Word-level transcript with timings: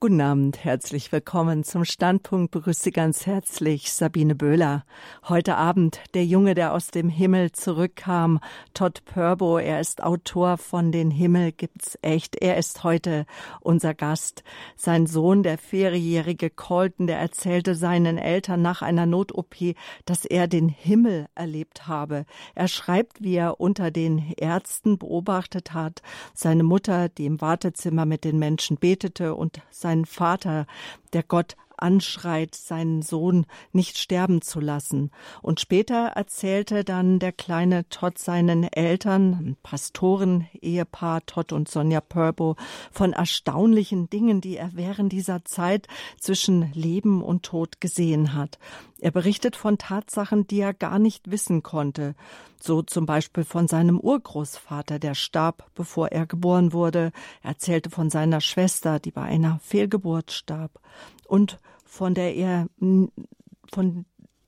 Guten 0.00 0.20
Abend, 0.20 0.62
herzlich 0.62 1.10
willkommen 1.10 1.64
zum 1.64 1.84
Standpunkt. 1.84 2.52
Begrüße 2.52 2.92
ganz 2.92 3.26
herzlich 3.26 3.92
Sabine 3.92 4.36
Böhler. 4.36 4.84
Heute 5.28 5.56
Abend 5.56 6.00
der 6.14 6.24
Junge, 6.24 6.54
der 6.54 6.72
aus 6.72 6.92
dem 6.92 7.08
Himmel 7.08 7.50
zurückkam, 7.50 8.38
Todd 8.74 9.04
Purbo. 9.04 9.58
Er 9.58 9.80
ist 9.80 10.00
Autor 10.00 10.56
von 10.56 10.92
Den 10.92 11.10
Himmel 11.10 11.50
gibt's 11.50 11.98
echt. 12.00 12.36
Er 12.36 12.58
ist 12.58 12.84
heute 12.84 13.26
unser 13.60 13.92
Gast. 13.92 14.44
Sein 14.76 15.06
Sohn, 15.08 15.42
der 15.42 15.58
vierjährige 15.58 16.48
Colton, 16.48 17.08
der 17.08 17.18
erzählte 17.18 17.74
seinen 17.74 18.18
Eltern 18.18 18.62
nach 18.62 18.82
einer 18.82 19.04
Not-OP, 19.04 19.74
dass 20.04 20.24
er 20.24 20.46
den 20.46 20.68
Himmel 20.68 21.26
erlebt 21.34 21.88
habe. 21.88 22.24
Er 22.54 22.68
schreibt, 22.68 23.20
wie 23.20 23.34
er 23.34 23.58
unter 23.58 23.90
den 23.90 24.32
Ärzten 24.36 24.96
beobachtet 24.96 25.74
hat, 25.74 26.02
seine 26.34 26.62
Mutter, 26.62 27.08
die 27.08 27.26
im 27.26 27.40
Wartezimmer 27.40 28.06
mit 28.06 28.22
den 28.22 28.38
Menschen 28.38 28.76
betete 28.76 29.34
und 29.34 29.60
seinen 29.88 30.04
Vater, 30.04 30.66
der 31.14 31.22
Gott 31.22 31.56
anschreit, 31.78 32.54
seinen 32.54 33.02
Sohn 33.02 33.46
nicht 33.72 33.98
sterben 33.98 34.42
zu 34.42 34.60
lassen. 34.60 35.10
Und 35.42 35.60
später 35.60 36.08
erzählte 36.14 36.84
dann 36.84 37.18
der 37.18 37.32
kleine 37.32 37.88
Todd 37.88 38.18
seinen 38.18 38.64
Eltern, 38.64 39.56
Pastoren, 39.62 40.46
Ehepaar 40.60 41.24
Todd 41.26 41.52
und 41.52 41.68
Sonja 41.68 42.00
Purbo, 42.00 42.56
von 42.90 43.12
erstaunlichen 43.12 44.10
Dingen, 44.10 44.40
die 44.40 44.56
er 44.56 44.70
während 44.74 45.12
dieser 45.12 45.44
Zeit 45.44 45.88
zwischen 46.20 46.72
Leben 46.72 47.22
und 47.22 47.42
Tod 47.42 47.80
gesehen 47.80 48.34
hat. 48.34 48.58
Er 49.00 49.12
berichtet 49.12 49.54
von 49.54 49.78
Tatsachen, 49.78 50.46
die 50.46 50.60
er 50.60 50.74
gar 50.74 50.98
nicht 50.98 51.30
wissen 51.30 51.62
konnte. 51.62 52.14
So 52.60 52.82
zum 52.82 53.06
Beispiel 53.06 53.44
von 53.44 53.68
seinem 53.68 54.00
Urgroßvater, 54.00 54.98
der 54.98 55.14
starb, 55.14 55.70
bevor 55.74 56.08
er 56.08 56.26
geboren 56.26 56.72
wurde. 56.72 57.12
Er 57.42 57.50
erzählte 57.50 57.90
von 57.90 58.10
seiner 58.10 58.40
Schwester, 58.40 58.98
die 58.98 59.12
bei 59.12 59.22
einer 59.22 59.60
Fehlgeburt 59.62 60.32
starb. 60.32 60.80
Und 61.26 61.60
von 61.88 62.14
der 62.14 62.36
er, 62.36 62.68
von 62.78 64.04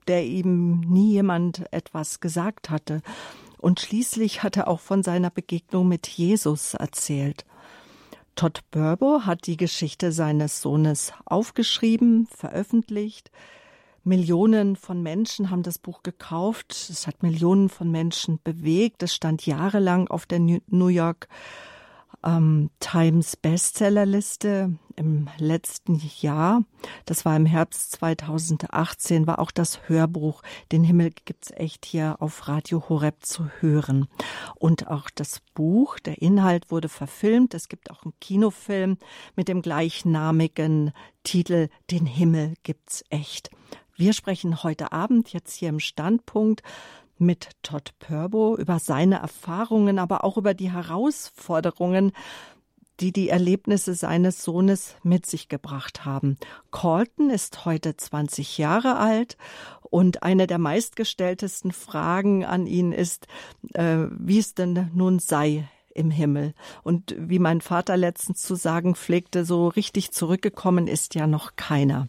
der 0.07 0.25
ihm 0.25 0.81
nie 0.81 1.13
jemand 1.13 1.65
etwas 1.73 2.21
gesagt 2.21 2.71
hatte. 2.71 3.03
Und 3.59 3.81
schließlich 3.81 4.43
hat 4.43 4.57
er 4.57 4.69
auch 4.69 4.81
von 4.81 5.03
seiner 5.03 5.31
Begegnung 5.31 5.89
mit 5.89 6.07
Jesus 6.07 6.75
erzählt. 6.75 7.45
Todd 8.37 8.61
Burbo 8.71 9.23
hat 9.27 9.47
die 9.47 9.57
Geschichte 9.57 10.13
seines 10.13 10.63
Sohnes 10.63 11.13
aufgeschrieben, 11.25 12.27
veröffentlicht. 12.27 13.31
Millionen 14.03 14.77
von 14.77 15.03
Menschen 15.03 15.51
haben 15.51 15.63
das 15.63 15.79
Buch 15.79 16.03
gekauft. 16.03 16.73
Es 16.73 17.07
hat 17.07 17.23
Millionen 17.23 17.69
von 17.69 17.91
Menschen 17.91 18.41
bewegt. 18.43 19.03
Es 19.03 19.15
stand 19.15 19.45
jahrelang 19.45 20.09
auf 20.09 20.25
der 20.25 20.39
New 20.39 20.89
York 20.89 21.29
ähm, 22.25 22.71
Times 22.81 23.37
Bestsellerliste 23.37 24.73
im 25.01 25.29
letzten 25.39 26.01
Jahr. 26.21 26.63
Das 27.07 27.25
war 27.25 27.35
im 27.35 27.47
Herbst 27.47 27.93
2018, 27.93 29.27
war 29.27 29.39
auch 29.39 29.51
das 29.51 29.89
Hörbuch 29.89 30.43
Den 30.73 30.85
Himmel 30.85 31.11
gibt's 31.25 31.51
echt 31.53 31.87
hier 31.87 32.17
auf 32.21 32.49
Radio 32.49 32.89
Horeb 32.89 33.25
zu 33.25 33.47
hören. 33.61 34.09
Und 34.57 34.89
auch 34.89 35.09
das 35.15 35.41
Buch, 35.55 35.99
der 35.99 36.21
Inhalt 36.21 36.71
wurde 36.71 36.91
verfilmt. 36.91 37.55
Es 37.55 37.69
gibt 37.69 37.91
auch 37.91 38.05
einen 38.05 38.13
Kinofilm 38.21 38.99
mit 39.37 39.49
dem 39.49 39.63
gleichnamigen 39.63 40.93
Titel 41.25 41.69
Den 41.91 42.05
Himmel 42.05 42.55
gibt's 42.63 43.03
echt. 43.09 43.51
Wir 43.97 44.13
sprechen 44.13 44.63
heute 44.63 44.93
Abend 44.93 45.33
jetzt 45.33 45.55
hier 45.55 45.71
im 45.71 45.81
Standpunkt 45.81 46.63
mit 47.17 47.51
Todd 47.63 47.95
Purbo 47.99 48.55
über 48.57 48.79
seine 48.79 49.17
Erfahrungen, 49.17 49.99
aber 49.99 50.25
auch 50.25 50.37
über 50.37 50.53
die 50.53 50.71
Herausforderungen, 50.71 52.13
die 53.01 53.13
die 53.13 53.29
Erlebnisse 53.29 53.95
seines 53.95 54.43
Sohnes 54.43 54.97
mit 55.03 55.27
sich 55.27 55.49
gebracht 55.49 56.05
haben. 56.05 56.37
Colton 56.71 57.31
ist 57.31 57.65
heute 57.65 57.97
20 57.97 58.59
Jahre 58.59 58.97
alt 58.97 59.37
und 59.83 60.23
eine 60.23 60.47
der 60.47 60.59
meistgestelltesten 60.59 61.73
Fragen 61.73 62.45
an 62.45 62.67
ihn 62.67 62.93
ist, 62.93 63.27
äh, 63.75 64.05
wie 64.11 64.39
es 64.39 64.55
denn 64.55 64.91
nun 64.95 65.19
sei 65.19 65.69
im 65.95 66.11
Himmel. 66.11 66.55
Und 66.83 67.15
wie 67.19 67.39
mein 67.39 67.61
Vater 67.61 67.97
letztens 67.97 68.43
zu 68.43 68.55
sagen 68.55 68.95
pflegte, 68.95 69.45
so 69.45 69.69
richtig 69.69 70.13
zurückgekommen 70.13 70.87
ist 70.87 71.15
ja 71.15 71.27
noch 71.27 71.57
keiner. 71.57 72.09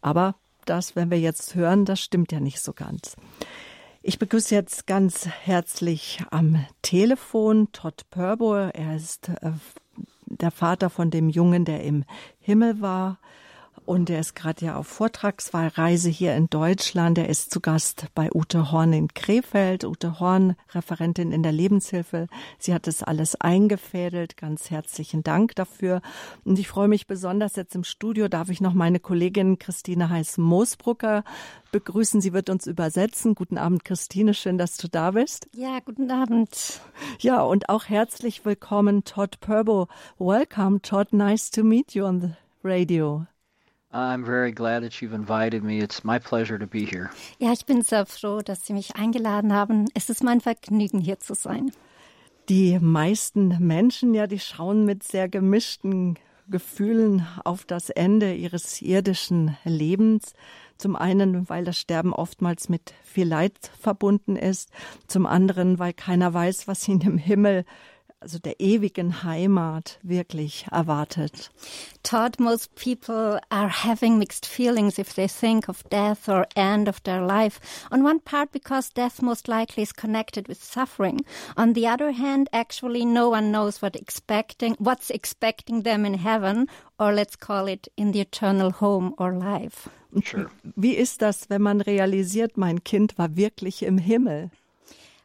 Aber 0.00 0.34
das, 0.66 0.94
wenn 0.96 1.10
wir 1.10 1.18
jetzt 1.18 1.54
hören, 1.54 1.84
das 1.84 2.00
stimmt 2.00 2.32
ja 2.32 2.40
nicht 2.40 2.60
so 2.60 2.72
ganz. 2.72 3.16
Ich 4.02 4.18
begrüße 4.18 4.54
jetzt 4.54 4.86
ganz 4.88 5.26
herzlich 5.26 6.24
am 6.30 6.64
Telefon 6.82 7.70
Todd 7.70 8.02
Purbo. 8.10 8.56
Er 8.56 8.96
ist 8.96 9.28
äh, 9.28 9.52
der 10.40 10.50
Vater 10.50 10.90
von 10.90 11.10
dem 11.10 11.28
Jungen, 11.28 11.64
der 11.64 11.82
im 11.84 12.04
Himmel 12.40 12.80
war. 12.80 13.18
Und 13.84 14.10
er 14.10 14.20
ist 14.20 14.34
gerade 14.34 14.64
ja 14.64 14.76
auf 14.76 14.86
Vortragsreise 14.86 16.08
hier 16.08 16.34
in 16.34 16.48
Deutschland. 16.48 17.18
Er 17.18 17.28
ist 17.28 17.50
zu 17.50 17.60
Gast 17.60 18.06
bei 18.14 18.30
Ute 18.32 18.72
Horn 18.72 18.92
in 18.92 19.08
Krefeld. 19.08 19.84
Ute 19.84 20.20
Horn, 20.20 20.56
Referentin 20.70 21.32
in 21.32 21.42
der 21.42 21.52
Lebenshilfe. 21.52 22.28
Sie 22.58 22.74
hat 22.74 22.86
es 22.86 23.02
alles 23.02 23.40
eingefädelt. 23.40 24.36
Ganz 24.36 24.70
herzlichen 24.70 25.22
Dank 25.22 25.54
dafür. 25.56 26.00
Und 26.44 26.58
ich 26.58 26.68
freue 26.68 26.88
mich 26.88 27.06
besonders 27.06 27.56
jetzt 27.56 27.74
im 27.74 27.84
Studio 27.84 28.28
darf 28.28 28.48
ich 28.48 28.60
noch 28.60 28.74
meine 28.74 29.00
Kollegin 29.00 29.58
Christine 29.58 30.08
Heiß-Moosbrucker 30.10 31.24
begrüßen. 31.70 32.20
Sie 32.20 32.32
wird 32.32 32.50
uns 32.50 32.66
übersetzen. 32.66 33.34
Guten 33.34 33.58
Abend, 33.58 33.84
Christine. 33.84 34.34
Schön, 34.34 34.58
dass 34.58 34.76
du 34.76 34.88
da 34.88 35.10
bist. 35.12 35.48
Ja, 35.54 35.80
guten 35.84 36.10
Abend. 36.10 36.80
Ja, 37.18 37.42
und 37.42 37.68
auch 37.68 37.86
herzlich 37.86 38.44
willkommen, 38.44 39.04
Todd 39.04 39.40
Purbo. 39.40 39.88
Welcome, 40.18 40.82
Todd. 40.82 41.12
Nice 41.12 41.50
to 41.50 41.64
meet 41.64 41.94
you 41.94 42.04
on 42.04 42.20
the 42.20 42.30
radio. 42.62 43.26
I'm 43.92 44.24
very 44.24 44.52
glad 44.52 44.82
that 44.82 45.02
you've 45.02 45.12
invited 45.12 45.62
me. 45.62 45.80
It's 45.80 46.02
my 46.02 46.18
pleasure 46.18 46.58
to 46.58 46.66
be 46.66 46.86
here. 46.86 47.10
Ja, 47.38 47.52
ich 47.52 47.66
bin 47.66 47.82
sehr 47.82 48.06
froh, 48.06 48.40
dass 48.40 48.64
Sie 48.64 48.72
mich 48.72 48.96
eingeladen 48.96 49.52
haben. 49.52 49.86
Es 49.94 50.08
ist 50.08 50.24
mein 50.24 50.40
Vergnügen, 50.40 50.98
hier 50.98 51.20
zu 51.20 51.34
sein. 51.34 51.72
Die 52.48 52.78
meisten 52.80 53.58
Menschen, 53.60 54.14
ja, 54.14 54.26
die 54.26 54.38
schauen 54.38 54.86
mit 54.86 55.02
sehr 55.02 55.28
gemischten 55.28 56.18
Gefühlen 56.48 57.26
auf 57.44 57.64
das 57.64 57.90
Ende 57.90 58.34
ihres 58.34 58.80
irdischen 58.80 59.56
Lebens. 59.64 60.32
Zum 60.78 60.96
einen, 60.96 61.48
weil 61.48 61.64
das 61.64 61.78
Sterben 61.78 62.12
oftmals 62.12 62.68
mit 62.68 62.94
viel 63.04 63.28
Leid 63.28 63.70
verbunden 63.78 64.36
ist. 64.36 64.70
Zum 65.06 65.26
anderen, 65.26 65.78
weil 65.78 65.92
keiner 65.92 66.32
weiß, 66.32 66.66
was 66.66 66.88
ihn 66.88 67.00
im 67.02 67.18
Himmel 67.18 67.64
also 68.22 68.38
der 68.38 68.60
ewigen 68.60 69.24
Heimat 69.24 69.98
wirklich 70.02 70.66
erwartet. 70.70 71.50
Todd, 72.04 72.38
most 72.38 72.74
people 72.76 73.40
are 73.50 73.68
having 73.68 74.18
mixed 74.18 74.46
feelings 74.46 74.98
if 74.98 75.14
they 75.14 75.26
think 75.28 75.68
of 75.68 75.82
death 75.90 76.28
or 76.28 76.46
end 76.54 76.88
of 76.88 77.02
their 77.02 77.20
life. 77.20 77.60
On 77.90 78.04
one 78.04 78.20
part, 78.20 78.52
because 78.52 78.90
death 78.90 79.20
most 79.20 79.48
likely 79.48 79.82
is 79.82 79.92
connected 79.92 80.48
with 80.48 80.62
suffering. 80.62 81.24
On 81.56 81.74
the 81.74 81.88
other 81.88 82.12
hand, 82.12 82.48
actually 82.52 83.04
no 83.04 83.28
one 83.28 83.50
knows 83.50 83.82
what 83.82 83.96
expecting, 83.96 84.76
what's 84.78 85.10
expecting 85.10 85.82
them 85.82 86.06
in 86.06 86.14
heaven, 86.14 86.68
or 86.98 87.12
let's 87.12 87.36
call 87.36 87.66
it 87.66 87.88
in 87.96 88.12
the 88.12 88.20
eternal 88.20 88.70
home 88.70 89.14
or 89.18 89.32
life. 89.32 89.88
Sure. 90.22 90.50
Wie 90.76 90.94
ist 90.94 91.22
das, 91.22 91.50
wenn 91.50 91.62
man 91.62 91.80
realisiert, 91.80 92.56
mein 92.56 92.84
Kind 92.84 93.18
war 93.18 93.34
wirklich 93.36 93.82
im 93.82 93.98
Himmel? 93.98 94.50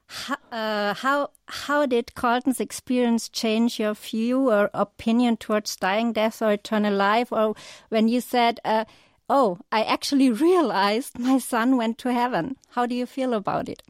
How, 0.07 0.37
uh, 0.51 0.93
how 0.93 1.29
how 1.47 1.85
did 1.85 2.15
Carlton's 2.15 2.61
experience 2.61 3.27
change 3.27 3.77
your 3.77 3.93
view 3.93 4.49
or 4.49 4.69
opinion 4.73 5.35
towards 5.37 5.75
dying, 5.75 6.13
death, 6.13 6.41
or 6.41 6.51
eternal 6.51 6.93
life? 6.93 7.31
Or 7.31 7.55
when 7.89 8.07
you 8.07 8.21
said, 8.21 8.59
uh, 8.63 8.85
"Oh, 9.29 9.57
I 9.69 9.83
actually 9.83 10.31
realized 10.31 11.19
my 11.19 11.39
son 11.39 11.75
went 11.75 11.97
to 11.99 12.13
heaven," 12.13 12.55
how 12.69 12.85
do 12.85 12.95
you 12.95 13.05
feel 13.05 13.33
about 13.33 13.67
it? 13.67 13.83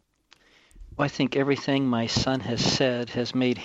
Well, 0.97 1.05
I 1.05 1.09
think 1.09 1.35
everything 1.35 1.87
my 1.87 2.07
son 2.07 2.39
has 2.39 2.61
said 2.61 3.11
has 3.11 3.35
made 3.35 3.59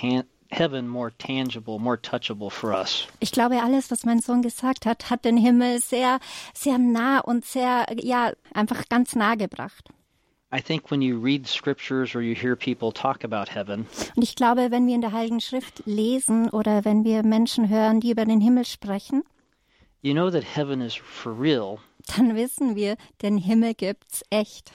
heaven 0.50 0.86
more 0.86 1.10
tangible, 1.10 1.78
more 1.78 1.96
touchable 1.96 2.50
for 2.50 2.74
us. 2.74 3.06
Ich 3.20 3.32
glaube, 3.32 3.62
alles, 3.62 3.90
was 3.90 4.04
mein 4.04 4.20
Sohn 4.20 4.42
gesagt 4.42 4.84
hat, 4.84 5.08
hat 5.08 5.24
den 5.24 5.38
Himmel 5.38 5.80
sehr, 5.80 6.20
sehr 6.52 6.76
nah 6.76 7.20
und 7.20 7.46
sehr, 7.46 7.86
ja, 7.96 8.32
einfach 8.52 8.86
ganz 8.90 9.16
nah 9.16 9.34
gebracht. 9.36 9.88
Und 10.52 10.60
ich 14.22 14.36
glaube, 14.36 14.70
wenn 14.70 14.86
wir 14.86 14.94
in 14.94 15.00
der 15.00 15.12
Heiligen 15.12 15.40
Schrift 15.40 15.82
lesen 15.86 16.50
oder 16.50 16.84
wenn 16.84 17.04
wir 17.04 17.22
Menschen 17.22 17.70
hören, 17.70 18.00
die 18.00 18.10
über 18.10 18.26
den 18.26 18.40
Himmel 18.42 18.66
sprechen, 18.66 19.22
you 20.02 20.12
know 20.12 20.30
that 20.30 20.44
heaven 20.44 20.82
is 20.82 20.94
for 20.94 21.32
real. 21.32 21.78
dann 22.16 22.36
wissen 22.36 22.76
wir, 22.76 22.96
den 23.22 23.38
Himmel 23.38 23.74
gibt's 23.74 24.22
echt. 24.30 24.72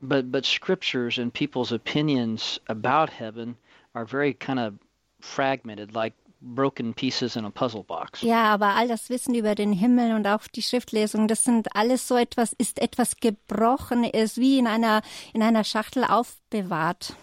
But 0.00 0.30
but 0.30 0.46
scriptures 0.46 1.18
and 1.18 1.32
people's 1.32 1.72
opinions 1.72 2.60
about 2.68 3.10
heaven 3.10 3.56
are 3.94 4.06
very 4.06 4.32
kind 4.32 4.60
of 4.60 4.74
fragmented, 5.20 5.92
like 5.92 6.12
broken 6.40 6.94
pieces 6.94 7.36
in 7.36 7.44
a 7.44 7.50
puzzle 7.50 7.82
box. 7.84 8.22
Ja, 8.22 8.44
aber 8.44 8.74
all 8.76 8.88
das 8.88 9.10
Wissen 9.10 9.34
über 9.34 9.54
den 9.54 9.72
Himmel 9.72 10.14
und 10.14 10.26
auch 10.26 10.46
die 10.48 10.62
Schriftlesung, 10.62 11.28
das 11.28 11.44
sind 11.44 11.74
alles 11.74 12.06
so 12.06 12.16
etwas, 12.16 12.52
ist 12.52 12.80
etwas 12.80 13.16
gebrochen, 13.16 14.04
ist 14.04 14.38
wie 14.38 14.58
in 14.58 14.66
einer, 14.66 15.02
in 15.32 15.42
einer 15.42 15.64
Schachtel 15.64 16.04
aufbewahrt. 16.04 17.14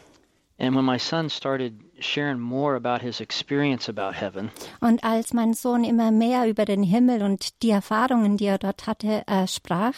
And 0.60 0.76
when 0.76 0.86
my 0.86 1.00
son 1.00 1.30
started 1.30 1.74
sharing 2.00 2.40
more 2.40 2.76
about 2.76 3.02
his 3.02 3.20
experience 3.20 3.90
about 3.90 4.14
heaven, 4.14 4.52
Und 4.82 5.04
als 5.04 5.34
mein 5.34 5.54
Sohn 5.54 5.84
immer 5.84 6.12
mehr 6.12 6.48
über 6.48 6.66
den 6.66 6.84
Himmel 6.84 7.24
und 7.24 7.62
die 7.64 7.72
Erfahrungen, 7.72 8.38
die 8.38 8.46
er 8.46 8.60
dort 8.60 8.86
hatte, 8.86 9.24
äh, 9.28 9.48
sprach, 9.48 9.94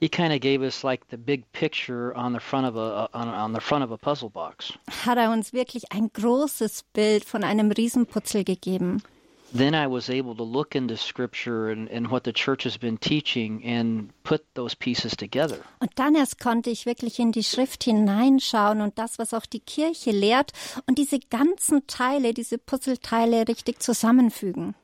he 0.00 0.08
kind 0.08 0.32
of 0.32 0.40
gave 0.40 0.62
us 0.62 0.84
like 0.84 1.02
the 1.10 1.16
big 1.16 1.44
picture 1.52 2.14
on 2.14 2.32
the 2.32 2.40
front 2.40 2.66
of 2.66 2.76
a 2.76 3.08
on, 3.12 3.28
on 3.28 3.52
the 3.52 3.60
front 3.60 3.84
of 3.84 3.90
a 3.90 3.98
puzzle 3.98 4.30
box. 4.30 4.72
hat 5.04 5.18
er 5.18 5.30
uns 5.30 5.52
wirklich 5.52 5.92
ein 5.92 6.10
großes 6.12 6.84
Bild 6.92 7.24
von 7.24 7.44
einem 7.44 7.70
Riesenputzel 7.70 8.44
gegeben. 8.44 9.02
Then 9.50 9.74
I 9.74 9.86
was 9.86 10.10
able 10.10 10.34
to 10.36 10.44
look 10.44 10.74
into 10.74 10.94
scripture 10.94 11.70
and, 11.70 11.90
and 11.90 12.10
what 12.10 12.24
the 12.24 12.34
church 12.34 12.64
has 12.64 12.76
been 12.76 12.98
teaching 12.98 13.64
and 13.64 14.10
put 14.22 14.42
those 14.54 14.76
pieces 14.76 15.16
together. 15.16 15.60
Und 15.80 15.90
dann 15.94 16.14
erst 16.14 16.38
konnte 16.38 16.68
ich 16.68 16.84
wirklich 16.84 17.18
in 17.18 17.32
die 17.32 17.42
Schrift 17.42 17.84
hineinschauen 17.84 18.82
und 18.82 18.98
das, 18.98 19.18
was 19.18 19.32
auch 19.32 19.46
die 19.46 19.60
Kirche 19.60 20.10
lehrt 20.10 20.52
und 20.86 20.98
diese 20.98 21.18
ganzen 21.18 21.86
Teile, 21.86 22.34
diese 22.34 22.58
Puzzleteile 22.58 23.48
richtig 23.48 23.80
zusammenfügen. 23.80 24.74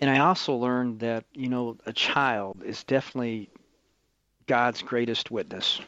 And 0.00 0.10
I 0.10 0.18
also 0.18 0.58
learned 0.58 0.98
that, 1.00 1.24
you 1.32 1.48
know, 1.48 1.76
a 1.86 1.92
child 1.92 2.62
is 2.64 2.84
definitely 2.84 3.48
God's 4.46 4.84
greatest 4.84 5.30
witness. 5.30 5.80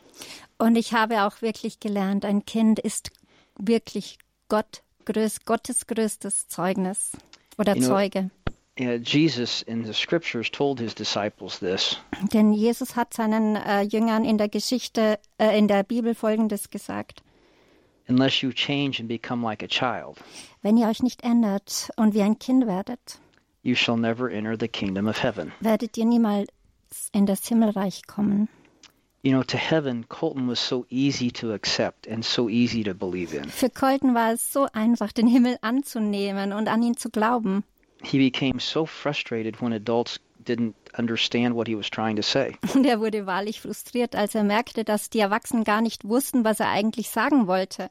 Und 0.59 0.77
ich 0.77 0.93
habe 0.93 1.23
auch 1.23 1.43
wirklich 1.43 1.81
gelernt, 1.81 2.25
ein 2.25 2.45
Kind 2.47 2.79
ist 2.79 3.11
wirklich 3.59 4.19
Gott, 4.49 4.83
größ, 5.05 5.45
Gottes 5.45 5.87
größtes 5.87 6.49
Zeugnis 6.49 7.13
oder 7.59 7.75
You 7.75 7.81
know- 7.83 7.89
Zeuge. 7.89 8.31
Yeah, 8.79 8.97
Jesus 8.97 9.63
in 9.63 9.85
the 9.87 9.95
scriptures 9.95 10.51
told 10.51 10.79
his 10.81 10.95
disciples 10.95 11.59
this. 11.61 11.97
Denn 12.35 12.53
Jesus 12.53 12.95
hat 12.95 13.15
seinen 13.15 13.57
äh, 13.57 13.81
Jüngern 13.83 14.27
in 14.27 14.37
der 14.37 14.51
Geschichte, 14.51 15.19
äh, 15.39 15.59
in 15.59 15.67
der 15.67 15.83
Bibel 15.83 16.15
Folgendes 16.15 16.69
gesagt. 16.69 17.23
Unless 18.09 18.43
you 18.43 18.53
change 18.53 19.01
and 19.01 19.09
become 19.09 19.43
like 19.43 19.63
a 19.63 19.67
child, 19.67 20.19
Wenn 20.63 20.77
ihr 20.77 20.89
euch 20.89 21.03
nicht 21.03 21.25
ändert 21.25 21.89
und 21.97 22.13
wie 22.15 22.21
ein 22.23 22.39
Kind 22.39 22.67
werdet, 22.67 23.19
you 23.63 23.75
shall 23.75 23.97
never 23.97 24.31
enter 24.31 24.57
the 24.61 24.69
kingdom 24.69 25.09
of 25.09 25.23
heaven. 25.23 25.53
werdet 25.61 25.97
ihr 25.97 26.05
niemals 26.05 26.49
in 27.13 27.27
das 27.27 27.47
Himmelreich 27.47 28.07
kommen. 28.07 28.49
You 29.23 29.33
know, 29.33 29.43
to 29.43 29.57
heaven, 29.57 30.09
Colton 30.09 30.47
was 30.49 30.61
so 30.61 30.87
easy 30.89 31.33
to 31.33 31.53
accept 31.53 32.07
and 32.07 32.25
so 32.25 32.49
easy 32.49 32.85
to 32.85 32.95
believe 32.95 33.35
in. 33.35 33.49
Für 33.49 33.71
Colton 33.71 34.15
war 34.15 34.33
es 34.33 34.53
so 34.53 34.69
einfach, 34.73 35.11
den 35.11 35.27
Himmel 35.27 35.59
anzunehmen 35.63 36.53
und 36.53 36.69
an 36.69 36.83
ihn 36.83 36.97
zu 36.97 37.11
glauben. 37.11 37.65
He 38.03 38.19
became 38.19 38.61
so 38.61 38.87
frustrated 38.87 39.61
when 39.61 39.73
adults 39.73 40.21
didn't 40.47 40.75
understand 40.97 41.57
what 41.57 41.67
he 41.67 41.75
was 41.75 41.91
trying 41.91 42.17
to 42.17 42.23
say. 42.23 42.57
Und 42.75 42.87
er 42.87 43.01
wurde 43.01 43.27
wahrlich 43.27 43.61
frustriert, 43.61 44.15
als 44.15 44.35
er 44.35 44.45
merkte, 44.45 44.85
dass 44.85 45.11
die 45.11 45.19
Erwachsenen 45.19 45.65
gar 45.65 45.81
nicht 45.81 46.05
wussten, 46.07 46.45
was 46.45 46.61
er 46.61 46.69
eigentlich 46.69 47.09
sagen 47.11 47.47
wollte. 47.47 47.91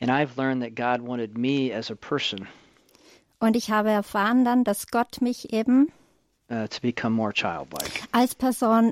And 0.00 0.10
I've 0.10 0.36
learned 0.36 0.62
that 0.62 0.74
God 0.74 1.06
wanted 1.06 1.38
me 1.38 1.72
as 1.74 1.90
a 1.90 1.94
person 1.94 2.46
Und 3.38 3.56
ich 3.56 3.70
habe 3.70 3.90
erfahren 3.90 4.44
dann, 4.44 4.64
dass 4.64 4.88
Gott 4.88 5.22
mich 5.22 5.52
eben 5.52 5.90
uh, 6.50 6.66
to 6.68 6.80
become 6.80 7.14
more 7.14 7.32
childlike. 7.32 8.02
als 8.12 8.34
Person 8.34 8.90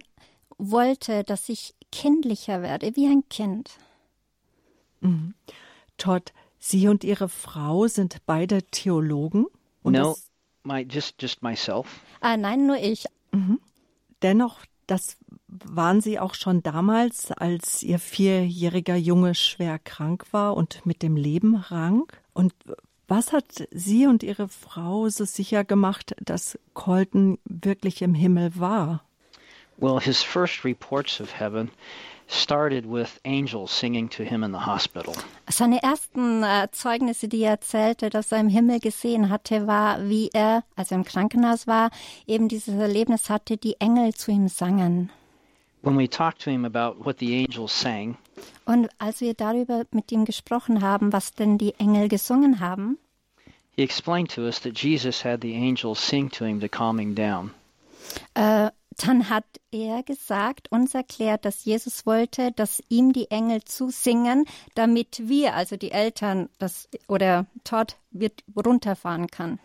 wollte, 0.59 1.25
dass 1.25 1.49
ich 1.49 1.75
kindlicher 1.91 2.63
werde, 2.63 2.97
wie 2.97 3.07
ein 3.07 3.25
Kind. 3.29 3.71
Todd, 5.99 6.33
Sie 6.59 6.87
und 6.89 7.03
Ihre 7.03 7.29
Frau 7.29 7.89
sind 7.89 8.19
beide 8.25 8.63
Theologen. 8.63 9.47
Und 9.83 9.95
no, 9.95 10.17
my 10.63 10.87
just 10.89 11.21
just 11.21 11.43
myself. 11.43 12.01
Ah, 12.21 12.37
nein, 12.37 12.67
nur 12.67 12.77
ich. 12.77 13.07
dennoch, 14.23 14.61
das 14.87 15.17
waren 15.49 16.01
Sie 16.01 16.21
auch 16.21 16.35
schon 16.35 16.63
damals, 16.63 17.33
als 17.33 17.83
Ihr 17.83 17.99
vierjähriger 17.99 18.97
Junge 18.97 19.35
schwer 19.35 19.79
krank 19.79 20.27
war 20.33 20.57
und 20.57 20.87
mit 20.87 21.03
dem 21.03 21.17
Leben 21.17 21.57
rang. 21.57 22.05
Und 22.33 22.55
was 23.12 23.32
hat 23.32 23.69
Sie 23.70 24.06
und 24.06 24.23
Ihre 24.23 24.49
Frau 24.49 25.06
so 25.11 25.26
sicher 25.26 25.64
gemacht, 25.64 26.14
dass 26.25 26.59
Colton 26.73 27.38
wirklich 27.44 28.00
im 28.00 28.14
Himmel 28.14 28.53
war? 28.59 29.05
Well, 29.76 30.00
his 30.00 30.23
first 30.23 30.64
reports 30.64 31.20
of 31.20 31.38
heaven 31.38 31.70
started 32.26 32.87
with 32.91 33.20
angels 33.26 33.70
singing 33.79 34.09
to 34.11 34.23
him 34.23 34.43
in 34.43 34.53
the 34.53 34.64
hospital. 34.64 35.14
Seine 35.50 35.82
ersten 35.82 36.43
äh, 36.43 36.69
Zeugnisse, 36.73 37.29
die 37.29 37.43
er 37.43 37.53
erzählte, 37.53 38.09
dass 38.09 38.32
er 38.32 38.41
im 38.41 38.49
Himmel 38.49 38.81
gesehen 38.81 39.29
hatte, 39.29 39.67
war, 39.67 40.08
wie 40.08 40.31
er, 40.32 40.65
als 40.76 40.91
er 40.91 40.97
im 40.97 41.05
Krankenhaus 41.05 41.67
war, 41.67 41.91
eben 42.26 42.49
dieses 42.49 42.75
Erlebnis 42.75 43.29
hatte, 43.29 43.58
die 43.58 43.79
Engel 43.79 44.15
zu 44.15 44.31
ihm 44.31 44.49
sangen. 44.49 45.11
When 45.82 45.99
we 45.99 46.08
talked 46.08 46.41
to 46.44 46.50
him 46.50 46.65
about 46.65 47.05
what 47.05 47.19
the 47.19 47.44
angels 47.44 47.79
sang, 47.79 48.17
Und 48.65 48.88
als 48.99 49.20
wir 49.20 49.35
darüber 49.35 49.85
mit 49.91 50.11
ihm 50.12 50.25
gesprochen 50.25 50.81
haben, 50.81 51.12
was 51.12 51.32
denn 51.32 51.58
die 51.58 51.75
Engel 51.75 52.08
gesungen 52.08 52.61
haben, 52.61 52.99
he 53.77 53.83
explained 53.83 54.31
to 54.31 54.47
us 54.47 54.61
that 54.61 54.75
Jesus 54.75 55.25
had 55.25 55.41
the 55.41 55.55
angels 55.55 55.99
sing 55.99 56.31
to 56.31 56.45
him 56.45 56.61
to 56.61 56.69
calm 56.69 56.99
him 56.99 57.15
down. 57.15 57.53
äh, 58.35 58.71
dann 58.99 59.31
hat 59.31 59.45
er 59.71 60.03
gesagt, 60.03 60.71
uns 60.71 60.95
erklärt, 60.95 61.45
dass 61.45 61.65
Jesus 61.65 62.05
wollte, 62.05 62.53
dass 62.53 62.83
ihm 62.89 63.13
die 63.13 63.31
Engel 63.31 63.65
zusingen, 63.65 64.45
damit 64.75 65.29
wir, 65.29 65.55
also 65.55 65.77
die 65.77 65.93
Eltern, 65.93 66.49
das 66.59 66.89
oder 67.09 67.47
Todd 67.65 67.97
wird 68.11 68.45
runterfahren 68.55 69.29
kann. 69.29 69.59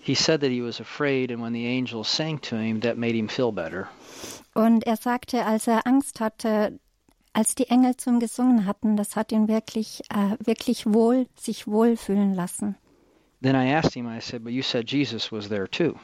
He 0.00 0.16
said 0.16 0.40
that 0.40 0.50
he 0.50 0.60
was 0.60 0.80
afraid, 0.80 1.30
and 1.30 1.40
when 1.40 1.52
the 1.52 1.64
angels 1.64 2.08
sang 2.12 2.40
to 2.40 2.56
him, 2.56 2.80
that 2.80 2.96
made 2.96 3.14
him 3.14 3.28
feel 3.28 3.52
better. 3.52 3.86
Und 4.52 4.84
er 4.84 4.96
sagte, 4.96 5.46
als 5.46 5.68
er 5.68 5.86
Angst 5.86 6.18
hatte, 6.18 6.80
als 7.32 7.54
die 7.54 7.68
Engel 7.68 7.96
zu 7.96 8.10
ihm 8.10 8.18
gesungen 8.18 8.66
hatten, 8.66 8.96
das 8.96 9.14
hat 9.14 9.30
ihn 9.30 9.46
wirklich, 9.46 10.02
äh, 10.10 10.36
wirklich 10.44 10.92
wohl, 10.92 11.28
sich 11.36 11.68
wohlfühlen 11.68 12.34
lassen. 12.34 12.76
Then 13.42 13.56
I 13.56 13.72
asked 13.72 13.94
him, 13.94 14.06
I 14.06 14.20
said, 14.20 14.44
But 14.44 14.52
you 14.52 14.62
said 14.62 14.86
Jesus 14.88 15.32
was 15.32 15.48
there 15.48 15.68
too. 15.68 15.98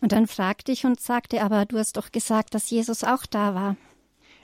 Und 0.00 0.12
dann 0.12 0.26
fragte 0.26 0.72
ich 0.72 0.86
und 0.86 1.00
sagte, 1.00 1.42
aber 1.42 1.66
du 1.66 1.78
hast 1.78 1.96
doch 1.96 2.12
gesagt, 2.12 2.54
dass 2.54 2.70
Jesus 2.70 3.04
auch 3.04 3.26
da 3.26 3.54
war. 3.54 3.76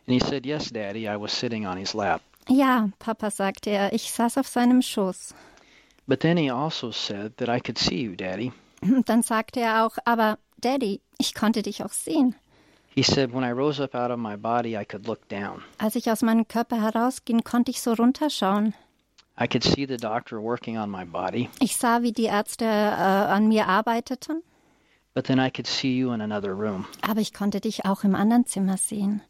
And 0.07 0.21
he 0.21 0.21
said, 0.21 0.45
Yes, 0.45 0.71
Daddy, 0.71 1.09
I 1.09 1.17
was 1.17 1.33
sitting 1.33 1.67
on 1.67 1.77
his 1.77 1.95
lap. 1.95 2.21
Ja, 2.49 2.89
Papa, 2.99 3.31
sagte 3.31 3.71
er, 3.71 3.93
ich 3.93 4.11
saß 4.11 4.39
auf 4.39 4.49
seinem 4.49 4.83
Schoß. 4.83 5.35
But 6.09 6.21
then 6.21 6.37
he 6.37 6.51
also 6.51 6.91
said 6.91 7.37
that 7.37 7.49
I 7.49 7.61
could 7.61 7.79
see 7.79 8.03
you, 8.03 8.17
Daddy. 8.17 8.53
Und 8.83 9.09
dann 9.09 9.23
sagte 9.23 9.61
er 9.61 9.87
auch, 9.87 9.97
aber 10.05 10.39
Daddy, 10.61 11.01
ich 11.19 11.35
konnte 11.35 11.63
dich 11.63 11.85
auch 11.85 11.93
sehen. 11.93 12.35
He 12.95 13.05
said, 13.05 13.33
When 13.33 13.45
I 13.45 13.53
rose 13.53 13.81
up 13.83 13.95
out 13.95 14.11
of 14.11 14.19
my 14.19 14.37
body, 14.37 14.77
I 14.77 14.85
could 14.85 15.07
look 15.07 15.29
down. 15.29 15.63
Als 15.79 15.95
ich 15.95 16.11
aus 16.11 16.23
meinem 16.23 16.49
Körper 16.49 16.83
herausging, 16.83 17.45
konnte 17.45 17.71
ich 17.71 17.81
so 17.81 17.93
runterschauen. 17.93 18.75
I 19.43 19.49
could 19.49 19.65
see 19.65 19.87
the 19.87 19.97
doctor 19.97 20.41
working 20.41 20.79
on 20.79 20.91
my 20.91 21.05
body, 21.05 21.49
Ich 21.61 21.77
sah, 21.77 22.03
wie 22.03 22.13
die 22.13 22.25
Ärzte 22.27 22.65
äh, 22.65 22.69
an 22.69 23.49
mir 23.49 23.67
arbeiteten, 23.67 24.43
but 25.15 25.25
then 25.25 25.39
I 25.41 25.51
could 25.51 25.67
see 25.67 25.97
you 25.99 26.13
in 26.13 26.21
another 26.21 26.53
room. 26.55 26.87
aber 27.01 27.21
ich 27.21 27.33
konnte 27.33 27.61
dich 27.61 27.85
auch 27.85 28.05
im 28.05 28.15
anderen 28.15 28.47
Zimmer 28.47 28.77
sehen. 28.77 29.23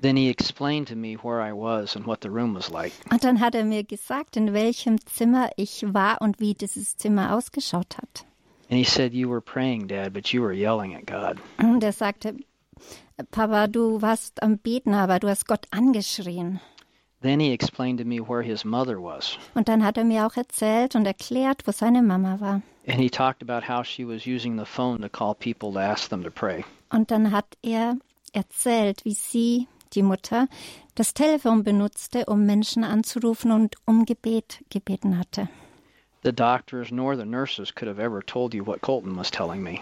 Then 0.00 0.16
he 0.16 0.28
explained 0.30 0.86
to 0.90 0.94
me 0.94 1.16
where 1.20 1.40
I 1.40 1.50
was 1.52 1.96
and 1.96 2.06
what 2.06 2.20
the 2.22 2.28
room 2.30 2.54
was 2.54 2.70
like. 2.70 2.92
Und 3.10 3.24
dann 3.24 3.40
hat 3.40 3.56
er 3.56 3.64
mir 3.64 3.82
gesagt, 3.82 4.36
in 4.36 4.52
welchem 4.52 5.04
Zimmer 5.06 5.50
ich 5.56 5.84
war 5.88 6.20
und 6.22 6.38
wie 6.38 6.54
dieses 6.54 6.96
Zimmer 6.96 7.34
ausgeschaut 7.34 7.96
hat. 7.98 8.24
And 8.70 8.78
he 8.78 8.84
said, 8.84 9.12
You 9.12 9.28
were 9.28 9.40
praying, 9.40 9.88
Dad, 9.88 10.12
but 10.12 10.28
you 10.32 10.40
were 10.40 10.54
yelling 10.54 10.94
at 10.94 11.06
God. 11.06 11.38
Und 11.58 11.82
er 11.82 11.92
sagte, 11.92 12.36
Papa, 13.32 13.66
du 13.66 14.00
warst 14.00 14.40
am 14.40 14.58
Beten, 14.58 14.94
aber 14.94 15.18
du 15.18 15.28
hast 15.28 15.48
Gott 15.48 15.66
angeschrien. 15.72 16.60
Then 17.20 17.40
he 17.40 17.52
explained 17.52 17.98
to 17.98 18.04
me 18.04 18.20
where 18.20 18.42
his 18.42 18.64
mother 18.64 19.02
was. 19.02 19.36
Und 19.54 19.68
dann 19.68 19.84
hat 19.84 19.96
er 19.96 20.04
mir 20.04 20.26
auch 20.26 20.36
erzählt 20.36 20.94
und 20.94 21.04
erklärt, 21.04 21.66
wo 21.66 21.72
seine 21.72 22.02
Mama 22.02 22.38
war. 22.40 22.62
And 22.86 23.00
he 23.00 23.10
talked 23.10 23.42
about 23.42 23.68
how 23.68 23.84
she 23.84 24.06
was 24.06 24.26
using 24.26 24.56
the 24.56 24.64
phone 24.64 25.00
to 25.02 25.08
call 25.08 25.34
people 25.34 25.72
to 25.72 25.80
ask 25.80 26.08
them 26.08 26.22
to 26.22 26.30
pray. 26.30 26.64
Und 26.90 27.10
dann 27.10 27.32
hat 27.32 27.56
er 27.62 27.96
erzählt, 28.32 29.04
wie 29.04 29.14
sie, 29.14 29.66
die 29.94 30.02
Mutter, 30.02 30.48
das 30.94 31.14
Telefon 31.14 31.64
benutzte, 31.64 32.26
um 32.26 32.46
Menschen 32.46 32.84
anzurufen 32.84 33.52
und 33.52 33.76
um 33.84 34.04
Gebet 34.04 34.64
gebeten 34.70 35.18
hatte. 35.18 35.48
The 36.22 36.32
doctors 36.32 36.90
nor 36.90 37.16
the 37.16 37.24
nurses 37.24 37.72
could 37.72 37.88
have 37.88 38.00
ever 38.00 38.22
told 38.22 38.54
you 38.54 38.64
what 38.64 38.80
Colton 38.80 39.16
was 39.16 39.30
telling 39.30 39.62
me. 39.62 39.80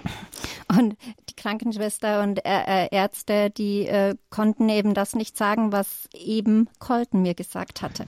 Und 0.69 0.97
die 1.29 1.35
Krankenschwester 1.35 2.23
und 2.23 2.41
Ärzte, 2.45 3.51
die 3.51 3.87
äh, 3.87 4.17
konnten 4.31 4.69
eben 4.69 4.95
das 4.95 5.15
nicht 5.15 5.37
sagen, 5.37 5.73
was 5.73 6.09
eben 6.13 6.69
Colton 6.79 7.23
mir 7.23 7.35
gesagt 7.35 7.83
hatte. 7.83 8.07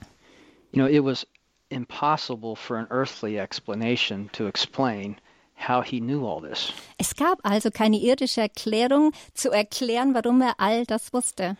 You 0.71 0.83
know, 0.83 0.87
it 0.87 1.03
was 1.03 1.25
impossible 1.69 2.55
for 2.55 2.77
an 2.77 2.87
earthly 2.91 3.39
explanation 3.39 4.29
to 4.33 4.45
explain 4.45 5.17
how 5.55 5.81
he 5.81 5.99
knew 5.99 6.25
all 6.25 6.41
this. 6.41 6.73
Es 6.97 7.15
gab 7.15 7.39
also 7.43 7.71
keine 7.71 7.97
irdische 7.97 8.41
Erklärung 8.41 9.11
zu 9.33 9.51
erklären, 9.51 10.13
warum 10.13 10.41
er 10.41 10.53
all 10.57 10.85
das 10.85 11.13
wusste. 11.13 11.57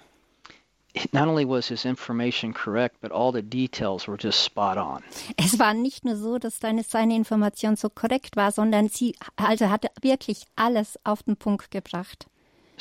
Not 1.12 1.27
only 1.27 1.46
was 1.46 1.67
his 1.67 1.86
information 1.86 2.53
correct, 2.53 2.98
but 3.01 3.12
all 3.12 3.31
the 3.31 3.43
details 3.43 4.08
were 4.08 4.17
just 4.17 4.43
spot 4.43 4.77
on. 4.77 5.03
Es 5.38 5.60
war 5.60 5.74
nicht 5.74 6.03
nur 6.03 6.15
so, 6.15 6.39
dass 6.39 6.60
deine, 6.60 6.84
seine 6.84 7.15
Information 7.15 7.75
so 7.75 7.89
korrekt 7.89 8.36
war, 8.36 8.51
sondern 8.51 8.89
sie 8.89 9.15
also 9.36 9.69
hatte 9.69 9.89
wirklich 10.01 10.46
alles 10.55 10.98
auf 11.03 11.24
den 11.24 11.38
Punkt 11.38 11.69
gebracht. 11.72 12.27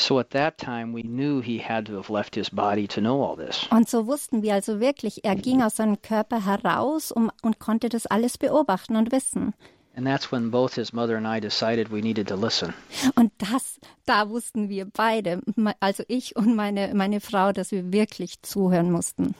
So 0.00 0.18
at 0.18 0.30
that 0.30 0.58
time, 0.58 0.94
we 0.94 1.02
knew 1.02 1.40
he 1.42 1.58
had 1.58 1.86
to 1.86 1.96
have 1.96 2.10
left 2.10 2.36
his 2.36 2.50
body 2.50 2.86
to 2.86 3.00
know 3.00 3.22
all 3.22 3.36
this. 3.36 3.66
Und 3.70 3.88
so 3.88 4.06
wussten 4.06 4.42
wir 4.42 4.54
also 4.54 4.80
wirklich, 4.80 5.24
er 5.24 5.34
ging 5.34 5.60
aus 5.60 5.76
seinem 5.76 6.00
Körper 6.00 6.46
heraus 6.46 7.10
um, 7.10 7.30
und 7.42 7.58
konnte 7.58 7.88
das 7.88 8.06
alles 8.06 8.38
beobachten 8.38 8.96
und 8.96 9.10
wissen. 9.10 9.54
And 9.98 10.06
that's 10.06 10.30
when 10.30 10.50
both 10.50 10.76
his 10.76 10.92
mother 10.92 11.16
and 11.16 11.26
I 11.26 11.40
decided 11.40 11.90
we 11.90 12.02
needed 12.02 12.28
to 12.28 12.36
listen. 12.36 12.72
Und 13.16 13.32
das, 13.38 13.80
da 14.06 14.30
wussten 14.30 14.68
wir 14.68 14.84
beide, 14.84 15.42
also 15.80 16.04
ich 16.06 16.36
und 16.36 16.54
meine, 16.54 16.94
meine 16.94 17.20
Frau, 17.20 17.50
dass 17.52 17.72
wir 17.72 17.92
wirklich 17.92 18.40
zuhören 18.42 18.92
mussten. 18.92 19.34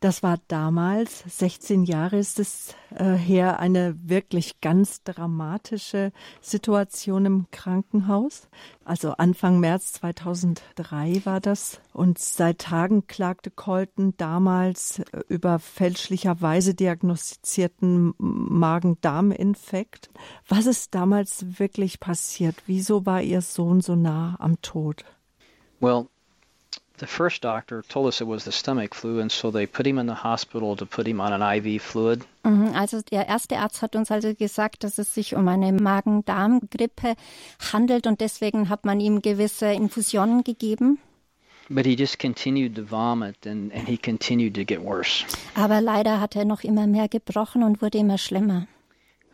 Das 0.00 0.22
war 0.22 0.38
damals, 0.48 1.24
16 1.26 1.84
Jahre 1.84 2.18
ist 2.18 2.38
es 2.38 2.74
äh, 2.94 3.14
her, 3.14 3.60
eine 3.60 3.96
wirklich 4.02 4.60
ganz 4.60 5.02
dramatische 5.02 6.12
Situation 6.42 7.24
im 7.24 7.46
Krankenhaus. 7.50 8.48
Also 8.84 9.12
Anfang 9.12 9.58
März 9.58 9.94
2003 9.94 11.22
war 11.24 11.40
das. 11.40 11.80
Und 11.94 12.18
seit 12.18 12.58
Tagen 12.58 13.06
klagte 13.06 13.50
Colton 13.50 14.14
damals 14.18 14.98
äh, 14.98 15.22
über 15.28 15.58
fälschlicherweise 15.58 16.74
diagnostizierten 16.74 18.12
Magen-Darm-Infekt. 18.18 20.10
Was 20.46 20.66
ist 20.66 20.94
damals 20.94 21.58
wirklich 21.58 22.00
passiert? 22.00 22.56
Wieso 22.66 23.06
war 23.06 23.22
Ihr 23.22 23.40
Sohn 23.40 23.80
so 23.80 23.96
nah 23.96 24.36
am 24.40 24.60
Tod? 24.60 25.06
Well, 25.80 26.08
the 26.98 27.06
first 27.06 27.42
doctor 27.42 27.82
told 27.88 28.06
us 28.06 28.20
it 28.20 28.26
was 28.26 28.44
the 28.44 28.52
stomach 28.52 28.94
flu, 28.94 29.20
and 29.20 29.30
so 29.30 29.50
they 29.50 29.66
put 29.66 29.86
him 29.86 29.98
in 29.98 30.06
the 30.06 30.14
hospital 30.14 30.76
to 30.76 30.86
put 30.86 31.06
him 31.06 31.20
on 31.20 31.32
an 31.32 31.42
IV 31.42 31.82
fluid. 31.82 32.24
Mhm, 32.44 32.74
also 32.74 33.02
der 33.02 33.26
erste 33.26 33.58
Arzt 33.58 33.82
hat 33.82 33.96
uns 33.96 34.10
also 34.10 34.34
gesagt, 34.34 34.84
dass 34.84 34.98
es 34.98 35.14
sich 35.14 35.34
um 35.34 35.48
eine 35.48 35.72
Magen-Darm-Grippe 35.72 37.14
handelt 37.72 38.06
und 38.06 38.20
deswegen 38.20 38.68
hat 38.68 38.84
man 38.84 39.00
ihm 39.00 39.22
gewisse 39.22 39.72
Infusionen 39.72 40.44
gegeben. 40.44 40.98
But 41.68 41.84
he 41.84 41.94
just 41.94 42.20
continued 42.20 42.76
to 42.76 42.82
vomit 42.88 43.44
and, 43.44 43.72
and 43.74 43.88
he 43.88 43.96
continued 43.96 44.54
to 44.54 44.64
get 44.64 44.80
worse. 44.80 45.24
Aber 45.56 45.80
leider 45.80 46.20
hat 46.20 46.36
er 46.36 46.44
noch 46.44 46.62
immer 46.62 46.86
mehr 46.86 47.08
gebrochen 47.08 47.64
und 47.64 47.82
wurde 47.82 47.98
immer 47.98 48.18
schlimmer. 48.18 48.68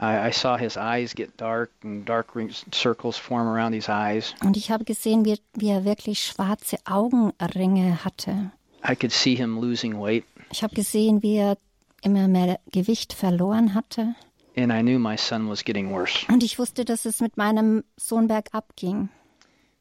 I, 0.03 0.29
I 0.29 0.33
saw 0.33 0.57
his 0.57 0.77
eyes 0.77 1.15
get 1.15 1.37
dark 1.37 1.71
and 1.85 2.05
dark 2.05 2.35
rings, 2.35 2.65
circles 2.75 3.17
form 3.17 3.47
around 3.47 3.73
his 3.73 3.89
eyes. 3.89 4.35
Und 4.43 4.57
ich 4.57 4.71
habe 4.73 4.85
gesehen, 4.85 5.25
wie, 5.25 5.39
wie 5.55 5.69
er 5.71 5.85
wirklich 5.85 6.21
schwarze 6.27 6.77
Augenringe 6.85 8.05
hatte. 8.05 8.51
I 8.85 8.97
could 8.97 9.13
see 9.13 9.37
him 9.37 9.61
losing 9.61 10.01
weight, 10.01 10.25
Ich 10.51 10.63
habe 10.65 10.75
gesehen, 10.75 11.23
wie 11.23 11.37
er 11.37 11.57
immer 12.03 12.27
mehr 12.27 12.59
Gewicht 12.73 13.13
verloren 13.13 13.75
hatte. 13.75 14.17
and 14.57 14.73
I 14.73 14.83
knew 14.83 14.99
my 14.99 15.17
son 15.17 15.49
was 15.49 15.65
getting 15.65 15.91
worse. 15.93 16.27
Und 16.29 16.43
ich 16.43 16.59
wusste, 16.59 16.85
dass 16.85 17.05
es 17.05 17.21
mit 17.21 17.37
meinem 17.37 17.85
Sohn 17.97 18.27
bergab 18.27 18.75
ging. 18.77 19.09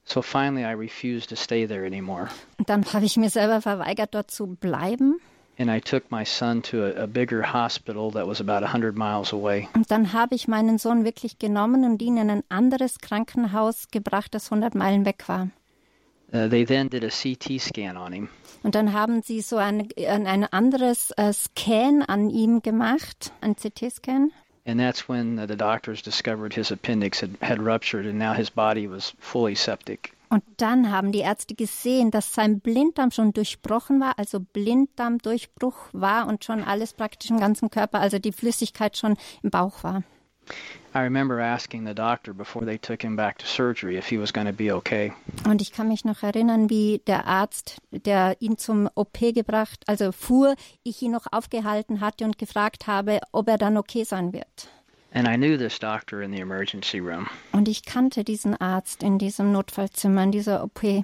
So 0.05 0.21
finally, 0.21 0.63
I 0.63 0.73
refused 0.73 1.29
to 1.29 1.35
stay 1.35 1.65
there 1.67 1.85
anymore. 1.85 2.27
Und 2.59 2.69
dann 2.69 2.85
habe 2.93 3.05
ich 3.05 3.17
mir 3.17 3.29
selber 3.29 3.61
verweigert, 3.61 4.13
dort 4.13 4.29
zu 4.31 4.47
bleiben. 4.47 5.19
And 5.61 5.69
I 5.69 5.79
took 5.79 6.09
my 6.09 6.25
son 6.25 6.63
to 6.63 6.85
a, 6.85 7.03
a 7.03 7.07
bigger 7.07 7.43
hospital 7.43 8.09
that 8.11 8.25
was 8.25 8.39
about 8.39 8.63
100 8.63 8.97
miles 8.97 9.31
away. 9.31 9.69
Und 9.75 9.91
dann 9.91 10.11
habe 10.11 10.33
ich 10.33 10.47
meinen 10.47 10.79
Sohn 10.79 11.05
wirklich 11.05 11.37
genommen 11.37 11.85
und 11.85 12.01
ihn 12.01 12.17
in 12.17 12.31
ein 12.31 12.43
anderes 12.49 12.97
Krankenhaus 12.97 13.89
gebracht, 13.91 14.33
das 14.33 14.51
100 14.51 14.73
Meilen 14.73 15.05
weg 15.05 15.25
war. 15.27 15.49
Uh, 16.33 16.47
they 16.47 16.65
then 16.65 16.89
did 16.89 17.03
a 17.03 17.09
CT 17.09 17.61
scan 17.61 17.95
on 17.95 18.11
him, 18.11 18.29
Und 18.63 18.73
dann 18.73 18.93
haben 18.93 19.21
sie 19.21 19.41
so 19.41 19.57
ein, 19.57 19.89
ein, 19.97 20.45
anderes 20.45 21.11
äh, 21.11 21.31
Scan 21.31 22.01
an 22.07 22.31
ihm 22.31 22.63
gemacht, 22.63 23.31
ein 23.41 23.55
CT-Scan. 23.55 24.31
and 24.65 24.79
that's 24.79 25.07
when 25.07 25.37
uh, 25.37 25.45
the 25.45 25.55
doctors 25.55 26.01
discovered 26.01 26.53
his 26.53 26.71
appendix 26.71 27.19
had, 27.19 27.37
had 27.41 27.61
ruptured, 27.61 28.07
and 28.07 28.17
now 28.17 28.33
his 28.33 28.49
body 28.49 28.87
was 28.87 29.13
fully 29.19 29.55
septic. 29.55 30.13
Und 30.31 30.43
dann 30.57 30.89
haben 30.91 31.11
die 31.11 31.19
Ärzte 31.19 31.55
gesehen, 31.55 32.09
dass 32.09 32.33
sein 32.33 32.61
Blinddarm 32.61 33.11
schon 33.11 33.33
durchbrochen 33.33 33.99
war, 33.99 34.17
also 34.17 34.39
Blinddarmdurchbruch 34.39 35.75
war 35.91 36.25
und 36.25 36.45
schon 36.45 36.63
alles 36.63 36.93
praktisch 36.93 37.29
im 37.31 37.39
ganzen 37.39 37.69
Körper, 37.69 37.99
also 37.99 38.17
die 38.17 38.31
Flüssigkeit 38.31 38.95
schon 38.95 39.17
im 39.43 39.49
Bauch 39.49 39.83
war. 39.83 40.03
I 40.95 40.99
remember 40.99 41.39
asking 41.39 41.85
the 41.85 41.93
doctor 41.93 42.33
before 42.33 42.65
they 42.65 42.77
took 42.77 43.01
him 43.01 43.17
back 43.17 43.39
to 43.39 43.45
surgery 43.45 43.97
if 43.97 44.07
he 44.07 44.17
was 44.17 44.31
going 44.31 44.47
to 44.47 44.53
be 44.53 44.73
okay. 44.73 45.11
Und 45.45 45.61
ich 45.61 45.73
kann 45.73 45.89
mich 45.89 46.05
noch 46.05 46.23
erinnern, 46.23 46.69
wie 46.69 47.01
der 47.07 47.27
Arzt, 47.27 47.81
der 47.91 48.37
ihn 48.39 48.57
zum 48.57 48.89
OP 48.95 49.19
gebracht, 49.33 49.83
also 49.87 50.13
fuhr, 50.13 50.55
ich 50.83 51.01
ihn 51.01 51.11
noch 51.11 51.27
aufgehalten 51.31 51.99
hatte 51.99 52.23
und 52.23 52.37
gefragt 52.37 52.87
habe, 52.87 53.19
ob 53.33 53.49
er 53.49 53.57
dann 53.57 53.75
okay 53.75 54.05
sein 54.05 54.31
wird. 54.31 54.69
And 55.13 55.27
I 55.27 55.35
knew 55.35 55.57
this 55.57 55.77
doctor 55.77 56.21
in 56.21 56.31
the 56.31 56.39
emergency 56.39 56.99
room. 56.99 57.27
Und 57.51 57.67
ich 57.67 57.83
kannte 57.83 58.23
diesen 58.23 58.55
Arzt 58.59 59.03
in 59.03 59.17
diesem 59.17 59.51
Notfallzimmer, 59.51 60.23
in 60.23 60.31
dieser 60.31 60.63
OP. 60.63 61.03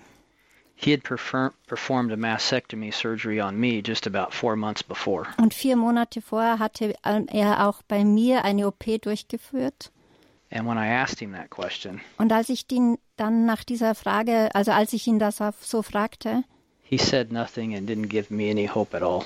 He 0.79 0.91
had 0.91 1.03
performed 1.03 2.11
a 2.11 2.17
mastectomy 2.17 2.91
surgery 2.93 3.41
on 3.41 3.59
me 3.59 3.81
just 3.83 4.05
about 4.05 4.31
four 4.31 4.55
months 4.55 4.83
before. 4.83 5.25
Und 5.37 5.53
vier 5.53 5.75
Monate 5.75 6.21
vorher 6.21 6.59
hatte 6.59 6.93
er 7.03 7.67
auch 7.67 7.81
bei 7.87 8.05
mir 8.05 8.45
eine 8.45 8.67
OP 8.67 8.85
durchgeführt. 9.01 9.91
And 10.51 10.65
when 10.67 10.77
I 10.77 10.87
asked 10.87 11.19
him 11.19 11.33
that 11.33 11.49
question, 11.49 11.99
Und 12.17 12.31
als 12.31 12.49
ich 12.49 12.65
ihn 12.71 12.97
dann 13.17 13.45
nach 13.45 13.63
dieser 13.63 13.95
Frage, 13.95 14.53
also 14.53 14.71
als 14.71 14.93
ich 14.93 15.05
ihn 15.07 15.19
das 15.19 15.41
so 15.61 15.81
fragte, 15.81 16.43
he 16.83 16.97
said 16.97 17.31
nothing 17.31 17.75
and 17.75 17.89
didn't 17.89 18.07
give 18.07 18.33
me 18.33 18.49
any 18.49 18.67
hope 18.67 18.95
at 18.95 19.03
all. 19.03 19.25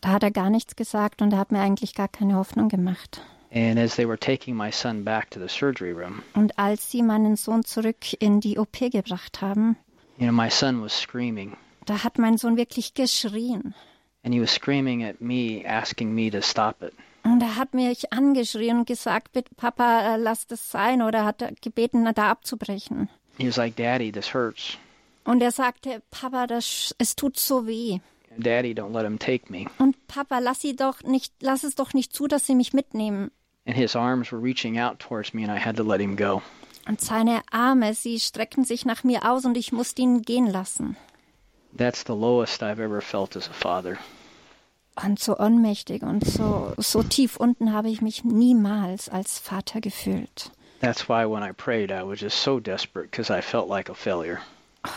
da 0.00 0.08
hat 0.08 0.22
er 0.24 0.32
gar 0.32 0.50
nichts 0.50 0.74
gesagt 0.74 1.22
und 1.22 1.32
er 1.32 1.38
hat 1.38 1.52
mir 1.52 1.60
eigentlich 1.60 1.94
gar 1.94 2.08
keine 2.08 2.34
Hoffnung 2.34 2.68
gemacht. 2.68 3.20
And 3.52 3.78
as 3.78 3.94
they 3.96 4.06
were 4.06 4.18
taking 4.18 4.56
my 4.56 4.70
son 4.70 5.04
back 5.04 5.30
to 5.30 5.40
the 5.40 5.48
surgery 5.48 5.92
room, 5.92 6.22
Und 6.34 6.58
als 6.58 6.90
sie 6.90 7.02
meinen 7.02 7.36
Sohn 7.36 7.64
zurück 7.64 8.12
in 8.18 8.40
die 8.40 8.58
OP 8.58 8.90
gebracht 8.90 9.40
haben, 9.40 9.76
you 10.18 10.26
know, 10.26 10.32
my 10.32 10.50
son 10.50 10.82
was 10.82 10.92
screaming. 10.92 11.56
da 11.86 12.02
hat 12.02 12.18
mein 12.18 12.36
Sohn 12.38 12.56
wirklich 12.56 12.94
geschrien. 12.94 13.74
And 14.24 14.34
he 14.34 14.40
was 14.40 14.50
screaming 14.52 15.04
at 15.04 15.20
me, 15.20 15.62
asking 15.64 16.12
me 16.14 16.30
to 16.30 16.42
stop 16.42 16.82
it. 16.82 16.92
Und 17.22 17.40
er 17.42 17.56
hat 17.56 17.74
mich 17.74 18.12
angeschrien 18.12 18.78
und 18.78 18.86
gesagt, 18.86 19.36
Papa, 19.56 20.14
äh, 20.14 20.16
lass 20.16 20.46
das 20.46 20.70
sein. 20.70 21.02
Oder 21.02 21.24
hat 21.24 21.42
gebeten, 21.60 22.04
da 22.14 22.30
abzubrechen. 22.30 23.08
He 23.38 23.46
was 23.46 23.56
like, 23.56 23.76
Daddy, 23.76 24.10
this 24.12 24.32
hurts. 24.32 24.78
Und 25.24 25.42
er 25.42 25.50
sagte, 25.50 26.02
Papa, 26.10 26.46
das, 26.46 26.94
es 26.98 27.16
tut 27.16 27.36
so 27.36 27.66
weh. 27.66 27.98
Daddy, 28.38 28.74
don't 28.74 28.92
let 28.92 29.04
him 29.04 29.18
take 29.18 29.50
me. 29.50 29.66
Und 29.78 30.06
Papa, 30.06 30.38
lass 30.38 30.60
sie 30.60 30.76
doch 30.76 31.02
nicht, 31.02 31.32
lass 31.40 31.64
es 31.64 31.74
doch 31.74 31.94
nicht 31.94 32.14
zu, 32.14 32.26
dass 32.26 32.46
sie 32.46 32.54
mich 32.54 32.72
mitnehmen. 32.72 33.30
And 33.66 33.76
his 33.76 33.96
arms 33.96 34.30
were 34.30 34.40
reaching 34.40 34.78
out 34.78 34.98
towards 34.98 35.34
me, 35.34 35.42
and 35.42 35.50
I 35.50 35.58
had 35.58 35.76
to 35.76 35.82
let 35.82 36.00
him 36.00 36.16
go. 36.16 36.42
Und 36.88 37.00
seine 37.00 37.42
Arme, 37.50 37.94
sie 37.94 38.20
streckten 38.20 38.64
sich 38.64 38.84
nach 38.84 39.02
mir 39.02 39.28
aus 39.28 39.44
und 39.44 39.56
ich 39.56 39.72
musste 39.72 40.02
ihn 40.02 40.22
gehen 40.22 40.46
lassen. 40.46 40.96
That's 41.76 42.04
the 42.06 42.14
lowest 42.14 42.62
I've 42.62 42.80
ever 42.80 43.00
felt 43.00 43.36
as 43.36 43.48
a 43.48 43.52
father. 43.52 43.98
Und 45.04 45.18
so 45.18 45.36
ohnmächtig 45.36 46.02
und 46.02 46.24
so, 46.24 46.72
so 46.78 47.02
tief 47.02 47.36
unten 47.36 47.72
habe 47.72 47.90
ich 47.90 48.00
mich 48.00 48.24
niemals 48.24 49.08
als 49.10 49.38
Vater 49.38 49.80
gefühlt. 49.80 50.50
That's 50.80 51.08
why 51.08 51.26
when 51.26 51.42
I 51.42 51.52
prayed, 51.52 51.90
I 51.90 52.02
was 52.02 52.20
just 52.20 52.40
so 52.40 52.60
desperate 52.60 53.10
because 53.10 53.30
I 53.30 53.42
felt 53.42 53.68
like 53.68 53.90
a 53.90 53.94
failure. 53.94 54.40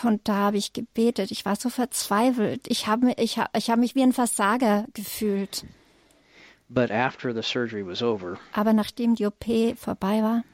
Und 0.02 0.28
da 0.28 0.34
habe 0.34 0.56
ich 0.56 0.72
gebetet. 0.72 1.30
Ich 1.30 1.44
war 1.44 1.56
so 1.56 1.68
verzweifelt. 1.68 2.66
Ich 2.68 2.86
habe 2.86 3.06
mich, 3.06 3.18
ich 3.18 3.38
ich 3.56 3.70
hab 3.70 3.78
mich 3.78 3.94
wie 3.94 4.02
ein 4.02 4.12
Versager 4.12 4.86
gefühlt. 4.94 5.64
But 6.68 6.90
after 6.90 7.34
the 7.34 7.42
surgery 7.42 7.84
was 7.84 8.02
over, 8.02 8.38
Aber 8.52 8.72
nachdem 8.72 9.16
die 9.16 9.26
OP 9.26 9.44
vorbei 9.76 10.22
war, 10.22 10.44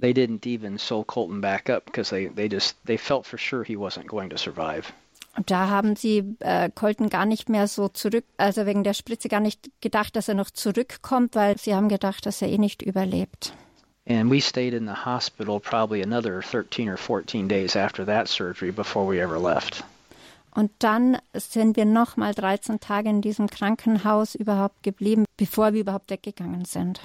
they 0.00 0.12
didn't 0.12 0.46
even 0.46 0.78
sew 0.78 1.04
Colton 1.04 1.40
back 1.40 1.68
up 1.68 1.84
because 1.84 2.10
they, 2.10 2.28
they 2.28 2.48
just 2.48 2.76
they 2.86 2.96
felt 2.96 3.26
for 3.26 3.38
sure 3.38 3.64
he 3.64 3.76
wasn't 3.76 4.06
going 4.06 4.30
to 4.30 4.38
survive. 4.38 4.92
und 5.36 5.50
da 5.52 5.68
haben 5.68 5.94
sie 5.94 6.36
äh, 6.40 6.68
Colton 6.74 7.10
gar 7.10 7.24
nicht 7.24 7.48
mehr 7.48 7.68
so 7.68 7.88
zurück, 7.88 8.24
also 8.38 8.66
wegen 8.66 8.82
der 8.82 8.94
Spritze 8.94 9.28
gar 9.28 9.40
nicht 9.40 9.70
gedacht, 9.80 10.16
dass 10.16 10.26
er 10.28 10.34
noch 10.34 10.50
zurückkommt, 10.50 11.36
weil 11.36 11.56
sie 11.58 11.74
haben 11.76 11.88
gedacht, 11.88 12.26
dass 12.26 12.42
er 12.42 12.48
eh 12.48 12.58
nicht 12.58 12.82
überlebt. 12.82 13.52
And 14.08 14.30
we 14.30 14.40
stayed 14.40 14.72
in 14.72 14.86
the 14.86 15.04
hospital 15.04 15.60
probably 15.60 16.02
another 16.02 16.40
13 16.42 16.88
or 16.88 16.96
14 16.96 17.46
days 17.46 17.76
after 17.76 18.06
that 18.06 18.26
surgery 18.28 18.70
before 18.72 19.06
we 19.06 19.20
ever 19.20 19.38
left. 19.38 19.84
Und 20.54 20.70
dann 20.78 21.18
sind 21.34 21.76
wir 21.76 21.84
noch 21.84 22.16
mal 22.16 22.32
13 22.34 22.80
Tage 22.80 23.08
in 23.10 23.20
diesem 23.20 23.48
Krankenhaus 23.48 24.34
überhaupt 24.34 24.82
geblieben, 24.82 25.24
bevor 25.36 25.72
wir 25.74 25.82
überhaupt 25.82 26.10
weggegangen 26.10 26.64
sind. 26.64 27.00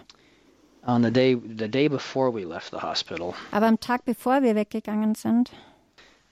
On 0.86 1.04
the 1.04 1.12
day 1.12 1.36
the 1.36 1.68
day 1.70 1.88
before 1.88 2.34
we 2.34 2.44
left 2.46 2.72
the 2.72 2.82
hospital, 2.82 3.34
Aber 3.52 3.68
am 3.68 3.80
Tag 3.80 4.06
bevor 4.06 4.42
wir 4.42 4.56
weggegangen 4.56 5.16
sind, 5.16 5.52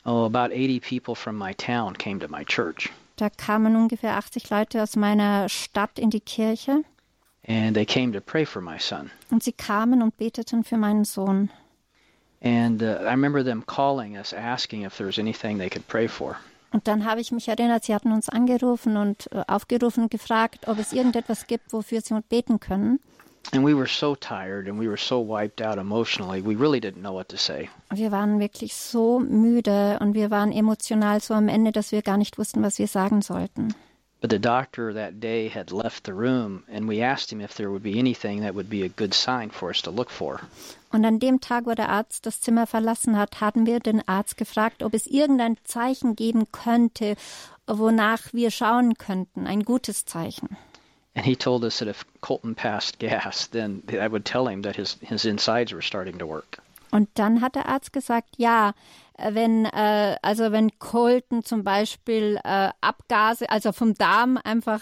oh, 0.06 0.26
about 0.26 0.52
80 0.54 0.80
people 0.82 1.16
from 1.16 1.38
my 1.38 1.54
town 1.54 1.98
came 1.98 2.20
to 2.20 2.28
my 2.30 2.44
church. 2.46 2.90
da 3.18 3.30
kamen 3.30 3.76
ungefähr 3.76 4.16
80 4.18 4.50
Leute 4.50 4.82
aus 4.82 4.96
meiner 4.96 5.48
Stadt 5.48 6.00
in 6.00 6.10
die 6.10 6.22
Kirche 6.22 6.84
And 7.48 7.74
they 7.76 7.86
came 7.86 8.14
to 8.14 8.22
pray 8.22 8.46
for 8.46 8.62
my 8.62 8.78
son. 8.80 9.12
und 9.32 9.44
sie 9.44 9.54
kamen 9.54 10.02
und 10.02 10.18
beteten 10.18 10.64
für 10.64 10.78
meinen 10.78 11.06
Sohn. 11.06 11.50
And 12.44 12.82
uh, 12.82 12.98
I 13.02 13.12
remember 13.12 13.44
them 13.44 13.64
calling 13.66 14.18
us, 14.18 14.34
asking 14.34 14.84
if 14.84 14.98
there 14.98 15.08
was 15.08 15.20
anything 15.20 15.58
they 15.58 15.70
could 15.70 15.88
pray 15.88 16.08
for. 16.08 16.38
Und 16.72 16.88
dann 16.88 17.06
habe 17.06 17.20
ich 17.20 17.32
mich 17.32 17.48
erinnert, 17.50 17.84
sie 17.84 17.94
hatten 17.94 18.12
uns 18.12 18.30
angerufen 18.30 18.96
und 18.96 19.30
äh, 19.32 19.44
aufgerufen 19.48 20.04
und 20.04 20.12
gefragt, 20.12 20.68
ob 20.68 20.80
es 20.80 20.94
irgendetwas 20.94 21.46
gibt, 21.48 21.74
wofür 21.74 22.02
sie 22.02 22.20
beten 22.30 22.60
können. 22.60 23.00
And 23.54 23.66
we 23.66 23.76
were 23.76 23.88
so 23.88 24.16
tired 24.16 24.70
and 24.70 24.80
we 24.80 24.88
were 24.88 24.98
so 24.98 25.20
wiped 25.20 25.62
out 25.62 25.78
emotionally, 25.78 26.42
we 26.46 26.56
really 26.56 26.80
didn't 26.80 27.02
know 27.02 27.14
what 27.14 27.28
to 27.30 27.38
say. 27.38 27.70
Wir 27.92 28.12
waren 28.12 28.40
wirklich 28.40 28.76
so 28.76 29.20
müde 29.20 29.98
und 30.00 30.14
wir 30.14 30.30
waren 30.32 30.52
emotional 30.52 31.20
so 31.22 31.34
am 31.34 31.50
Ende, 31.50 31.72
dass 31.72 31.92
wir 31.92 32.04
gar 32.04 32.18
nicht 32.18 32.38
wussten, 32.38 32.62
was 32.64 32.78
wir 32.78 32.88
sagen 32.88 33.22
sollten. 33.22 33.74
But 34.22 34.30
the 34.30 34.40
doctor 34.40 34.94
that 34.94 35.20
day 35.20 35.48
had 35.48 35.72
left 35.72 36.04
the 36.04 36.14
room, 36.14 36.64
and 36.70 36.88
we 36.88 37.02
asked 37.02 37.32
him 37.34 37.42
if 37.42 37.56
there 37.56 37.72
would 37.72 37.82
be 37.82 37.98
anything 37.98 38.42
that 38.42 38.54
would 38.54 38.70
be 38.70 38.84
a 38.84 38.90
good 38.90 39.16
sign 39.16 39.50
for 39.50 39.72
us 39.72 39.82
to 39.82 39.90
look 39.90 40.12
for. 40.12 40.42
Und 40.92 41.06
an 41.06 41.18
dem 41.18 41.40
Tag, 41.40 41.66
wo 41.66 41.74
der 41.74 41.90
Arzt 41.90 42.28
das 42.28 42.40
Zimmer 42.40 42.68
verlassen 42.68 43.18
hat, 43.18 43.42
hatten 43.42 43.66
wir 43.66 43.80
den 43.80 44.08
Arzt 44.08 44.38
gefragt, 44.38 44.84
ob 44.84 44.94
es 44.94 45.08
irgendein 45.08 45.58
Zeichen 45.64 46.16
geben 46.16 46.52
könnte, 46.52 47.16
wonach 47.66 48.32
wir 48.32 48.52
schauen 48.52 48.96
könnten, 49.00 49.48
ein 49.48 49.64
gutes 49.64 50.06
Zeichen. 50.06 50.56
And 51.16 51.26
he 51.26 51.36
told 51.36 51.64
us 51.64 51.80
that 51.80 51.88
if 51.88 52.06
Colton 52.22 52.54
passed 52.54 53.00
gas, 53.00 53.48
then 53.52 53.82
I 53.90 54.08
would 54.08 54.24
tell 54.24 54.48
him 54.48 54.62
that 54.62 54.76
his, 54.76 54.98
his 55.02 55.26
insides 55.26 55.74
were 55.74 55.82
starting 55.82 56.20
to 56.20 56.28
work. 56.28 56.60
Und 56.92 57.10
dann 57.16 57.42
hat 57.42 57.56
der 57.56 57.68
Arzt 57.68 57.92
gesagt, 57.92 58.36
ja, 58.38 58.74
wenn 59.32 59.66
äh, 59.66 60.18
also 60.22 60.52
wenn 60.52 60.78
Colton 60.80 61.44
zum 61.44 61.64
Beispiel 61.64 62.40
äh, 62.44 62.70
Abgase, 62.82 63.50
also 63.50 63.72
vom 63.72 63.94
Darm 63.94 64.38
einfach 64.44 64.82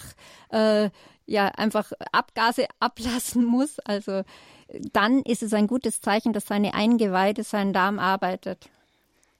äh, 0.51 0.89
ja 1.25 1.47
einfach 1.47 1.91
Abgase 2.11 2.67
ablassen 2.79 3.45
muss, 3.45 3.79
also 3.79 4.23
dann 4.93 5.21
ist 5.23 5.43
es 5.43 5.53
ein 5.53 5.67
gutes 5.67 6.01
Zeichen, 6.01 6.33
dass 6.33 6.45
seine 6.45 6.73
Eingeweide, 6.73 7.43
sein 7.43 7.73
Darm 7.73 7.99
arbeitet. 7.99 8.69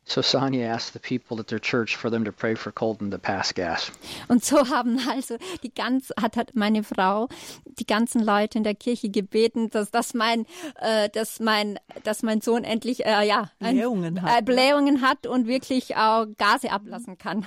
So 0.10 0.24
Sonia 0.24 0.66
asked 0.66 0.94
the 0.94 1.00
people 1.00 1.40
at 1.40 1.50
their 1.50 1.60
church 1.60 1.96
for 1.96 2.10
them 2.10 2.26
to 2.26 2.32
pray 2.32 2.56
for 2.56 2.72
Colton 2.72 3.12
to 3.12 3.20
pass 3.20 3.54
gas. 3.54 3.92
Und 4.28 4.44
so 4.44 4.68
haben 4.68 5.00
also 5.08 5.38
die 5.62 5.72
ganz 5.72 6.12
hat, 6.20 6.36
hat 6.36 6.56
meine 6.56 6.84
Frau 6.84 7.30
die 7.66 7.86
ganzen 7.86 8.24
Leute 8.24 8.58
in 8.58 8.64
der 8.64 8.74
Kirche 8.74 9.10
gebeten, 9.10 9.70
dass, 9.70 9.92
dass 9.92 10.16
mein 10.16 10.48
äh, 10.82 11.10
dass 11.10 11.40
mein 11.40 11.80
dass 12.04 12.24
mein 12.24 12.42
Sohn 12.42 12.64
endlich 12.64 13.06
äh, 13.06 13.28
ja 13.28 13.52
ein, 13.60 13.76
Blähungen 13.76 14.24
hat, 14.24 14.40
äh, 14.40 14.42
Blähungen 14.42 15.02
hat 15.02 15.28
und 15.28 15.46
wirklich 15.46 15.96
auch 15.96 16.26
Gase 16.40 16.72
ablassen 16.72 17.20
kann. 17.20 17.46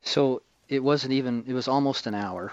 So 0.00 0.40
it 0.68 0.82
wasn't 0.82 1.10
even 1.10 1.44
it 1.48 1.54
was 1.54 1.68
almost 1.68 2.06
an 2.06 2.14
hour. 2.14 2.52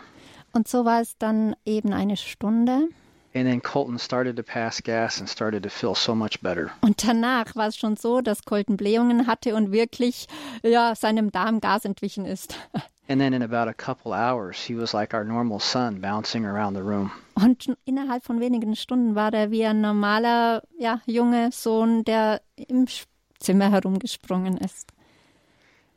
Und 0.53 0.67
so 0.67 0.85
war 0.85 1.01
es 1.01 1.19
dann 1.19 1.55
eben 1.65 1.93
eine 1.93 2.17
Stunde. 2.17 2.89
And 3.35 3.45
then 3.45 3.59
Colton 3.59 3.99
started 3.99 4.37
to 4.37 4.43
pass 4.43 4.81
gas 4.81 5.19
and 5.19 5.27
started 5.27 5.63
to 5.63 5.69
feel 5.69 5.93
so 5.93 6.15
much 6.15 6.41
better. 6.41 6.71
Und 6.81 7.05
danach 7.05 7.53
war 7.55 7.67
es 7.67 7.75
schon 7.75 7.97
so, 7.97 8.21
dass 8.21 8.45
Colton 8.45 8.77
Blähungen 8.77 9.27
hatte 9.27 9.55
und 9.55 9.73
wirklich 9.73 10.27
ja, 10.63 10.95
seinem 10.95 11.31
Darm 11.31 11.59
Gas 11.59 11.83
entwichen 11.83 12.25
ist. 12.25 12.55
And 13.07 13.21
then 13.21 13.33
in 13.33 13.43
about 13.43 13.69
a 13.69 13.73
couple 13.73 14.13
hours, 14.13 14.57
he 14.57 14.73
was 14.73 14.93
like 14.93 15.13
our 15.13 15.23
normal 15.23 15.59
son 15.59 16.01
bouncing 16.01 16.43
around 16.45 16.75
the 16.75 16.81
room. 16.81 17.11
Und 17.35 17.75
innerhalb 17.85 18.23
von 18.23 18.39
wenigen 18.39 18.75
Stunden 18.75 19.13
war 19.13 19.31
er 19.31 19.51
wie 19.51 19.65
ein 19.65 19.81
normaler 19.81 20.63
ja, 20.79 21.01
junge 21.05 21.51
Sohn, 21.51 22.03
der 22.03 22.41
im 22.55 22.87
Zimmer 23.37 23.69
herumgesprungen 23.69 24.57
ist. 24.57 24.94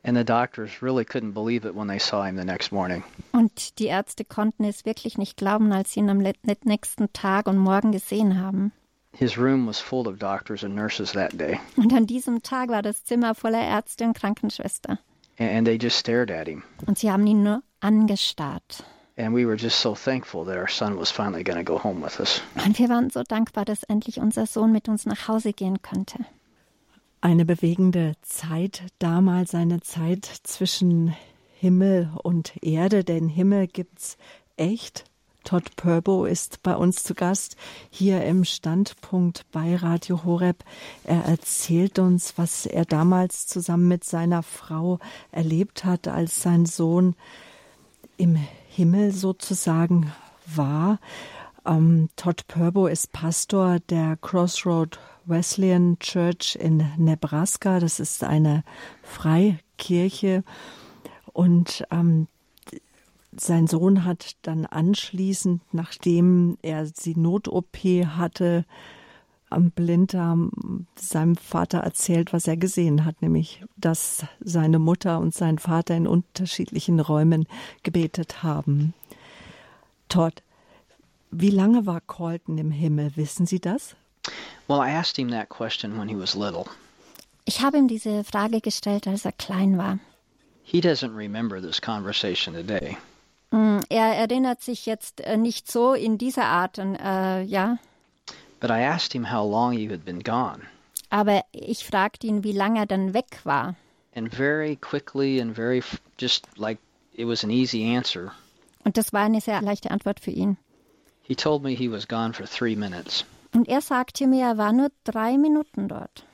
And 0.03 0.15
the 0.15 0.23
doctors 0.23 0.81
really 0.81 1.03
couldn't 1.03 1.33
believe 1.33 1.65
it 1.65 1.75
when 1.75 1.87
they 1.87 1.99
saw 1.99 2.23
him 2.23 2.37
the 2.37 2.45
next 2.45 2.71
morning. 2.71 3.03
Und 3.33 3.79
die 3.79 3.87
Ärzte 3.87 4.23
konnten 4.23 4.63
es 4.63 4.85
wirklich 4.85 5.17
nicht 5.17 5.37
glauben, 5.37 5.71
als 5.73 5.93
sie 5.93 5.99
ihn 5.99 6.09
am 6.09 6.23
nächsten 6.63 7.11
Tag 7.11 7.47
und 7.47 7.57
Morgen 7.57 7.91
gesehen 7.91 8.39
haben. 8.41 8.71
His 9.11 9.37
room 9.37 9.67
was 9.67 9.79
full 9.79 10.07
of 10.07 10.17
doctors 10.17 10.63
and 10.63 10.75
nurses 10.75 11.11
that 11.13 11.37
day. 11.37 11.59
Und 11.75 11.91
an 11.93 12.05
diesem 12.05 12.41
Tag 12.41 12.69
war 12.69 12.81
das 12.81 13.03
Zimmer 13.03 13.35
voller 13.35 13.61
Ärzte 13.61 14.05
und 14.05 14.13
Krankenschwester. 14.13 14.99
And 15.37 15.65
they 15.65 15.77
just 15.77 15.97
stared 15.97 16.31
at 16.31 16.47
him. 16.47 16.63
Und 16.85 16.99
sie 16.99 17.11
haben 17.11 17.25
ihn 17.27 17.43
nur 17.43 17.63
angestarrt. 17.81 18.83
And 19.17 19.35
we 19.35 19.45
were 19.45 19.57
just 19.57 19.81
so 19.81 19.95
thankful 19.95 20.45
that 20.45 20.55
our 20.55 20.69
son 20.69 20.97
was 20.97 21.11
finally 21.11 21.43
going 21.43 21.57
to 21.57 21.63
go 21.63 21.77
home 21.77 22.01
with 22.01 22.19
us. 22.19 22.41
Und 22.65 22.79
wir 22.79 22.87
waren 22.87 23.09
so 23.09 23.23
dankbar, 23.23 23.65
dass 23.65 23.83
endlich 23.83 24.19
unser 24.19 24.45
Sohn 24.45 24.71
mit 24.71 24.87
uns 24.87 25.05
nach 25.05 25.27
Hause 25.27 25.51
gehen 25.51 25.81
könnte. 25.81 26.19
Eine 27.21 27.43
bewegende 27.43 28.13
Zeit, 28.21 28.83
damals 28.97 29.53
eine 29.53 29.81
Zeit 29.81 30.23
zwischen 30.43 31.13
Himmel 31.53 32.09
und 32.23 32.53
Erde. 32.63 33.03
Den 33.03 33.27
Himmel 33.27 33.67
gibt's 33.67 34.17
echt. 34.55 35.03
Todd 35.43 35.75
Purbo 35.75 36.23
ist 36.23 36.63
bei 36.63 36.73
uns 36.73 37.03
zu 37.03 37.15
Gast 37.15 37.57
hier 37.89 38.23
im 38.23 38.45
Standpunkt 38.45 39.45
bei 39.51 39.75
Radio 39.75 40.23
Horeb. 40.23 40.63
Er 41.03 41.25
erzählt 41.25 41.99
uns, 41.99 42.37
was 42.37 42.65
er 42.65 42.85
damals 42.85 43.47
zusammen 43.47 43.89
mit 43.89 44.05
seiner 44.05 44.41
Frau 44.41 44.99
erlebt 45.33 45.83
hat, 45.83 46.07
als 46.07 46.41
sein 46.41 46.65
Sohn 46.65 47.15
im 48.15 48.35
Himmel 48.69 49.11
sozusagen 49.11 50.13
war. 50.45 50.99
Ähm, 51.65 52.07
Todd 52.15 52.47
Purbo 52.47 52.87
ist 52.87 53.11
Pastor 53.11 53.79
der 53.89 54.15
Crossroad 54.15 54.99
Wesleyan 55.29 55.97
Church 55.99 56.57
in 56.59 56.85
Nebraska. 56.97 57.79
Das 57.79 57.99
ist 57.99 58.23
eine 58.23 58.63
Freikirche. 59.03 60.43
Und 61.31 61.85
ähm, 61.91 62.27
sein 63.35 63.67
Sohn 63.67 64.05
hat 64.05 64.35
dann 64.41 64.65
anschließend, 64.65 65.61
nachdem 65.71 66.57
er 66.61 66.85
die 66.85 67.15
Not-OP 67.15 67.77
hatte, 67.77 68.65
am 69.49 69.71
Blinddarm 69.71 70.85
seinem 70.95 71.35
Vater 71.35 71.79
erzählt, 71.79 72.33
was 72.33 72.47
er 72.47 72.57
gesehen 72.57 73.05
hat, 73.05 73.21
nämlich, 73.21 73.63
dass 73.77 74.25
seine 74.39 74.79
Mutter 74.79 75.19
und 75.19 75.33
sein 75.33 75.57
Vater 75.57 75.95
in 75.95 76.07
unterschiedlichen 76.07 76.99
Räumen 76.99 77.47
gebetet 77.83 78.43
haben. 78.43 78.93
Todd, 80.07 80.43
wie 81.31 81.49
lange 81.49 81.85
war 81.85 82.01
Colton 82.01 82.57
im 82.57 82.71
Himmel? 82.71 83.11
Wissen 83.15 83.45
Sie 83.45 83.59
das? 83.59 83.95
Well, 84.69 84.81
I 84.81 84.91
asked 84.91 85.17
him 85.17 85.31
that 85.31 85.49
question 85.49 85.97
when 85.97 86.07
he 86.07 86.15
was 86.15 86.35
little. 86.35 86.67
Ich 87.45 87.61
habe 87.61 87.79
ihm 87.79 87.87
diese 87.87 88.23
Frage 88.23 88.61
gestellt, 88.61 89.07
als 89.07 89.25
er 89.25 89.31
klein 89.31 89.79
war. 89.79 89.99
He 90.63 90.79
doesn't 90.79 91.15
remember 91.15 91.59
this 91.59 91.81
conversation 91.81 92.53
today. 92.53 92.95
Mm, 93.49 93.79
er 93.89 94.15
erinnert 94.15 94.61
sich 94.61 94.85
jetzt 94.85 95.21
äh, 95.21 95.37
nicht 95.37 95.71
so 95.71 95.95
in 95.95 96.19
dieser 96.19 96.45
Art, 96.45 96.77
äh, 96.77 97.41
ja. 97.41 97.79
But 98.59 98.69
I 98.69 98.83
asked 98.83 99.13
him 99.13 99.31
how 99.31 99.43
long 99.43 99.73
you 99.73 99.89
had 99.89 100.05
been 100.05 100.21
gone. 100.21 100.61
Aber 101.09 101.43
ich 101.51 101.83
fragte 101.83 102.27
ihn, 102.27 102.43
wie 102.43 102.51
lange 102.51 102.81
er 102.81 102.85
dann 102.85 103.15
weg 103.15 103.39
war. 103.45 103.73
And 104.13 104.31
very 104.31 104.75
quickly 104.75 105.41
and 105.41 105.55
very 105.55 105.81
just 106.19 106.45
like 106.57 106.77
it 107.15 107.25
was 107.25 107.43
an 107.43 107.49
easy 107.49 107.83
answer. 107.83 108.33
Und 108.83 108.97
das 108.97 109.13
war 109.13 109.21
eine 109.23 109.41
sehr 109.41 109.59
leichte 109.63 109.89
Antwort 109.89 110.19
für 110.19 110.31
ihn. 110.31 110.57
He 111.23 111.33
told 111.33 111.63
me 111.63 111.71
he 111.71 111.89
was 111.89 112.07
gone 112.07 112.33
for 112.33 112.45
three 112.45 112.75
minutes. 112.75 113.25
Und 113.53 113.67
er 113.67 113.81
sagte 113.81 114.27
mir, 114.27 114.45
er 114.45 114.57
war 114.57 114.73
nur 114.73 114.89
drei 115.03 115.37
Minuten 115.37 115.87
dort. 115.87 116.25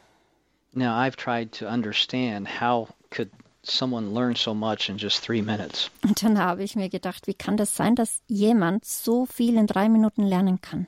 Now 0.74 0.94
I've 0.94 1.16
tried 1.16 1.54
to 1.54 1.68
understand 1.68 2.60
how 2.60 2.90
could 3.10 3.30
someone 3.64 4.14
learn 4.14 4.36
so 4.36 4.54
much 4.54 4.90
in 4.90 4.98
just 4.98 5.24
three 5.24 5.42
minutes. 5.42 5.90
Und 6.04 6.22
dann 6.22 6.38
habe 6.38 6.64
ich 6.64 6.76
mir 6.76 6.90
gedacht, 6.90 7.28
wie 7.28 7.34
kann 7.34 7.58
das 7.58 7.76
sein, 7.76 7.96
dass 7.96 8.22
jemand 8.28 8.86
so 8.86 9.26
viel 9.26 9.56
in 9.56 9.68
drei 9.68 9.90
Minuten 9.90 10.24
lernen 10.24 10.60
kann? 10.62 10.88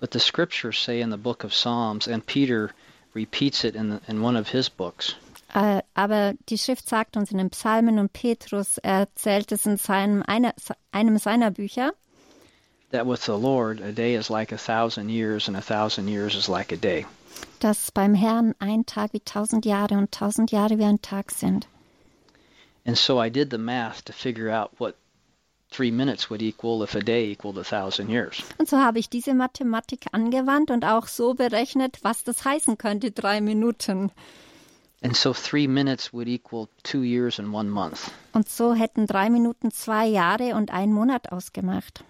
But 0.00 0.12
the 0.14 0.18
scriptures 0.18 0.82
say 0.82 1.00
in 1.00 1.10
the 1.10 1.18
book 1.18 1.44
of 1.44 1.52
Psalms, 1.52 2.08
and 2.08 2.24
Peter 2.24 2.70
repeats 3.14 3.64
it 3.64 3.74
in, 3.74 3.90
the, 3.90 4.00
in 4.10 4.22
one 4.22 4.38
of 4.38 4.48
his 4.48 4.70
books. 4.70 5.14
Uh, 5.54 5.82
aber 5.94 6.34
die 6.48 6.58
Schrift 6.58 6.88
sagt 6.88 7.16
uns 7.16 7.32
in 7.32 7.38
den 7.38 7.50
Psalmen 7.50 7.98
und 7.98 8.12
Petrus 8.12 8.78
erzählt 8.78 9.50
es 9.52 9.66
in 9.66 9.76
seinem, 9.76 10.22
einer, 10.22 10.54
einem 10.92 11.18
seiner 11.18 11.50
Bücher. 11.50 11.92
That 12.90 13.06
with 13.06 13.24
the 13.24 13.38
Lord 13.38 13.80
a 13.80 13.92
day 13.92 14.14
is 14.14 14.30
like 14.30 14.52
a 14.52 14.58
thousand 14.58 15.10
years, 15.10 15.48
and 15.48 15.56
a 15.56 15.60
thousand 15.60 16.08
years 16.08 16.34
is 16.34 16.48
like 16.48 16.72
a 16.72 16.76
day. 16.76 17.06
Dass 17.60 17.90
beim 17.90 18.14
Herrn 18.14 18.54
ein 18.58 18.84
Tag 18.84 19.12
wie 19.12 19.20
tausend 19.20 19.64
Jahre 19.64 19.96
und 19.96 20.10
tausend 20.10 20.50
Jahre 20.50 20.76
wie 20.78 20.84
ein 20.84 21.00
Tag 21.00 21.30
sind. 21.30 21.66
And 22.84 22.98
so 22.98 23.18
I 23.18 23.28
did 23.30 23.50
the 23.50 23.58
math 23.58 24.04
to 24.06 24.12
figure 24.12 24.50
out 24.50 24.72
what 24.78 24.96
three 25.70 25.92
minutes 25.92 26.28
would 26.30 26.42
equal 26.42 26.82
if 26.82 26.96
a 26.96 27.00
day 27.00 27.30
equaled 27.30 27.58
a 27.58 27.64
thousand 27.64 28.10
years. 28.10 28.42
Und 28.58 28.68
so 28.68 28.78
habe 28.78 28.98
ich 28.98 29.08
diese 29.08 29.34
Mathematik 29.34 30.06
angewandt 30.12 30.70
und 30.70 30.84
auch 30.84 31.06
so 31.06 31.34
berechnet, 31.34 31.98
was 32.02 32.24
das 32.24 32.44
heißen 32.44 32.76
könnte, 32.76 33.12
drei 33.12 33.40
Minuten. 33.40 34.10
And 35.02 35.16
so 35.16 35.32
three 35.32 35.66
minutes 35.66 36.12
would 36.12 36.28
equal 36.28 36.68
two 36.82 37.02
years 37.02 37.38
and 37.38 37.54
one 37.54 37.70
month. 37.70 38.10
Und 38.32 38.48
so 38.48 38.74
hätten 38.74 39.06
drei 39.06 39.30
Minuten 39.30 39.70
zwei 39.70 40.06
Jahre 40.06 40.54
und 40.56 40.72
ein 40.72 40.92
Monat 40.92 41.32
ausgemacht. 41.32 42.04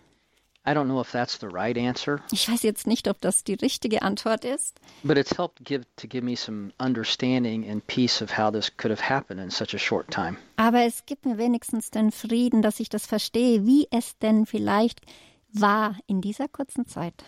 I 0.66 0.75
don't 0.75 0.88
know 0.88 1.01
if 1.01 1.11
that's 1.11 1.38
the 1.38 1.49
right 1.49 1.77
answer. 1.77 2.20
Ich 2.31 2.51
weiß 2.51 2.62
jetzt 2.62 2.87
nicht, 2.87 3.09
ob 3.09 3.20
das 3.20 3.44
die 3.44 3.55
richtige 3.55 4.03
Antwort 4.03 4.44
ist. 4.44 4.79
But 5.03 5.16
it's 5.16 5.37
helped 5.37 5.64
give 5.64 5.87
to 5.96 6.07
give 6.07 6.23
me 6.23 6.37
some 6.37 6.73
understanding 6.79 7.68
and 7.68 7.87
peace 7.87 8.20
of 8.20 8.37
how 8.37 8.53
this 8.53 8.70
could 8.77 8.90
have 8.90 9.09
happened 9.09 9.40
in 9.40 9.51
such 9.51 9.75
a 9.75 9.79
short 9.79 10.11
time. 10.11 10.37
Aber 10.57 10.85
es 10.85 11.07
gibt 11.07 11.25
mir 11.25 11.38
wenigstens 11.38 11.90
den 11.90 12.12
Frieden, 12.12 12.61
dass 12.61 12.79
ich 12.79 12.90
das 12.90 13.07
verstehe, 13.07 13.64
wie 13.64 13.88
es 13.90 14.18
denn 14.18 14.44
vielleicht 14.44 15.01
war 15.53 15.96
in 16.07 16.20
dieser 16.20 16.46
kurzen 16.46 16.87
Zeit. 16.87 17.25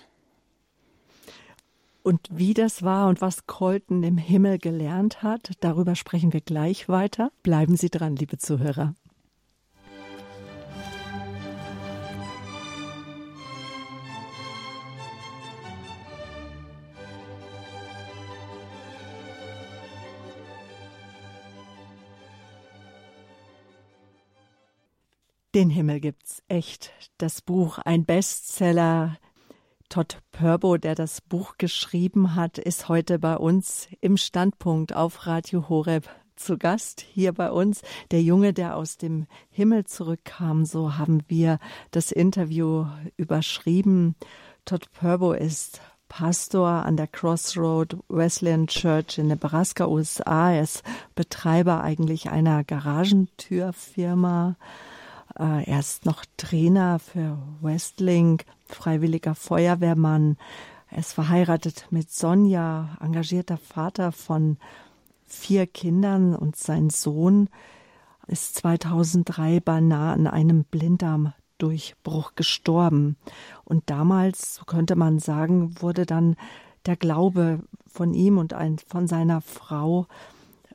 Und 2.03 2.29
wie 2.31 2.53
das 2.53 2.83
war 2.83 3.09
und 3.09 3.21
was 3.21 3.47
Colton 3.47 4.03
im 4.03 4.18
Himmel 4.18 4.59
gelernt 4.59 5.23
hat, 5.23 5.53
darüber 5.61 5.95
sprechen 5.95 6.33
wir 6.33 6.40
gleich 6.40 6.88
weiter. 6.88 7.31
Bleiben 7.42 7.77
Sie 7.77 7.90
dran, 7.90 8.16
liebe 8.16 8.38
Zuhörer. 8.38 8.95
Den 25.55 25.69
Himmel 25.69 26.01
gibt's 26.01 26.43
echt. 26.49 26.93
Das 27.19 27.43
Buch, 27.43 27.77
ein 27.77 28.07
Bestseller. 28.07 29.19
Todd 29.91 30.17
Purbo, 30.31 30.79
der 30.79 30.95
das 30.95 31.21
Buch 31.21 31.59
geschrieben 31.59 32.35
hat, 32.35 32.57
ist 32.57 32.88
heute 32.88 33.19
bei 33.19 33.37
uns 33.37 33.88
im 34.01 34.17
Standpunkt 34.17 34.97
auf 34.97 35.27
Radio 35.27 35.69
Horeb 35.69 36.09
zu 36.37 36.57
Gast 36.57 37.03
hier 37.03 37.35
bei 37.35 37.51
uns. 37.51 37.83
Der 38.12 38.23
Junge, 38.23 38.55
der 38.55 38.77
aus 38.77 38.97
dem 38.97 39.27
Himmel 39.51 39.85
zurückkam, 39.85 40.65
so 40.65 40.97
haben 40.97 41.23
wir 41.29 41.59
das 41.91 42.12
Interview 42.12 42.87
überschrieben. 43.19 44.17
Todd 44.65 44.91
Purbo 44.93 45.35
ist 45.35 45.83
Pastor 46.09 46.87
an 46.87 46.97
der 46.97 47.09
Crossroad 47.09 47.99
Wesleyan 48.09 48.69
Church 48.69 49.19
in 49.19 49.27
Nebraska, 49.27 49.87
USA. 49.87 50.53
Er 50.53 50.62
ist 50.62 50.83
Betreiber 51.15 51.83
eigentlich 51.83 52.31
einer 52.31 52.65
Garagentürfirma. 52.65 54.57
Äh, 55.38 55.64
er 55.71 55.81
ist 55.81 56.05
noch 56.05 56.25
Trainer 56.37 56.99
für 56.99 57.38
Westlink, 57.61 58.45
freiwilliger 58.66 59.35
Feuerwehrmann. 59.35 60.37
Er 60.90 60.99
ist 60.99 61.12
verheiratet 61.12 61.87
mit 61.90 62.11
Sonja, 62.11 62.97
engagierter 63.01 63.57
Vater 63.57 64.12
von 64.12 64.59
vier 65.27 65.66
Kindern 65.66 66.35
und 66.35 66.57
sein 66.57 66.90
Sohn 66.90 67.49
ist 68.27 68.57
2003 68.57 69.61
beinahe 69.61 70.12
an 70.12 70.27
einem 70.27 70.64
Blinddarmdurchbruch 70.64 72.35
gestorben. 72.35 73.16
Und 73.64 73.88
damals, 73.90 74.57
so 74.57 74.64
könnte 74.64 74.97
man 74.97 75.18
sagen, 75.18 75.81
wurde 75.81 76.07
dann 76.07 76.37
der 76.87 76.97
Glaube 76.97 77.61
von 77.87 78.14
ihm 78.14 78.38
und 78.38 78.55
von 78.87 79.07
seiner 79.07 79.40
Frau 79.40 80.03
äh, 80.03 80.07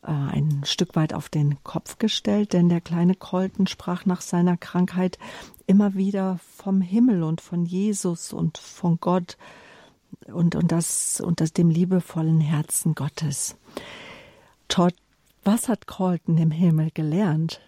ein 0.02 0.62
Stück 0.66 0.96
weit 0.96 1.14
auf 1.14 1.30
den 1.30 1.62
Kopf 1.64 1.98
gestellt, 1.98 2.54
denn 2.54 2.70
der 2.70 2.82
kleine 2.82 3.16
Colton 3.16 3.68
sprach 3.68 4.06
nach 4.06 4.22
seiner 4.22 4.58
Krankheit 4.58 5.18
immer 5.66 5.96
wieder 5.96 6.40
vom 6.56 6.82
Himmel 6.82 7.24
und 7.24 7.42
von 7.42 7.66
Jesus 7.66 8.34
und 8.34 8.58
von 8.58 9.00
Gott 9.00 9.38
und, 10.26 10.56
und 10.56 10.72
das 10.72 11.22
und 11.22 11.42
das 11.42 11.54
dem 11.54 11.70
liebevollen 11.70 12.40
Herzen 12.40 12.96
Gottes. 12.96 13.56
Todd, 14.68 14.94
was 15.44 15.68
hat 15.68 15.88
Colton 15.88 16.38
im 16.38 16.52
Himmel 16.52 16.92
gelernt? 16.94 17.62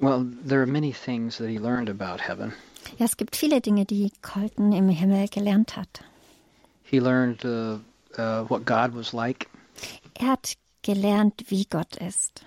Well, 0.00 0.24
there 0.46 0.60
are 0.60 0.66
many 0.66 0.92
things 0.92 1.36
that 1.38 1.48
he 1.48 1.58
learned 1.58 1.90
about 1.90 2.22
heaven. 2.22 2.52
Ja, 2.98 3.04
es 3.04 3.16
gibt 3.16 3.36
viele 3.36 3.60
Dinge, 3.60 3.84
die 3.84 4.12
Colton 4.22 4.72
im 4.72 4.88
Himmel 4.88 5.28
gelernt 5.28 5.76
hat. 5.76 6.02
He 6.82 6.98
learned 6.98 7.44
uh, 7.44 7.78
uh, 8.18 8.48
what 8.48 8.64
God 8.64 8.94
was 8.94 9.12
like. 9.12 9.48
Er 10.18 10.28
hat 10.28 10.54
gelernt, 10.82 11.44
wie 11.48 11.64
Gott 11.64 11.96
ist. 11.96 12.44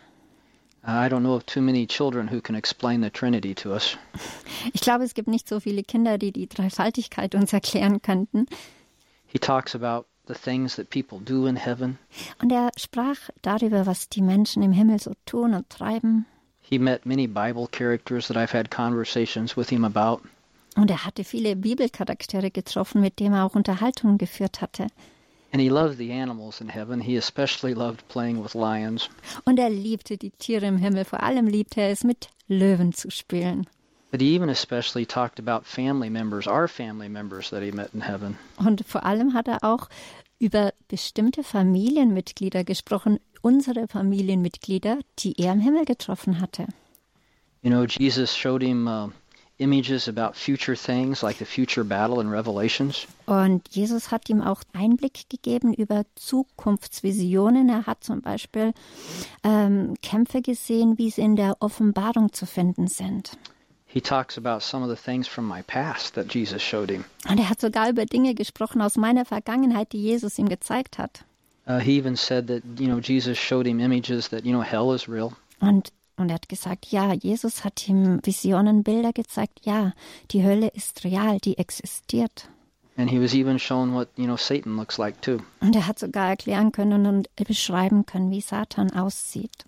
I 0.86 1.08
don't 1.08 1.22
know 1.22 1.36
of 1.36 1.46
too 1.46 1.62
many 1.62 1.88
children 1.88 2.30
who 2.30 2.42
can 2.42 2.56
explain 2.56 3.02
the 3.02 3.10
Trinity 3.10 3.56
to 3.56 3.72
us. 3.72 3.98
Ich 4.74 4.82
glaube, 4.82 5.06
es 5.06 5.14
gibt 5.14 5.30
nicht 5.30 5.48
so 5.48 5.62
viele 5.62 5.84
Kinder, 5.84 6.18
die 6.18 6.34
die 6.34 6.48
Dreifaltigkeit 6.48 7.36
uns 7.36 7.54
erklären 7.54 8.02
könnten. 8.02 8.48
He 9.26 9.40
talks 9.40 9.76
about 9.76 10.06
the 10.28 10.34
things 10.34 10.76
that 10.76 10.90
people 10.90 11.20
do 11.20 11.48
in 11.48 11.56
heaven. 11.56 11.98
Und 12.42 12.52
er 12.52 12.72
sprach 12.78 13.30
darüber, 13.42 13.86
was 13.86 14.10
die 14.10 14.22
Menschen 14.22 14.62
im 14.62 14.74
Himmel 14.74 15.00
so 15.00 15.14
tun 15.26 15.54
und 15.54 15.70
treiben. 15.70 16.26
He 16.62 16.80
met 16.80 17.06
many 17.06 17.28
Bible 17.28 17.68
characters 17.72 18.28
that 18.28 18.38
I've 18.38 18.58
had 18.58 18.70
conversations 18.70 19.56
with 19.56 19.70
him 19.70 19.86
about. 19.86 20.22
Und 20.76 20.90
er 20.90 21.06
hatte 21.06 21.24
viele 21.24 21.56
Bibelcharaktere 21.56 22.52
getroffen, 22.52 23.00
mit 23.02 23.20
denen 23.20 23.36
er 23.36 23.46
auch 23.46 23.56
Unterhaltungen 23.56 24.18
geführt 24.18 24.62
hatte. 24.62 24.88
And 25.54 25.62
he 25.62 25.70
loved 25.70 26.00
the 26.00 26.12
animals 26.12 26.62
in 26.62 26.68
heaven. 26.68 27.00
He 27.00 27.16
especially 27.16 27.76
loved 27.76 28.08
playing 28.08 28.42
with 28.42 28.56
lions. 28.56 29.08
Und 29.46 29.60
er 29.60 29.70
liebte 29.70 30.18
die 30.18 30.32
Tiere 30.32 30.66
im 30.66 30.80
Himmel. 30.80 31.06
Vor 31.06 31.22
allem 31.22 31.46
liebte 31.46 31.80
er 31.80 31.92
es, 31.92 32.04
mit 32.04 32.30
Löwen 32.48 32.92
zu 32.92 33.12
spielen. 33.12 33.68
But 34.10 34.20
he 34.20 34.36
even 34.36 34.50
especially 34.50 35.06
talked 35.06 35.40
about 35.40 35.66
family 35.66 36.10
members, 36.10 36.48
our 36.48 36.68
family 36.68 37.08
members 37.08 37.52
that 37.52 37.62
he 37.62 37.72
met 37.72 37.94
in 37.94 38.02
heaven. 38.02 38.38
Und 38.58 38.84
vor 38.86 39.06
allem 39.06 39.36
hat 39.36 39.48
er 39.48 39.64
auch 39.64 39.90
über 40.40 40.74
bestimmte 40.88 41.44
Familienmitglieder 41.44 42.64
gesprochen, 42.64 43.20
unsere 43.42 43.88
Familienmitglieder, 43.88 45.00
die 45.20 45.40
er 45.40 45.54
im 45.54 45.60
Himmel 45.60 45.86
getroffen 45.86 46.40
hatte. 46.42 46.68
You 47.62 47.70
know, 47.70 47.86
Jesus 47.86 48.36
showed 48.36 48.62
him 48.62 48.88
uh, 48.88 49.10
images 49.58 50.08
about 50.08 50.36
future 50.36 50.76
things 50.76 51.22
like 51.22 51.38
the 51.38 51.46
future 51.46 51.84
battle 51.84 52.20
in 52.20 52.30
Revelations. 52.30 53.08
Und 53.26 53.68
Jesus 53.70 54.12
hat 54.12 54.30
ihm 54.30 54.42
auch 54.42 54.64
Einblick 54.74 55.30
gegeben 55.30 55.74
über 55.74 56.04
Zukunftsvisionen. 56.16 57.70
Er 57.70 57.86
hat 57.86 58.04
zum 58.04 58.22
Beispiel 58.22 58.74
ähm, 59.44 59.96
Kämpfe 60.02 60.42
gesehen, 60.42 60.98
wie 60.98 61.10
sie 61.10 61.22
in 61.22 61.36
der 61.36 61.58
Offenbarung 61.60 62.34
zu 62.34 62.46
finden 62.46 62.88
sind. 62.88 63.38
He 63.86 64.02
talks 64.02 64.40
about 64.40 64.62
some 64.62 64.84
of 64.84 64.90
the 64.90 64.96
things 64.96 65.28
from 65.28 65.48
my 65.48 65.62
past 65.62 66.16
that 66.16 66.34
Jesus 66.34 66.64
showed 66.64 66.90
him. 66.90 67.06
Und 67.30 67.40
er 67.40 67.48
hat 67.48 67.62
sogar 67.62 67.90
über 67.90 68.06
Dinge 68.06 68.34
gesprochen 68.34 68.82
aus 68.82 68.98
meiner 68.98 69.24
Vergangenheit, 69.24 69.94
die 69.94 70.02
Jesus 70.02 70.40
ihm 70.40 70.50
gezeigt 70.50 70.98
hat. 70.98 71.26
Uh, 71.68 71.78
he 71.78 71.98
even 71.98 72.16
said 72.16 72.48
that, 72.48 72.64
you 72.78 72.88
know, 72.88 73.00
Jesus 73.00 73.38
showed 73.38 73.68
him 73.68 73.80
images 73.80 74.30
that, 74.30 74.44
you 74.44 74.52
know, 74.52 74.64
hell 74.64 74.94
is 74.94 75.08
real. 75.08 75.32
Und 75.60 75.94
und 76.18 76.30
er 76.30 76.36
hat 76.36 76.50
gesagt, 76.50 76.88
ja, 76.88 77.14
Jesus 77.14 77.64
hat 77.64 77.88
ihm 77.88 78.20
Visionen, 78.24 78.84
Bilder 78.84 79.14
gezeigt. 79.14 79.62
Ja, 79.64 79.94
die 80.32 80.44
Hölle 80.44 80.68
ist 80.68 81.04
real, 81.04 81.40
die 81.40 81.58
existiert. 81.58 82.50
And 82.96 83.10
he 83.10 83.20
was 83.20 83.34
even 83.34 83.58
shown 83.58 83.94
what, 83.94 84.10
you 84.16 84.26
know, 84.26 84.38
Satan 84.38 84.76
looks 84.76 84.98
like 84.98 85.22
too. 85.22 85.40
Und 85.62 85.76
er 85.76 85.88
hat 85.88 85.98
sogar 85.98 86.30
erklären 86.30 86.72
können 86.72 87.08
und 87.08 87.28
beschreiben 87.36 88.06
können, 88.06 88.30
wie 88.30 88.42
Satan 88.42 88.92
aussieht. 88.92 89.66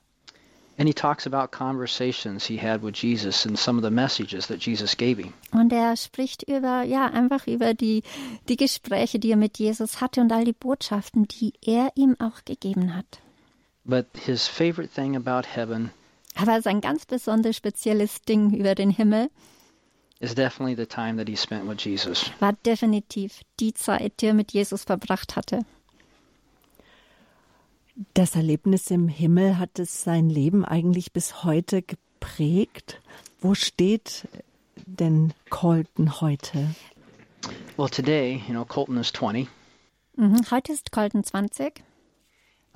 And 0.77 0.87
he 0.89 0.93
talks 0.93 1.25
about 1.25 1.51
conversations 1.51 2.45
he 2.45 2.57
had 2.57 2.83
with 2.83 2.95
Jesus 2.95 3.45
and 3.45 3.57
some 3.57 3.77
of 3.77 3.83
the 3.83 3.89
messages 3.89 4.47
that 4.47 4.59
Jesus 4.59 4.95
gave 4.95 5.17
him. 5.17 5.33
Und 5.51 5.71
er 5.71 5.95
spricht 5.95 6.43
über, 6.43 6.83
ja, 6.83 7.05
einfach 7.05 7.47
über 7.47 7.73
die, 7.73 8.03
die 8.49 8.57
Gespräche, 8.57 9.17
die 9.17 9.31
er 9.31 9.37
mit 9.37 9.57
Jesus 9.57 10.01
hatte 10.01 10.19
und 10.21 10.31
all 10.33 10.43
die 10.43 10.53
Botschaften, 10.53 11.27
die 11.27 11.53
er 11.65 11.91
ihm 11.95 12.17
auch 12.19 12.43
gegeben 12.43 12.93
hat. 12.93 13.21
But 13.85 14.07
his 14.25 14.47
favorite 14.47 14.93
thing 14.93 15.15
about 15.15 15.47
heaven 15.47 15.91
aber 16.35 16.61
sein 16.61 16.81
ganz 16.81 17.05
besonders 17.05 17.55
spezielles 17.55 18.21
Ding 18.21 18.53
über 18.53 18.75
den 18.75 18.89
Himmel 18.89 19.29
is 20.19 20.33
definitely 20.33 20.75
the 20.75 20.85
time 20.85 21.17
that 21.17 21.27
he 21.27 21.35
spent 21.35 21.67
with 21.67 21.83
Jesus. 21.83 22.31
war 22.39 22.53
definitiv 22.65 23.41
die 23.59 23.73
Zeit, 23.73 24.21
die 24.21 24.27
er 24.27 24.33
mit 24.33 24.53
Jesus 24.53 24.83
verbracht 24.83 25.35
hatte. 25.35 25.65
Das 28.13 28.35
Erlebnis 28.35 28.91
im 28.91 29.07
Himmel 29.07 29.57
hat 29.57 29.79
es 29.79 30.03
sein 30.03 30.29
Leben 30.29 30.65
eigentlich 30.65 31.13
bis 31.13 31.43
heute 31.43 31.81
geprägt. 31.81 32.99
Wo 33.39 33.53
steht 33.55 34.27
denn 34.85 35.33
Colton 35.49 36.19
heute? 36.19 36.75
Well, 37.77 37.89
today, 37.89 38.41
you 38.47 38.53
know, 38.53 38.65
Colton 38.65 38.97
is 38.97 39.13
20. 39.13 39.47
Mhm, 40.17 40.41
heute 40.51 40.73
ist 40.73 40.91
Colton 40.91 41.23
20. 41.23 41.83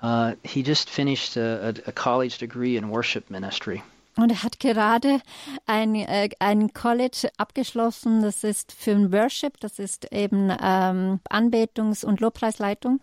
Uh, 0.02 0.36
he 0.44 0.64
just 0.64 0.90
finished 0.90 1.36
a, 1.36 1.74
a, 1.86 1.92
college 1.92 2.38
degree 2.38 2.78
in 2.78 2.90
worship 2.90 3.30
ministry. 3.30 3.84
Und 4.16 4.32
er 4.32 4.44
hat 4.44 4.60
gerade 4.60 5.22
ein, 5.66 5.96
äh, 5.96 6.30
ein 6.40 6.74
College 6.74 7.30
abgeschlossen, 7.38 8.22
das 8.22 8.44
ist 8.44 8.72
für 8.72 9.12
Worship, 9.12 9.60
das 9.60 9.80
ist 9.80 10.12
eben 10.12 10.52
ähm, 10.62 11.20
Anbetungs- 11.30 12.06
und 12.06 12.20
Lobpreisleitung. 12.20 13.00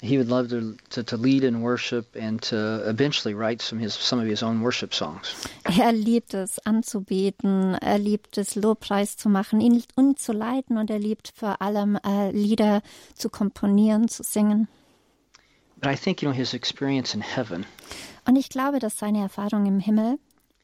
He 0.00 0.16
would 0.16 0.28
love 0.28 0.48
to, 0.48 0.74
to, 0.90 1.02
to, 1.02 1.16
lead 1.16 1.42
in 1.42 1.62
worship 1.62 2.14
and 2.14 2.40
to 2.42 2.82
eventually 2.86 3.34
write 3.34 3.60
some, 3.60 3.80
his, 3.80 3.94
some 3.94 4.20
of 4.20 4.28
his 4.28 4.42
own 4.42 4.62
worship 4.62 4.94
songs. 4.94 5.34
Er 5.64 5.92
liebt 5.92 6.34
es 6.34 6.58
anzubeten, 6.64 7.74
er 7.74 7.98
liebt 7.98 8.38
es 8.38 8.54
Lobpreis 8.54 9.16
zu 9.16 9.28
machen, 9.28 9.60
ihn, 9.60 9.82
ihn 9.98 10.16
zu 10.16 10.32
leiten 10.32 10.78
und 10.78 10.90
er 10.90 11.00
liebt 11.00 11.32
vor 11.34 11.60
allem 11.60 11.96
äh, 12.06 12.30
Lieder 12.30 12.82
zu 13.14 13.28
komponieren, 13.28 14.08
zu 14.08 14.22
singen. 14.22 14.68
But 15.80 15.90
I 15.92 15.96
think, 15.96 16.22
you 16.22 16.28
know, 16.28 16.36
his 16.36 16.54
experience 16.54 17.14
in 17.14 17.20
heaven. 17.22 17.64
Und 18.26 18.36
ich 18.36 18.48
glaube, 18.48 18.78
dass 18.78 18.98
seine 18.98 19.20
Erfahrung 19.20 19.66
im 19.66 19.80
Himmel, 19.80 20.18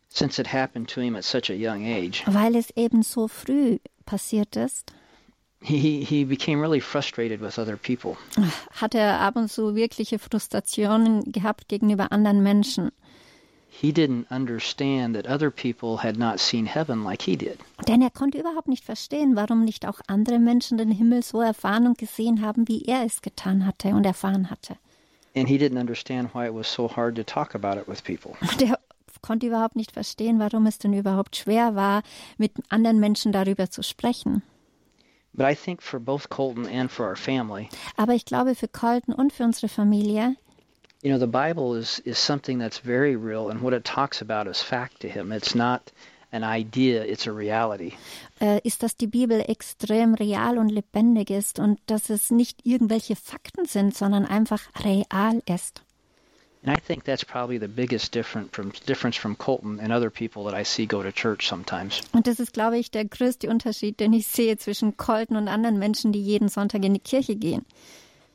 since 0.09 0.41
it 0.41 0.53
happened 0.53 0.91
to 0.91 1.01
him 1.01 1.17
at 1.17 1.25
such 1.25 1.51
a 1.51 1.55
young 1.55 1.85
age, 1.87 2.25
weil 2.27 2.57
es 2.57 2.71
eben 2.77 3.03
so 3.03 3.29
früh 3.29 3.79
passiert 4.07 4.57
ist, 4.57 4.93
he 5.61 6.05
he 6.05 6.25
became 6.25 6.61
really 6.61 6.81
frustrated 6.81 7.41
with 7.41 7.59
other 7.59 7.77
people. 7.77 8.17
Hat 8.73 8.95
er 8.95 9.21
ab 9.21 9.37
und 9.37 9.51
zu 9.51 9.75
wirkliche 9.75 10.19
Frustrationen 10.19 11.33
gehabt 11.33 11.69
gegenüber 11.69 12.13
anderen 12.13 12.43
Menschen. 12.43 12.91
He 13.69 13.93
didn't 13.93 14.31
understand 14.31 15.17
that 15.17 15.27
other 15.27 15.51
people 15.51 16.03
had 16.03 16.17
not 16.17 16.39
seen 16.39 16.67
heaven 16.67 17.03
like 17.03 17.23
he 17.23 17.37
did. 17.37 17.59
Denn 17.89 18.03
er 18.03 18.11
konnte 18.11 18.39
überhaupt 18.39 18.69
nicht 18.69 18.85
verstehen, 18.85 19.35
warum 19.35 19.65
nicht 19.65 19.87
auch 19.87 20.01
andere 20.07 20.39
Menschen 20.39 20.79
den 20.79 20.93
Himmel 20.93 21.23
so 21.23 21.41
erfahren 21.41 21.87
und 21.87 21.99
gesehen 21.99 22.41
haben, 22.41 22.69
wie 22.69 22.83
er 22.85 23.05
es 23.05 23.21
getan 23.21 23.67
hatte 23.67 23.89
und 23.89 24.07
erfahren 24.07 24.49
hatte. 24.49 24.77
And 25.35 25.49
he 25.49 25.59
didn't 25.59 25.79
understand 25.79 26.31
why 26.33 26.47
it 26.47 26.55
was 26.55 26.69
so 26.69 26.87
hard 26.89 27.17
to 27.17 27.25
talk 27.25 27.55
about 27.55 27.77
it 27.79 27.89
with 27.89 28.05
people. 28.05 28.37
Konnte 29.23 29.47
überhaupt 29.47 29.75
nicht 29.75 29.91
verstehen, 29.91 30.39
warum 30.39 30.67
es 30.67 30.77
denn 30.79 30.93
überhaupt 30.93 31.35
schwer 31.35 31.75
war, 31.75 32.03
mit 32.37 32.53
anderen 32.69 33.01
Menschen 33.01 33.33
darüber 33.33 33.71
zu 33.71 33.83
sprechen. 33.83 34.43
But 35.33 35.47
I 35.47 35.55
think 35.55 35.81
for 35.83 35.99
both 35.99 36.29
Colton 36.29 36.67
and 36.67 36.91
for 36.91 37.07
our 37.07 37.17
family, 37.17 37.69
Aber 37.97 38.15
ich 38.15 38.27
glaube 38.27 38.55
für 38.55 38.69
Colton 38.69 39.15
und 39.15 39.33
für 39.33 39.45
unsere 39.45 39.69
Familie, 39.69 40.37
you 41.03 41.11
know, 41.11 41.19
the 41.19 41.27
Bible 41.27 41.75
is 41.75 42.01
is 42.01 42.19
something 42.19 42.59
that's 42.59 42.79
very 42.79 43.17
real, 43.17 43.51
and 43.51 43.61
what 43.61 43.73
it 43.73 43.85
talks 43.85 44.21
about 44.21 44.47
is 44.47 44.63
fact 44.63 45.01
to 45.01 45.09
him. 45.09 45.33
It's 45.33 45.55
not 45.55 45.91
an 46.35 46.43
idea, 46.43 47.05
it's 47.05 47.27
a 47.27 47.33
reality. 47.33 47.93
äh, 48.41 48.61
ist, 48.65 48.83
dass 48.83 48.97
die 48.97 49.07
Bibel 49.07 49.41
extrem 49.41 50.15
real 50.15 50.59
und 50.59 50.69
lebendig 50.69 51.31
ist 51.31 51.59
und 51.59 51.79
dass 51.87 52.11
es 52.11 52.31
nicht 52.31 52.67
irgendwelche 52.67 53.17
Fakten 53.17 53.67
sind, 53.67 53.97
sondern 53.97 54.27
einfach 54.27 54.61
real 54.85 55.41
ist. 55.47 55.83
And 56.67 56.75
I 56.75 56.81
think 56.81 57.05
that's 57.05 57.25
probably 57.25 57.59
the 57.59 57.69
biggest 57.69 58.15
difference 58.15 58.49
from 58.53 58.73
difference 58.87 59.19
from 59.19 59.37
Colton 59.37 59.79
and 59.81 59.93
other 59.93 60.09
people 60.09 60.45
that 60.45 60.59
I 60.59 60.65
see 60.65 60.87
go 60.87 61.03
to 61.03 61.13
church 61.13 61.47
sometimes. 61.47 62.01
Und 62.13 62.27
das 62.27 62.41
ist, 62.41 62.55
glaube 62.55 62.79
ich, 62.79 62.91
der 62.91 63.05
größte 63.05 63.51
Unterschied, 63.51 64.01
den 64.01 64.15
ich 64.15 64.27
sehe 64.27 64.57
zwischen 64.57 64.97
Colton 64.97 65.37
und 65.37 65.49
anderen 65.49 65.79
Menschen, 65.79 66.13
die 66.13 66.23
jeden 66.23 66.49
Sonntag 66.49 66.83
in 66.83 66.95
die 66.95 67.01
Kirche 67.01 67.37
gehen. 67.37 67.67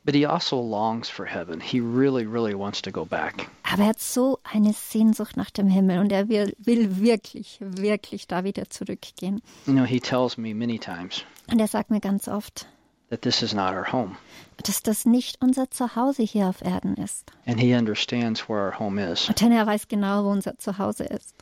But 0.09 0.15
he 0.15 0.25
also 0.25 0.59
longs 0.59 1.07
for 1.07 1.23
heaven. 1.23 1.59
He 1.59 1.79
really, 1.79 2.25
really 2.25 2.55
wants 2.55 2.81
to 2.81 2.89
go 2.89 3.05
back. 3.05 3.47
Aber 3.61 3.83
er 3.83 3.89
hat 3.89 3.99
so 3.99 4.39
eine 4.43 4.73
Sehnsucht 4.73 5.37
nach 5.37 5.51
dem 5.51 5.67
Himmel 5.67 5.99
und 5.99 6.11
er 6.11 6.29
will, 6.29 6.55
will 6.57 6.99
wirklich, 6.99 7.59
wirklich 7.61 8.25
da 8.25 8.43
wieder 8.43 8.67
zurückgehen. 8.71 9.39
You 9.67 9.73
know, 9.73 9.83
he 9.85 9.99
tells 9.99 10.35
me 10.35 10.55
many 10.55 10.79
times 10.79 11.23
Und 11.51 11.59
er 11.59 11.67
sagt 11.67 11.91
mir 11.91 11.99
ganz 11.99 12.27
oft, 12.27 12.65
that 13.11 13.21
this 13.21 13.43
is 13.43 13.53
not 13.53 13.75
our 13.75 13.91
home. 13.91 14.15
dass 14.63 14.81
das 14.81 15.05
nicht 15.05 15.37
unser 15.43 15.69
Zuhause 15.69 16.23
hier 16.23 16.47
auf 16.47 16.63
Erden 16.63 16.95
ist. 16.95 17.31
And 17.45 17.59
he 17.59 17.75
understands 17.75 18.49
where 18.49 18.63
our 18.65 18.79
home 18.79 18.99
is. 18.99 19.27
Denn 19.39 19.51
er 19.51 19.67
weiß 19.67 19.89
genau, 19.89 20.23
wo 20.23 20.31
unser 20.31 20.57
Zuhause 20.57 21.03
ist. 21.03 21.35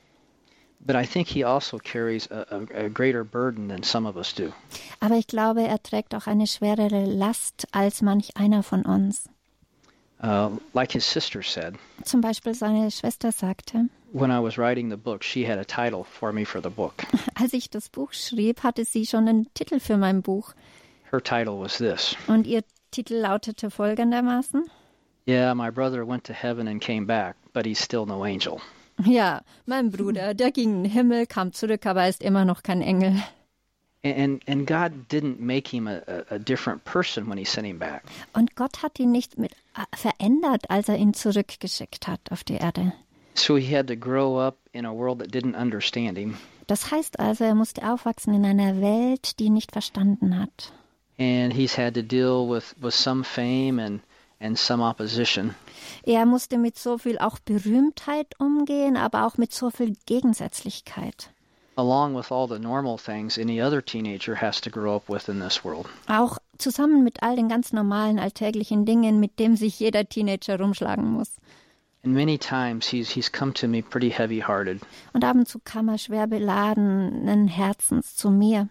But 0.80 0.96
I 0.96 1.06
think 1.06 1.28
he 1.28 1.44
also 1.44 1.80
carries 1.80 2.28
a, 2.32 2.66
a, 2.74 2.90
greater 2.90 3.24
burden 3.24 3.68
than 3.68 3.84
some 3.84 4.06
of 4.06 4.16
us 4.16 4.34
do. 4.34 4.54
Aber 5.02 5.16
ich 5.16 5.28
glaube, 5.28 5.62
er 5.68 5.82
trägt 5.82 6.16
auch 6.16 6.28
eine 6.28 6.48
schwerere 6.48 7.06
Last 7.06 7.68
als 7.72 8.02
manch 8.02 8.38
einer 8.38 8.64
von 8.64 8.84
uns. 8.84 9.30
Uh, 10.24 10.58
like 10.74 10.94
his 10.94 11.06
sister 11.06 11.44
said, 11.44 11.76
Zum 12.04 12.22
Beispiel 12.22 12.56
seine 12.56 12.90
Schwester 12.90 13.32
sagte, 13.32 13.90
when 14.12 14.32
I 14.32 14.40
was 14.40 14.58
writing 14.58 14.90
the 14.90 14.98
book, 14.98 15.22
she 15.22 15.44
had 15.44 15.60
a 15.60 15.66
title 15.66 16.06
for 16.06 16.32
me 16.32 16.44
for 16.44 16.60
the 16.60 16.70
book. 16.70 17.04
als 17.36 17.54
ich 17.54 17.70
das 17.70 17.90
Buch 17.90 18.14
schrieb, 18.14 18.64
hatte 18.64 18.86
sie 18.86 19.06
schon 19.06 19.28
einen 19.28 19.54
Titel 19.54 19.80
für 19.80 19.98
mein 19.98 20.22
Buch. 20.22 20.54
Her 21.12 21.22
title 21.22 21.60
was 21.60 21.78
this 21.78 22.16
Und 22.28 22.48
ihr 22.48 22.64
Titel 22.92 23.16
lautete 23.16 23.70
folgendermaßen. 23.70 24.70
Yeah, 25.28 25.54
my 25.54 25.70
brother 25.70 26.06
went 26.06 26.24
to 26.26 26.34
heaven 26.34 26.68
and 26.68 26.82
came 26.82 27.06
back, 27.06 27.36
but 27.54 27.66
he's 27.66 27.80
still 27.80 28.06
no 28.06 28.24
angel. 28.24 28.62
Ja, 29.04 29.42
mein 29.66 29.92
Bruder, 29.92 30.34
der 30.34 30.52
ging 30.52 30.78
in 30.78 30.84
den 30.84 30.92
Himmel, 30.92 31.28
kam 31.28 31.54
zurück, 31.54 31.86
aber 31.86 32.04
er 32.04 32.10
ist 32.10 32.24
immer 32.24 32.46
noch 32.46 32.64
kein 32.64 32.82
Engel. 32.82 33.22
And, 34.04 34.48
and 34.48 34.66
God 34.68 35.10
didn't 35.10 35.40
make 35.40 35.68
him 35.68 35.88
a, 35.88 36.02
a, 36.08 36.36
a 36.36 36.40
different 36.40 36.84
person 36.86 37.28
when 37.28 37.38
he 37.38 37.46
sent 37.46 37.68
him 37.68 37.80
back. 37.80 38.04
Und 38.34 38.56
Gott 38.56 38.84
hat 38.84 39.00
ihn 39.00 39.12
nicht 39.12 39.38
mit 39.38 39.52
äh, 39.76 39.96
verändert, 39.96 40.70
als 40.70 40.88
er 40.88 40.98
ihn 40.98 41.14
zurückgeschickt 41.14 42.08
hat 42.08 42.22
auf 42.32 42.44
die 42.44 42.56
Erde. 42.56 42.94
So 43.34 43.56
he 43.56 43.76
had 43.76 43.88
to 43.88 43.96
grow 43.96 44.40
up 44.40 44.58
in 44.72 44.86
a 44.86 44.94
world 44.94 45.20
that 45.20 45.32
didn't 45.32 45.56
understand 45.56 46.18
him. 46.18 46.38
Das 46.68 46.92
heißt 46.92 47.20
also, 47.20 47.44
er 47.44 47.56
musste 47.56 47.90
aufwachsen 47.90 48.34
in 48.34 48.46
einer 48.46 48.82
Welt, 48.82 49.40
die 49.40 49.46
ihn 49.46 49.54
nicht 49.54 49.72
verstanden 49.72 50.38
hat. 50.38 50.72
And 51.20 51.54
he's 51.54 51.78
had 51.78 51.96
to 51.96 52.02
deal 52.02 52.48
with, 52.48 52.76
with 52.80 52.94
some 52.94 53.24
fame 53.24 53.80
and, 53.80 54.02
and 54.40 54.58
some 54.58 54.84
opposition. 54.84 55.56
Er 56.04 56.26
musste 56.26 56.58
mit 56.58 56.78
so 56.78 56.98
viel 56.98 57.18
auch 57.20 57.40
Berühmtheit 57.40 58.28
umgehen, 58.40 58.98
aber 58.98 59.26
auch 59.26 59.38
mit 59.38 59.54
so 59.54 59.70
viel 59.70 59.94
Gegensätzlichkeit. 60.06 61.30
along 61.80 62.16
with 62.16 62.32
all 62.32 62.48
the 62.48 62.58
normal 62.58 62.98
things 62.98 63.38
any 63.38 63.62
other 63.62 63.84
teenager 63.86 64.42
has 64.42 64.60
to 64.60 64.70
grow 64.72 64.96
up 64.96 65.08
with 65.08 65.30
in 65.30 65.40
this 65.40 65.64
world. 65.64 65.86
Auch 66.08 66.40
zusammen 66.58 67.04
mit 67.04 67.22
all 67.22 67.36
den 67.36 67.50
ganz 67.50 67.72
normalen 67.72 68.18
alltäglichen 68.18 68.84
Dingen, 68.86 69.20
mit 69.20 69.38
dem 69.38 69.56
sich 69.56 69.80
jeder 69.80 70.10
Teenager 70.10 70.60
rumschlagen 70.60 71.06
muss. 71.06 71.36
And 72.04 72.16
many 72.16 72.38
times 72.40 72.88
he's 72.88 73.10
he's 73.12 73.32
come 73.32 73.54
to 73.54 73.68
me 73.68 73.84
pretty 73.84 74.10
heavy-hearted. 74.10 74.82
Und 75.14 75.24
ab 75.24 75.36
und 75.36 75.48
zu 75.48 75.60
kam 75.60 75.88
er 75.90 76.00
schwer 76.00 76.26
beladenen 76.28 77.48
Herzens 77.48 78.16
zu 78.16 78.32
mir. 78.32 78.70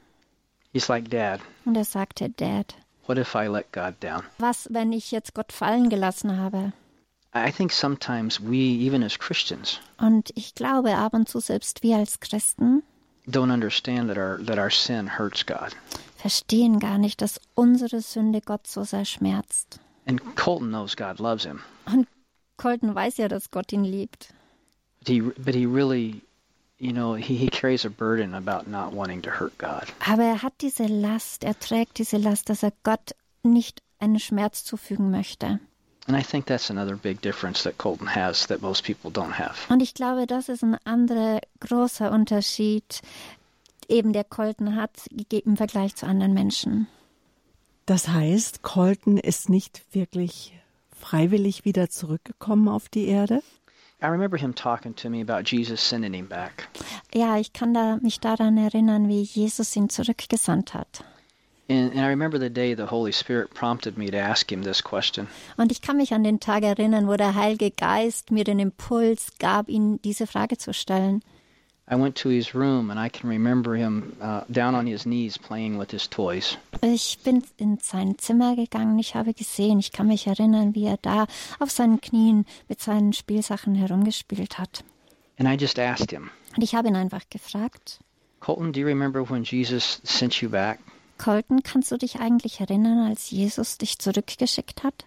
He's 0.72 0.88
like, 0.88 1.08
"Dad, 1.08 1.40
Und 1.64 1.76
er 1.76 1.84
sagte, 1.84 2.28
Dad, 2.28 2.74
what 3.06 3.18
if 3.18 3.34
I 3.34 3.46
let 3.48 3.72
God 3.72 3.94
down?" 4.00 4.22
was, 4.38 4.68
wenn 4.70 4.92
ich 4.92 5.10
jetzt 5.10 5.34
Gott 5.34 5.52
fallen 5.52 5.88
gelassen 5.88 6.36
habe? 6.38 6.72
I 7.34 7.52
think 7.52 7.70
sometimes 7.72 8.40
we, 8.40 8.56
even 8.56 9.02
as 9.02 9.18
Christians, 9.18 9.78
Und 9.98 10.30
ich 10.36 10.54
glaube, 10.54 10.96
ab 10.96 11.12
und 11.12 11.28
zu 11.28 11.38
selbst 11.40 11.82
wir 11.82 11.96
als 11.96 12.18
Christen 12.20 12.82
don't 13.28 13.52
understand 13.52 14.08
that 14.08 14.16
our 14.16 14.38
that 14.46 14.58
our 14.58 14.70
sin 14.70 15.18
hurts 15.18 15.44
God. 15.44 15.76
verstehen 16.16 16.78
gar 16.78 16.96
nicht, 16.98 17.20
dass 17.20 17.40
unsere 17.54 18.00
Sünde 18.00 18.40
Gott 18.40 18.66
so 18.66 18.84
sehr 18.84 19.04
schmerzt. 19.04 19.80
And 20.06 20.20
Colton 20.36 20.68
knows 20.68 20.96
God 20.96 21.18
loves 21.18 21.44
him, 21.44 21.60
Und 21.84 22.06
Colton 22.56 22.94
weiß 22.94 23.18
ja, 23.18 23.28
dass 23.28 23.50
Gott 23.50 23.70
ihn 23.72 23.84
liebt. 23.84 24.32
but 25.00 25.08
he 25.08 25.20
but 25.20 25.54
he 25.54 25.66
really, 25.66 26.22
Aber 30.00 30.22
er 30.22 30.42
hat 30.42 30.52
diese 30.60 30.86
Last, 30.86 31.44
er 31.44 31.58
trägt 31.58 31.98
diese 31.98 32.16
Last, 32.18 32.48
dass 32.50 32.62
er 32.62 32.72
Gott 32.82 33.14
nicht 33.42 33.82
einen 33.98 34.18
Schmerz 34.18 34.64
zufügen 34.64 35.10
möchte. 35.10 35.58
And 36.08 36.16
I 36.16 36.22
think 36.22 36.46
that's 36.46 36.70
another 36.70 36.96
big 36.96 37.20
difference 37.20 37.64
that 37.64 37.78
Colton 37.78 38.14
has 38.14 38.46
that 38.46 38.62
most 38.62 38.84
people 38.84 39.10
don't 39.10 39.38
have. 39.38 39.72
Und 39.72 39.82
ich 39.82 39.94
glaube, 39.94 40.26
das 40.26 40.48
ist 40.48 40.62
ein 40.62 40.76
anderer 40.84 41.40
großer 41.60 42.12
Unterschied, 42.12 43.02
eben 43.88 44.12
der 44.12 44.24
Colton 44.24 44.76
hat 44.76 44.92
im 45.30 45.56
Vergleich 45.56 45.96
zu 45.96 46.06
anderen 46.06 46.32
Menschen. 46.32 46.86
Das 47.86 48.08
heißt, 48.08 48.62
Colton 48.62 49.16
ist 49.16 49.48
nicht 49.48 49.82
wirklich 49.92 50.52
freiwillig 50.96 51.64
wieder 51.64 51.88
zurückgekommen 51.88 52.68
auf 52.68 52.88
die 52.88 53.06
Erde? 53.06 53.42
I 54.02 54.08
remember 54.08 54.36
him 54.36 54.52
talking 54.52 54.94
to 54.94 55.08
me 55.08 55.22
about 55.22 55.44
Jesus 55.44 55.80
sending 55.80 56.14
him 56.14 56.26
back. 56.26 56.68
Ja, 57.14 57.38
ich 57.38 57.52
kann 57.52 57.72
da, 57.72 57.96
mich 57.96 58.20
daran 58.20 58.58
erinnern, 58.58 59.08
wie 59.08 59.22
Jesus 59.22 59.74
ihn 59.74 59.88
zurückgesandt 59.88 60.74
hat. 60.74 61.02
And, 61.68 61.92
and 61.92 62.00
I 62.00 62.08
remember 62.08 62.38
the 62.38 62.50
day 62.50 62.74
the 62.74 62.86
Holy 62.86 63.10
Spirit 63.10 63.54
prompted 63.54 63.96
me 63.96 64.10
to 64.10 64.18
ask 64.18 64.50
him 64.52 64.62
this 64.62 64.82
question. 64.82 65.28
Und 65.56 65.72
ich 65.72 65.80
kann 65.80 65.96
mich 65.96 66.12
an 66.12 66.22
den 66.22 66.40
Tag 66.40 66.62
erinnern, 66.62 67.08
wo 67.08 67.16
der 67.16 67.34
Heilige 67.34 67.70
Geist 67.70 68.30
mir 68.30 68.44
den 68.44 68.58
Impuls 68.58 69.32
gab, 69.38 69.68
ihn 69.68 70.00
diese 70.02 70.26
Frage 70.26 70.58
zu 70.58 70.74
stellen. 70.74 71.22
Him 73.74 74.12
uh, 74.20 74.40
down 74.50 74.74
on 74.74 74.86
his 74.86 75.04
knees 75.04 75.38
playing 75.38 75.78
with 75.78 75.90
his 75.90 76.08
toys. 76.08 76.58
Ich 76.82 77.18
bin 77.22 77.42
in 77.56 77.78
sein 77.80 78.18
Zimmer 78.18 78.56
gegangen, 78.56 78.98
ich 78.98 79.14
habe 79.14 79.32
gesehen, 79.34 79.78
ich 79.78 79.92
kann 79.92 80.08
mich 80.08 80.26
erinnern, 80.26 80.74
wie 80.74 80.86
er 80.86 80.98
da 81.02 81.26
auf 81.58 81.70
seinen 81.70 82.00
Knien 82.00 82.44
mit 82.68 82.80
seinen 82.80 83.12
Spielsachen 83.12 83.74
herumgespielt 83.74 84.58
hat. 84.58 84.84
And 85.38 85.48
I 85.48 85.54
just 85.54 85.78
asked 85.78 86.10
him, 86.10 86.30
Und 86.56 86.62
ich 86.62 86.74
habe 86.74 86.88
ihn 86.88 86.96
einfach 86.96 87.22
gefragt, 87.30 88.00
Colton, 88.40 88.72
do 88.72 88.80
you 88.80 88.86
remember 88.86 89.28
when 89.28 89.44
Jesus 89.44 90.00
sent 90.04 90.40
you 90.40 90.48
back? 90.48 90.78
Colton, 91.18 91.62
kannst 91.62 91.90
du 91.90 91.96
dich 91.96 92.20
eigentlich 92.20 92.60
erinnern, 92.60 93.06
als 93.06 93.30
Jesus 93.30 93.78
dich 93.78 93.98
zurückgeschickt 93.98 94.82
hat? 94.82 95.04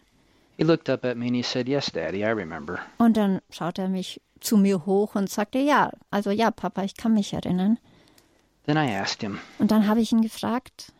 He 0.57 0.65
looked 0.65 0.89
up 0.89 1.05
at 1.05 1.15
me 1.15 1.27
and 1.27 1.35
he 1.35 1.41
said, 1.41 1.69
Yes, 1.69 1.91
Daddy, 1.91 2.19
I 2.19 2.31
remember. 2.31 2.79
Und 2.97 3.15
dann 3.15 3.39
schaute 3.49 3.83
er 3.83 3.89
mich 3.89 4.19
zu 4.39 4.57
mir 4.57 4.85
hoch 4.85 5.15
und 5.15 5.29
sagte, 5.29 5.59
ja, 5.59 5.91
also 6.11 6.31
ja, 6.31 6.51
Papa, 6.51 6.83
ich 6.83 6.95
kann 6.95 7.13
mich 7.13 7.33
erinnern. 7.33 7.77
Then 8.65 8.77
I 8.77 8.95
asked 8.95 9.21
him, 9.21 9.39
Und 9.57 9.71
dann 9.71 9.87
habe 9.87 10.01
ich 10.01 10.11
ihn 10.11 10.21
gefragt, 10.21 10.91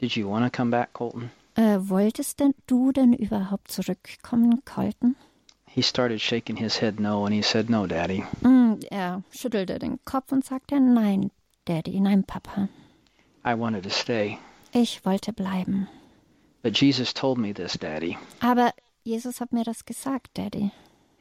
Did 0.00 0.12
you 0.12 0.28
want 0.30 0.44
to 0.44 0.56
come 0.56 0.70
back, 0.70 0.92
Colton? 0.92 1.30
äh, 1.56 1.78
wolltest 1.80 2.38
denn 2.40 2.54
du 2.66 2.92
denn 2.92 3.12
überhaupt 3.12 3.70
zurückkommen, 3.70 4.62
Colton? 4.64 5.16
He 5.66 5.82
started 5.82 6.20
shaking 6.20 6.56
his 6.56 6.80
head 6.80 6.98
no, 7.00 7.24
and 7.24 7.34
he 7.34 7.42
said, 7.42 7.68
No, 7.68 7.86
Daddy. 7.86 8.24
Mm, 8.42 8.78
er 8.90 9.22
schüttelte 9.30 9.78
den 9.78 9.98
Kopf 10.04 10.32
und 10.32 10.44
sagte, 10.44 10.80
nein, 10.80 11.30
Daddy, 11.66 12.00
nein, 12.00 12.24
Papa. 12.24 12.68
I 13.44 13.58
wanted 13.58 13.84
to 13.84 13.90
stay. 13.90 14.38
Ich 14.72 15.04
wollte 15.04 15.32
bleiben. 15.32 15.88
But 16.62 16.76
Jesus 16.80 17.12
told 17.14 17.38
me 17.38 17.52
this, 17.52 17.78
Daddy. 17.78 18.16
Aber 18.40 18.72
Jesus 19.04 19.40
hat 19.40 19.52
mir 19.52 19.64
das 19.64 19.84
gesagt, 19.84 20.28
Daddy. 20.34 20.70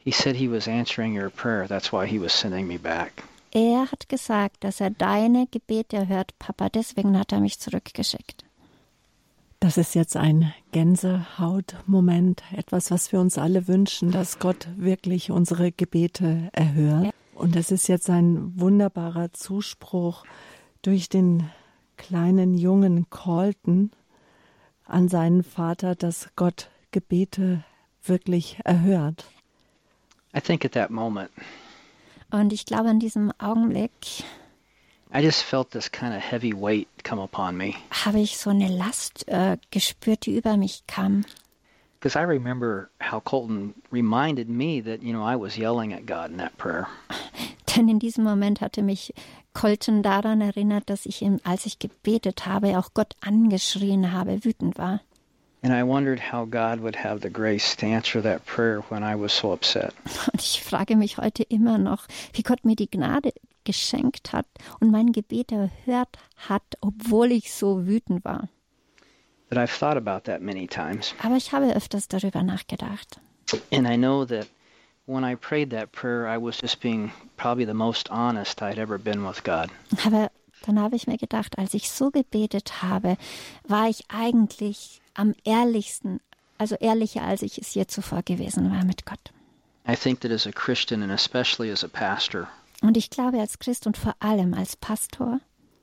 He 0.08 0.14
said 0.14 0.38
he 0.38 0.50
was 0.50 0.70
answering 0.70 1.18
your 1.18 1.30
prayer. 1.30 1.68
That's 1.68 1.92
why 1.92 2.08
he 2.08 2.18
was 2.18 2.32
sending 2.32 2.66
me 2.66 2.78
back. 2.78 3.24
Er 3.52 3.92
hat 3.92 4.08
gesagt, 4.08 4.64
dass 4.64 4.80
er 4.80 4.90
deine 4.90 5.48
Gebete 5.52 6.08
hört, 6.08 6.40
Papa, 6.40 6.70
deswegen 6.70 7.20
hat 7.20 7.34
er 7.34 7.42
mich 7.42 7.60
zurückgeschickt. 7.60 8.46
Das 9.60 9.76
ist 9.76 9.96
jetzt 9.96 10.16
ein 10.16 10.54
Gänsehautmoment, 10.72 12.42
etwas, 12.56 12.90
was 12.90 13.12
wir 13.12 13.20
uns 13.20 13.38
alle 13.38 13.68
wünschen, 13.68 14.12
dass 14.12 14.40
Gott 14.40 14.70
wirklich 14.78 15.30
unsere 15.30 15.74
Gebete 15.74 16.48
erhört. 16.54 17.14
Und 17.36 17.58
es 17.58 17.70
ist 17.70 17.90
jetzt 17.90 18.10
ein 18.10 18.58
wunderbarer 18.58 19.34
Zuspruch 19.34 20.24
durch 20.84 21.10
den 21.10 21.50
kleinen 21.98 22.58
jungen 22.58 23.10
Colton 23.10 23.92
an 24.86 25.10
seinen 25.10 25.44
Vater, 25.44 25.96
dass 25.96 26.30
Gott 26.38 26.70
Gebete 26.92 27.66
wirklich 28.06 28.58
erhört. 28.64 29.26
I 30.38 30.42
think 30.42 30.64
at 30.66 30.74
that 30.74 30.90
moment, 30.92 31.32
Und 32.30 32.52
ich 32.54 32.66
glaube, 32.66 32.90
in 32.90 33.00
diesem 33.00 33.32
Augenblick 33.40 33.92
I 35.14 35.22
just 35.22 35.42
felt 35.44 35.72
this 35.72 35.90
kind 35.90 36.14
of 36.14 36.22
heavy 36.22 36.52
weight 36.54 36.88
come 37.04 37.22
upon 37.22 37.56
me. 37.56 37.74
habe 38.06 38.20
ich 38.20 38.38
so 38.38 38.50
eine 38.50 38.68
Last 38.68 39.26
äh, 39.30 39.58
gespürt, 39.72 40.26
die 40.26 40.36
über 40.38 40.58
mich 40.58 40.84
kam. 40.86 41.24
Because 42.00 42.16
I 42.20 42.24
remember 42.24 42.90
how 43.02 43.20
Colton 43.24 43.74
reminded 43.92 44.50
me 44.50 44.82
that, 44.84 45.02
you 45.02 45.14
know, 45.14 45.24
I 45.24 45.36
was 45.36 45.58
yelling 45.58 45.94
at 45.94 46.06
God 46.06 46.30
in 46.30 46.38
that 46.38 46.56
prayer. 46.58 46.88
Denn 47.76 47.88
in 47.88 48.00
diesem 48.00 48.24
Moment 48.24 48.60
hatte 48.62 48.84
mich 48.84 49.14
Colton 49.54 50.04
daran 50.04 50.42
erinnert, 50.42 50.90
dass 50.90 51.06
ich 51.06 51.22
ihm, 51.22 51.40
als 51.44 51.66
ich 51.66 51.80
gebetet 51.80 52.46
habe, 52.46 52.78
auch 52.78 52.90
Gott 52.94 53.16
angeschrien 53.22 54.12
habe, 54.12 54.44
wütend 54.44 54.78
war. 54.78 55.00
And 55.64 55.74
I 55.74 55.84
wondered 55.84 56.20
how 56.20 56.46
God 56.46 56.82
would 56.82 56.96
have 56.96 57.22
the 57.22 57.30
grace 57.30 57.76
to 57.78 57.86
answer 57.88 58.22
that 58.22 58.46
prayer 58.46 58.82
when 58.90 59.04
I 59.04 59.16
was 59.16 59.34
so 59.34 59.52
upset. 59.52 59.94
Und 60.34 60.42
ich 60.42 60.62
frage 60.64 60.96
mich 60.96 61.18
heute 61.18 61.44
immer 61.44 61.78
noch, 61.78 62.08
wie 62.34 62.44
Gott 62.44 62.64
mir 62.64 62.76
die 62.76 62.90
Gnade 62.90 63.34
geschenkt 63.68 64.32
hat 64.32 64.46
und 64.80 64.92
mein 64.92 65.12
Gebet 65.12 65.52
erhört 65.52 66.18
hat, 66.48 66.64
obwohl 66.80 67.34
ich 67.34 67.52
so 67.52 67.86
wütend 67.86 68.24
war. 68.24 68.48
But 69.50 69.58
I've 69.58 69.78
thought 69.78 69.98
about 69.98 70.24
that 70.32 70.42
many 70.42 70.68
times. 70.68 71.14
Aber 71.22 71.36
ich 71.36 71.52
habe 71.52 71.74
öfters 71.76 72.08
darüber 72.08 72.44
nachgedacht. 72.44 73.20
And 73.72 73.88
I 73.88 73.98
know 73.98 74.26
that 74.26 74.48
when 75.06 75.24
I 75.24 75.36
prayed 75.36 75.72
that 75.72 75.92
prayer, 75.92 76.28
I 76.28 76.38
was 76.38 76.60
just 76.62 76.80
being 76.82 77.12
probably 77.38 77.66
the 77.66 77.74
most 77.74 78.10
honest 78.10 78.62
I'd 78.62 78.78
ever 78.78 78.98
been 78.98 79.26
with 79.26 79.44
God. 79.44 79.70
Aber 80.06 80.32
dann 80.66 80.80
habe 80.80 80.96
ich 80.96 81.08
mir 81.08 81.18
gedacht, 81.18 81.58
als 81.58 81.74
ich 81.74 81.90
so 81.90 82.10
gebetet 82.10 82.82
habe, 82.82 83.18
war 83.68 83.90
ich 83.90 84.04
eigentlich 84.10 85.02
am 85.18 85.34
ehrlichsten, 85.44 86.20
also 86.58 86.76
ehrlicher, 86.76 87.24
als 87.24 87.42
ich 87.42 87.58
es 87.60 87.74
je 87.74 87.86
zuvor 87.88 88.22
gewesen 88.24 88.72
war 88.72 88.86
mit 88.86 89.06
Gott. 89.06 89.32
I 89.90 89.96
think 89.96 90.22
that 90.22 90.32
as 90.32 90.46
a 90.48 90.52
Christian 90.52 91.02
and 91.04 91.12
especially 91.12 91.72
as 91.72 91.84
a 91.84 91.88
pastor, 91.88 92.48
Und 92.82 92.96
ich 92.98 93.10
glaube, 93.10 93.40
als 93.40 93.58
Christ 93.60 93.88
und 93.88 93.98
vor 93.98 94.16
allem 94.20 94.54
als 94.54 94.76
Pastor 94.76 95.40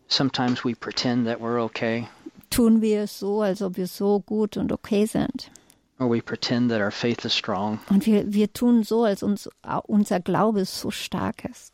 sometimes 0.09 0.65
we 0.65 0.75
pretend 0.75 1.27
that 1.27 1.41
we're 1.41 1.61
okay, 1.63 2.07
tun 2.51 2.81
wir 2.81 3.03
es 3.03 3.19
so, 3.19 3.43
als 3.43 3.63
ob 3.63 3.77
wir 3.77 3.87
so 3.87 4.21
gut 4.21 4.57
und 4.57 4.71
okay 4.73 5.07
sind. 5.07 5.51
or 5.99 6.09
we 6.11 6.21
pretend 6.21 6.71
that 6.71 6.81
our 6.81 6.91
faith 6.91 7.25
is 7.25 7.35
strong. 7.35 7.79
Und 7.89 8.05
wir, 8.07 8.33
wir 8.33 8.53
tun 8.53 8.83
so, 8.85 9.05
als 9.05 9.23
uns, 9.23 9.49
unser 9.87 10.21
Glaube 10.21 10.65
so 10.65 10.91
stark 10.91 11.45
ist. 11.45 11.73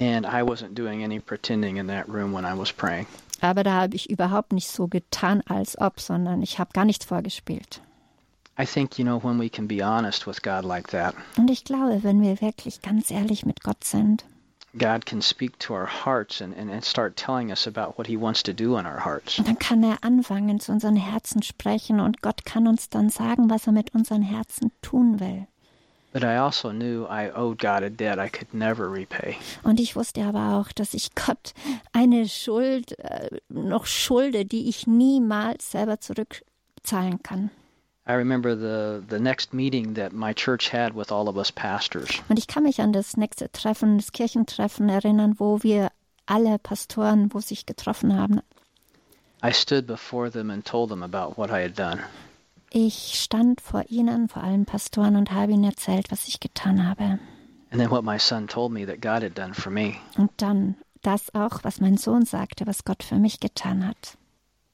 And 0.00 0.26
I 0.26 0.42
wasn't 0.42 0.74
doing 0.74 1.02
any 1.02 1.18
pretending 1.20 1.76
in 1.76 1.88
that 1.88 2.08
room 2.08 2.32
when 2.32 2.44
I 2.44 2.56
was 2.56 2.72
praying. 2.72 3.06
Aber 3.40 3.62
da 3.64 3.72
habe 3.72 3.96
ich 3.96 4.10
überhaupt 4.10 4.52
nicht 4.52 4.68
so 4.68 4.86
getan, 4.88 5.42
als 5.46 5.78
ob, 5.80 6.00
sondern 6.00 6.42
ich 6.42 6.58
habe 6.58 6.70
gar 6.72 6.84
nichts 6.84 7.04
vorgespielt. 7.04 7.80
I 8.60 8.66
think, 8.66 8.98
you 8.98 9.04
know, 9.04 9.22
when 9.22 9.38
we 9.38 9.48
can 9.48 9.68
be 9.68 9.80
honest 9.84 10.26
with 10.26 10.42
God 10.42 10.64
like 10.64 10.88
that, 10.88 11.14
Und 11.36 11.48
ich 11.50 11.64
glaube, 11.64 12.02
wenn 12.02 12.20
wir 12.20 12.40
wirklich 12.40 12.82
ganz 12.82 13.10
ehrlich 13.10 13.46
mit 13.46 13.62
Gott 13.62 13.84
sind, 13.84 14.24
God 14.76 15.06
can 15.06 15.22
speak 15.22 15.58
to 15.60 15.74
our 15.74 15.88
hearts 16.04 16.42
and, 16.42 16.56
and, 16.56 16.70
and 16.70 16.84
start 16.84 17.16
telling 17.16 17.50
us 17.50 17.66
about 17.66 17.96
what 17.96 18.06
He 18.06 18.16
wants 18.20 18.42
to 18.42 18.52
do 18.52 18.76
in 18.76 18.84
our 18.86 19.04
hearts. 19.04 19.36
dann 19.44 19.58
kann 19.58 19.82
er 19.82 19.98
anfangen, 20.02 20.60
zu 20.60 20.72
unseren 20.72 20.96
Herzen 20.96 21.42
sprechen 21.42 22.00
und 22.00 22.20
Gott 22.20 22.44
kann 22.44 22.66
uns 22.66 22.88
dann 22.88 23.08
sagen, 23.10 23.48
was 23.48 23.66
er 23.66 23.72
mit 23.72 23.94
unseren 23.94 24.22
Herzen 24.22 24.72
tun 24.82 25.20
will. 25.20 25.46
Und 29.62 29.80
ich 29.80 29.96
wusste 29.96 30.24
aber 30.24 30.58
auch, 30.58 30.72
dass 30.72 30.94
ich 30.94 31.14
Gott 31.14 31.52
eine 31.92 32.28
Schuld 32.28 32.98
äh, 32.98 33.28
noch 33.48 33.86
schulde, 33.86 34.44
die 34.46 34.68
ich 34.68 34.86
niemals 34.86 35.70
selber 35.70 36.00
zurückzahlen 36.00 37.22
kann. 37.22 37.50
I 38.08 38.12
remember 38.12 38.56
the, 38.56 39.04
the 39.10 39.20
next 39.20 39.52
meeting 39.52 39.94
that 39.94 40.14
my 40.14 40.32
church 40.32 40.72
had 40.72 40.96
with 40.96 41.12
all 41.12 41.28
of 41.28 41.36
us 41.36 41.52
pastors. 41.52 42.22
Und 42.30 42.38
ich 42.38 42.46
kann 42.46 42.62
mich 42.62 42.80
an 42.80 42.94
das 42.94 43.18
nächste 43.18 43.52
Treffen, 43.52 43.98
das 43.98 44.12
Kirchentreffen 44.12 44.88
erinnern, 44.88 45.34
wo 45.36 45.62
wir 45.62 45.90
alle 46.24 46.58
Pastoren, 46.58 47.34
wo 47.34 47.40
sich 47.40 47.66
getroffen 47.66 48.16
haben. 48.16 48.40
I 49.44 49.52
stood 49.52 49.86
before 49.86 50.30
them 50.30 50.50
and 50.50 50.64
told 50.64 50.88
them 50.88 51.02
about 51.02 51.36
what 51.36 51.50
I 51.50 51.62
had 51.62 51.78
done. 51.78 52.00
Ich 52.70 53.20
stand 53.20 53.60
vor 53.60 53.84
ihnen, 53.88 54.28
vor 54.28 54.42
allen 54.42 54.66
Pastoren, 54.66 55.16
und 55.16 55.32
habe 55.32 55.52
ihnen 55.52 55.64
erzählt, 55.64 56.10
was 56.10 56.28
ich 56.28 56.40
getan 56.40 56.86
habe. 56.86 57.18
And 57.70 57.80
then 57.80 57.90
what 57.90 58.04
my 58.04 58.18
son 58.18 58.46
told 58.46 58.72
me 58.72 58.86
that 58.86 59.00
God 59.00 59.22
had 59.22 59.36
done 59.36 59.54
for 59.54 59.70
me. 59.70 59.96
Und 60.16 60.30
dann 60.38 60.76
das 61.02 61.34
auch, 61.34 61.64
was 61.64 61.80
mein 61.80 61.96
Sohn 61.96 62.24
sagte, 62.24 62.66
was 62.66 62.84
Gott 62.84 63.02
für 63.02 63.16
mich 63.16 63.40
getan 63.40 63.86
hat. 63.86 64.16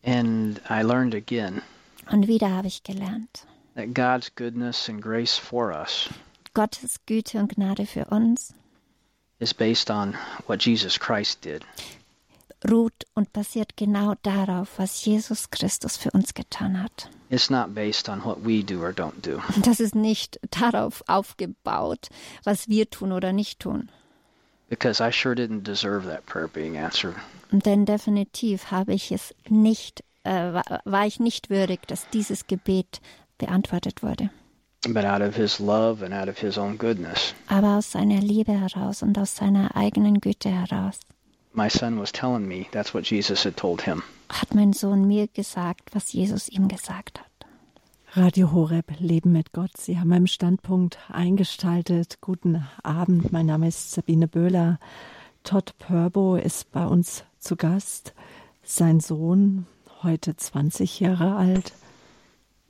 And 0.05 0.61
I 0.69 0.83
learned 0.83 1.15
again 1.15 1.63
Und 2.11 2.29
wieder 2.29 2.51
habe 2.51 2.69
ich 2.69 2.83
gelernt, 2.83 3.47
that 3.75 3.95
God's 3.95 4.35
goodness 4.35 4.89
and 4.89 5.01
grace 5.01 5.37
for 5.37 5.73
us 5.73 6.11
Gottes 6.53 7.01
Güte 7.07 7.39
und 7.39 7.55
Gnade 7.55 7.87
für 7.87 8.07
uns 8.07 8.55
is 9.41 9.55
based 9.55 9.91
on 9.91 10.17
what 10.47 10.65
Jesus 10.65 10.99
Christ 10.99 11.45
did. 11.45 11.65
Ruht 12.71 13.05
und 13.15 13.33
basiert 13.33 13.77
genau 13.77 14.15
darauf, 14.23 14.79
was 14.79 15.05
Jesus 15.05 15.51
Christus 15.51 15.97
für 15.97 16.11
uns 16.11 16.35
getan 16.35 16.83
hat. 16.83 17.11
Do 17.31 18.93
do. 19.23 19.43
Das 19.63 19.81
ist 19.81 19.95
nicht 19.95 20.41
darauf 20.51 21.03
aufgebaut, 21.07 22.09
was 22.45 22.69
wir 22.69 22.89
tun 22.89 23.13
oder 23.13 23.33
nicht 23.33 23.61
tun. 23.61 23.91
Because 24.69 25.01
I 25.01 25.11
sure 25.13 25.35
didn't 25.35 25.63
deserve 25.63 26.07
that 26.07 26.25
prayer 26.27 26.49
being 26.49 26.77
answered. 26.77 27.17
Denn 27.51 27.85
definitiv 27.85 28.71
habe 28.71 28.95
ich 28.95 29.13
es 29.13 29.35
nicht, 29.49 30.03
äh, 30.25 30.53
war, 30.53 30.65
war 30.85 31.07
ich 31.07 31.21
nicht 31.21 31.51
würdig, 31.51 31.87
dass 31.87 32.09
dieses 32.09 32.47
Gebet 32.47 33.01
beantwortet 33.39 34.03
wurde. 34.03 34.31
But 34.89 35.05
out 35.05 35.23
of 35.23 35.37
His 35.37 35.59
love 35.59 36.05
and 36.05 36.13
out 36.13 36.29
of 36.29 36.39
His 36.39 36.59
own 36.59 36.79
goodness, 36.79 37.35
Aber 37.47 37.79
aus 37.79 37.93
seiner 37.93 38.21
Liebe 38.21 38.53
heraus 38.53 39.03
und 39.03 39.19
aus 39.19 39.37
seiner 39.37 39.77
eigenen 39.77 40.21
Güte 40.21 40.51
heraus 40.51 40.99
my 41.55 41.69
son 41.69 41.99
was 41.99 42.13
telling 42.13 42.47
me 42.47 42.69
that's 42.73 42.93
what 42.95 43.05
Jesus 43.11 43.45
had 43.45 43.57
told 43.57 43.83
him. 43.83 44.03
hat 44.29 44.55
mein 44.55 44.73
Sohn 44.73 45.07
mir 45.07 45.29
gesagt, 45.29 45.95
was 45.95 46.13
Jesus 46.13 46.49
ihm 46.49 46.69
gesagt 46.69 47.21
hat. 47.21 47.27
Radio 48.17 48.53
Horeb, 48.53 48.93
Leben 49.01 49.33
mit 49.33 49.53
Gott. 49.53 49.77
Sie 49.77 49.99
haben 49.99 50.13
im 50.13 50.27
Standpunkt 50.29 50.99
eingestaltet. 51.09 52.19
Guten 52.21 52.65
Abend, 52.83 53.33
mein 53.33 53.47
Name 53.47 53.67
ist 53.69 53.91
Sabine 53.93 54.29
Böhler. 54.29 54.79
Todd 55.43 55.75
Purbo 55.79 56.37
ist 56.37 56.71
bei 56.71 56.87
uns 56.87 57.25
zu 57.39 57.57
Gast. 57.57 58.15
Sein 58.63 59.01
Sohn, 59.01 59.67
heute 60.03 60.37
20 60.37 61.01
Jahre 61.01 61.35
alt. 61.35 61.73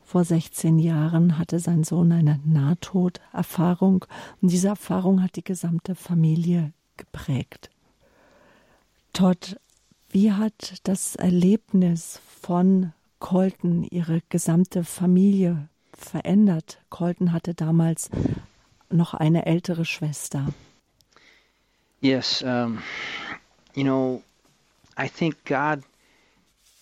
Vor 0.03 0.25
16 0.25 0.79
Jahren 0.79 1.38
hatte 1.38 1.59
sein 1.59 1.85
Sohn 1.85 2.11
eine 2.12 2.40
Nahtoderfahrung 2.44 4.07
und 4.40 4.51
diese 4.51 4.68
Erfahrung 4.68 5.23
hat 5.23 5.37
die 5.37 5.44
gesamte 5.44 5.94
Familie 5.94 6.73
geprägt. 6.97 7.68
Todd, 9.14 9.57
wie 10.11 10.33
hat 10.33 10.81
das 10.83 11.14
Erlebnis 11.14 12.20
von 12.42 12.92
Colton 13.20 13.85
ihre 13.85 14.20
gesamte 14.29 14.83
Familie 14.83 15.68
verändert? 15.92 16.79
Colton 16.90 17.33
hatte 17.33 17.55
damals 17.55 18.11
noch 18.90 19.14
eine 19.14 19.46
ältere 19.46 19.85
Schwester. 19.85 20.48
Yes, 22.00 22.42
um, 22.42 22.83
you 23.74 23.85
know, 23.85 24.20
I 24.98 25.09
think 25.09 25.37
God, 25.44 25.85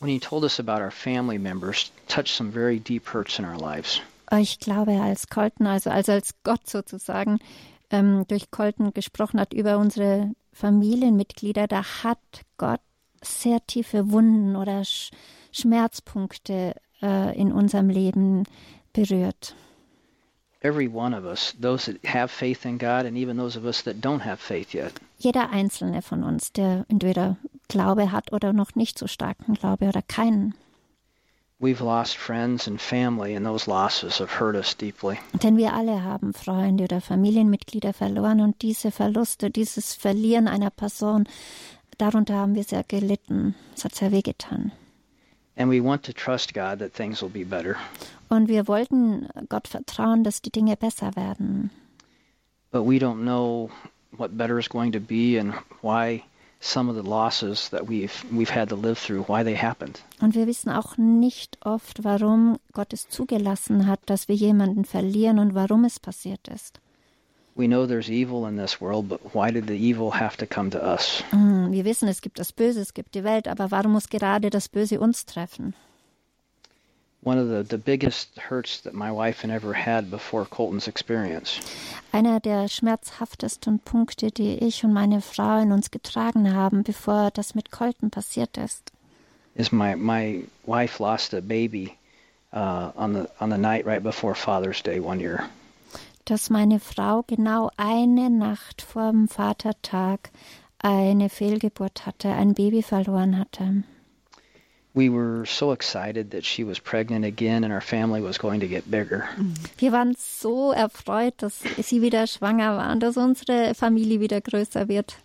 when 0.00 0.10
He 0.10 0.18
told 0.18 0.42
us 0.42 0.58
about 0.58 0.80
our 0.80 0.90
family 0.90 1.38
members, 1.38 1.92
touched 2.08 2.34
some 2.34 2.50
very 2.50 2.80
deep 2.80 3.12
hurts 3.12 3.38
in 3.38 3.44
our 3.44 3.58
lives. 3.58 4.00
Ich 4.32 4.58
glaube, 4.58 4.92
als 5.02 5.28
Colton, 5.28 5.66
also, 5.66 5.90
also 5.90 6.12
als 6.12 6.34
Gott 6.42 6.68
sozusagen 6.68 7.38
ähm, 7.92 8.24
durch 8.26 8.50
Colton 8.50 8.92
gesprochen 8.92 9.38
hat 9.38 9.52
über 9.52 9.78
unsere 9.78 10.32
Familienmitglieder, 10.52 11.68
da 11.68 11.82
hat 12.02 12.18
Gott 12.58 12.80
sehr 13.22 13.64
tiefe 13.66 14.10
Wunden 14.10 14.56
oder 14.56 14.84
Sch 14.84 15.10
Schmerzpunkte 15.52 16.74
äh, 17.02 17.38
in 17.38 17.52
unserem 17.52 17.90
Leben 17.90 18.44
berührt. 18.94 19.54
Every 20.60 20.88
one 20.88 21.14
of 21.14 21.24
us, 21.24 21.54
those 21.60 21.92
that 21.92 22.14
have 22.14 22.28
faith 22.28 22.64
in 22.64 22.78
God, 22.78 23.04
and 23.04 23.16
even 23.16 23.36
those 23.36 23.58
of 23.58 23.64
us 23.64 23.82
that 23.82 23.96
don't 23.96 24.24
have 24.24 24.38
faith 24.38 24.72
yet, 24.72 24.92
Jeder 25.18 25.50
einzelne 25.50 26.02
von 26.02 26.24
uns, 26.24 26.52
der 26.52 26.86
entweder 26.88 27.36
Glaube 27.68 28.12
hat 28.12 28.32
oder 28.32 28.52
noch 28.52 28.74
nicht 28.74 28.98
so 28.98 29.06
starken 29.06 29.54
Glaube 29.54 29.88
oder 29.88 30.02
keinen. 30.02 30.54
Denn 31.62 31.78
wir 35.56 35.72
alle 35.72 36.02
haben 36.02 36.34
Freunde 36.34 36.84
oder 36.84 37.00
Familienmitglieder 37.00 37.92
verloren 37.92 38.40
und 38.40 38.62
diese 38.62 38.90
Verluste, 38.90 39.50
dieses 39.50 39.94
Verlieren 39.94 40.48
einer 40.48 40.70
Person, 40.70 41.28
darunter 41.98 42.34
haben 42.34 42.56
wir 42.56 42.64
sehr 42.64 42.82
gelitten. 42.82 43.54
Es 43.76 43.84
hat 43.84 43.94
sehr 43.94 44.10
wehgetan. 44.10 44.72
And 45.54 45.70
we 45.70 45.80
want 45.80 46.02
to 46.06 46.12
trust 46.12 46.52
God 46.54 46.78
that 46.80 46.94
things 46.94 47.22
will 47.22 47.28
be 47.28 47.44
better. 47.44 47.76
Und 48.28 48.48
wir 48.48 48.66
wollten 48.66 49.28
Gott 49.48 49.68
vertrauen, 49.68 50.24
dass 50.24 50.40
die 50.42 50.50
Dinge 50.50 50.76
besser 50.76 51.14
werden. 51.14 51.70
But 52.72 52.86
we 52.86 52.96
don't 52.96 53.20
know 53.22 53.70
what 54.16 54.36
better 54.36 54.58
is 54.58 54.68
going 54.68 54.90
to 54.92 55.00
be 55.00 55.38
and 55.38 55.54
why 55.82 56.24
some 56.62 56.88
of 56.88 56.96
the 56.96 57.02
losses 57.08 57.68
that 57.70 57.88
we've 57.88 58.24
we've 58.30 58.54
had 58.54 58.68
to 58.68 58.76
live 58.76 58.98
through, 58.98 59.24
why 59.28 59.42
they 59.44 59.56
happened. 59.56 60.00
Und 60.20 60.34
wir 60.34 60.46
wissen 60.46 60.70
auch 60.70 60.96
nicht 60.96 61.58
oft, 61.66 62.04
warum 62.04 62.58
Gott 62.72 62.92
es 62.92 63.08
zugelassen 63.08 63.86
hat, 63.86 64.00
dass 64.06 64.28
wir 64.28 64.36
jemanden 64.36 64.84
verlieren 64.84 65.38
und 65.38 65.54
warum 65.54 65.84
es 65.84 65.98
passiert 65.98 66.48
ist. 66.48 66.80
We 67.54 67.66
know 67.66 67.86
there's 67.86 68.08
evil 68.08 68.46
in 68.48 68.56
this 68.56 68.80
world, 68.80 69.08
but 69.08 69.20
why 69.34 69.50
did 69.52 69.66
the 69.66 69.74
evil 69.74 70.10
have 70.18 70.38
to 70.38 70.46
come 70.46 70.70
to 70.70 70.78
us? 70.78 71.22
Mm, 71.32 71.70
Wir 71.70 71.84
wissen, 71.84 72.08
es 72.08 72.22
gibt 72.22 72.38
das 72.38 72.52
Böse, 72.52 72.80
es 72.80 72.94
gibt 72.94 73.14
die 73.14 73.24
Welt, 73.24 73.46
aber 73.46 73.70
warum 73.70 73.92
muss 73.92 74.08
gerade 74.08 74.48
das 74.48 74.70
Böse 74.70 74.98
uns 75.00 75.26
treffen? 75.26 75.74
Einer 77.24 77.64
der 82.40 82.68
schmerzhaftesten 82.68 83.78
Punkte, 83.78 84.30
die 84.30 84.58
ich 84.58 84.84
und 84.84 84.92
meine 84.92 85.20
Frau 85.20 85.60
in 85.60 85.72
uns 85.72 85.90
getragen 85.90 86.52
haben, 86.52 86.82
bevor 86.82 87.30
das 87.30 87.54
mit 87.54 87.70
Colton 87.70 88.10
passiert 88.10 88.56
ist, 88.56 88.92
is 89.54 89.70
my 89.70 89.94
my 89.94 90.44
wife 90.66 91.02
lost 91.02 91.34
a 91.34 91.40
baby 91.40 91.92
uh, 92.52 92.90
on 92.96 93.14
the 93.14 93.28
on 93.38 93.50
the 93.50 93.58
night 93.58 93.86
right 93.86 94.02
before 94.02 94.34
Father's 94.34 94.82
Day 94.82 94.98
one 94.98 95.20
year. 95.20 95.48
dass 96.24 96.50
meine 96.50 96.80
Frau 96.80 97.24
genau 97.26 97.70
eine 97.76 98.30
Nacht 98.30 98.82
vor 98.82 99.10
dem 99.10 99.28
Vatertag 99.28 100.30
eine 100.78 101.28
Fehlgeburt 101.28 102.06
hatte, 102.06 102.28
ein 102.28 102.54
Baby 102.54 102.82
verloren 102.82 103.38
hatte. 103.38 103.84
Wir 104.94 105.12
waren 109.92 110.14
so 110.18 110.72
erfreut, 110.72 111.34
dass 111.38 111.60
sie 111.78 112.02
wieder 112.02 112.26
schwanger 112.26 112.76
war 112.76 112.92
und 112.92 113.00
dass 113.00 113.16
unsere 113.16 113.74
Familie 113.74 114.20
wieder 114.20 114.42
größer 114.42 114.88
wird. 114.88 115.16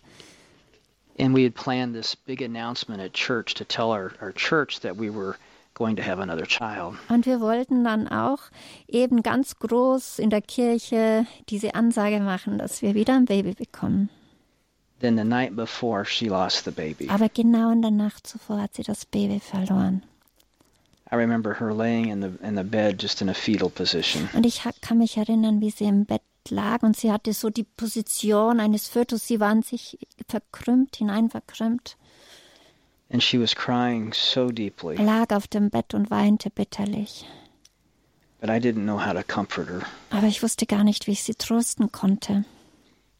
And 1.20 1.34
we 1.34 1.44
had 1.44 1.54
planned 1.54 1.94
this 1.94 2.14
big 2.14 2.40
announcement 2.40 3.00
at 3.00 3.12
church 3.12 3.52
to 3.54 3.64
tell 3.64 3.90
our, 3.90 4.12
our 4.22 4.32
church 4.32 4.80
that 4.80 4.96
we 4.96 5.10
were 5.10 5.34
going 5.74 5.96
to 5.96 6.02
have 6.02 6.20
another 6.20 6.46
child. 6.46 6.94
Und 7.08 7.26
wir 7.26 7.40
wollten 7.40 7.84
dann 7.84 8.08
auch 8.08 8.38
eben 8.86 9.22
ganz 9.22 9.58
groß 9.58 10.20
in 10.20 10.30
der 10.30 10.42
Kirche 10.42 11.26
diese 11.48 11.74
Ansage 11.74 12.20
machen, 12.20 12.56
dass 12.58 12.82
wir 12.82 12.94
wieder 12.94 13.16
ein 13.16 13.24
Baby 13.24 13.54
bekommen. 13.54 14.10
Then 15.00 15.16
the 15.16 15.24
night 15.24 15.54
before, 15.54 16.04
she 16.04 16.28
lost 16.28 16.64
the 16.64 16.70
baby. 16.72 17.08
Aber 17.08 17.28
genau 17.28 17.70
in 17.70 17.82
der 17.82 17.92
Nacht 17.92 18.26
zuvor 18.26 18.60
hat 18.60 18.74
sie 18.74 18.82
das 18.82 19.06
Baby 19.06 19.38
verloren. 19.40 20.02
I 21.10 21.14
remember 21.14 21.54
her 21.60 21.72
laying 21.72 22.10
in 22.10 22.20
the 22.20 22.30
in 22.46 22.56
the 22.56 22.64
bed 22.64 23.00
just 23.00 23.22
in 23.22 23.28
a 23.30 23.34
fetal 23.34 23.70
position. 23.70 24.28
Und 24.34 24.44
ich 24.44 24.62
kann 24.80 24.98
mich 24.98 25.16
erinnern, 25.16 25.60
wie 25.60 25.70
sie 25.70 25.84
im 25.84 26.04
Bett 26.04 26.22
lag 26.50 26.82
und 26.82 26.96
sie 26.96 27.12
hatte 27.12 27.32
so 27.32 27.48
die 27.48 27.64
Position 27.64 28.58
eines 28.60 28.88
Fötus. 28.88 29.26
Sie 29.26 29.38
war 29.40 29.52
in 29.52 29.62
sich 29.62 29.98
verkrümmt, 30.28 30.96
hineinverkrümmt, 30.96 31.96
And 33.10 33.22
she 33.22 33.40
was 33.40 33.54
crying 33.54 34.12
so 34.12 34.50
deeply, 34.50 34.96
lag 34.96 35.30
auf 35.34 35.46
dem 35.46 35.70
Bett 35.70 35.94
und 35.94 36.10
weinte 36.10 36.50
bitterlich. 36.50 37.24
but 38.40 38.50
I 38.50 38.58
didn't 38.60 38.84
know 38.84 38.98
how 38.98 39.12
to 39.14 39.22
comfort 39.22 39.68
her. 39.68 39.82
Aber 40.10 40.26
ich 40.26 40.42
wusste 40.42 40.66
gar 40.66 40.84
nicht, 40.84 41.06
wie 41.06 41.12
ich 41.12 41.22
sie 41.22 41.34
trösten 41.34 41.90
konnte. 41.90 42.44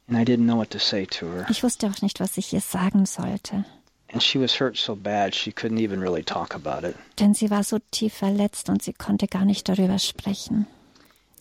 Ich 0.09 1.63
wusste 1.63 1.87
auch 1.89 2.03
nicht, 2.03 2.21
was 2.21 2.37
ich 2.37 2.53
ihr 2.53 2.61
sagen 2.61 3.07
sollte. 3.07 3.65
And 4.11 4.23
she 4.23 4.41
was 4.41 4.59
hurt 4.59 4.79
so 4.79 4.97
bad 4.97 5.35
she 5.35 5.53
couldn't 5.53 5.79
even 5.79 6.01
really 6.01 6.23
talk 6.23 6.55
about 6.55 6.87
it. 6.87 6.97
Denn 7.19 7.35
sie 7.35 7.51
war 7.51 7.63
so 7.63 7.79
tief 7.91 8.15
verletzt 8.15 8.71
und 8.71 8.83
sie 8.83 8.95
konnte 8.95 9.27
gar 9.27 9.45
nicht 9.45 9.69
darüber 9.69 9.99
sprechen. 9.99 10.67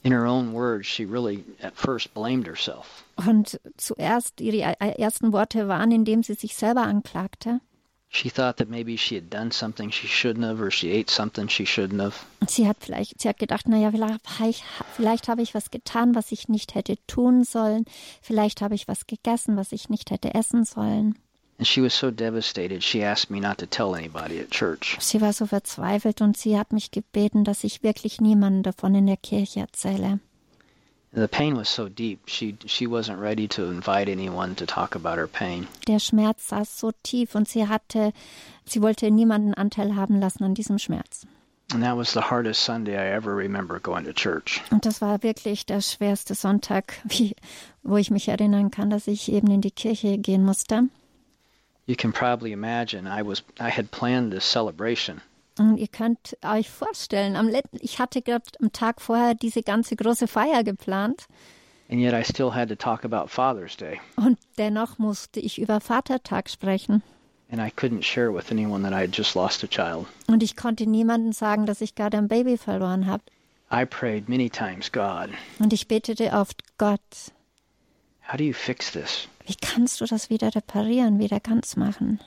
In 0.04 0.12
her 0.12 0.26
own 0.26 0.54
words, 0.54 0.86
she 0.86 1.06
really 1.06 1.44
at 1.62 1.76
first 1.76 2.14
blamed 2.14 2.46
herself. 2.46 3.06
Und 3.16 3.60
zuerst, 3.78 4.42
ihre 4.42 4.76
äh, 4.80 5.02
ersten 5.02 5.32
Worte 5.32 5.68
waren, 5.68 5.92
indem 5.92 6.24
sie 6.24 6.34
sich 6.34 6.56
selber 6.56 6.84
anklagte. 6.84 7.62
She 8.10 8.30
thought 8.30 8.58
that 8.58 8.70
maybe 8.70 8.98
she 8.98 9.16
had 9.16 9.30
done 9.30 9.52
something 9.52 9.92
she 9.92 10.08
shouldn't 10.08 10.46
have, 10.46 10.62
or 10.62 10.72
she 10.72 10.92
ate 10.92 11.10
something 11.10 11.50
she 11.50 11.66
shouldn't 11.66 12.02
have. 12.02 12.26
Sie 12.48 12.68
hat 12.68 12.78
vielleicht, 12.80 13.22
sie 13.22 13.28
hat 13.28 13.38
gedacht, 13.38 13.68
naja, 13.68 13.92
vielleicht, 13.92 14.64
vielleicht 14.96 15.28
habe 15.28 15.42
ich 15.42 15.54
was 15.54 15.72
getan, 15.72 16.16
was 16.16 16.32
ich 16.32 16.48
nicht 16.48 16.74
hätte 16.74 16.98
tun 17.08 17.44
sollen. 17.44 17.86
Vielleicht 18.22 18.62
habe 18.62 18.76
ich 18.76 18.88
was 18.88 19.08
gegessen, 19.08 19.58
was 19.58 19.72
ich 19.72 19.90
nicht 19.90 20.10
hätte 20.10 20.34
essen 20.34 20.64
sollen. 20.64 21.16
And 21.60 21.68
she 21.68 21.82
was 21.82 21.98
so 21.98 22.12
devastated, 22.12 22.84
she 22.84 23.04
asked 23.04 23.32
me 23.32 23.40
not 23.40 23.58
to 23.58 23.66
tell 23.66 23.96
anybody 23.96 24.40
at 24.40 24.52
church. 24.52 24.96
Sie 25.00 25.20
war 25.22 25.34
so 25.34 25.48
verzweifelt 25.48 26.22
und 26.22 26.38
sie 26.38 26.58
hat 26.58 26.72
mich 26.72 26.92
gebeten, 26.92 27.44
dass 27.44 27.64
ich 27.64 27.82
wirklich 27.82 28.22
niemandem 28.22 28.62
davon 28.62 28.94
in 28.94 29.08
der 29.08 29.18
Kirche 29.18 29.62
erzähle. 29.62 30.20
The 31.18 31.28
pain 31.28 31.58
was 31.58 31.68
so 31.68 31.90
deep, 31.90 32.28
she 32.28 32.56
she 32.68 32.86
wasn't 32.86 33.20
ready 33.20 33.48
to 33.48 33.64
invite 33.72 34.08
anyone 34.08 34.54
to 34.54 34.68
talk 34.68 34.94
about 34.94 35.18
her 35.18 35.28
pain. 35.28 35.68
Der 35.88 35.98
Schmerz 35.98 36.50
saß 36.50 36.68
so 36.68 36.92
tief 37.02 37.34
und 37.34 37.48
sie 37.48 37.68
hatte, 37.68 38.14
sie 38.66 38.84
wollte 38.84 39.10
niemanden 39.10 39.56
Anteil 39.56 39.96
haben 39.96 40.20
lassen 40.20 40.44
an 40.44 40.54
diesem 40.54 40.78
Schmerz. 40.78 41.26
And 41.74 41.82
that 41.82 41.98
was 41.98 42.14
the 42.14 42.22
hardest 42.22 42.62
Sunday 42.62 42.94
I 42.94 43.16
ever 43.16 43.34
remember 43.36 43.80
going 43.80 44.06
to 44.06 44.14
church. 44.14 44.62
Und 44.70 44.86
das 44.86 45.02
war 45.02 45.24
wirklich 45.24 45.66
der 45.66 45.82
schwerste 45.82 46.36
Sonntag, 46.36 47.02
wie, 47.06 47.36
wo 47.82 47.98
ich 47.98 48.12
mich 48.12 48.28
erinnern 48.28 48.70
kann, 48.70 48.92
dass 48.92 49.08
ich 49.08 49.32
eben 49.32 49.50
in 49.50 49.62
die 49.62 49.72
Kirche 49.72 50.20
gehen 50.20 50.46
musste. 50.46 50.84
You 51.88 51.96
can 51.96 52.14
probably 52.14 52.52
imagine 52.52 53.08
I 53.08 53.24
was 53.24 53.42
I 53.60 53.72
had 53.72 53.90
planned 53.90 54.32
this 54.32 54.46
celebration. 54.46 55.22
Und 55.60 55.78
ihr 55.78 55.88
könnt 55.88 56.38
euch 56.44 56.70
vorstellen, 56.70 57.36
am 57.36 57.48
Let 57.48 57.66
ich 57.74 58.00
hatte 58.00 58.22
gerade 58.22 58.44
am 58.62 58.72
Tag 58.72 59.02
vorher 59.02 59.34
diese 59.36 59.62
ganze 59.64 59.96
große 59.96 60.28
Feier 60.28 60.64
geplant 60.64 61.28
And 61.90 62.02
yet 62.02 62.14
I 62.14 62.22
still 62.24 62.54
had 62.54 62.68
to 62.68 62.76
talk 62.76 63.06
about 63.06 63.30
Father's 63.30 63.78
Day. 63.78 64.00
und 64.18 64.38
dennoch 64.58 64.98
musste 64.98 65.40
ich 65.40 65.58
über 65.60 65.80
Vatertag 65.80 66.50
sprechen. 66.50 67.02
And 67.50 67.62
I 67.62 67.72
couldn't 67.72 68.04
share 68.04 68.34
with 68.34 68.52
anyone 68.52 68.84
that 68.84 68.92
I 68.92 69.04
had 69.08 69.16
just 69.18 69.36
lost 69.36 69.64
a 69.64 69.68
child. 69.68 70.06
Und 70.28 70.44
ich 70.44 70.58
konnte 70.58 70.86
niemandem 70.86 71.32
sagen, 71.32 71.66
dass 71.66 71.80
ich 71.80 71.96
gerade 71.96 72.18
ein 72.18 72.28
Baby 72.28 72.58
verloren 72.58 73.06
habe. 73.08 73.24
I 73.72 73.86
prayed 73.86 74.28
many 74.28 74.50
times, 74.50 74.92
God, 74.92 75.30
Und 75.60 75.72
ich 75.72 75.88
betete 75.88 76.32
oft, 76.34 76.62
Gott, 76.78 77.00
how 78.30 78.38
do 78.38 78.44
you 78.44 78.54
fix 78.54 78.92
this? 78.92 79.30
wie 79.46 79.56
kannst 79.56 80.02
du 80.02 80.06
das 80.06 80.30
wieder 80.30 80.54
reparieren, 80.54 81.20
wieder 81.20 81.40
ganz 81.40 81.78
machen? 81.78 82.20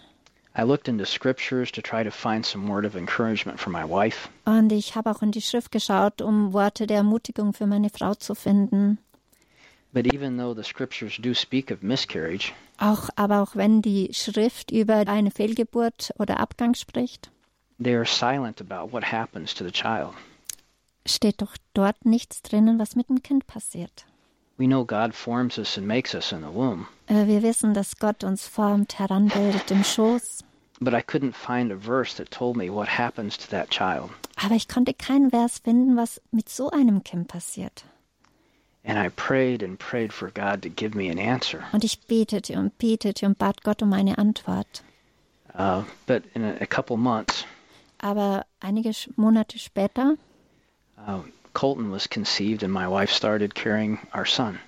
I 0.58 0.62
looked 0.62 0.88
into 0.88 1.04
scriptures 1.06 1.70
to 1.72 1.80
try 1.80 2.02
to 2.02 2.10
find 2.10 2.44
some 2.44 2.66
word 2.68 2.84
of 2.84 2.96
encouragement 2.96 3.60
for 3.60 3.70
my 3.70 3.84
wife. 3.84 4.28
Und 4.44 4.72
ich 4.72 4.96
habe 4.96 5.10
auch 5.10 5.22
in 5.22 5.30
die 5.30 5.40
Schrift 5.42 5.70
geschaut, 5.70 6.20
um 6.20 6.52
Worte 6.52 6.86
der 6.86 6.98
Ermutigung 6.98 7.52
für 7.52 7.66
meine 7.66 7.88
Frau 7.90 8.14
zu 8.14 8.34
finden. 8.34 8.98
But 9.92 10.12
even 10.12 10.36
though 10.38 10.54
the 10.54 10.62
scriptures 10.64 11.16
do 11.18 11.34
speak 11.34 11.70
of 11.70 11.82
miscarriage, 11.82 12.52
Auch, 12.78 13.08
aber 13.16 13.42
auch 13.42 13.56
wenn 13.56 13.82
die 13.82 14.10
Schrift 14.12 14.70
über 14.70 15.06
eine 15.08 15.30
Fehlgeburt 15.30 16.12
oder 16.18 16.38
Abgang 16.40 16.74
spricht, 16.74 17.30
they 17.82 17.94
are 17.94 18.06
silent 18.06 18.60
about 18.60 18.92
what 18.92 19.04
happens 19.12 19.54
to 19.54 19.64
the 19.64 19.72
child. 19.72 20.14
steht 21.06 21.42
doch 21.42 21.56
dort 21.74 22.04
nichts 22.04 22.42
drinnen, 22.42 22.78
was 22.78 22.94
mit 22.96 23.08
dem 23.08 23.22
Kind 23.22 23.46
passiert. 23.46 24.06
Wir 27.08 27.42
wissen, 27.42 27.74
dass 27.74 27.96
Gott 27.98 28.24
uns 28.24 28.46
formt, 28.46 28.98
heranbildet 28.98 29.70
im 29.70 29.82
Schoß. 29.84 30.44
Aber 34.36 34.54
ich 34.54 34.68
konnte 34.68 34.94
keinen 34.94 35.30
Vers 35.30 35.58
finden, 35.58 35.96
was 35.96 36.20
mit 36.30 36.48
so 36.48 36.70
einem 36.70 37.02
Kind 37.02 37.28
passiert. 37.28 37.84
Und 41.72 41.84
ich 41.84 42.00
betete 42.06 42.58
und 42.58 42.78
betete 42.78 43.26
und 43.26 43.38
bat 43.38 43.62
Gott 43.62 43.82
um 43.82 43.92
eine 43.92 44.16
Antwort. 44.18 44.82
Uh, 45.58 45.82
but 46.06 46.22
in 46.34 46.44
a, 46.44 46.54
a 46.60 46.66
couple 46.66 46.96
months, 46.96 47.44
Aber 47.98 48.46
einige 48.60 48.92
Monate 49.16 49.58
später 49.58 50.14
uh, 50.96 51.22
Colton 51.60 51.90
was 51.92 52.08
conceived, 52.08 52.62
and 52.62 52.72
my 52.72 52.88
wife 52.88 53.12
started 53.12 53.54
carrying 53.54 53.98
our 54.14 54.24
son. 54.24 54.60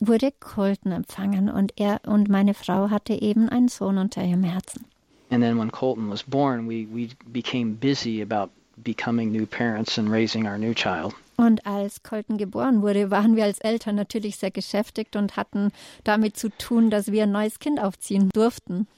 wurde 0.00 0.32
Colton 0.40 0.90
empfangen 0.90 1.48
und 1.48 1.72
er 1.76 2.00
und 2.04 2.28
meine 2.28 2.52
Frau 2.52 2.90
hatte 2.90 3.14
eben 3.14 3.48
einen 3.48 3.68
Sohn 3.68 3.96
unter 3.96 4.24
ihrem 4.24 4.42
Herzen. 4.42 4.86
And 5.30 5.40
then 5.40 5.56
when 5.56 5.70
Colton 5.70 6.10
was 6.10 6.24
born, 6.24 6.68
we, 6.68 6.88
we 6.92 7.10
became 7.32 7.74
busy 7.74 8.22
about 8.22 8.50
becoming 8.82 9.30
new 9.30 9.46
parents 9.46 9.98
and 9.98 10.10
raising 10.10 10.48
our 10.48 10.58
new 10.58 10.74
child. 10.74 11.14
Und 11.36 11.64
als 11.64 12.02
Colton 12.02 12.38
geboren 12.38 12.82
wurde, 12.82 13.12
waren 13.12 13.36
wir 13.36 13.44
als 13.44 13.60
Eltern 13.60 13.94
natürlich 13.94 14.36
sehr 14.36 14.50
beschäftigt 14.50 15.14
und 15.14 15.36
hatten 15.36 15.70
damit 16.02 16.36
zu 16.36 16.48
tun, 16.50 16.90
dass 16.90 17.12
wir 17.12 17.22
ein 17.22 17.32
neues 17.32 17.60
Kind 17.60 17.80
aufziehen 17.80 18.30
durften. 18.30 18.88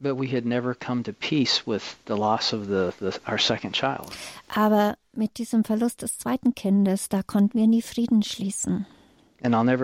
But 0.00 0.16
we 0.16 0.28
had 0.28 0.44
never 0.44 0.76
come 0.76 1.02
to 1.02 1.12
peace 1.12 1.66
with 1.66 1.96
the 2.06 2.14
loss 2.14 2.52
of 2.52 2.66
the, 2.66 2.92
the 3.00 3.18
our 3.28 3.38
second 3.38 3.74
child. 3.74 4.12
Aber 4.54 4.96
mit 5.18 5.38
diesem 5.38 5.64
Verlust 5.64 6.02
des 6.02 6.16
zweiten 6.16 6.54
Kindes, 6.54 7.08
da 7.08 7.22
konnten 7.22 7.58
wir 7.58 7.66
nie 7.66 7.82
Frieden 7.82 8.22
schließen. 8.22 8.86
Und 9.42 9.76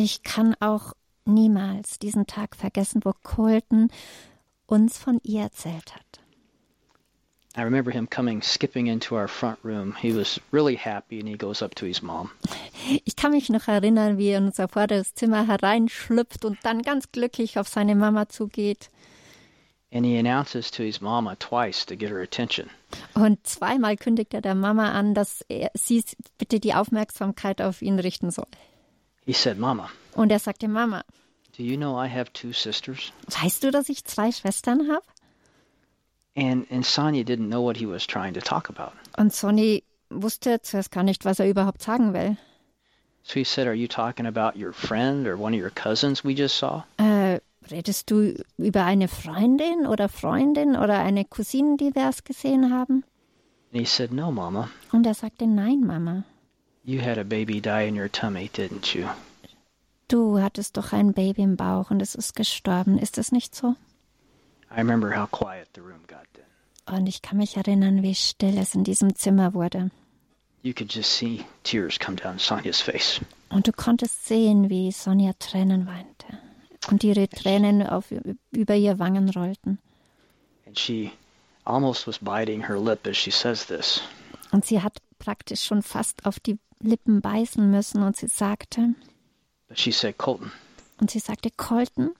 ich 0.00 0.22
kann 0.22 0.56
auch 0.60 0.92
niemals 1.24 1.98
diesen 1.98 2.26
Tag 2.26 2.56
vergessen, 2.56 3.02
wo 3.04 3.12
Colton 3.22 3.88
uns 4.66 4.98
von 4.98 5.20
ihr 5.22 5.42
erzählt 5.42 5.94
hat. 5.94 6.02
I 7.54 7.60
remember 7.60 7.90
him 7.90 8.08
coming 8.08 8.40
skipping 8.40 8.86
into 8.86 9.14
our 9.14 9.28
front 9.28 9.58
room. 9.62 9.94
He 10.00 10.16
was 10.16 10.40
really 10.52 10.74
happy 10.74 11.20
and 11.20 11.28
he 11.28 11.36
goes 11.36 11.62
up 11.62 11.74
to 11.74 11.84
his 11.84 12.00
mom. 12.00 12.30
Ich 13.04 13.14
kann 13.14 13.32
mich 13.32 13.50
noch 13.50 13.68
erinnern, 13.68 14.16
wie 14.16 14.28
er 14.28 14.38
in 14.38 14.46
unser 14.46 14.68
vorderes 14.68 15.14
Zimmer 15.14 15.46
hereinschlüpft 15.46 16.46
und 16.46 16.56
dann 16.62 16.80
ganz 16.80 17.12
glücklich 17.12 17.58
auf 17.58 17.68
seine 17.68 17.94
Mama 17.94 18.30
zugeht. 18.30 18.88
And 19.94 20.06
he 20.06 20.18
announces 20.18 20.70
to 20.70 20.82
his 20.82 21.02
mama 21.02 21.36
twice 21.36 21.84
to 21.86 21.94
get 21.96 22.08
her 22.10 22.22
attention. 22.22 22.70
Und 23.14 23.46
zweimal 23.46 23.96
kündigt 23.96 24.32
er 24.32 24.40
der 24.40 24.54
Mama 24.54 24.90
an, 24.92 25.12
dass 25.14 25.42
er, 25.48 25.70
sie 25.74 26.02
bitte 26.38 26.60
die 26.60 26.72
Aufmerksamkeit 26.72 27.60
auf 27.60 27.82
ihn 27.82 27.98
richten 27.98 28.30
soll. 28.30 28.46
He 29.26 29.32
said, 29.34 29.58
Mama, 29.58 29.90
Und 30.14 30.32
er 30.32 30.38
sagte, 30.38 30.66
Mama, 30.66 31.04
do 31.56 31.62
you 31.62 31.76
know 31.76 31.94
I 32.02 32.08
have 32.08 32.32
two 32.32 32.52
sisters? 32.52 33.12
weißt 33.28 33.62
du, 33.64 33.70
dass 33.70 33.88
ich 33.90 34.04
zwei 34.06 34.32
Schwestern 34.32 34.90
habe? 34.90 35.04
And 36.34 36.70
and 36.72 36.86
Sonia 36.86 37.22
didn't 37.22 37.48
know 37.50 37.62
what 37.62 37.76
he 37.76 37.86
was 37.86 38.06
trying 38.06 38.32
to 38.32 38.40
talk 38.40 38.70
about. 38.70 38.92
Und 39.18 39.34
Sonny 39.34 39.84
wusste 40.08 40.62
zuerst 40.62 40.90
gar 40.90 41.02
nicht, 41.02 41.26
was 41.26 41.38
er 41.38 41.48
überhaupt 41.48 41.82
sagen 41.82 42.14
will. 42.14 42.36
So 43.24 43.34
he 43.34 43.44
said, 43.44 43.66
"Are 43.68 43.74
you 43.74 43.86
talking 43.86 44.26
about 44.26 44.58
your 44.58 44.72
friend 44.72 45.26
or 45.28 45.38
one 45.38 45.54
of 45.54 45.60
your 45.62 45.70
cousins 45.70 46.24
we 46.24 46.32
just 46.32 46.56
saw?" 46.56 46.84
Äh, 46.98 47.21
redest 47.70 48.10
du 48.10 48.34
über 48.56 48.84
eine 48.84 49.08
Freundin 49.08 49.86
oder 49.86 50.08
Freundin 50.08 50.76
oder 50.76 50.98
eine 50.98 51.24
Cousine, 51.24 51.76
die 51.76 51.94
wir 51.94 52.02
erst 52.02 52.24
gesehen 52.24 52.72
haben? 52.72 53.04
And 53.72 53.80
he 53.80 53.86
said, 53.86 54.12
"No, 54.12 54.30
Mama. 54.30 54.68
Und 54.92 55.06
er 55.06 55.14
sagte, 55.14 55.46
nein, 55.46 55.80
Mama. 55.80 56.24
You 56.84 57.00
had 57.00 57.16
a 57.16 57.24
baby 57.24 57.60
die 57.60 57.88
in 57.88 57.98
your 57.98 58.10
tummy, 58.10 58.50
didn't 58.52 58.94
you?" 58.94 59.06
Du 60.08 60.40
hattest 60.40 60.76
doch 60.76 60.92
ein 60.92 61.14
Baby 61.14 61.40
im 61.42 61.56
Bauch 61.56 61.90
und 61.90 62.02
es 62.02 62.14
ist 62.14 62.36
gestorben. 62.36 62.98
Ist 62.98 63.16
es 63.16 63.32
nicht 63.32 63.54
so? 63.54 63.76
I 64.70 64.76
remember 64.76 65.16
how 65.16 65.26
quiet 65.30 65.68
the 65.74 65.80
room 65.80 66.02
got 66.06 66.26
then. 66.34 66.44
Und 66.98 67.06
ich 67.06 67.22
kann 67.22 67.38
mich 67.38 67.56
erinnern, 67.56 68.02
wie 68.02 68.14
still 68.14 68.58
es 68.58 68.74
in 68.74 68.84
diesem 68.84 69.14
Zimmer 69.14 69.54
wurde. 69.54 69.90
You 70.62 70.74
could 70.74 70.92
just 70.92 71.10
see 71.16 71.44
tears 71.64 71.98
come 71.98 72.16
down 72.16 72.38
Sonia's 72.38 72.80
face. 72.80 73.20
Und 73.48 73.66
du 73.68 73.72
konntest 73.72 74.26
sehen, 74.26 74.68
wie 74.68 74.92
Sonja 74.92 75.32
Tränen 75.38 75.86
weinte. 75.86 76.26
Und 76.90 77.04
ihre 77.04 77.28
Tränen 77.28 77.86
auf, 77.86 78.12
über 78.50 78.74
ihr 78.74 78.98
Wangen 78.98 79.30
rollten. 79.30 79.78
And 80.66 80.78
she 80.78 81.12
almost 81.64 82.06
was 82.06 82.18
biting 82.18 82.66
her 82.66 82.78
lip 82.78 83.06
as 83.06 83.16
she 83.16 83.30
says 83.30 83.66
this. 83.66 84.02
Und 84.50 84.64
sie 84.64 84.82
hat 84.82 84.98
praktisch 85.18 85.62
schon 85.62 85.82
fast 85.82 86.26
auf 86.26 86.40
die 86.40 86.58
Lippen 86.80 87.20
beißen 87.20 87.70
müssen 87.70 88.02
und 88.02 88.16
sie 88.16 88.26
sagte, 88.26 88.94
said, 89.74 90.18
Colton, 90.18 90.50
und 91.00 91.10
sie 91.10 91.20
sagte, 91.20 91.50
Colton, 91.56 92.14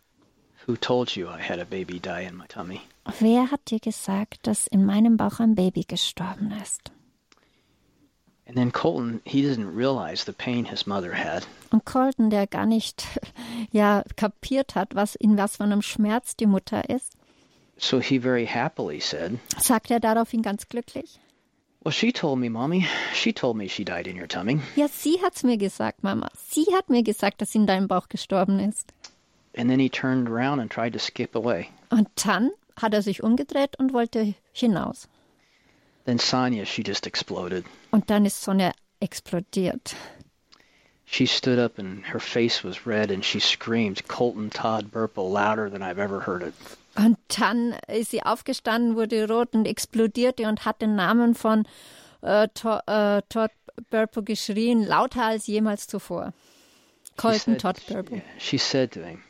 who 0.67 0.77
told 0.77 1.17
you 1.17 1.29
I 1.29 1.41
had 1.43 1.59
a 1.59 1.65
baby 1.65 1.99
die 1.99 2.25
in 2.25 2.37
my 2.37 2.47
tummy? 2.47 2.81
wer 3.19 3.51
hat 3.51 3.71
dir 3.71 3.81
gesagt, 3.81 4.47
dass 4.47 4.67
in 4.67 4.85
meinem 4.85 5.17
Bauch 5.17 5.41
ein 5.41 5.55
Baby 5.55 5.85
gestorben 5.85 6.53
ist? 6.63 6.93
And 8.42 8.42
then 8.42 8.42
Colton, 8.42 8.42
he 8.42 8.42
didn't 8.42 8.42
realize 8.42 8.42
the 8.42 8.42
pain 8.42 8.42
his 8.42 8.42
mother 8.42 8.42
had. 8.42 8.42
Und 11.71 11.85
Colton, 11.85 12.31
der 12.31 12.47
gar 12.47 12.67
nicht 12.67 13.05
ja 13.73 14.05
kapiert 14.17 14.75
hat, 14.75 14.95
was 14.95 15.15
in 15.15 15.37
was 15.37 15.57
für 15.57 15.65
einem 15.65 15.83
Schmerz 15.83 16.37
die 16.37 16.47
Mutter 16.47 16.89
ist, 16.91 17.17
So 17.79 17.99
he 17.99 18.19
very 18.19 18.47
happily 18.47 19.01
said, 19.01 19.39
sagt 19.59 19.91
er 19.91 19.99
daraufhin 19.99 20.43
ganz 20.43 20.69
glücklich. 20.69 21.19
Well, 21.85 21.93
she 21.93 22.13
told 22.13 22.39
me, 22.39 22.49
Mommy. 22.49 22.87
She 23.13 23.33
told 23.33 23.57
me 23.57 23.69
she 23.69 23.85
died 23.85 24.07
in 24.07 24.17
your 24.17 24.29
tummy. 24.29 24.61
Ja, 24.77 24.87
sie 24.87 25.19
hat's 25.21 25.43
mir 25.43 25.57
gesagt, 25.57 26.05
Mama. 26.05 26.29
Sie 26.49 26.67
hat 26.77 26.91
mir 26.91 27.03
gesagt, 27.03 27.41
dass 27.41 27.51
sie 27.51 27.59
in 27.59 27.67
deinem 27.67 27.89
Bauch 27.89 28.09
gestorben 28.09 28.61
ist. 28.61 28.93
And 29.57 29.69
then 29.69 29.81
he 29.81 29.89
turned 29.91 30.29
around 30.29 30.61
and 30.61 30.71
tried 30.71 30.93
to 30.93 31.01
skip 31.01 31.35
away. 31.35 31.69
Und 31.91 32.09
dann 32.25 32.53
hat 32.81 32.95
er 32.95 33.03
sich 33.03 33.23
umgedreht 33.25 33.79
und 33.81 33.93
wollte 33.93 34.35
hinaus. 34.53 35.09
Then 36.05 36.19
Sonia, 36.19 36.65
she 36.67 36.83
just 36.83 37.07
exploded. 37.07 37.65
Und 37.93 38.11
dann 38.11 38.25
ist 38.27 38.43
Sonja 38.43 38.73
explodiert. 39.01 39.95
She 41.05 41.27
stood 41.27 41.59
up 41.59 41.79
and 41.79 42.05
her 42.13 42.21
face 42.21 42.65
was 42.65 42.87
red 42.87 43.11
and 43.11 43.25
she 43.25 43.39
screamed, 43.39 44.09
Colton 44.09 44.51
Todd 44.51 44.91
Burple, 44.91 45.31
louder 45.31 45.69
than 45.71 45.83
I've 45.83 45.99
ever 45.99 46.21
heard 46.27 46.43
it. 46.43 46.55
Und 46.97 47.19
dann 47.29 47.75
ist 47.89 48.11
sie 48.11 48.23
aufgestanden, 48.23 48.97
wurde 48.97 49.29
rot 49.29 49.55
und 49.55 49.67
explodierte 49.67 50.47
und 50.49 50.65
hat 50.65 50.81
den 50.83 50.97
Namen 50.97 51.35
von 51.35 51.67
äh, 52.23 52.49
To 52.55 52.79
äh, 52.87 53.23
Todd 53.29 53.51
Burpo 53.91 54.23
geschrien, 54.23 54.85
lauter 54.87 55.25
als 55.25 55.47
jemals 55.47 55.87
zuvor. 55.87 56.33
Colton 57.17 57.55
said- 57.55 57.61
Todd 57.61 57.81
Burpo. 57.89 58.15
yeah, 58.17 58.23
she 58.39 58.59
said 58.59 58.91
to 58.93 59.01
him, 59.05 59.23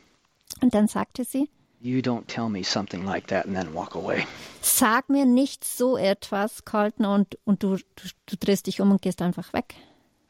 Und 0.61 0.73
dann 0.73 0.87
sagte 0.87 1.23
sie, 1.25 1.49
You 1.85 1.99
don't 1.99 2.25
tell 2.27 2.47
me 2.47 2.63
something 2.63 3.05
like 3.05 3.27
that 3.27 3.45
and 3.45 3.57
then 3.57 3.73
walk 3.73 3.93
away. 3.95 4.25
sag 4.61 5.09
mir 5.09 5.25
nicht 5.25 5.65
so 5.65 5.97
etwas, 5.97 6.63
Colton, 6.63 7.05
und, 7.05 7.37
und 7.43 7.61
du, 7.61 7.75
du, 7.75 8.09
du 8.25 8.37
drehst 8.39 8.67
dich 8.67 8.79
um 8.79 8.89
und 8.91 9.01
gehst 9.01 9.21
einfach 9.21 9.51
weg. 9.51 9.75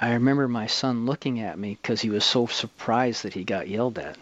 I 0.02 0.08
remember 0.08 0.48
my 0.48 0.68
son 0.68 1.06
looking 1.06 1.40
at 1.44 1.58
me 1.58 1.78
because 1.80 2.02
he 2.02 2.12
was 2.12 2.26
so 2.30 2.48
surprised 2.48 3.22
that 3.22 3.34
he 3.34 3.46
got 3.46 3.68
yelled 3.68 4.00
at. 4.00 4.18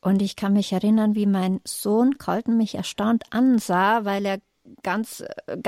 Und 0.00 0.22
ich 0.22 0.36
kann 0.36 0.54
mich 0.54 0.72
erinnern, 0.72 1.14
wie 1.14 1.26
mein 1.26 1.60
Sohn 1.64 2.16
Colton 2.16 2.56
mich 2.56 2.74
erstaunt 2.76 3.24
ansah, 3.30 4.06
weil 4.06 4.24
er 4.24 4.38
ganz 4.82 5.20
äh, 5.46 5.58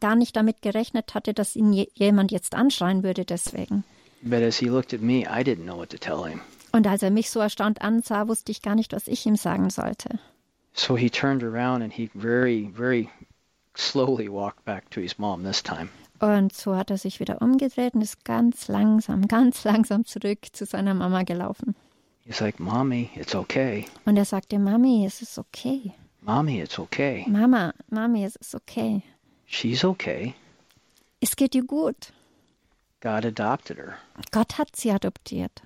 gar 0.00 0.16
nicht 0.16 0.36
damit 0.36 0.60
gerechnet 0.60 1.14
hatte, 1.14 1.32
dass 1.32 1.56
ihn 1.56 1.72
je, 1.72 1.88
jemand 1.94 2.30
jetzt 2.30 2.54
anschreien 2.54 3.02
würde 3.02 3.24
deswegen. 3.24 3.84
But 4.20 4.42
as 4.42 4.58
he 4.58 4.66
looked 4.66 4.92
at 4.92 5.00
me, 5.00 5.22
I 5.22 5.42
didn't 5.42 5.64
know 5.64 5.78
what 5.78 5.88
to 5.90 5.96
tell 5.96 6.28
him. 6.28 6.42
Und 6.72 6.86
als 6.86 7.02
er 7.02 7.10
mich 7.10 7.30
so 7.30 7.40
erstaunt 7.40 7.80
ansah, 7.80 8.28
wusste 8.28 8.52
ich 8.52 8.60
gar 8.60 8.74
nicht, 8.74 8.92
was 8.92 9.08
ich 9.08 9.24
ihm 9.24 9.36
sagen 9.36 9.70
sollte. 9.70 10.18
So 10.74 10.96
he 10.96 11.10
turned 11.10 11.42
around 11.42 11.82
and 11.82 11.92
he 11.92 12.10
very, 12.14 12.66
very 12.66 13.10
slowly 13.74 14.28
walked 14.28 14.64
back 14.64 14.90
to 14.90 15.00
his 15.00 15.18
mom 15.18 15.42
this 15.42 15.62
time. 15.62 15.90
Und 16.20 16.52
so 16.52 16.76
hat 16.76 16.90
er 16.90 16.98
sich 16.98 17.18
wieder 17.18 17.42
umgedreht 17.42 17.94
und 17.94 18.02
ist 18.02 18.24
ganz 18.24 18.68
langsam, 18.68 19.26
ganz 19.26 19.64
langsam 19.64 20.04
zurück 20.04 20.46
zu 20.52 20.64
seiner 20.66 20.94
Mama 20.94 21.24
gelaufen. 21.24 21.74
He's 22.24 22.40
like, 22.40 22.60
Mommy, 22.60 23.10
it's 23.16 23.34
okay. 23.34 23.86
Und 24.06 24.16
er 24.16 24.24
sagte, 24.24 24.58
Mami, 24.58 25.04
es 25.04 25.20
ist 25.20 25.38
okay. 25.38 25.92
Mommy, 26.20 26.60
it's 26.60 26.78
okay. 26.78 27.24
Mama, 27.26 27.74
Mami, 27.90 28.24
es 28.24 28.36
ist 28.36 28.54
okay. 28.54 29.02
She's 29.46 29.84
okay. 29.84 30.34
Es 31.20 31.34
geht 31.34 31.56
ihr 31.56 31.64
gut. 31.64 32.12
God 33.00 33.24
adopted 33.24 33.78
her. 33.78 33.96
Gott 34.30 34.58
hat 34.58 34.76
sie 34.76 34.92
adoptiert. 34.92 35.62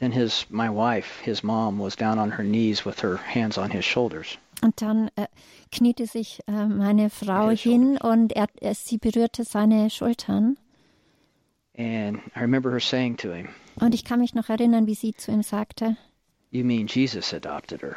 Then 0.00 0.12
his 0.12 0.46
my 0.50 0.68
wife, 0.70 1.20
his 1.22 1.42
mom, 1.44 1.78
was 1.78 1.94
down 1.94 2.18
on 2.18 2.32
her 2.32 2.42
knees 2.44 2.84
with 2.84 3.02
her 3.02 3.16
hands 3.18 3.56
on 3.58 3.70
his 3.70 3.84
shoulders. 3.84 4.38
Und 4.62 4.80
dann 4.82 5.10
äh, 5.16 5.26
kniete 5.70 6.06
sich 6.06 6.40
äh, 6.46 6.66
meine 6.66 7.10
Frau 7.10 7.50
hin 7.50 7.96
und 7.98 8.32
er, 8.32 8.48
er, 8.60 8.74
sie 8.74 8.98
berührte 8.98 9.44
seine 9.44 9.88
Schultern. 9.90 10.56
And 11.76 12.18
I 12.36 12.40
remember 12.40 12.70
her 12.70 12.80
saying 12.80 13.16
to 13.18 13.32
him, 13.32 13.48
Und 13.80 13.94
ich 13.94 14.04
kann 14.04 14.20
mich 14.20 14.34
noch 14.34 14.48
erinnern, 14.48 14.86
wie 14.86 14.94
sie 14.94 15.14
zu 15.14 15.30
ihm 15.30 15.42
sagte, 15.42 15.96
You 16.50 16.64
mean 16.64 16.86
Jesus 16.88 17.32
adopted 17.32 17.82
her? 17.82 17.96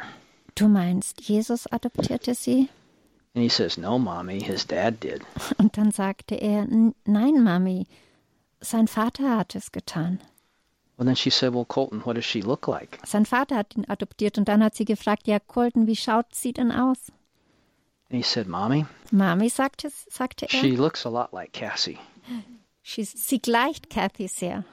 du 0.54 0.68
meinst, 0.68 1.20
Jesus 1.22 1.66
adoptierte 1.72 2.34
sie? 2.34 2.68
And 3.34 3.42
he 3.42 3.48
says, 3.48 3.76
No, 3.76 3.98
Mommy, 3.98 4.40
his 4.40 4.64
dad 4.66 5.00
did. 5.02 5.22
Und 5.58 5.76
dann 5.76 5.90
sagte 5.90 6.36
er, 6.36 6.62
"N- 6.62 6.94
nein, 7.04 7.42
Mami, 7.42 7.86
sein 8.60 8.86
Vater 8.88 9.36
hat 9.38 9.54
es 9.56 9.72
getan. 9.72 10.20
Sein 10.96 11.16
Vater 13.26 13.56
hat 13.56 13.76
ihn 13.76 13.84
adoptiert 13.88 14.38
und 14.38 14.48
dann 14.48 14.62
hat 14.62 14.74
sie 14.74 14.84
gefragt, 14.84 15.26
ja, 15.26 15.38
Colton, 15.40 15.86
wie 15.86 15.96
schaut 15.96 16.34
sie 16.34 16.52
denn 16.52 16.70
aus? 16.72 17.10
And 18.10 18.18
he 18.18 18.22
said, 18.22 18.46
Mommy, 18.46 18.86
Mami, 19.10 19.48
sagte, 19.48 19.90
sagte 20.08 20.46
er, 20.46 20.50
she 20.50 20.76
looks 20.76 21.04
a 21.06 21.08
lot 21.08 21.32
like 21.32 21.52
Cassie. 21.52 21.98
sie, 22.82 23.02
sie 23.04 23.38
gleicht 23.40 23.90
Kathy 23.90 24.28
sehr. 24.28 24.64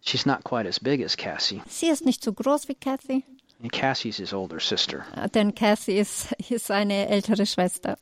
She's 0.00 0.26
not 0.26 0.44
quite 0.44 0.66
as 0.68 0.80
big 0.80 1.02
as 1.02 1.16
Cassie. 1.16 1.62
Sie 1.68 1.86
ist 1.88 2.04
nicht 2.04 2.24
so 2.24 2.32
groß 2.32 2.68
wie 2.68 2.74
Kathy, 2.74 3.24
And 3.62 3.70
Cassie's 3.72 4.16
his 4.16 4.32
older 4.32 4.60
sister. 4.60 5.04
äh, 5.14 5.28
denn 5.28 5.54
Kathy 5.54 5.98
ist, 5.98 6.32
ist 6.50 6.66
seine 6.66 7.06
ältere 7.08 7.46
Schwester. 7.46 7.96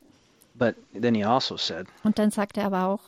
But 0.55 0.75
then 0.93 1.15
he 1.15 1.23
also 1.23 1.57
said, 1.57 1.87
Und 2.03 2.17
dann 2.19 2.31
sagte 2.31 2.61
er 2.61 2.67
aber 2.67 2.87
auch, 2.87 3.01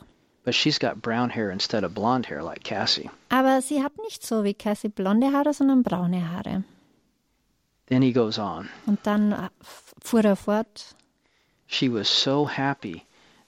But 0.45 0.53
she's 0.53 0.77
got 0.79 1.01
brown 1.01 1.31
hair 1.31 1.49
instead 1.49 1.83
of 1.83 1.93
blonde 1.95 2.27
hair 2.29 2.43
like 2.43 2.63
Cassie. 2.63 3.09
aber 3.29 3.61
sie 3.61 3.81
hat 3.83 3.93
nicht 4.03 4.23
so 4.25 4.43
wie 4.43 4.53
Kathy 4.53 4.89
blonde 4.89 5.31
Haare, 5.33 5.53
sondern 5.53 5.81
braune 5.83 6.31
Haare. 6.31 6.63
Then 7.87 8.01
he 8.03 8.13
goes 8.13 8.37
on. 8.39 8.69
Und 8.85 8.99
dann 9.03 9.31
äh, 9.31 9.49
fuhr 10.03 10.23
er 10.23 10.35
fort, 10.35 10.95
She 11.67 11.89
was 11.91 12.07
so 12.07 12.45
happy 12.47 13.01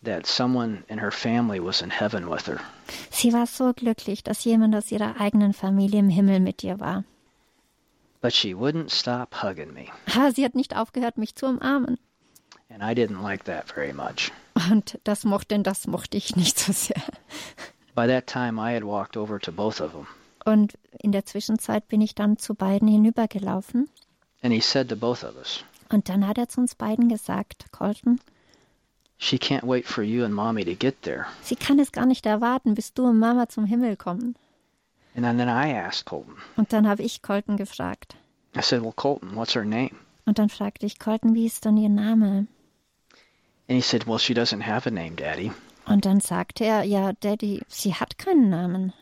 that 0.04 0.26
someone 0.26 0.84
in 0.88 1.00
her 1.00 1.12
family 1.12 1.60
was 1.64 1.82
in 1.84 1.92
heaven 1.92 2.28
with 2.30 2.48
her. 2.48 2.60
sie 3.12 3.32
war 3.32 3.46
so 3.46 3.74
glücklich, 3.74 4.24
dass 4.24 4.44
jemand 4.44 4.76
aus 4.76 4.92
ihrer 4.92 5.20
eigenen 5.22 5.54
Familie 5.54 6.00
im 6.00 6.10
Himmel 6.10 6.40
mit 6.40 6.64
ihr 6.64 6.80
war. 6.80 7.04
But 8.22 8.34
she 8.34 8.56
wouldn't 8.56 8.90
stop 8.92 9.44
hugging 9.44 9.72
me. 9.74 9.86
Aber 10.16 10.32
sie 10.32 10.44
hat 10.44 10.56
nicht 10.56 10.76
aufgehört, 10.76 11.18
mich 11.20 11.36
zu 11.36 11.46
umarmen. 11.46 12.00
And 12.70 12.84
I 12.84 12.94
didn't 12.94 13.22
like 13.24 13.46
that 13.46 13.68
very 13.72 13.94
much. 13.94 14.32
Und 14.70 15.00
das 15.04 15.24
mochte, 15.24 15.58
das 15.60 15.88
mochte 15.88 16.18
ich 16.18 16.36
nicht 16.36 16.60
so 16.60 16.72
sehr. 16.74 17.02
By 17.96 18.08
that 18.08 18.28
time, 18.28 18.60
I 18.62 18.74
had 18.76 18.84
walked 18.84 19.18
over 19.18 19.40
to 19.40 19.52
both 19.52 19.82
of 19.82 19.92
them. 19.94 20.08
Und 20.46 20.74
in 21.00 21.12
der 21.12 21.26
Zwischenzeit 21.26 21.88
bin 21.88 22.02
ich 22.02 22.16
dann 22.16 22.38
zu 22.38 22.56
beiden 22.56 22.88
hinübergelaufen. 22.88 23.90
And 24.44 24.54
he 24.54 24.60
said 24.62 24.90
to 24.90 24.96
both 24.96 25.24
of 25.24 25.36
us, 25.36 25.64
Und 25.90 26.10
dann 26.10 26.28
hat 26.28 26.38
er 26.38 26.48
zu 26.50 26.62
uns 26.62 26.76
beiden 26.76 27.10
gesagt, 27.10 27.72
Colton, 27.72 28.20
She 29.20 29.38
can't 29.38 29.64
wait 29.64 29.88
for 29.88 30.04
you 30.04 30.24
and 30.24 30.34
Mommy 30.36 30.64
to 30.64 30.76
get 30.76 31.02
there. 31.02 31.26
sie 31.42 31.56
kann 31.56 31.80
es 31.80 31.92
gar 31.92 32.06
nicht 32.06 32.26
erwarten, 32.28 32.76
bis 32.76 32.94
du 32.94 33.06
und 33.08 33.18
Mama 33.18 33.50
zum 33.50 33.66
Himmel 33.66 33.98
kommen. 33.98 34.36
And 35.16 35.26
then 35.40 35.48
I 35.50 35.74
asked 35.74 36.06
Colton, 36.06 36.36
Und 36.58 36.72
dann 36.72 36.88
habe 36.88 37.02
ich 37.02 37.24
Colton 37.24 37.58
gefragt. 37.58 38.16
I 38.56 38.62
said, 38.62 38.84
Well, 38.84 38.94
Colton, 38.96 39.36
what's 39.36 39.56
her 39.56 39.66
name? 39.66 39.92
Und 40.26 40.38
dann 40.38 40.50
fragte 40.50 40.86
ich 40.86 41.00
Colton, 41.00 41.34
wie 41.34 41.46
ist 41.48 41.66
denn 41.66 41.78
ihr 41.78 41.90
Name? 41.90 42.46
And 43.70 43.76
he 43.76 43.82
said, 43.82 44.06
Well, 44.06 44.20
she 44.20 44.34
doesn't 44.34 44.62
have 44.62 44.88
a 44.88 44.92
name, 44.92 45.16
Daddy. 45.16 45.52
Und 45.86 46.06
dann 46.06 46.20
sagte 46.20 46.66
er, 46.66 46.84
ja, 46.84 47.14
Daddy, 47.14 47.62
sie 47.68 47.94
hat 47.94 48.18
keinen 48.18 48.50
Namen. 48.50 48.94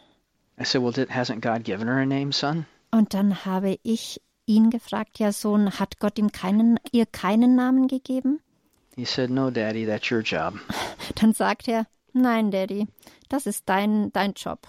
I 0.60 0.64
said, 0.64 0.82
Well, 0.82 0.94
hasn't 0.94 1.42
God 1.42 1.64
given 1.64 1.88
her 1.88 2.00
a 2.00 2.06
name, 2.06 2.32
son? 2.32 2.66
Und 2.92 3.14
dann 3.14 3.46
habe 3.46 3.78
ich 3.84 4.22
ihn 4.46 4.70
gefragt, 4.70 5.20
ja, 5.20 5.32
Sohn, 5.32 5.80
hat 5.80 6.00
Gott 6.00 6.18
ihm 6.18 6.32
keinen, 6.32 6.80
ihr 6.92 7.06
keinen 7.06 7.56
Namen 7.56 7.88
gegeben? 7.88 8.40
He 8.96 9.06
said, 9.06 9.30
No, 9.30 9.50
Daddy, 9.50 9.86
that's 9.86 10.10
your 10.10 10.22
job. 10.22 10.60
Dann 11.16 11.34
sagt 11.34 11.68
er, 11.68 11.86
nein, 12.14 12.50
Daddy, 12.52 12.88
das 13.30 13.46
ist 13.46 13.68
dein, 13.68 14.12
dein 14.14 14.34
Job. 14.34 14.68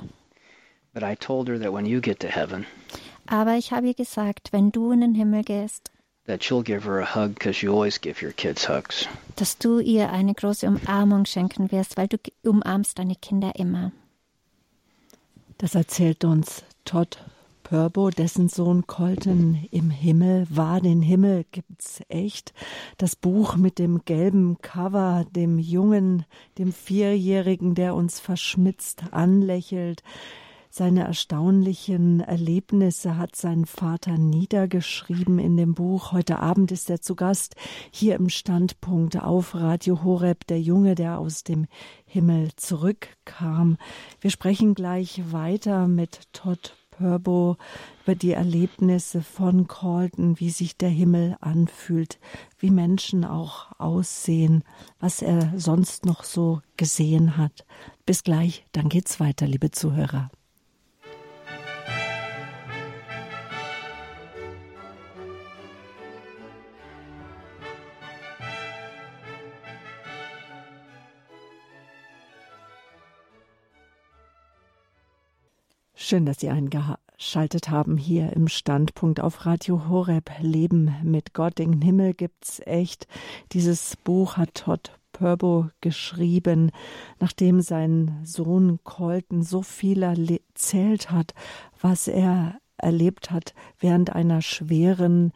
But 0.92 1.04
I 1.04 1.14
told 1.14 1.48
her 1.48 1.58
that 1.58 1.72
when 1.72 1.86
you 1.86 2.00
get 2.00 2.20
to 2.20 2.28
heaven, 2.28 2.66
Aber 3.26 3.54
ich 3.56 3.72
habe 3.72 3.88
ihr 3.88 3.94
gesagt, 3.94 4.52
wenn 4.52 4.72
du 4.72 4.90
in 4.92 5.00
den 5.00 5.14
Himmel 5.14 5.42
gehst, 5.44 5.90
that 6.26 6.42
you'll 6.48 6.62
give 6.64 6.84
her 6.84 7.00
a 7.00 7.14
hug 7.14 7.34
because 7.34 7.62
you 7.62 7.72
always 7.72 8.00
give 8.00 8.22
your 8.22 8.32
kids 8.32 8.68
hugs. 8.68 9.08
dass 9.36 9.58
du 9.58 9.80
ihr 9.80 10.10
eine 10.10 10.34
große 10.34 10.66
Umarmung 10.66 11.26
schenken 11.26 11.70
wirst, 11.70 11.96
weil 11.96 12.08
du 12.08 12.18
umarmst 12.42 12.98
deine 12.98 13.16
Kinder 13.16 13.52
immer. 13.56 13.92
Das 15.58 15.74
erzählt 15.74 16.24
uns 16.24 16.64
Todd 16.84 17.18
Purbo, 17.62 18.10
dessen 18.10 18.48
Sohn 18.48 18.86
Colton 18.86 19.66
im 19.72 19.90
Himmel 19.90 20.46
war. 20.50 20.80
Den 20.80 21.02
Himmel 21.02 21.44
gibt's 21.50 22.00
echt. 22.08 22.52
Das 22.96 23.16
Buch 23.16 23.56
mit 23.56 23.80
dem 23.80 24.04
gelben 24.04 24.58
Cover, 24.62 25.26
dem 25.30 25.58
Jungen, 25.58 26.24
dem 26.58 26.72
Vierjährigen, 26.72 27.74
der 27.74 27.96
uns 27.96 28.20
verschmitzt 28.20 29.02
anlächelt. 29.10 30.04
Seine 30.78 31.04
erstaunlichen 31.04 32.20
Erlebnisse 32.20 33.16
hat 33.16 33.34
sein 33.34 33.64
Vater 33.64 34.18
niedergeschrieben 34.18 35.38
in 35.38 35.56
dem 35.56 35.72
Buch. 35.72 36.12
Heute 36.12 36.38
Abend 36.38 36.70
ist 36.70 36.90
er 36.90 37.00
zu 37.00 37.14
Gast 37.14 37.54
hier 37.90 38.14
im 38.16 38.28
Standpunkt 38.28 39.16
auf 39.16 39.54
Radio 39.54 40.04
Horeb, 40.04 40.46
der 40.48 40.60
Junge, 40.60 40.94
der 40.94 41.18
aus 41.18 41.44
dem 41.44 41.66
Himmel 42.04 42.50
zurückkam. 42.56 43.78
Wir 44.20 44.28
sprechen 44.28 44.74
gleich 44.74 45.22
weiter 45.32 45.88
mit 45.88 46.30
Todd 46.34 46.76
Purbo 46.90 47.56
über 48.04 48.14
die 48.14 48.32
Erlebnisse 48.32 49.22
von 49.22 49.68
Colton, 49.68 50.38
wie 50.40 50.50
sich 50.50 50.76
der 50.76 50.90
Himmel 50.90 51.38
anfühlt, 51.40 52.18
wie 52.58 52.70
Menschen 52.70 53.24
auch 53.24 53.72
aussehen, 53.78 54.62
was 55.00 55.22
er 55.22 55.54
sonst 55.56 56.04
noch 56.04 56.22
so 56.22 56.60
gesehen 56.76 57.38
hat. 57.38 57.64
Bis 58.04 58.24
gleich, 58.24 58.66
dann 58.72 58.90
geht's 58.90 59.20
weiter, 59.20 59.46
liebe 59.46 59.70
Zuhörer. 59.70 60.28
Schön, 76.08 76.24
dass 76.24 76.38
Sie 76.38 76.50
eingeschaltet 76.50 77.68
haben 77.68 77.96
hier 77.96 78.32
im 78.32 78.46
Standpunkt 78.46 79.18
auf 79.18 79.44
Radio 79.44 79.88
Horeb. 79.88 80.30
Leben 80.38 80.94
mit 81.02 81.34
Gott, 81.34 81.58
den 81.58 81.82
Himmel 81.82 82.14
gibt's 82.14 82.60
echt. 82.64 83.08
Dieses 83.50 83.96
Buch 83.96 84.36
hat 84.36 84.54
Todd 84.54 84.92
Purbo 85.10 85.68
geschrieben, 85.80 86.70
nachdem 87.18 87.60
sein 87.60 88.20
Sohn 88.22 88.78
Colton 88.84 89.42
so 89.42 89.62
viel 89.62 90.04
erzählt 90.04 91.10
hat, 91.10 91.34
was 91.80 92.06
er 92.06 92.54
erlebt 92.76 93.32
hat 93.32 93.52
während 93.80 94.14
einer 94.14 94.42
schweren 94.42 95.32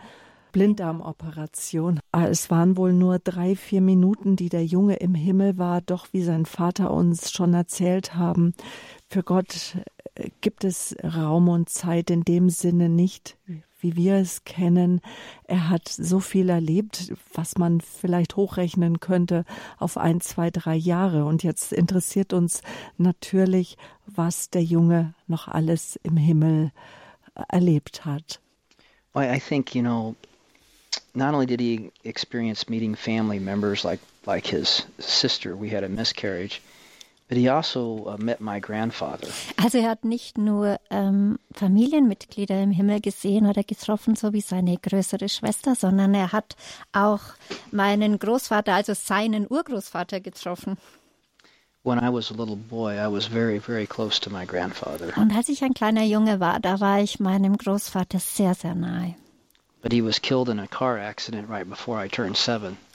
Blinddarmoperation. 0.53 2.01
Ah, 2.13 2.27
es 2.27 2.51
waren 2.51 2.77
wohl 2.77 2.93
nur 2.93 3.19
drei, 3.19 3.57
vier 3.57 3.81
Minuten, 3.81 4.37
die 4.37 4.49
der 4.49 4.65
Junge 4.65 4.97
im 4.97 5.15
Himmel 5.15 5.59
war, 5.59 5.81
doch 5.81 6.09
wie 6.13 6.23
sein 6.23 6.47
Vater 6.47 6.91
uns 6.93 7.31
schon 7.31 7.55
erzählt 7.55 8.15
haben, 8.15 8.55
für 9.09 9.25
Gott 9.25 9.77
äh, 10.15 10.31
gibt 10.41 10.65
es 10.65 10.95
Raum 11.03 11.49
und 11.49 11.69
Zeit 11.69 12.11
in 12.11 12.23
dem 12.23 12.49
Sinne 12.49 12.89
nicht, 12.89 13.37
wie 13.81 13.97
wir 13.97 14.17
es 14.17 14.45
kennen. 14.45 15.01
Er 15.45 15.69
hat 15.69 15.89
so 15.89 16.21
viel 16.21 16.49
erlebt, 16.49 17.13
was 17.35 17.59
man 17.59 17.81
vielleicht 17.81 18.37
hochrechnen 18.37 19.01
könnte 19.01 19.45
auf 19.79 19.97
ein, 19.97 20.21
zwei, 20.21 20.51
drei 20.51 20.77
Jahre. 20.77 21.25
Und 21.25 21.43
jetzt 21.43 21.73
interessiert 21.73 22.33
uns 22.33 22.63
natürlich, 22.99 23.77
was 24.07 24.51
der 24.51 24.63
Junge 24.63 25.15
noch 25.27 25.49
alles 25.49 25.99
im 26.05 26.17
Himmel 26.17 26.71
äh, 27.35 27.43
erlebt 27.49 28.05
hat. 28.05 28.41
I 29.17 29.41
think, 29.41 29.75
you 29.75 29.83
know, 29.83 30.15
not 31.15 31.35
only 31.35 31.47
did 31.47 31.61
he 31.61 31.91
experience 32.05 32.69
meeting 32.69 32.95
family 32.95 33.39
members 33.39 33.85
like, 33.85 34.01
like 34.27 34.47
his 34.47 34.87
sister, 34.99 35.57
we 35.57 35.69
had 35.69 35.85
a 35.85 35.89
miscarriage, 35.89 36.63
but 37.29 37.37
he 37.39 37.49
also 37.49 38.07
uh, 38.07 38.17
met 38.19 38.41
my 38.41 38.61
grandfather. 38.61 39.29
Also 39.57 39.79
er 39.79 39.91
hat 39.91 40.05
nicht 40.05 40.37
nur 40.37 40.79
ähm, 40.91 41.39
Familienmitglieder 41.53 42.61
im 42.61 42.73
Himmel 42.73 43.01
gesehen 43.01 43.47
oder 43.47 43.63
getroffen, 43.63 44.17
so 44.17 44.33
wie 44.33 44.41
seine 44.41 44.77
größere 44.77 45.29
Schwester, 45.29 45.75
sondern 45.75 46.15
er 46.15 46.33
hat 46.33 46.57
auch 46.93 47.21
meinen 47.71 48.19
Großvater, 48.19 48.75
also 48.75 48.95
seinen 48.95 49.47
Urgroßvater 49.49 50.21
getroffen. 50.21 50.77
When 51.83 51.99
I 51.99 52.13
was 52.13 52.31
a 52.31 52.35
little 52.35 52.57
boy, 52.57 52.99
I 52.99 53.11
was 53.11 53.27
very, 53.27 53.59
very 53.59 53.87
close 53.87 54.21
to 54.21 54.31
my 54.31 54.45
grandfather. 54.45 55.17
Und 55.17 55.35
als 55.35 55.49
ich 55.49 55.63
ein 55.65 55.73
kleiner 55.73 56.05
Junge 56.05 56.39
war, 56.39 56.61
da 56.61 56.79
war 56.79 57.01
ich 57.01 57.21
meinem 57.21 57.57
Großvater 57.57 58.19
sehr, 58.19 58.55
sehr 58.55 58.75
nahe. 58.75 59.15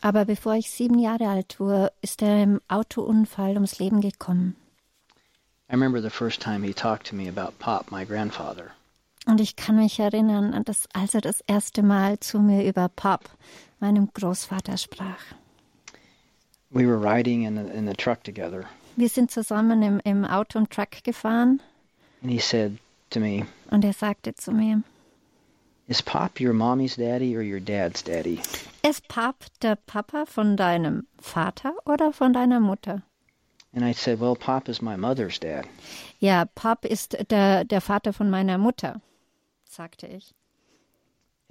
Aber 0.02 0.26
bevor 0.26 0.56
ich 0.56 0.70
sieben 0.70 1.00
Jahre 1.00 1.28
alt 1.28 1.60
war, 1.60 1.92
ist 2.02 2.22
er 2.22 2.44
im 2.44 2.62
Autounfall 2.68 3.54
ums 3.54 3.80
Leben 3.80 4.02
gekommen. 4.02 4.56
I 5.68 5.74
remember 5.74 6.00
the 6.00 6.12
first 6.12 6.42
time 6.42 6.64
he 6.64 6.74
talked 6.74 7.08
to 7.08 7.16
me 7.16 7.28
about 7.28 7.58
Pop, 7.58 7.92
my 7.92 8.06
grandfather. 8.06 8.72
Und 9.26 9.42
ich 9.42 9.56
kann 9.56 9.78
mich 9.78 10.00
erinnern, 10.00 10.54
an 10.54 10.64
das, 10.64 10.88
als 10.94 11.16
er 11.16 11.22
das 11.22 11.42
erste 11.48 11.82
Mal 11.82 12.20
zu 12.20 12.40
mir 12.40 12.64
über 12.64 12.88
Pop, 12.90 13.32
meinem 13.80 14.14
Großvater, 14.14 14.78
sprach. 14.78 15.34
We 16.70 16.86
were 16.86 17.00
riding 17.00 17.46
in 17.46 17.56
the, 17.56 17.76
in 17.76 17.88
the 17.88 17.96
truck 17.96 18.24
together, 18.24 18.66
Wir 18.96 19.10
sind 19.10 19.32
zusammen 19.32 19.82
im, 19.82 20.00
im 20.04 20.24
Auto 20.24 20.60
und 20.60 20.70
Truck 20.70 21.04
gefahren 21.04 21.62
and 22.22 22.32
he 22.32 22.40
said 22.40 22.78
to 23.10 23.20
me, 23.20 23.46
und 23.72 23.84
er 23.84 23.94
sagte 23.94 24.36
zu 24.36 24.52
mir, 24.52 24.84
Is 25.88 26.02
Pop 26.02 26.40
your 26.40 26.54
mommy's 26.54 26.96
daddy 26.96 27.36
or 27.36 27.42
your 27.42 27.60
dad's 27.60 28.02
daddy? 28.02 28.42
ist 28.84 29.08
Pop 29.08 29.46
der 29.62 29.76
Papa 29.76 30.26
von 30.26 30.56
deinem 30.58 31.06
Vater 31.20 31.74
oder 31.86 32.12
von 32.12 32.34
deiner 32.34 32.60
Mutter? 32.60 33.04
And 33.74 33.84
I 33.84 33.92
said, 33.94 34.20
Well, 34.20 34.36
Pop 34.36 34.70
is 34.70 34.82
my 34.82 34.96
mother's 34.96 35.40
dad. 35.40 35.68
Ja, 36.20 36.46
Pop 36.46 36.86
ist 36.86 37.16
der, 37.30 37.66
der 37.66 37.82
Vater 37.82 38.14
von 38.14 38.30
meiner 38.30 38.58
Mutter, 38.58 39.02
sagte 39.66 40.08
ich. 40.08 40.34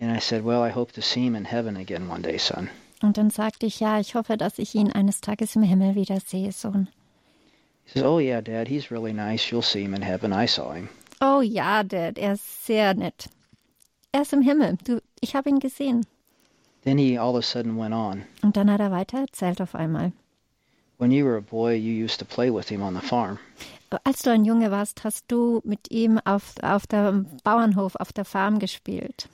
And 0.01 0.11
I 0.11 0.18
said, 0.20 0.45
Well, 0.45 0.62
I 0.62 0.70
hope 0.70 0.93
to 0.93 1.03
see 1.03 1.24
him 1.24 1.37
in 1.37 1.45
heaven 1.45 1.76
again 1.76 2.09
one 2.09 2.22
day, 2.22 2.39
son. 2.39 2.70
Und 3.03 3.18
dann 3.18 3.30
sagte 3.30 3.66
ich, 3.66 3.80
ja, 3.80 4.01
ich 4.01 4.14
hoffe, 4.14 4.37
dass 4.37 4.59
ich 4.59 4.74
ihn 4.74 4.91
eines 4.91 5.20
Tages 5.20 5.55
im 5.57 5.62
Himmel 5.62 5.95
wiedersehe, 5.95 6.53
Sohn. 6.53 6.89
He 7.85 7.93
says, 7.93 8.03
Oh, 8.03 8.18
yeah, 8.18 8.41
Dad, 8.41 8.66
he's 8.66 8.91
really 8.91 9.12
nice. 9.12 9.51
You'll 9.53 9.62
see 9.62 9.82
him 9.82 9.95
in 9.95 10.03
heaven. 10.03 10.32
I 10.32 10.47
saw 10.47 10.72
him. 10.72 10.89
Oh 11.20 11.41
ja, 11.43 11.82
Dad, 11.82 12.18
er 12.18 12.32
ist 12.32 12.64
sehr 12.66 12.95
nett. 12.95 13.28
Er 14.15 14.23
ist 14.23 14.33
im 14.33 14.43
Himmel. 14.43 14.79
Du, 14.85 15.03
ich 15.21 15.35
habe 15.35 15.51
ihn 15.51 15.59
gesehen. 15.59 16.07
Then 16.85 16.99
he 16.99 17.19
all 17.19 17.31
of 17.31 17.39
a 17.39 17.43
sudden 17.43 17.77
went 17.77 17.93
on. 17.93 18.25
Und 18.43 18.57
dann 18.57 18.71
hat 18.71 18.79
er 18.79 18.93
weiter 18.93 19.19
erzählt 19.19 19.61
auf 19.61 19.75
einmal. 19.75 20.12
When 20.99 21.11
you 21.11 21.25
were 21.27 21.37
a 21.37 21.41
boy, 21.41 21.75
you 21.75 22.05
used 22.05 22.21
to 22.21 22.25
play 22.25 22.49
with 22.49 22.69
him 22.69 22.81
on 22.81 22.95
the 22.95 23.05
farm. 23.05 23.41
Als 24.05 24.23
du 24.23 24.31
ein 24.31 24.45
Junge 24.45 24.71
warst, 24.71 25.03
hast 25.03 25.25
du 25.27 25.61
mit 25.65 25.91
ihm 25.91 26.21
auf, 26.25 26.55
auf 26.62 26.87
dem 26.87 27.27
Bauernhof, 27.43 27.97
auf 27.97 28.12
der 28.12 28.25
Farm 28.25 28.61
gespielt. 28.61 29.29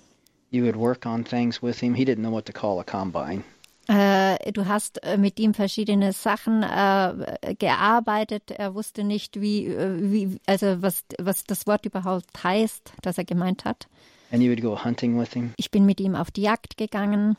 You 0.51 0.65
would 0.65 0.77
work 0.77 1.05
on 1.05 1.27
things 1.27 1.63
with 1.63 1.79
him. 1.79 1.95
He 1.95 2.07
didn't 2.07 2.23
know 2.23 2.33
what 2.33 2.47
to 2.47 2.53
call 2.55 2.81
a 2.81 2.85
combine. 2.85 3.45
Äh, 3.87 4.51
du 4.53 4.65
hast 4.65 5.03
äh, 5.03 5.19
mit 5.19 5.39
ihm 5.39 5.53
verschiedene 5.53 6.15
Sachen 6.15 6.63
äh, 6.63 7.55
gearbeitet. 7.59 8.51
Er 8.51 8.75
wusste 8.75 9.05
nicht, 9.05 9.43
wie, 9.43 9.67
äh, 9.67 10.11
wie 10.11 10.39
also 10.47 10.81
was, 10.81 11.05
was 11.19 11.45
das 11.45 11.67
Wort 11.67 11.85
überhaupt 11.85 12.43
heißt, 12.43 12.95
das 13.03 13.19
er 13.19 13.25
gemeint 13.25 13.67
hat. 13.67 13.87
And 14.33 14.43
you 14.43 14.51
would 14.51 14.63
go 14.63 14.85
hunting 14.85 15.19
with 15.19 15.33
him. 15.33 15.53
Ich 15.57 15.71
bin 15.71 15.87
mit 15.87 16.01
ihm 16.01 16.15
auf 16.15 16.31
die 16.31 16.43
Jagd 16.43 16.77
gegangen 16.77 17.37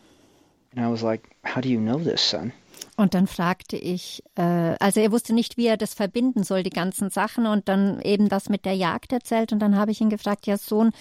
And 0.75 0.85
I 0.85 0.89
was 0.91 1.01
like, 1.01 1.23
How 1.45 1.61
do 1.61 1.69
you 1.69 1.79
know 1.79 1.99
this, 1.99 2.21
son? 2.29 2.53
und 2.97 3.13
dann 3.13 3.27
fragte 3.27 3.77
ich, 3.77 4.23
äh, 4.35 4.75
also 4.79 4.99
er 4.99 5.11
wusste 5.11 5.33
nicht, 5.33 5.57
wie 5.57 5.65
er 5.65 5.77
das 5.77 5.93
verbinden 5.93 6.43
soll, 6.43 6.63
die 6.63 6.69
ganzen 6.69 7.09
Sachen 7.09 7.45
und 7.45 7.67
dann 7.67 7.99
eben 8.01 8.29
das 8.29 8.47
mit 8.49 8.65
der 8.65 8.73
Jagd 8.73 9.11
erzählt 9.11 9.51
und 9.51 9.59
dann 9.59 9.75
habe 9.75 9.91
ich 9.91 10.01
ihn 10.01 10.09
gefragt, 10.09 10.45
ja 10.45 10.57
Sohn, 10.57 10.91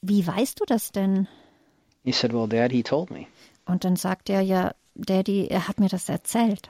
wie 0.00 0.26
weißt 0.26 0.58
du 0.60 0.64
das 0.64 0.92
denn? 0.92 1.28
He 2.04 2.12
said, 2.12 2.32
Well, 2.32 2.48
Dad, 2.48 2.72
he 2.72 2.82
told 2.82 3.10
me. 3.10 3.26
Und 3.66 3.84
dann 3.84 3.96
sagte 3.96 4.32
er, 4.32 4.40
ja, 4.40 4.72
Daddy, 4.94 5.48
er 5.48 5.68
hat 5.68 5.80
mir 5.80 5.88
das 5.88 6.08
erzählt. 6.08 6.68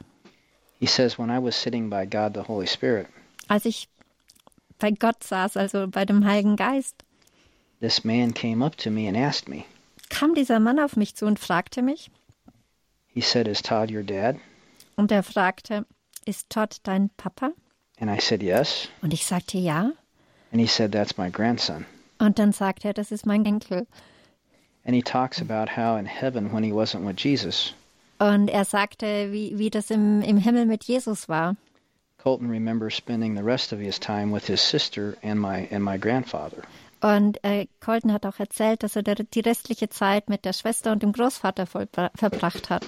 He 0.80 0.86
says, 0.86 1.18
When 1.18 1.30
I 1.30 1.42
was 1.42 1.60
sitting 1.60 1.88
by 1.88 2.06
God 2.06 2.34
the 2.34 2.48
Holy 2.48 2.66
Spirit, 2.66 3.06
Als 3.48 3.64
ich 3.64 3.88
bei 4.78 4.90
Gott 4.90 5.22
saß, 5.22 5.56
also 5.56 5.86
bei 5.88 6.04
dem 6.04 6.24
Heiligen 6.24 6.56
Geist, 6.56 6.96
this 7.80 8.04
man 8.04 8.32
came 8.32 8.62
up 8.64 8.76
to 8.76 8.90
me 8.90 9.06
and 9.06 9.16
asked 9.16 9.48
me, 9.48 9.64
kam 10.08 10.34
dieser 10.34 10.60
Mann 10.60 10.78
auf 10.78 10.96
mich 10.96 11.14
zu 11.14 11.26
und 11.26 11.38
fragte 11.38 11.82
mich, 11.82 12.10
He 13.06 13.20
said, 13.20 13.48
Is 13.48 13.62
Todd 13.62 13.90
your 13.90 14.02
dad? 14.02 14.36
und 14.96 15.10
er 15.10 15.22
fragte, 15.22 15.84
ist 16.26 16.48
Todd 16.50 16.76
dein 16.84 17.10
Papa? 17.16 17.52
And 17.98 18.10
I 18.10 18.18
said, 18.20 18.42
Yes. 18.42 18.88
Und 19.02 19.12
ich 19.12 19.24
sagte 19.26 19.58
ja. 19.58 19.92
And 20.52 20.60
he 20.60 20.66
said, 20.66 20.92
That's 20.92 21.16
my 21.16 21.30
grandson. 21.30 21.86
Und 22.18 22.38
dann 22.38 22.52
sagte 22.52 22.88
er, 22.88 22.94
das 22.94 23.10
ist 23.10 23.24
mein 23.26 23.44
Enkel. 23.46 23.86
And 24.84 24.94
he 24.94 25.02
talks 25.02 25.40
about 25.40 25.68
how 25.76 25.98
in 25.98 26.06
heaven, 26.06 26.52
when 26.52 26.62
he 26.62 26.72
wasn't 26.72 27.04
with 27.06 27.16
Jesus, 27.18 27.74
Und 28.18 28.48
er 28.48 28.66
sagte, 28.66 29.32
wie, 29.32 29.58
wie 29.58 29.70
das 29.70 29.90
im, 29.90 30.20
im 30.20 30.36
Himmel 30.36 30.66
mit 30.66 30.84
Jesus 30.84 31.28
war. 31.28 31.56
Colton 32.18 32.50
remembers 32.50 32.94
spending 32.94 33.34
the 33.34 33.42
rest 33.42 33.72
of 33.72 33.78
his 33.80 33.98
time 33.98 34.30
with 34.30 34.46
his 34.46 34.60
sister 34.60 35.16
and 35.22 35.40
my 35.40 35.66
and 35.70 35.82
my 35.82 35.96
grandfather. 35.96 36.62
Und 37.02 37.42
äh, 37.44 37.66
Colton 37.80 38.12
hat 38.12 38.26
auch 38.26 38.38
erzählt, 38.38 38.82
dass 38.82 38.94
er 38.96 39.02
der, 39.02 39.14
die 39.16 39.40
restliche 39.40 39.88
Zeit 39.88 40.28
mit 40.28 40.44
der 40.44 40.52
Schwester 40.52 40.92
und 40.92 41.02
dem 41.02 41.12
Großvater 41.12 41.66
verbracht 41.66 42.68
hat. 42.70 42.84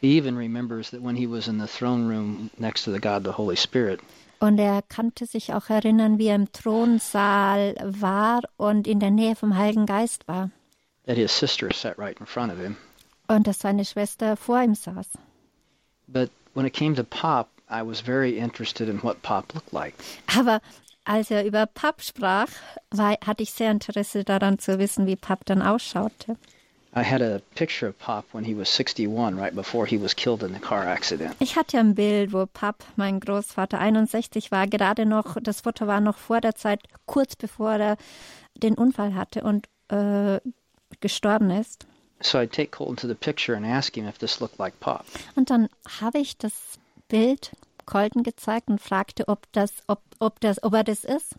He 0.00 0.16
even 0.16 0.36
remembers 0.36 0.90
that 0.90 1.02
when 1.02 1.16
he 1.16 1.26
was 1.28 1.48
in 1.48 1.60
the 1.60 1.66
throne 1.66 2.08
room 2.08 2.50
next 2.58 2.84
to 2.84 2.92
the 2.92 3.00
God, 3.00 3.24
the 3.24 3.32
Holy 3.36 3.56
Spirit, 3.56 4.00
Und 4.40 4.58
er 4.60 4.82
kannte 4.82 5.26
sich 5.26 5.52
auch 5.52 5.68
erinnern, 5.68 6.18
wie 6.18 6.26
er 6.28 6.36
im 6.36 6.52
Thronsaal 6.52 7.74
war 7.82 8.42
und 8.56 8.86
in 8.86 9.00
der 9.00 9.10
Nähe 9.10 9.34
vom 9.34 9.56
Heiligen 9.56 9.86
Geist 9.86 10.28
war. 10.28 10.50
that 11.06 11.16
his 11.16 11.32
sister 11.36 11.72
sat 11.72 11.98
right 11.98 12.18
in 12.20 12.26
front 12.26 12.52
of 12.52 12.58
him. 12.58 12.76
Und 13.28 13.46
dass 13.46 13.58
seine 13.60 13.84
Schwester 13.84 14.36
vor 14.36 14.62
ihm 14.62 14.74
saß. 14.74 15.06
But 16.06 16.30
when 16.54 16.66
it 16.66 16.74
came 16.74 16.94
to 16.94 17.02
Pop, 17.02 17.48
I 17.68 17.82
was 17.82 18.00
very 18.00 18.38
interested 18.38 18.88
in 18.88 19.02
what 19.02 19.20
Pop 19.22 19.52
looked 19.54 19.72
like. 19.72 19.94
Aber 20.38 20.60
als 21.08 21.30
er 21.30 21.44
über 21.44 21.66
Pap 21.66 22.02
sprach, 22.02 22.48
war, 22.90 23.16
hatte 23.24 23.42
ich 23.42 23.52
sehr 23.52 23.70
Interesse 23.70 24.24
daran 24.24 24.58
zu 24.58 24.78
wissen, 24.78 25.06
wie 25.06 25.16
Pap 25.16 25.44
dann 25.46 25.62
ausschaute. 25.62 26.36
I 26.94 27.02
had 27.02 27.20
a 27.22 27.40
picture 27.54 27.88
of 27.88 27.98
Pop 27.98 28.24
when 28.32 28.44
he 28.44 28.56
was 28.56 28.68
61, 28.74 29.38
right 29.38 29.54
before 29.54 29.86
he 29.86 30.00
was 30.00 30.14
killed 30.14 30.42
in 30.42 30.52
the 30.52 30.60
car 30.60 30.86
accident. 30.86 31.34
Ich 31.38 31.56
hatte 31.56 31.78
ein 31.78 31.94
Bild, 31.94 32.32
wo 32.32 32.46
Pap, 32.46 32.84
mein 32.96 33.20
Großvater, 33.20 33.78
61 33.78 34.50
war, 34.50 34.66
gerade 34.66 35.06
noch, 35.06 35.36
das 35.42 35.62
Foto 35.62 35.86
war 35.86 36.00
noch 36.00 36.16
vor 36.16 36.40
der 36.40 36.54
Zeit, 36.54 36.80
kurz 37.06 37.36
bevor 37.36 37.72
er 37.72 37.96
den 38.54 38.74
Unfall 38.74 39.14
hatte 39.14 39.42
und 39.42 39.66
äh, 39.88 40.40
gestorben 41.00 41.50
ist. 41.50 41.86
So 42.20 42.38
I'd 42.38 42.50
take 42.50 42.70
Colton 42.70 42.96
to 42.96 43.06
the 43.06 43.14
picture 43.14 43.56
and 43.56 43.64
ask 43.64 43.94
him 43.94 44.08
if 44.08 44.18
this 44.18 44.40
looked 44.40 44.58
like 44.58 44.78
Pop. 44.80 45.04
Und 45.36 45.50
dann 45.50 45.68
habe 46.00 46.18
ich 46.18 46.36
das 46.36 46.78
Bild 47.08 47.52
Colton 47.88 48.22
gezeigt 48.22 48.68
und 48.68 48.80
fragte, 48.80 49.26
ob 49.28 49.50
das, 49.52 49.72
ob, 49.86 50.02
ob 50.20 50.40
das, 50.40 50.62
ob 50.62 50.74
er 50.74 50.84
das 50.84 51.04
ist, 51.04 51.34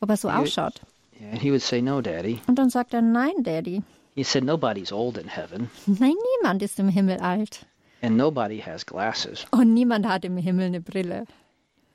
ob 0.00 0.10
er 0.10 0.16
so 0.16 0.28
ausschaut. 0.28 0.80
Yeah, 1.20 1.30
and 1.30 1.40
he 1.40 1.50
would 1.50 1.62
say, 1.62 1.80
No, 1.80 2.00
Daddy. 2.02 2.40
Und 2.48 2.56
dann 2.58 2.68
sagt 2.70 2.92
er, 2.92 3.00
nein, 3.02 3.32
Daddy. 3.42 3.82
He 4.14 4.22
said, 4.24 4.44
Nobody's 4.44 4.92
old 4.92 5.16
in 5.16 5.28
heaven, 5.28 5.70
Nein, 5.86 6.14
niemand 6.40 6.62
ist 6.62 6.78
im 6.78 6.88
Himmel 6.88 7.20
alt. 7.20 7.64
and 8.02 8.16
nobody 8.16 8.60
has 8.60 8.84
glasses. 8.84 9.46
Und 9.52 9.72
niemand 9.74 10.06
hat 10.06 10.24
im 10.24 10.36
Himmel 10.36 10.66
eine 10.66 10.80
Brille. 10.80 11.24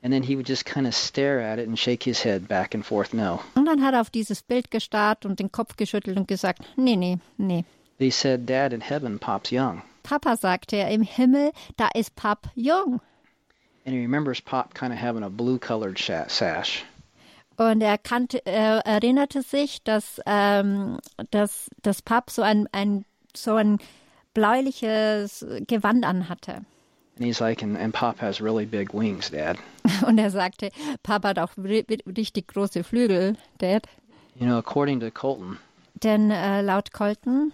And 0.02 0.12
then 0.12 0.24
he 0.24 0.34
would 0.36 0.48
just 0.48 0.64
kind 0.64 0.86
of 0.88 0.94
stare 0.94 1.40
at 1.40 1.58
it 1.60 1.68
and 1.68 1.78
shake 1.78 2.02
his 2.02 2.24
head 2.24 2.48
back 2.48 2.74
and 2.74 2.84
forth, 2.84 3.12
no. 3.14 3.38
Und 3.54 3.66
dann 3.66 3.82
hat 3.84 3.94
er 3.94 4.00
auf 4.00 4.10
dieses 4.10 4.42
Bild 4.42 4.70
gestarrt 4.72 5.24
und 5.26 5.38
den 5.38 5.52
Kopf 5.52 5.76
geschüttelt 5.76 6.16
und 6.16 6.26
gesagt, 6.26 6.62
nee, 6.76 6.96
nee, 6.96 7.18
nee. 7.36 7.64
He 7.98 8.10
said, 8.10 8.48
Dad, 8.50 8.72
in 8.72 8.80
heaven, 8.80 9.18
Pop's 9.20 9.52
young. 9.52 9.82
Papa 10.02 10.36
sagte 10.36 10.74
er, 10.76 10.90
im 10.90 11.02
Himmel, 11.02 11.52
da 11.76 11.88
ist 11.94 12.16
Pap 12.16 12.48
jung. 12.56 13.00
And 13.84 13.94
he 13.94 14.00
remembers 14.00 14.40
Pop 14.40 14.74
kind 14.74 14.92
of 14.92 14.98
having 14.98 15.22
a 15.24 15.30
blue 15.30 15.58
colored 15.58 15.98
sash. 15.98 16.84
Und 17.56 17.82
er 17.82 17.98
kannte, 17.98 18.40
er 18.46 18.80
erinnerte 18.86 19.42
sich, 19.42 19.82
dass, 19.82 20.20
ähm, 20.26 20.98
dass, 21.30 21.68
dass 21.82 22.00
Pap 22.02 22.30
so 22.30 22.42
ein, 22.42 22.66
ein, 22.72 23.04
so 23.36 23.56
ein 23.56 23.78
bläuliches 24.34 25.44
Gewand 25.66 26.04
anhatte. 26.04 26.64
And 27.16 27.26
he's 27.26 27.40
like, 27.40 27.62
and, 27.62 27.76
and 27.76 27.92
Pop 27.92 28.20
has 28.20 28.40
really 28.40 28.64
big 28.64 28.94
wings, 28.94 29.30
Dad. 29.30 29.58
Und 30.06 30.18
er 30.18 30.30
sagte, 30.30 30.70
Papa 31.02 31.28
hat 31.28 31.38
auch 31.38 31.52
ri- 31.58 31.84
richtig 32.06 32.48
große 32.48 32.82
Flügel, 32.82 33.36
Dad. 33.58 33.86
You 34.34 34.46
know, 34.46 34.56
according 34.58 35.00
to 35.00 35.10
Colton, 35.10 35.58
Denn 36.02 36.30
äh, 36.30 36.62
laut 36.62 36.92
Colton 36.92 37.52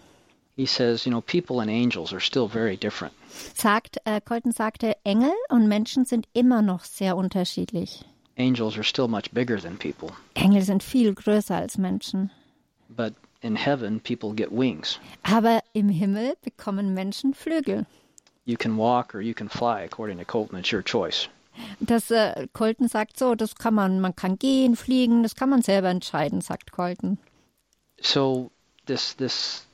he 0.57 0.67
says, 0.67 1.05
you 1.07 1.11
know, 1.13 1.21
people 1.21 1.61
and 1.61 1.71
angels 1.71 2.13
are 2.13 2.21
still 2.21 2.49
very 2.49 2.77
different. 2.77 3.15
Sagt, 3.55 3.99
äh, 4.05 4.21
Colton 4.21 4.53
sagte, 4.53 4.97
Engel 5.05 5.33
und 5.49 5.69
Menschen 5.69 6.05
sind 6.05 6.27
immer 6.33 6.63
noch 6.63 6.85
sehr 6.85 7.17
unterschiedlich. 7.17 8.05
Angels 8.39 8.77
are 8.77 8.85
still 8.85 9.09
much 9.09 9.33
bigger 9.33 9.59
than 9.59 9.77
people. 9.77 10.11
Engel 10.35 10.63
sind 10.63 10.83
viel 10.83 11.15
größer 11.15 11.57
als 11.57 11.77
Menschen. 11.77 12.31
But 12.89 13.15
in 13.41 13.57
heaven, 13.57 14.01
people 14.01 14.33
get 14.35 14.51
wings. 14.51 14.99
Aber 15.25 15.61
im 15.73 15.89
Himmel 15.89 16.35
bekommen 16.43 16.95
Menschen 16.95 17.35
Flügel. 17.35 17.87
You 18.45 18.57
can 18.57 18.77
walk 18.77 19.15
or 19.15 19.21
you 19.21 19.35
can 19.35 19.49
fly, 19.49 19.85
according 19.85 20.19
to 20.19 20.25
Colton. 20.25 20.59
It's 20.59 20.73
your 20.73 20.83
choice. 20.83 21.29
Das 21.81 22.11
äh, 22.11 22.47
Colton 22.53 22.89
sagt 22.89 23.19
so, 23.19 23.35
das 23.35 23.57
kann 23.57 23.75
man, 23.75 24.01
man 24.01 24.15
kann 24.15 24.39
gehen, 24.39 24.77
fliegen, 24.77 25.23
das 25.23 25.35
kann 25.35 25.51
man 25.51 25.63
selber 25.63 25.89
entscheiden, 25.89 26.41
sagt 26.41 26.73
Colton. 26.73 27.19
So 28.01 28.51
this 28.87 29.17
this 29.17 29.67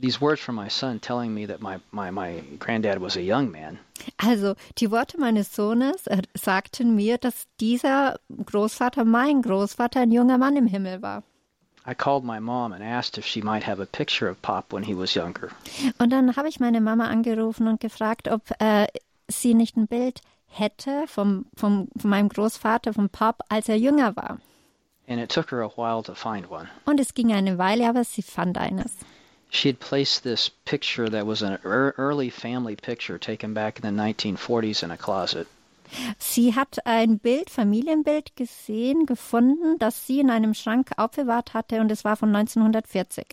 these 0.00 0.20
words 0.20 0.40
from 0.40 0.56
my 0.56 0.68
son 0.68 0.98
telling 1.00 1.32
me 1.32 1.46
that 1.46 1.60
my, 1.60 1.78
my, 1.92 2.10
my 2.10 2.42
granddad 2.58 3.00
was 3.00 3.16
a 3.16 3.22
young 3.22 3.50
man 3.50 3.78
Also 4.18 4.54
die 4.78 4.90
Worte 4.90 5.18
meines 5.18 5.54
Sohnes 5.54 6.06
äh, 6.06 6.22
sagten 6.34 6.94
mir, 6.94 7.18
dass 7.18 7.46
dieser 7.60 8.18
Großvater, 8.44 9.04
mein 9.04 9.42
Großvater, 9.42 10.00
ein 10.00 10.10
junger 10.12 10.38
Mann 10.38 10.56
im 10.56 10.66
Himmel 10.66 11.00
war. 11.00 11.22
I 11.86 11.94
called 11.94 12.24
my 12.24 12.40
mom 12.40 12.72
and 12.72 12.82
asked 12.82 13.18
if 13.18 13.26
she 13.26 13.42
might 13.42 13.66
have 13.66 13.80
a 13.80 13.86
picture 13.86 14.30
of 14.30 14.40
Pop 14.40 14.72
when 14.72 14.82
he 14.82 14.94
was 14.94 15.14
younger. 15.14 15.50
Und 15.98 16.10
dann 16.10 16.34
habe 16.34 16.48
ich 16.48 16.58
meine 16.58 16.80
Mama 16.80 17.08
angerufen 17.08 17.68
und 17.68 17.80
gefragt, 17.80 18.28
ob 18.28 18.42
äh, 18.58 18.86
sie 19.28 19.54
nicht 19.54 19.76
ein 19.76 19.86
Bild 19.86 20.20
hätte 20.46 21.04
vom, 21.06 21.46
vom, 21.54 21.88
von 21.96 22.10
meinem 22.10 22.30
Großvater, 22.30 22.94
vom 22.94 23.10
Pop, 23.10 23.40
als 23.48 23.68
er 23.68 23.76
jünger 23.76 24.16
war. 24.16 24.38
And 25.06 25.20
it 25.20 25.30
took 25.30 25.50
her 25.50 25.60
a 25.60 25.70
while 25.76 26.02
to 26.02 26.14
find 26.14 26.50
one. 26.50 26.68
Und 26.86 26.98
es 27.00 27.12
ging 27.12 27.32
eine 27.32 27.58
Weile, 27.58 27.86
aber 27.86 28.04
sie 28.04 28.22
fand 28.22 28.56
eines. 28.56 28.96
She 29.54 29.68
had 29.68 29.78
placed 29.78 30.24
this 30.24 30.50
picture 30.64 31.08
that 31.08 31.26
was 31.26 31.40
an 31.40 31.58
ear- 31.64 31.94
early 31.96 32.28
family 32.28 32.74
picture 32.74 33.18
taken 33.18 33.54
back 33.54 33.78
in 33.78 33.82
the 33.82 34.02
1940s 34.02 34.82
in 34.82 34.90
a 34.90 34.96
closet. 34.96 35.46
Sie 36.18 36.56
hat 36.56 36.84
ein 36.84 37.18
Bild, 37.18 37.50
Familienbild 37.50 38.34
gesehen, 38.34 39.06
gefunden, 39.06 39.78
das 39.78 40.08
sie 40.08 40.18
in 40.18 40.30
einem 40.30 40.54
Schrank 40.54 40.90
aufbewahrt 40.96 41.54
hatte 41.54 41.80
und 41.80 41.92
es 41.92 42.04
war 42.04 42.16
von 42.16 42.34
1940. 42.34 43.26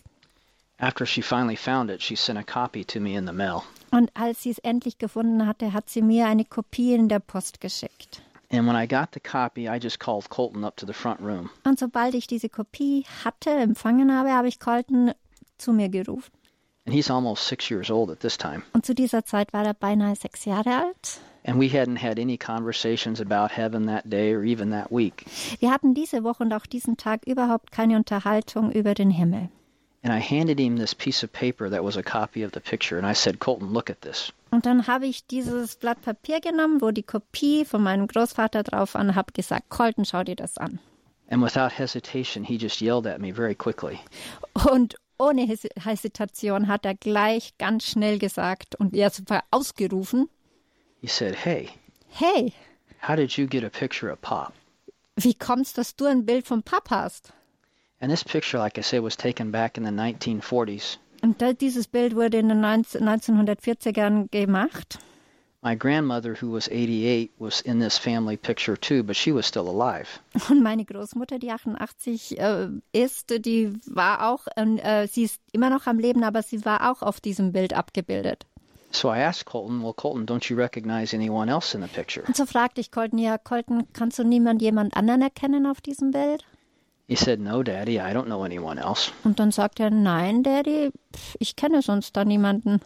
After 0.78 1.06
she 1.06 1.22
finally 1.22 1.56
found 1.56 1.90
it, 1.90 2.00
she 2.00 2.14
sent 2.14 2.38
a 2.38 2.44
copy 2.44 2.84
to 2.84 3.00
me 3.00 3.16
in 3.16 3.26
the 3.26 3.32
mail. 3.32 3.62
Und 3.90 4.10
als 4.14 4.42
sie 4.44 4.50
es 4.50 4.58
endlich 4.60 4.98
gefunden 4.98 5.44
hatte, 5.46 5.72
hat 5.72 5.90
sie 5.90 6.02
mir 6.02 6.26
eine 6.26 6.44
Kopie 6.44 6.94
in 6.94 7.08
der 7.08 7.18
Post 7.18 7.60
geschickt. 7.60 8.22
And 8.52 8.68
when 8.68 8.76
I 8.76 8.86
got 8.86 9.08
the 9.12 9.20
copy, 9.20 9.66
I 9.66 9.78
just 9.78 9.98
called 9.98 10.28
Colton 10.28 10.62
up 10.62 10.76
to 10.76 10.86
the 10.86 10.92
front 10.92 11.20
room. 11.20 11.50
Und 11.64 11.80
sobald 11.80 12.14
ich 12.14 12.28
diese 12.28 12.48
Kopie 12.48 13.06
hatte, 13.24 13.50
empfangen 13.50 14.16
habe, 14.16 14.30
habe 14.30 14.46
ich 14.46 14.60
Colton 14.60 15.12
zu 15.62 15.72
mir 15.72 15.88
gerufen. 15.88 16.32
And 16.84 16.94
he's 16.94 17.10
almost 17.10 17.46
six 17.46 17.70
years 17.70 17.90
old 17.90 18.10
at 18.10 18.20
this 18.20 18.36
time. 18.36 18.62
Und 18.72 18.84
zu 18.84 18.94
dieser 18.94 19.24
Zeit 19.24 19.52
war 19.52 19.64
er 19.64 19.74
beinahe 19.74 20.16
sechs 20.16 20.44
Jahre 20.44 20.70
alt. 20.70 21.20
And 21.44 21.60
we 21.60 21.68
hadn't 21.68 21.98
had 22.02 22.18
any 22.18 22.36
conversations 22.36 23.20
about 23.20 23.52
heaven 23.52 23.86
that 23.86 24.08
day 24.10 24.32
or 24.34 24.42
even 24.42 24.70
that 24.70 24.90
week. 24.90 25.24
Wir 25.60 25.70
hatten 25.70 25.94
diese 25.94 26.24
Woche 26.24 26.42
und 26.42 26.52
auch 26.52 26.66
diesen 26.66 26.96
Tag 26.96 27.26
überhaupt 27.26 27.72
keine 27.72 27.96
Unterhaltung 27.96 28.72
über 28.72 28.94
den 28.94 29.10
Himmel. 29.10 29.48
And 30.04 30.12
I 30.12 30.18
handed 30.18 30.58
him 30.58 30.76
this 30.76 30.94
piece 30.94 31.22
of 31.22 31.32
paper 31.32 31.70
that 31.70 31.84
was 31.84 31.96
a 31.96 32.02
copy 32.02 32.44
of 32.44 32.52
the 32.52 32.60
picture. 32.60 32.98
And 32.98 33.06
I 33.06 33.14
said, 33.14 33.38
Colton, 33.38 33.72
look 33.72 33.88
at 33.88 34.00
this. 34.02 34.32
Und 34.50 34.66
dann 34.66 34.88
habe 34.88 35.06
ich 35.06 35.26
dieses 35.26 35.76
Blatt 35.76 36.02
Papier 36.02 36.40
genommen, 36.40 36.80
wo 36.80 36.90
die 36.90 37.04
Kopie 37.04 37.64
von 37.64 37.82
meinem 37.82 38.08
Großvater 38.08 38.64
drauf 38.64 38.94
war, 38.94 39.02
und 39.02 39.14
habe 39.14 39.32
gesagt, 39.32 39.68
Colton, 39.70 40.04
schau 40.04 40.24
dir 40.24 40.34
das 40.34 40.58
an. 40.58 40.80
And 41.30 41.40
without 41.40 41.70
hesitation, 41.78 42.44
he 42.44 42.56
just 42.56 42.80
yelled 42.80 43.06
at 43.06 43.20
me 43.20 43.32
very 43.32 43.54
quickly. 43.54 44.00
Und 44.68 44.96
ohne 45.22 45.46
Hes 45.46 45.68
Hesitation 45.78 46.66
hat 46.66 46.84
er 46.84 46.94
gleich 46.94 47.56
ganz 47.58 47.84
schnell 47.86 48.18
gesagt 48.18 48.74
und 48.74 48.94
er 48.94 49.10
war 49.28 49.44
ausgerufen, 49.50 50.28
He 51.00 51.08
said, 51.08 51.34
Hey, 51.44 51.68
hey, 52.08 52.52
how 53.06 53.16
did 53.16 53.32
you 53.32 53.46
get 53.46 53.64
a 53.64 53.68
picture 53.70 54.12
of 54.12 54.20
Pop? 54.20 54.52
wie 55.16 55.34
kommt's, 55.34 55.72
dass 55.72 55.94
du 55.96 56.06
ein 56.06 56.24
Bild 56.24 56.46
vom 56.46 56.62
Papa 56.62 57.02
hast? 57.02 57.32
And 58.00 58.10
this 58.10 58.24
picture, 58.24 58.58
like 58.58 58.78
I 58.78 58.82
said, 58.82 59.02
was 59.02 59.16
taken 59.16 59.52
back 59.52 59.76
in 59.76 59.84
the 59.84 59.90
1940s. 59.90 60.98
Und 61.22 61.40
dieses 61.60 61.86
Bild 61.86 62.16
wurde 62.16 62.38
in 62.38 62.48
den 62.48 62.60
19, 62.60 63.02
1940ern 63.02 64.28
gemacht. 64.30 64.98
My 65.64 65.76
grandmother, 65.76 66.34
who 66.34 66.50
was 66.50 66.68
88, 66.68 67.30
was 67.38 67.60
in 67.60 67.78
this 67.78 67.96
family 67.96 68.36
picture 68.36 68.76
too, 68.76 69.04
but 69.04 69.14
she 69.14 69.30
was 69.30 69.46
still 69.46 69.68
alive. 69.68 70.08
Und 70.50 70.60
meine 70.60 70.84
Großmutter, 70.84 71.38
die 71.38 71.52
88 71.52 72.40
äh, 72.40 72.68
ist, 72.92 73.30
die 73.44 73.72
war 73.86 74.28
auch, 74.28 74.48
äh, 74.56 75.06
sie 75.06 75.22
ist 75.22 75.40
immer 75.52 75.70
noch 75.70 75.86
am 75.86 76.00
Leben, 76.00 76.24
aber 76.24 76.42
sie 76.42 76.64
war 76.64 76.90
auch 76.90 77.02
auf 77.02 77.20
diesem 77.20 77.52
Bild 77.52 77.74
abgebildet. 77.74 78.44
So 78.90 79.08
I 79.08 79.20
asked 79.22 79.46
Colton, 79.46 79.82
Well, 79.84 79.94
Colton, 79.94 80.26
don't 80.26 80.50
you 80.50 80.56
recognize 80.56 81.14
anyone 81.14 81.48
else 81.48 81.76
in 81.76 81.82
the 81.82 81.88
picture? 81.88 82.26
Und 82.26 82.36
so 82.36 82.44
fragte 82.44 82.80
ich 82.80 82.90
Colton, 82.90 83.18
ja, 83.18 83.38
Colton, 83.38 83.86
kannst 83.92 84.18
du 84.18 84.24
niemand 84.24 84.62
jemand 84.62 84.96
anderen 84.96 85.22
erkennen 85.22 85.66
auf 85.66 85.80
diesem 85.80 86.10
Bild? 86.10 86.44
He 87.06 87.14
said, 87.14 87.40
No, 87.40 87.62
Daddy, 87.62 87.98
I 87.98 88.12
don't 88.12 88.24
know 88.24 88.42
anyone 88.42 88.80
else. 88.80 89.12
Und 89.22 89.38
dann 89.38 89.52
sagt 89.52 89.78
er, 89.78 89.90
nein, 89.90 90.42
Daddy, 90.42 90.90
ich 91.38 91.54
kenne 91.54 91.82
sonst 91.82 92.16
da 92.16 92.24
niemanden. 92.24 92.80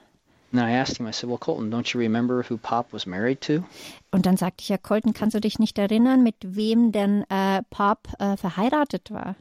And 0.58 0.66
I 0.66 0.72
asked 0.72 0.98
him, 0.98 1.06
I 1.06 1.10
said, 1.12 1.28
Well, 1.28 1.38
Colton, 1.38 1.70
don't 1.70 1.92
you 1.92 2.00
remember 2.00 2.42
who 2.42 2.56
Pop 2.56 2.92
was 2.92 3.06
married 3.06 3.42
to? 3.42 3.64
Und 4.10 4.24
dann 4.24 4.38
sagte 4.38 4.62
ich, 4.62 4.70
ja, 4.70 4.78
Colton, 4.78 5.12
kannst 5.12 5.34
du 5.34 5.40
dich 5.40 5.58
nicht 5.58 5.78
erinnern, 5.78 6.22
mit 6.22 6.36
wem 6.40 6.92
denn 6.92 7.24
äh, 7.28 7.62
Pop 7.68 8.08
äh, 8.18 8.36
verheiratet 8.38 9.10
war? 9.10 9.36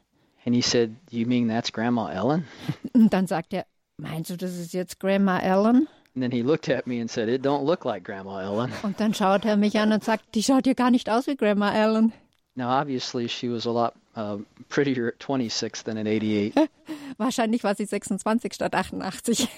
And 0.45 0.53
he 0.53 0.61
said, 0.61 0.95
You 1.09 1.25
mean 1.25 1.47
that's 1.47 1.71
Grandma 1.71 2.11
Ellen? 2.11 2.45
Und 2.93 3.13
dann 3.13 3.27
sagt 3.27 3.53
er, 3.53 3.65
meinst 3.97 4.29
du, 4.29 4.35
das 4.35 4.57
ist 4.57 4.73
jetzt 4.73 4.99
Grandma 4.99 5.39
Ellen? 5.39 5.87
And 6.15 6.21
then 6.21 6.31
he 6.31 6.41
looked 6.41 6.69
at 6.69 6.85
me 6.85 6.99
and 6.99 7.09
said, 7.09 7.29
It 7.29 7.45
don't 7.45 7.65
look 7.65 7.85
like 7.85 8.03
Grandma 8.03 8.41
Ellen. 8.41 8.73
Und 8.83 8.99
dann 8.99 9.13
schaut 9.13 9.45
er 9.45 9.55
mich 9.55 9.79
an 9.79 9.93
und 9.93 10.03
sagt, 10.03 10.35
die 10.35 10.43
schaut 10.43 10.65
hier 10.65 10.75
gar 10.75 10.91
nicht 10.91 11.09
aus 11.09 11.27
wie 11.27 11.37
Grandma 11.37 11.73
Ellen. 11.73 12.11
Now, 12.55 12.69
obviously, 12.69 13.27
she 13.27 13.49
was 13.49 13.65
a 13.65 13.71
lot 13.71 13.95
uh, 14.15 14.37
prettier 14.69 15.07
at 15.09 15.19
26 15.19 15.83
than 15.83 15.97
at 15.97 16.07
88. 16.07 16.55
Wahrscheinlich 17.17 17.63
war 17.63 17.75
sie 17.75 17.85
26 17.85 18.53
statt 18.53 18.73
88. 18.73 19.49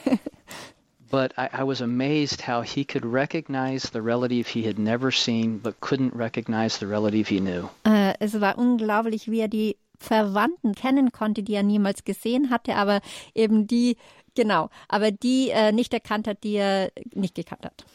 but 1.09 1.33
I, 1.37 1.49
I 1.53 1.63
was 1.63 1.81
amazed 1.81 2.41
how 2.41 2.61
he 2.61 2.83
could 2.85 3.05
recognize 3.05 3.89
the 3.91 4.01
relative 4.01 4.47
he 4.47 4.63
had 4.63 4.77
never 4.77 5.11
seen, 5.11 5.59
but 5.59 5.79
couldn't 5.79 6.13
recognize 6.13 6.77
the 6.77 6.87
relative 6.87 7.27
he 7.27 7.39
knew. 7.39 7.69
Äh, 7.85 8.15
es 8.19 8.39
war 8.39 8.57
unglaublich, 8.57 9.29
wie 9.29 9.41
er 9.41 9.47
die 9.47 9.77
Verwandten 9.99 10.75
kennen 10.75 11.11
konnte, 11.11 11.43
die 11.43 11.55
er 11.55 11.63
niemals 11.63 12.03
gesehen 12.03 12.49
hatte, 12.49 12.75
aber 12.75 13.01
eben 13.33 13.67
die, 13.67 13.97
genau, 14.35 14.69
aber 14.87 15.11
die 15.11 15.49
äh, 15.49 15.71
nicht 15.71 15.93
erkannt 15.93 16.27
hat, 16.27 16.43
die 16.43 16.55
er 16.55 16.91
nicht 17.13 17.35
gekannt 17.35 17.65
hat. 17.65 17.85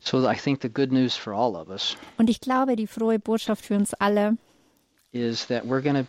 So 0.00 0.28
I 0.28 0.36
think 0.36 0.62
the 0.62 0.68
good 0.68 0.92
news 0.92 1.16
for 1.16 1.32
all 1.32 1.56
of 1.56 1.68
us 1.68 1.96
Und 2.18 2.30
ich 2.30 2.40
glaube, 2.40 2.76
die 2.76 2.86
frohe 2.86 3.18
Botschaft 3.18 3.64
für 3.64 3.74
uns 3.74 3.92
alle, 3.94 4.36
is 5.12 5.46
that 5.46 5.64
we're 5.64 5.82
going 5.82 5.96
to 5.96 6.06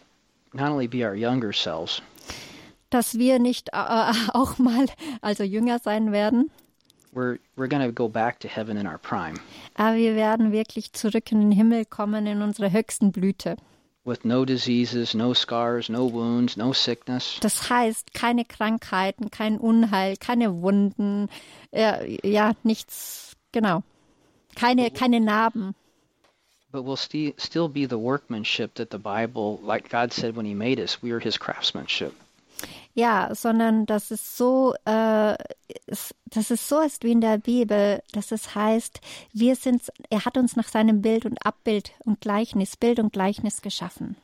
not 0.54 0.70
only 0.70 0.88
be 0.88 1.04
our 1.04 1.16
younger 1.16 1.54
selves, 1.54 2.02
dass 2.90 3.18
wir 3.18 3.40
nicht 3.40 3.70
äh, 3.74 4.12
auch 4.34 4.58
mal 4.58 4.86
also 5.22 5.44
jünger 5.44 5.80
sein 5.80 6.12
werden, 6.12 6.50
we're 7.14 7.40
we're 7.56 7.68
to 7.70 7.92
go 7.92 8.08
back 8.10 8.40
to 8.40 8.48
heaven 8.48 8.78
in 8.78 8.86
our 8.88 8.98
prime 8.98 9.36
aber 9.76 9.96
wir 9.96 10.16
werden 10.16 10.52
wirklich 10.52 10.94
zurück 10.94 11.32
in 11.32 11.40
den 11.40 11.52
Himmel 11.52 11.86
kommen 11.86 12.28
in 12.28 12.42
unserer 12.42 12.72
höchsten 12.72 13.12
Blüte. 13.12 13.56
with 14.06 14.24
no 14.24 14.46
diseases, 14.46 15.14
no 15.14 15.34
scars, 15.34 15.90
no 15.90 16.10
wounds, 16.12 16.56
no 16.56 16.72
sickness. 16.72 17.38
Das 17.42 17.70
heißt, 17.70 18.14
keine 18.14 18.46
Krankheiten, 18.46 19.30
kein 19.32 19.58
Unheil, 19.58 20.16
keine 20.16 20.62
Wunden, 20.62 21.28
äh, 21.74 22.18
ja, 22.26 22.54
nichts, 22.64 23.34
genau. 23.52 23.84
Keine, 24.56 24.92
keine 24.92 25.20
Narben. 25.20 25.76
But 26.72 26.86
we'll 26.86 26.96
sti- 26.98 27.36
still 27.38 27.68
be 27.68 27.86
the 27.86 27.98
workmanship 28.00 28.76
that 28.76 28.92
the 28.92 28.98
Bible, 28.98 29.60
like 29.62 29.90
God 29.90 30.14
said 30.14 30.36
when 30.38 30.46
He 30.46 30.54
made 30.56 30.80
us, 30.82 31.04
we 31.04 31.12
are 31.12 31.20
His 31.20 31.38
craftsmanship. 31.38 32.14
Ja, 32.98 33.30
sondern 33.36 33.86
dass 33.86 34.10
es 34.10 34.38
so, 34.38 34.74
äh, 34.86 35.38
dass 35.86 36.50
es 36.50 36.68
so 36.68 36.80
ist 36.82 37.04
wie 37.04 37.12
in 37.12 37.22
der 37.22 37.38
Bibel, 37.38 38.02
dass 38.12 38.32
es 38.32 38.56
heißt, 38.56 39.02
wir 39.34 39.56
sind, 39.56 39.84
er 40.10 40.26
hat 40.26 40.36
uns 40.36 40.56
nach 40.56 40.68
seinem 40.68 41.04
Bild 41.04 41.24
und 41.28 41.38
Abbild 41.46 41.92
und 42.06 42.22
Gleichnis, 42.22 42.76
Bild 42.76 42.98
und 42.98 43.14
Gleichnis 43.14 43.62
geschaffen. 43.62 44.16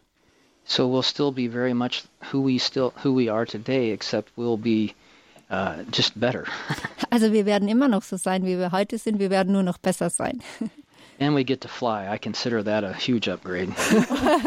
So 0.66 0.90
we'll 0.92 1.04
still 1.04 1.32
be 1.32 1.48
very 1.48 1.76
much 1.76 2.06
who 2.32 2.44
we 2.44 2.58
still 2.58 2.92
who 3.04 3.16
we 3.16 3.32
are 3.32 3.46
today, 3.46 3.92
except 3.94 4.32
we'll 4.38 4.58
be 4.58 4.96
uh, 5.52 5.84
just 5.92 6.20
better, 6.20 6.46
Also 7.12 7.32
wir 7.32 7.46
werden 7.46 7.68
immer 7.68 7.90
noch 7.90 8.02
so 8.02 8.18
sein, 8.18 8.44
wie 8.44 8.58
wir 8.58 8.72
heute 8.72 8.98
sind, 8.98 9.20
wir 9.20 9.30
werden 9.30 9.54
nur 9.54 9.62
noch 9.62 9.78
besser 9.78 10.10
sein. 10.10 10.42
and 11.24 11.34
we 11.34 11.44
get 11.44 11.62
to 11.62 11.68
fly. 11.68 12.08
I 12.08 12.18
consider 12.18 12.62
that 12.64 12.84
a 12.84 12.94
huge 12.94 13.28
upgrade. 13.28 13.70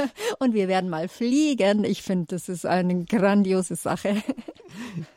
Und 0.39 0.55
wir 0.55 0.69
werden 0.69 0.91
mal 0.91 1.09
fliegen. 1.09 1.85
Ich 1.85 2.03
finde, 2.03 2.27
das 2.27 2.49
ist 2.49 2.67
eine 2.67 3.05
grandiose 3.05 3.77
Sache. 3.77 4.23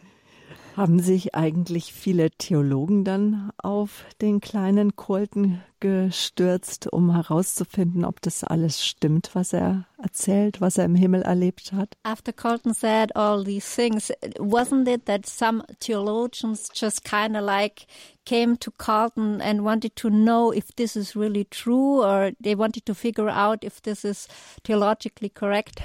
Haben 0.80 1.02
sich 1.02 1.36
eigentlich 1.36 1.92
viele 1.92 2.32
Theologen 2.32 3.04
dann 3.04 3.52
auf 3.58 4.06
den 4.22 4.40
kleinen 4.40 4.96
Colton 4.96 5.62
gestürzt, 5.82 6.88
um 6.88 7.14
herauszufinden, 7.14 8.06
ob 8.06 8.22
das 8.22 8.46
alles 8.46 8.86
stimmt, 8.86 9.32
was 9.34 9.52
er 9.52 9.88
erzählt, 10.02 10.62
was 10.62 10.78
er 10.78 10.86
im 10.86 10.96
Himmel 10.96 11.24
erlebt 11.24 11.74
hat? 11.74 11.98
After 12.04 12.32
Colton 12.32 12.74
said 12.74 13.14
all 13.14 13.44
these 13.44 13.68
things, 13.68 14.10
wasn't 14.40 14.88
it 14.88 15.06
that 15.06 15.26
some 15.26 15.64
theologians 15.82 16.70
just 16.74 17.04
kind 17.04 17.36
of 17.36 17.44
like 17.44 17.86
came 18.26 18.58
to 18.60 18.72
Carlton 18.72 19.42
and 19.42 19.66
wanted 19.66 19.98
to 19.98 20.10
know 20.10 20.54
if 20.54 20.74
this 20.78 20.96
is 20.96 21.14
really 21.14 21.44
true 21.44 22.02
or 22.02 22.32
they 22.42 22.56
wanted 22.56 22.86
to 22.86 22.94
figure 22.94 23.30
out 23.30 23.66
if 23.66 23.82
this 23.82 24.06
is 24.06 24.30
theologically 24.64 25.28
correct? 25.28 25.82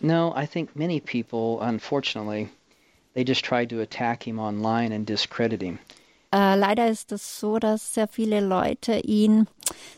no, 0.00 0.32
I 0.34 0.46
think 0.46 0.76
many 0.76 1.00
people, 1.00 1.60
unfortunately, 1.60 2.50
they 3.18 3.24
just 3.24 3.44
tried 3.44 3.68
to 3.70 3.80
attack 3.80 4.22
him 4.22 4.38
online 4.38 4.92
and 4.92 5.04
discredit 5.04 5.60
him. 5.60 5.80
Äh, 6.32 6.56
leider 6.56 6.88
ist 6.88 7.10
es 7.10 7.40
so, 7.40 7.58
dass 7.58 7.94
sehr 7.94 8.06
viele 8.06 8.40
Leute 8.40 9.00
ihn 9.00 9.48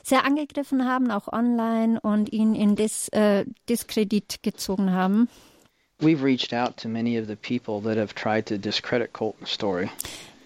sehr 0.03 0.25
angegriffen 0.25 0.87
haben, 0.89 1.11
auch 1.11 1.29
online, 1.29 2.01
und 2.01 2.33
ihn 2.33 2.55
in 2.55 2.77
Dis, 2.77 3.09
äh, 3.09 3.45
Diskredit 3.69 4.43
gezogen 4.43 4.93
haben. 4.93 5.29
We've 6.01 6.23
reached 6.23 6.55
out 6.55 6.79
to 6.79 6.89
many 6.89 7.19
of 7.19 7.27
the 7.27 7.37
people 7.37 7.83
that 7.83 7.99
have 7.99 8.15
tried 8.15 8.47
to 8.47 8.57
discredit 8.57 9.13
Colton's 9.13 9.51
story. 9.51 9.91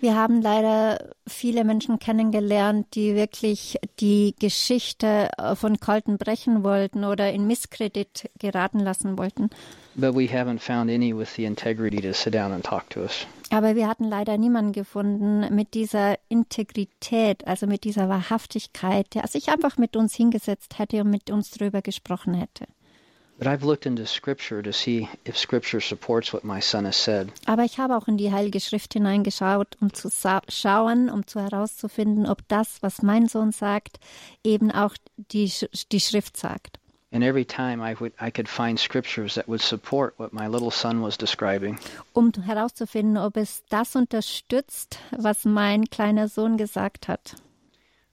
Wir 0.05 0.16
haben 0.16 0.42
leider 0.42 1.14
viele 1.26 1.64
Menschen 1.64 1.98
kennengelernt, 1.98 2.94
die 2.94 3.14
wirklich 3.14 3.78
die 4.00 4.34
Geschichte 4.38 5.30
äh, 5.38 5.55
von 5.57 5.80
Colton 5.80 6.18
brechen 6.18 6.62
wollten 6.62 7.05
oder 7.05 7.32
in 7.32 7.46
Misskredit 7.46 8.28
geraten 8.38 8.80
lassen 8.80 9.16
wollten. 9.16 9.48
But 9.94 10.14
we 10.14 10.26
haven't 10.26 10.59
found 10.59 10.90
any 10.90 11.16
with 11.16 11.34
the 11.36 11.46
integrity 11.46 12.02
to 12.02 12.12
sit 12.12 12.34
down 12.34 12.52
and 12.52 12.62
talk 12.62 12.90
to 12.90 13.00
us. 13.00 13.26
Aber 13.48 13.76
wir 13.76 13.88
hatten 13.88 14.05
leider 14.05 14.36
niemanden 14.36 14.72
gefunden 14.72 15.46
mit 15.55 15.72
dieser 15.72 16.18
Integrität, 16.28 17.46
also 17.46 17.66
mit 17.66 17.84
dieser 17.84 18.11
Wahrhaftigkeit, 18.11 19.14
der 19.14 19.26
sich 19.26 19.48
einfach 19.48 19.78
mit 19.78 19.96
uns 19.96 20.14
hingesetzt 20.14 20.78
hätte 20.78 21.00
und 21.00 21.09
mit 21.09 21.30
uns 21.30 21.50
darüber 21.50 21.80
gesprochen 21.80 22.34
hätte. 22.34 22.66
Aber 23.41 23.57
ich 27.64 27.78
habe 27.78 27.97
auch 27.97 28.09
in 28.09 28.16
die 28.16 28.32
Heilige 28.32 28.61
Schrift 28.61 28.93
hineingeschaut, 28.93 29.76
um 29.80 29.93
zu 29.93 30.09
schauen, 30.49 31.11
um 31.11 31.26
zu 31.26 31.41
herauszufinden, 31.41 32.26
ob 32.26 32.47
das, 32.49 32.80
was 32.80 33.03
mein 33.03 33.26
Sohn 33.26 33.51
sagt, 33.51 33.99
eben 34.45 34.70
auch 34.70 34.95
die, 35.16 35.51
Sch 35.51 35.66
die 35.91 36.01
Schrift 36.01 36.37
sagt. 36.37 36.78
And 37.12 37.22
every 37.22 37.45
time 37.45 37.80
I 37.80 37.95
would 38.01 38.12
I 38.20 38.30
could 38.30 38.49
find 38.49 38.78
scriptures 38.78 39.35
that 39.35 39.47
would 39.47 39.62
support 39.62 40.18
what 40.18 40.32
my 40.32 40.49
little 40.49 40.72
son 40.72 41.01
was 41.01 41.16
describing. 41.16 41.78
um 42.12 42.32
herauszufinden, 42.32 43.18
ob 43.18 43.37
es 43.37 43.62
das 43.68 43.95
unterstützt, 43.95 44.99
was 45.16 45.45
mein 45.45 45.85
kleiner 45.85 46.26
Sohn 46.26 46.57
gesagt 46.57 47.07
hat. 47.07 47.37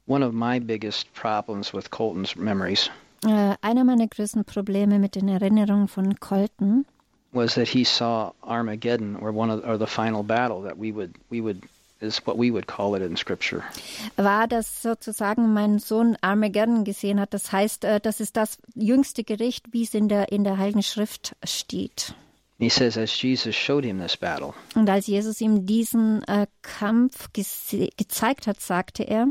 One 0.05 0.23
of 0.23 0.33
my 0.33 0.59
biggest 0.59 1.11
problems 1.13 1.73
with 1.73 1.89
Colton's 1.89 2.35
memories 2.35 2.91
Äh, 3.25 3.55
einer 3.61 3.83
meiner 3.83 4.07
größten 4.07 4.45
Probleme 4.45 4.99
mit 4.99 5.15
den 5.15 5.27
Erinnerungen 5.27 5.87
von 5.87 6.19
Colton 6.19 6.85
was 7.31 7.55
that 7.55 7.67
he 7.67 7.83
saw 7.83 8.33
Armageddon 8.43 9.15
or 9.15 9.31
one 9.31 9.49
of 9.49 9.63
or 9.65 9.77
the 9.77 9.87
final 9.87 10.23
battle 10.23 10.61
that 10.63 10.77
we 10.77 10.91
would 10.91 11.15
we 11.29 11.41
would 11.41 11.63
is 12.01 12.19
what 12.25 12.37
we 12.37 12.51
would 12.51 12.67
call 12.67 12.95
it 12.95 13.01
in 13.01 13.15
scripture. 13.15 13.63
war, 14.17 14.47
dass 14.47 14.81
sozusagen 14.81 15.53
mein 15.53 15.79
Sohn 15.79 16.17
Armageddon 16.21 16.83
gesehen 16.83 17.19
hat. 17.19 17.33
Das 17.33 17.51
heißt, 17.51 17.85
äh, 17.85 17.99
das 17.99 18.19
ist 18.19 18.35
das 18.37 18.57
jüngste 18.73 19.23
Gericht, 19.23 19.71
wie 19.71 19.83
es 19.83 19.93
in 19.93 20.09
der, 20.09 20.31
in 20.31 20.43
der 20.43 20.57
Heiligen 20.57 20.83
Schrift 20.83 21.35
steht. 21.43 22.15
He 22.57 22.69
says 22.69 22.97
as 22.97 23.19
Jesus 23.19 23.55
showed 23.55 23.83
him 23.83 23.99
this 23.99 24.17
battle, 24.17 24.53
Und 24.75 24.89
als 24.89 25.07
Jesus 25.07 25.41
ihm 25.41 25.65
diesen 25.65 26.23
äh, 26.23 26.47
Kampf 26.61 27.29
gezeigt 27.33 28.47
hat, 28.47 28.59
sagte 28.59 29.03
er, 29.03 29.27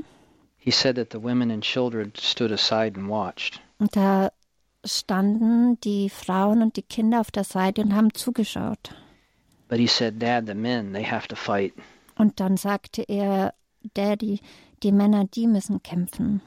he 0.56 0.70
said 0.70 0.96
that 0.96 1.12
the 1.12 1.22
women 1.22 1.50
and 1.50 1.62
children 1.62 2.12
stood 2.16 2.50
aside 2.52 2.98
and 2.98 3.08
watched. 3.08 3.60
Und 3.80 3.96
da 3.96 4.30
standen 4.84 5.80
die 5.80 6.08
Frauen 6.08 6.62
und 6.62 6.76
die 6.76 6.82
Kinder 6.82 7.20
auf 7.20 7.30
der 7.30 7.44
Seite 7.44 7.82
und 7.82 7.94
haben 7.94 8.14
zugeschaut. 8.14 8.94
But 9.68 9.78
he 9.78 9.86
said, 9.86 10.22
Dad, 10.22 10.46
the 10.46 10.54
men, 10.54 10.92
they 10.92 11.04
have 11.04 11.28
to 11.28 11.36
fight. 11.36 11.72
Und 12.16 12.40
dann 12.40 12.56
sagte 12.56 13.02
er, 13.02 13.54
Daddy, 13.94 14.40
die 14.82 14.92
Männer, 14.92 15.24
die 15.24 15.46
müssen 15.46 15.82
kämpfen. 15.82 16.42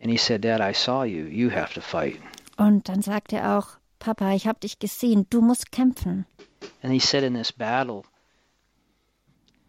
And 0.00 0.10
he 0.10 0.16
said, 0.16 0.44
Dad, 0.44 0.60
I 0.60 0.74
saw 0.74 1.04
you. 1.04 1.26
You 1.26 1.50
have 1.50 1.72
to 1.74 1.80
fight. 1.80 2.18
Und 2.56 2.88
dann 2.88 3.02
sagte 3.02 3.36
er 3.36 3.58
auch, 3.58 3.78
Papa, 3.98 4.32
ich 4.32 4.46
habe 4.46 4.60
dich 4.60 4.78
gesehen, 4.78 5.26
du 5.30 5.40
musst 5.40 5.72
kämpfen. 5.72 6.26
And 6.82 6.92
he 6.92 7.00
said 7.00 7.24
in 7.24 7.34
this 7.34 7.52
battle 7.52 8.02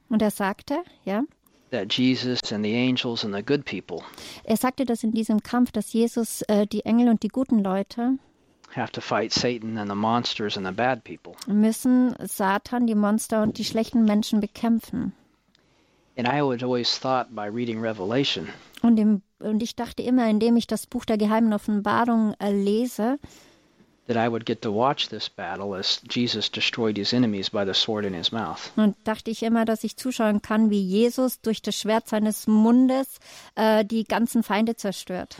Und 0.09 0.21
er 0.21 0.31
sagte, 0.31 0.83
ja, 1.05 1.23
that 1.71 1.89
Jesus 1.89 2.39
and 2.51 2.63
the 2.63 2.73
angels 2.73 3.23
and 3.23 3.33
the 3.33 3.43
good 3.43 3.65
people 3.65 4.01
er 4.43 4.57
sagte, 4.57 4.85
dass 4.85 5.03
in 5.03 5.11
diesem 5.11 5.41
Kampf, 5.41 5.71
dass 5.71 5.93
Jesus 5.93 6.41
äh, 6.43 6.65
die 6.67 6.85
Engel 6.85 7.09
und 7.09 7.23
die 7.23 7.27
guten 7.29 7.59
Leute 7.59 8.17
have 8.75 8.91
to 8.91 9.01
fight 9.01 9.33
Satan 9.33 9.77
and 9.77 9.89
the 9.89 9.95
monsters 9.95 10.57
and 10.57 10.65
the 10.65 10.71
bad 10.73 11.03
people. 11.03 11.33
müssen 11.47 12.15
Satan, 12.25 12.87
die 12.87 12.95
Monster 12.95 13.41
und 13.43 13.57
die 13.57 13.65
schlechten 13.65 14.05
Menschen 14.05 14.39
bekämpfen. 14.39 15.13
And 16.17 16.27
I 16.27 16.41
had 16.41 16.63
always 16.63 16.99
thought 16.99 17.33
by 17.33 17.47
reading 17.47 17.79
Revelation 17.79 18.49
Und, 18.81 18.99
im, 18.99 19.21
und 19.39 19.63
ich 19.63 19.75
dachte 19.75 20.03
immer, 20.03 20.29
indem 20.29 20.57
ich 20.57 20.67
das 20.67 20.85
Buch 20.87 21.05
der 21.05 21.17
geheimen 21.17 21.53
Offenbarung 21.53 22.33
äh, 22.39 22.51
lese, 22.51 23.19
und 28.75 28.95
dachte 29.03 29.31
ich 29.31 29.43
immer, 29.43 29.65
dass 29.65 29.83
ich 29.83 29.97
zuschauen 29.97 30.41
kann, 30.41 30.69
wie 30.69 30.81
Jesus 30.81 31.41
durch 31.41 31.61
das 31.61 31.75
Schwert 31.75 32.07
seines 32.07 32.47
Mundes 32.47 33.19
äh, 33.55 33.85
die 33.85 34.03
ganzen 34.03 34.43
Feinde 34.43 34.75
zerstört. 34.75 35.37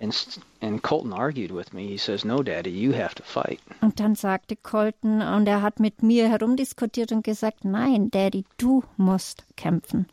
And, 0.00 0.14
and 0.60 0.80
Colton 0.80 1.12
argued 1.12 1.52
with 1.52 1.72
me. 1.72 1.88
He 1.88 1.96
says, 1.96 2.24
No, 2.24 2.42
Daddy, 2.42 2.70
you 2.70 2.92
have 2.92 3.16
to 3.16 3.24
fight. 3.24 3.58
Und 3.80 3.98
dann 3.98 4.14
sagte 4.14 4.54
Colton, 4.54 5.20
und 5.22 5.48
er 5.48 5.60
hat 5.60 5.80
mit 5.80 6.04
mir 6.04 6.28
herumdiskutiert 6.28 7.10
und 7.10 7.24
gesagt, 7.24 7.64
nein, 7.64 8.10
Daddy, 8.10 8.44
du 8.58 8.84
musst 8.96 9.44
kämpfen. 9.56 10.06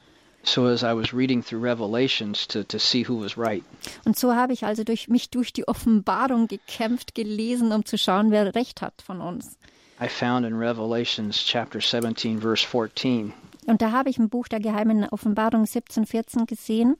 So 0.47 0.67
as 0.67 0.83
I 0.83 0.93
was 0.93 1.11
reading 1.11 1.41
through 1.43 1.59
Revelations 1.63 2.45
to, 2.47 2.63
to 2.65 2.77
see 2.77 3.03
who 3.07 3.19
was 3.19 3.35
right, 3.37 3.63
Und 4.05 4.17
so 4.17 4.35
habe 4.35 4.53
ich 4.53 4.63
also 4.63 4.83
durch 4.83 5.07
mich 5.07 5.29
durch 5.31 5.51
die 5.51 5.67
Offenbarung 5.67 6.47
gekämpft, 6.47 7.15
gelesen, 7.15 7.71
um 7.71 7.83
zu 7.83 7.97
schauen, 7.97 8.29
wer 8.31 8.53
recht 8.53 8.81
hat 8.81 9.01
von 9.01 9.21
uns. 9.21 9.57
I 9.99 10.07
found 10.07 10.45
in 10.45 10.53
Revelations 10.55 11.43
chapter 11.43 11.79
17, 11.81 12.41
verse 12.41 12.63
14, 12.65 13.33
Und 13.65 13.81
da 13.81 13.91
habe 13.91 14.09
ich 14.09 14.17
im 14.19 14.29
Buch 14.29 14.47
der 14.47 14.59
geheimen 14.59 15.07
Offenbarung 15.09 15.65
17, 15.65 16.05
14 16.05 16.45
gesehen, 16.45 16.95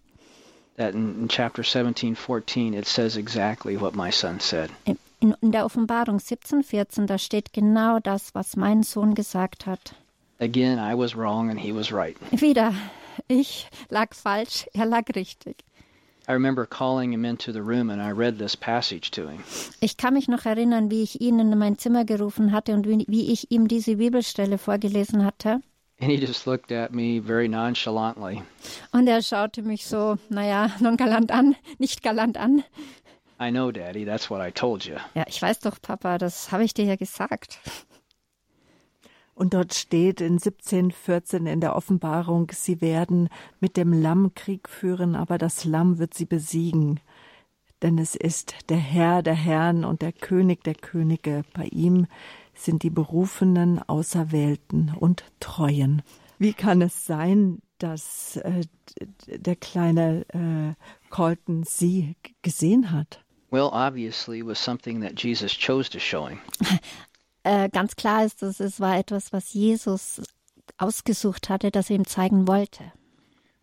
that 0.77 0.93
in, 0.95 1.21
in 1.21 1.27
chapter 1.29 1.61
17, 1.63 2.15
14, 2.15 2.73
it 2.73 2.87
says 2.87 3.15
exactly 3.15 3.79
what 3.79 3.95
my 3.95 4.11
son 4.11 4.39
said. 4.39 4.71
in, 4.85 4.97
in 5.41 5.51
der 5.51 5.65
Offenbarung 5.65 6.19
17, 6.19 6.63
14, 6.63 7.05
da 7.05 7.17
steht 7.19 7.53
genau 7.53 7.99
das, 7.99 8.33
was 8.33 8.55
mein 8.55 8.81
Sohn 8.81 9.13
gesagt 9.13 9.65
hat. 9.67 9.93
Again, 10.39 10.79
I 10.79 10.95
was 10.97 11.15
wrong 11.15 11.49
and 11.51 11.59
he 11.59 11.71
was 11.73 11.91
right. 11.93 12.17
Wieder, 12.31 12.73
ich 13.27 13.67
lag 13.89 14.13
falsch, 14.13 14.67
er 14.73 14.85
lag 14.85 15.03
richtig. 15.15 15.63
I 16.27 16.31
remember 16.31 16.65
calling 16.65 17.11
him 17.11 17.23
into 17.23 17.51
the 17.51 17.61
room 17.61 17.91
and 17.91 18.01
I 18.01 18.11
read 18.11 18.39
this 18.39 18.55
passage 18.55 19.11
to 19.11 19.27
him. 19.27 19.43
Ich 19.79 19.97
kann 19.97 20.15
mich 20.15 20.27
noch 20.27 20.45
erinnern, 20.45 20.89
wie 20.89 21.03
ich 21.03 21.21
ihn 21.21 21.39
in 21.39 21.55
mein 21.57 21.77
Zimmer 21.77 22.03
gerufen 22.03 22.51
hatte 22.51 22.73
und 22.73 22.87
wie, 22.87 23.05
wie 23.07 23.31
ich 23.31 23.51
ihm 23.51 23.67
diese 23.67 23.97
Bibelstelle 23.97 24.57
vorgelesen 24.57 25.23
hatte. 25.23 25.61
And 26.01 26.11
he 26.11 26.15
just 26.17 26.45
looked 26.45 26.71
at 26.71 26.91
me 26.91 27.21
very 27.21 27.47
nonchalantly. 27.47 28.41
Und 28.91 29.07
er 29.07 29.21
schaute 29.21 29.61
mich 29.61 29.85
so, 29.85 30.17
naja, 30.29 30.71
nongalant 30.79 31.31
an, 31.31 31.55
nicht 31.77 32.01
galant 32.01 32.37
an. 32.37 32.63
I 33.39 33.51
know, 33.51 33.71
Daddy, 33.71 34.03
that's 34.05 34.29
what 34.29 34.41
I 34.41 34.51
told 34.51 34.85
you. 34.85 34.95
Ja, 35.13 35.25
ich 35.27 35.41
weiß 35.41 35.59
doch, 35.59 35.79
Papa, 35.81 36.17
das 36.17 36.51
habe 36.51 36.63
ich 36.63 36.73
dir 36.73 36.85
ja 36.85 36.95
gesagt. 36.95 37.59
Und 39.35 39.53
dort 39.53 39.73
steht 39.73 40.21
in 40.21 40.33
1714 40.33 41.45
in 41.45 41.59
der 41.59 41.75
Offenbarung, 41.75 42.49
sie 42.53 42.79
werden 42.79 43.27
mit 43.59 43.75
dem 43.75 43.91
Lamm 43.91 44.33
Krieg 44.33 44.69
führen, 44.69 45.15
aber 45.15 45.37
das 45.37 45.65
Lamm 45.65 45.99
wird 45.99 46.13
sie 46.13 46.25
besiegen. 46.25 47.01
Denn 47.81 47.97
es 47.97 48.15
ist 48.15 48.55
der 48.69 48.77
Herr 48.77 49.21
der 49.21 49.35
Herren 49.35 49.83
und 49.83 50.01
der 50.01 50.13
König 50.13 50.63
der 50.63 50.75
Könige. 50.75 51.43
Bei 51.53 51.65
ihm 51.65 52.07
sind 52.53 52.83
die 52.83 52.89
Berufenen, 52.89 53.79
Auserwählten 53.79 54.95
und 54.97 55.25
Treuen. 55.41 56.01
Wie 56.39 56.53
kann 56.53 56.81
es 56.81 57.05
sein, 57.05 57.61
dass 57.77 58.37
äh, 58.37 58.61
der 59.27 59.57
kleine 59.57 60.25
äh, 60.29 61.09
Colton 61.09 61.63
sie 61.63 62.15
gesehen 62.41 62.91
hat? 62.91 63.21
Well, 63.51 63.69
obviously, 63.71 64.41
was 64.45 64.63
something 64.63 65.01
that 65.01 65.21
Jesus 65.21 65.51
chose 65.51 65.89
to 65.91 65.99
show 65.99 66.27
him. 66.27 66.39
Äh, 67.45 67.69
ganz 67.69 67.95
klar 67.95 68.25
ist, 68.25 68.41
dass 68.41 68.59
es 68.59 68.79
war 68.79 68.97
etwas, 68.97 69.31
was 69.31 69.53
Jesus 69.53 70.19
ausgesucht 70.79 71.47
hatte, 71.47 71.69
das 71.69 71.91
er 71.91 71.97
ihm 71.97 72.07
zeigen 72.07 72.47
wollte. 72.47 72.91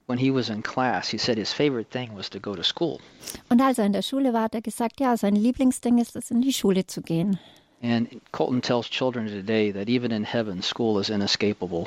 When 0.07 0.18
he 0.18 0.33
was 0.33 0.51
in 0.51 0.62
class, 0.62 1.09
he 1.09 1.18
said 1.18 1.37
his 1.37 1.53
favorite 1.53 1.91
thing 1.91 2.11
was 2.14 2.30
to 2.30 2.39
go 2.39 2.55
to 2.55 2.62
school. 2.62 3.01
Und 3.49 3.61
als 3.61 3.78
er 3.78 3.87
in 3.87 3.93
der 3.93 4.03
Schule 4.03 4.33
war, 4.33 4.43
hat 4.43 4.55
er 4.55 4.62
gesagt, 4.62 5.01
ja, 5.01 5.16
sein 5.16 5.35
Lieblingsding 5.35 5.99
ist 5.99 6.14
es, 6.14 6.30
in 6.30 6.43
die 6.43 6.53
Schule 6.53 6.87
zu 6.87 7.03
gehen. 7.03 7.41
And 7.83 8.09
Colton 8.30 8.62
tells 8.62 8.89
children 8.89 9.26
today 9.26 9.72
that 9.72 9.89
even 9.89 10.12
in 10.12 10.22
heaven, 10.22 10.62
school 10.62 11.01
is 11.01 11.09
inescapable. 11.09 11.87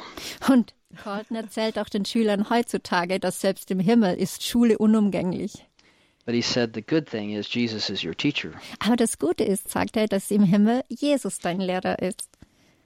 Und 0.49 0.73
Colton 1.01 1.37
erzählt 1.37 1.79
auch 1.79 1.87
den 1.87 2.03
Schülern 2.03 2.49
heutzutage, 2.49 3.21
dass 3.21 3.39
selbst 3.39 3.71
im 3.71 3.79
Himmel 3.79 4.17
ist 4.17 4.43
Schule 4.43 4.77
unumgänglich. 4.77 5.65
Aber 8.79 8.95
das 8.95 9.19
Gute 9.19 9.43
ist, 9.43 9.69
sagt 9.69 9.97
er, 9.97 10.07
dass 10.07 10.31
im 10.31 10.43
Himmel 10.43 10.83
Jesus 10.89 11.39
dein 11.39 11.59
Lehrer 11.59 11.99
ist. 11.99 12.29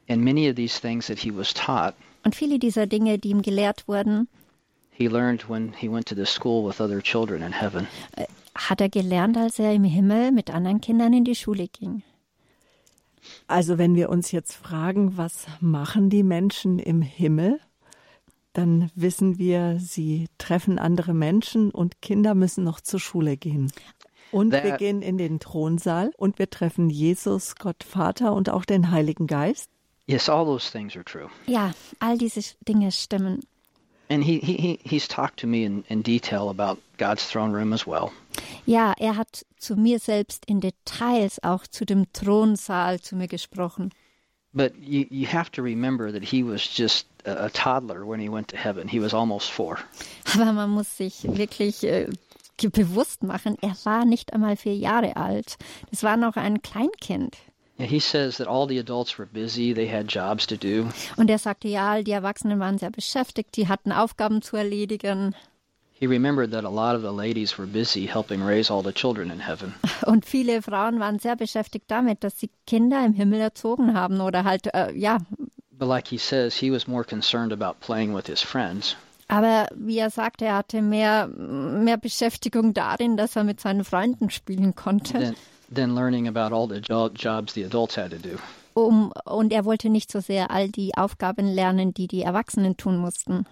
And 0.10 0.24
many 0.24 0.50
of 0.50 0.56
these 0.56 0.80
things 0.82 1.08
that 1.08 1.20
he 1.20 1.36
was 1.36 1.54
taught, 1.54 1.94
Und 2.26 2.36
viele 2.36 2.60
dieser 2.60 2.88
Dinge, 2.88 3.18
die 3.20 3.30
ihm 3.30 3.42
gelehrt 3.42 3.88
wurden, 3.88 4.28
he 4.92 5.08
learned 5.08 5.50
when 5.50 5.72
he 5.74 5.90
went 5.90 6.08
to 6.08 6.16
the 6.16 6.26
school 6.26 6.68
with 6.68 6.82
other 6.82 7.02
children 7.02 7.42
in 7.42 7.54
heaven. 7.54 7.88
hat 8.56 8.82
er 8.82 8.90
gelernt, 8.90 9.38
als 9.38 9.60
er 9.60 9.74
im 9.74 9.84
Himmel 9.84 10.32
mit 10.32 10.50
anderen 10.50 10.82
Kindern 10.82 11.14
in 11.14 11.24
die 11.24 11.36
Schule 11.36 11.68
ging. 11.68 12.04
Also 13.48 13.78
wenn 13.78 13.96
wir 13.96 14.10
uns 14.10 14.32
jetzt 14.32 14.54
fragen, 14.54 15.16
was 15.18 15.46
machen 15.62 16.10
die 16.10 16.24
Menschen 16.24 16.80
im 16.80 17.02
Himmel, 17.02 17.60
dann 18.60 18.92
wissen 18.94 19.38
wir, 19.38 19.78
sie 19.80 20.28
treffen 20.38 20.80
andere 20.80 21.14
Menschen 21.14 21.72
und 21.72 22.02
Kinder 22.02 22.36
müssen 22.36 22.66
noch 22.66 22.82
zur 22.82 23.00
Schule 23.00 23.38
gehen. 23.38 23.72
Und 24.32 24.52
wir 24.52 24.78
gehen 24.78 25.02
in 25.02 25.18
den 25.18 25.40
Thronsaal 25.40 26.12
und 26.18 26.38
wir 26.40 26.50
treffen 26.50 26.90
Jesus, 26.90 27.56
Gott 27.56 27.84
Vater 27.84 28.34
und 28.34 28.50
auch 28.50 28.66
den 28.66 28.92
Heiligen 28.92 29.28
Geist. 29.28 29.70
Yes, 30.08 30.28
all 30.28 30.44
those 30.44 30.70
things 30.72 30.96
are 30.96 31.06
true. 31.06 31.30
Ja, 31.48 31.72
all 32.00 32.18
diese 32.18 32.42
Dinge 32.68 32.92
stimmen. 32.92 33.42
And 34.12 34.24
he, 34.24 34.40
he, 34.40 34.54
he 34.58 34.80
he's 34.84 35.08
talked 35.08 35.38
to 35.38 35.48
me 35.48 35.64
in, 35.64 35.84
in 35.88 36.02
detail 36.02 36.50
about 36.50 36.82
God's 36.98 37.30
throne 37.30 37.56
room 37.56 37.74
as 37.74 37.86
well. 37.86 38.12
Ja, 38.66 38.94
er 38.98 39.16
hat 39.16 39.46
zu 39.58 39.76
mir 39.76 40.00
selbst 40.00 40.46
in 40.48 40.60
Details 40.62 41.42
auch 41.44 41.68
zu 41.68 41.86
dem 41.86 42.12
Thronsaal 42.12 43.00
zu 43.00 43.16
mir 43.16 43.28
gesprochen. 43.28 43.92
But 44.54 44.74
you, 44.82 45.06
you 45.12 45.28
have 45.28 45.52
to 45.52 45.62
remember 45.62 46.12
that 46.12 46.24
he 46.24 46.44
was 46.44 46.62
just 46.62 47.06
a, 47.26 47.50
toddler 47.50 48.04
when 48.06 48.20
he 48.20 48.30
went 48.30 48.48
to 48.50 48.58
heaven. 48.58 48.88
He 48.88 49.00
was 49.00 49.14
almost 49.14 49.52
four. 49.52 49.78
Aber 50.34 50.52
man 50.54 50.72
muss 50.72 50.98
sich 50.98 51.24
wirklich 51.24 51.84
äh, 51.84 52.08
bewusst 52.68 53.24
machen, 53.24 53.58
er 53.62 53.76
war 53.84 54.06
nicht 54.06 54.34
einmal 54.34 54.58
vier 54.58 54.76
Jahre 54.76 55.16
alt. 55.16 55.58
Das 55.92 56.04
war 56.04 56.18
noch 56.18 56.36
ein 56.36 56.62
Kleinkind. 56.62 57.38
Yeah, 57.80 57.88
he 57.88 58.00
says 58.00 58.38
that 58.38 58.48
all 58.48 58.68
the 58.68 58.78
adults 58.78 59.18
were 59.18 59.26
busy, 59.26 59.74
they 59.74 59.88
had 59.88 60.08
jobs 60.08 60.46
to 60.48 60.58
do. 60.58 60.90
Und 61.16 61.30
er 61.30 61.38
sagte, 61.38 61.70
ja, 61.70 62.02
die 62.02 62.12
Erwachsenen 62.12 62.60
waren 62.60 62.78
sehr 62.78 62.92
beschäftigt, 62.92 63.56
die 63.56 63.70
hatten 63.70 63.94
Aufgaben 63.94 64.42
zu 64.42 64.58
erledigen. 64.58 65.34
He 66.00 66.08
remembered 66.08 66.52
that 66.52 66.64
a 66.64 66.70
lot 66.70 66.96
of 66.96 67.02
the 67.02 67.12
ladies 67.12 67.58
were 67.58 67.68
busy 67.68 68.08
helping 68.08 68.42
raise 68.42 68.72
all 68.72 68.82
the 68.82 68.94
children 68.94 69.30
in 69.30 69.40
heaven. 69.40 69.74
Und 70.06 70.26
viele 70.26 70.62
Frauen 70.62 71.00
waren 71.00 71.20
sehr 71.20 71.36
beschäftigt 71.36 71.86
damit, 71.92 72.24
dass 72.24 72.40
sie 72.40 72.50
Kinder 72.66 73.06
im 73.06 73.14
Himmel 73.14 73.42
erzogen 73.42 73.94
haben 73.94 74.22
oder 74.22 74.46
halt, 74.46 74.74
äh, 74.74 74.94
ja. 74.94 75.18
But 75.72 75.90
like 75.90 76.08
he 76.08 76.18
says, 76.18 76.56
he 76.56 76.72
was 76.72 76.88
more 76.88 77.04
concerned 77.04 77.52
about 77.52 77.82
playing 77.82 78.14
with 78.16 78.28
his 78.28 78.42
friends. 78.42 78.96
Aber 79.28 79.68
wie 79.76 79.98
er 79.98 80.10
sagte, 80.10 80.46
er 80.46 80.56
hatte 80.56 80.82
mehr, 80.82 81.28
mehr 81.28 81.98
Beschäftigung 81.98 82.74
darin, 82.74 83.18
dass 83.18 83.36
er 83.36 83.44
mit 83.44 83.60
seinen 83.60 83.84
Freunden 83.84 84.30
spielen 84.30 84.76
konnte. 84.76 85.20
than, 85.20 85.36
than 85.74 85.96
learning 85.96 86.28
about 86.28 86.56
all 86.56 86.68
the 86.68 86.82
jo- 86.82 87.10
jobs 87.14 87.54
the 87.54 87.64
adults 87.64 87.98
had 87.98 88.12
to 88.12 88.18
do. 88.18 88.38
Um, 88.74 89.12
und 89.26 89.52
er 89.52 89.66
wollte 89.66 89.90
nicht 89.90 90.12
so 90.12 90.22
sehr 90.22 90.50
all 90.50 90.70
die 90.70 90.96
Aufgaben 90.96 91.46
lernen, 91.46 91.94
die 91.94 92.08
die 92.08 92.22
Erwachsenen 92.22 92.78
tun 92.78 92.98
mussten. 92.98 93.46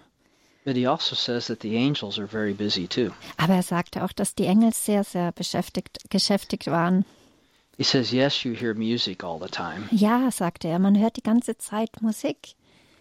Aber 3.36 3.54
er 3.54 3.62
sagte 3.62 4.04
auch, 4.04 4.12
dass 4.12 4.34
die 4.34 4.46
Engel 4.46 4.72
sehr, 4.72 5.04
sehr 5.04 5.32
beschäftigt, 5.32 5.98
beschäftigt 6.10 6.66
waren. 6.66 7.04
He 7.76 7.84
says, 7.84 8.10
yes, 8.10 8.42
you 8.42 8.54
hear 8.54 8.74
music 8.74 9.22
all 9.22 9.38
the 9.40 9.48
time. 9.48 9.84
Ja, 9.92 10.30
sagte 10.32 10.66
er, 10.66 10.78
man 10.80 10.98
hört 10.98 11.16
die 11.16 11.22
ganze 11.22 11.56
Zeit 11.58 12.02
Musik. 12.02 12.54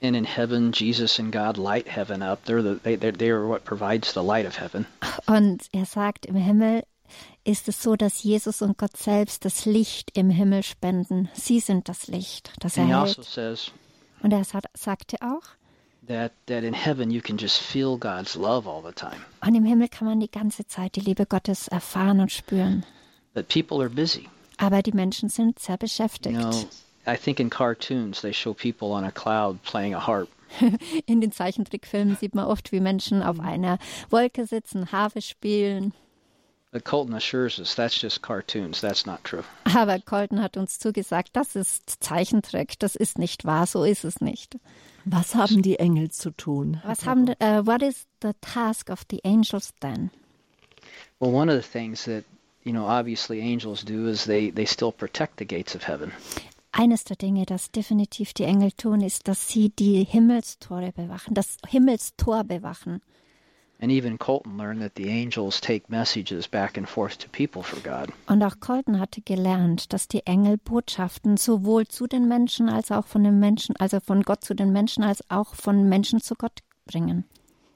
And 0.03 0.15
in 0.15 0.26
heaven, 0.26 0.72
Jesus 0.72 1.20
and 1.20 1.32
God 1.32 1.57
light 1.57 1.88
heaven 1.88 2.22
up. 2.22 2.45
They're 2.45 2.61
the, 2.61 2.80
they, 2.84 2.95
they're, 2.95 3.11
they 3.18 3.32
are 3.32 3.47
what 3.47 3.65
provides 3.65 4.13
the 4.13 4.22
light 4.22 4.45
of 4.45 4.59
heaven. 4.59 4.86
Und 5.26 5.63
er 5.72 5.86
sagt, 5.86 6.28
im 6.28 6.36
Himmel 6.36 6.84
ist 7.43 7.68
es 7.68 7.82
so, 7.82 7.95
dass 7.95 8.22
Jesus 8.22 8.61
und 8.61 8.78
Gott 8.78 8.95
selbst 8.95 9.43
das 9.45 9.65
Licht 9.65 10.15
im 10.15 10.30
Himmel 10.30 10.61
spenden. 10.61 11.30
Sie 11.34 11.59
sind 11.59 11.89
das 11.89 12.05
Licht, 12.05 12.51
das 12.59 12.78
And 12.78 12.88
he 12.89 12.93
also 12.93 13.24
says 13.24 13.72
Und 14.22 14.32
er 14.32 14.43
sa- 14.43 14.59
sagte 14.76 15.18
auch, 15.22 15.41
that, 16.08 16.32
that 16.47 16.64
in 16.64 16.74
heaven 16.74 17.12
you 17.12 17.22
can 17.22 17.38
just 17.38 17.62
feel 17.62 17.97
God's 17.97 18.36
love 18.36 18.68
all 18.68 18.82
the 18.82 18.93
time. 18.93 19.22
und 19.45 19.55
im 19.55 19.66
Himmel 19.66 19.88
kann 19.89 20.08
man 20.08 20.20
die 20.20 20.30
ganze 20.32 20.66
Zeit 20.68 20.95
die 20.95 21.01
Liebe 21.01 21.26
Gottes 21.26 21.68
erfahren 21.68 22.20
und 22.20 22.32
spüren. 22.32 22.86
But 23.34 23.47
people 23.49 23.80
are 23.82 23.89
busy. 23.89 24.28
Aber 24.58 24.82
die 24.82 24.91
Menschen 24.93 25.30
sind 25.30 25.60
sehr 25.60 25.76
You 25.76 25.80
beschäftigt. 25.80 26.36
know, 26.39 26.51
I 27.05 27.16
think 27.16 27.39
in 27.39 27.49
cartoons 27.49 28.22
they 28.22 28.34
show 28.34 28.53
people 28.53 28.89
on 28.91 29.03
a 29.03 29.12
cloud 29.12 29.62
playing 29.64 29.93
a 29.93 29.99
harp. 30.08 30.30
In 31.05 31.20
den 31.20 31.32
Zeichentrickfilmen 31.34 32.16
sieht 32.16 32.34
man 32.34 32.45
oft, 32.45 32.72
wie 32.72 32.80
Menschen 32.80 33.22
auf 33.22 33.39
einer 33.39 33.80
Wolke 34.10 34.45
sitzen, 34.45 34.91
Harfe 34.93 35.22
spielen. 35.22 35.93
But 36.72 36.84
Colton 36.86 37.14
assures 37.16 37.60
us 37.60 37.76
that's 37.76 38.01
just 38.01 38.22
cartoons. 38.22 38.82
That's 38.82 39.05
not 39.05 39.24
true. 39.24 39.43
Aber 39.76 39.99
Colton 39.99 40.41
hat 40.41 40.58
uns 40.58 40.80
zugesagt, 40.80 41.30
das 41.34 41.55
ist 41.55 42.03
Zeichentrick, 42.03 42.80
das 42.80 42.95
ist 42.95 43.18
nicht 43.20 43.45
wahr, 43.45 43.68
so 43.68 43.84
ist 43.84 44.03
es 44.03 44.22
nicht. 44.22 44.58
Was 45.10 45.36
haben 45.36 45.62
die 45.62 45.80
Engel 45.80 46.12
zu 46.12 46.32
tun? 46.32 46.82
Was 46.84 47.05
haben, 47.05 47.28
äh, 47.39 47.66
what 47.66 47.82
is 47.82 48.05
the 48.22 48.34
task 48.41 48.89
of 48.89 49.03
the 49.10 49.22
angels 49.24 49.74
then? 49.80 50.12
Well, 51.20 51.34
one 51.34 51.49
of 51.49 51.55
the 51.55 51.68
things 51.68 52.03
that 52.05 52.26
you 52.64 52.74
know 52.74 52.86
obviously 52.86 53.39
angels 53.39 53.84
do 53.84 54.08
is 54.08 54.26
they 54.26 54.51
they 54.51 54.66
still 54.66 54.91
protect 54.91 55.38
the 55.38 55.45
gates 55.45 55.76
of 55.76 55.88
heaven. 55.88 56.12
Eines 56.72 57.05
der 57.05 57.16
Dinge, 57.16 57.45
das 57.45 57.72
definitiv 57.72 58.34
die 58.34 58.43
Engel 58.43 58.72
tun, 58.72 59.01
ist, 59.01 59.28
dass 59.28 59.47
sie 59.47 59.70
die 59.70 60.03
Himmelstore 60.03 60.91
bewachen, 60.91 61.34
das 61.34 61.58
Himmelstor 61.66 62.43
bewachen. 62.43 63.01
Und 63.80 63.91
auch 68.43 68.59
Colton 68.59 68.99
hatte 68.99 69.21
gelernt, 69.21 69.93
dass 69.93 70.07
die 70.07 70.25
Engel 70.25 70.57
Botschaften 70.57 71.38
sowohl 71.38 71.88
zu 71.88 72.07
den 72.07 72.28
Menschen 72.28 72.69
als 72.69 72.91
auch 72.91 73.05
von 73.05 73.23
den 73.23 73.39
Menschen, 73.39 73.75
also 73.75 73.99
von 73.99 74.23
Gott 74.23 74.43
zu 74.43 74.55
den 74.55 74.73
Menschen, 74.73 75.03
als 75.03 75.23
auch 75.30 75.53
von 75.53 75.88
Menschen 75.88 76.21
zu 76.21 76.34
Gott 76.36 76.63
bringen. 76.86 77.25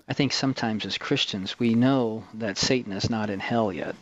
I 0.09 0.13
think 0.13 0.33
sometimes 0.33 0.85
as 0.85 0.99
Christians 0.99 1.59
we 1.59 1.73
know 1.73 2.23
that 2.37 2.57
Satan 2.57 2.91
is 2.91 3.09
not 3.09 3.29
in 3.29 3.39
hell 3.39 3.71
yet. 3.71 3.95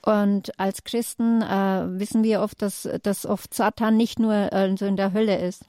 Und 0.00 0.58
als 0.58 0.82
Christen 0.84 1.42
äh, 1.42 2.00
wissen 2.00 2.22
wir 2.24 2.40
oft, 2.40 2.62
dass, 2.62 2.88
dass 3.02 3.26
oft 3.26 3.52
Satan 3.52 3.96
nicht 3.96 4.18
nur 4.18 4.32
also 4.52 4.86
in 4.86 4.96
der 4.96 5.12
Hölle 5.12 5.38
ist. 5.38 5.64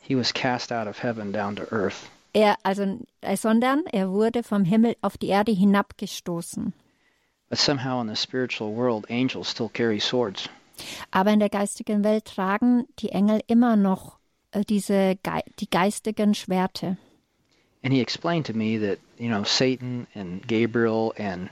He 0.00 0.16
was 0.16 0.34
cast 0.34 0.72
out 0.72 0.86
of 0.86 1.02
heaven 1.02 1.32
down 1.32 1.56
to 1.56 1.62
earth. 1.70 2.10
Er, 2.32 2.56
also, 2.62 2.98
äh, 3.20 3.36
sondern 3.36 3.84
er 3.92 4.10
wurde 4.10 4.42
vom 4.42 4.64
Himmel 4.64 4.96
auf 5.02 5.18
die 5.18 5.28
Erde 5.28 5.52
hinabgestoßen. 5.52 6.72
But 7.50 7.58
somehow 7.58 8.00
in 8.00 8.08
the 8.08 8.16
spiritual 8.16 8.74
world, 8.74 9.04
angels 9.10 9.50
still 9.50 9.68
carry 9.68 10.00
swords. 10.00 10.48
Aber 11.10 11.30
in 11.30 11.40
der 11.40 11.50
geistigen 11.50 12.02
Welt 12.02 12.24
tragen 12.24 12.86
die 12.98 13.10
Engel 13.10 13.40
immer 13.46 13.76
noch 13.76 14.16
äh, 14.52 14.64
diese 14.64 15.16
die 15.58 15.70
geistigen 15.70 16.34
Schwerte. 16.34 16.96
And 17.84 17.92
he 17.92 18.00
explained 18.00 18.46
to 18.46 18.54
me 18.54 18.78
that, 18.78 18.98
you 19.18 19.28
know, 19.28 19.44
Satan 19.44 20.06
and 20.14 20.46
Gabriel 20.46 21.12
and 21.18 21.50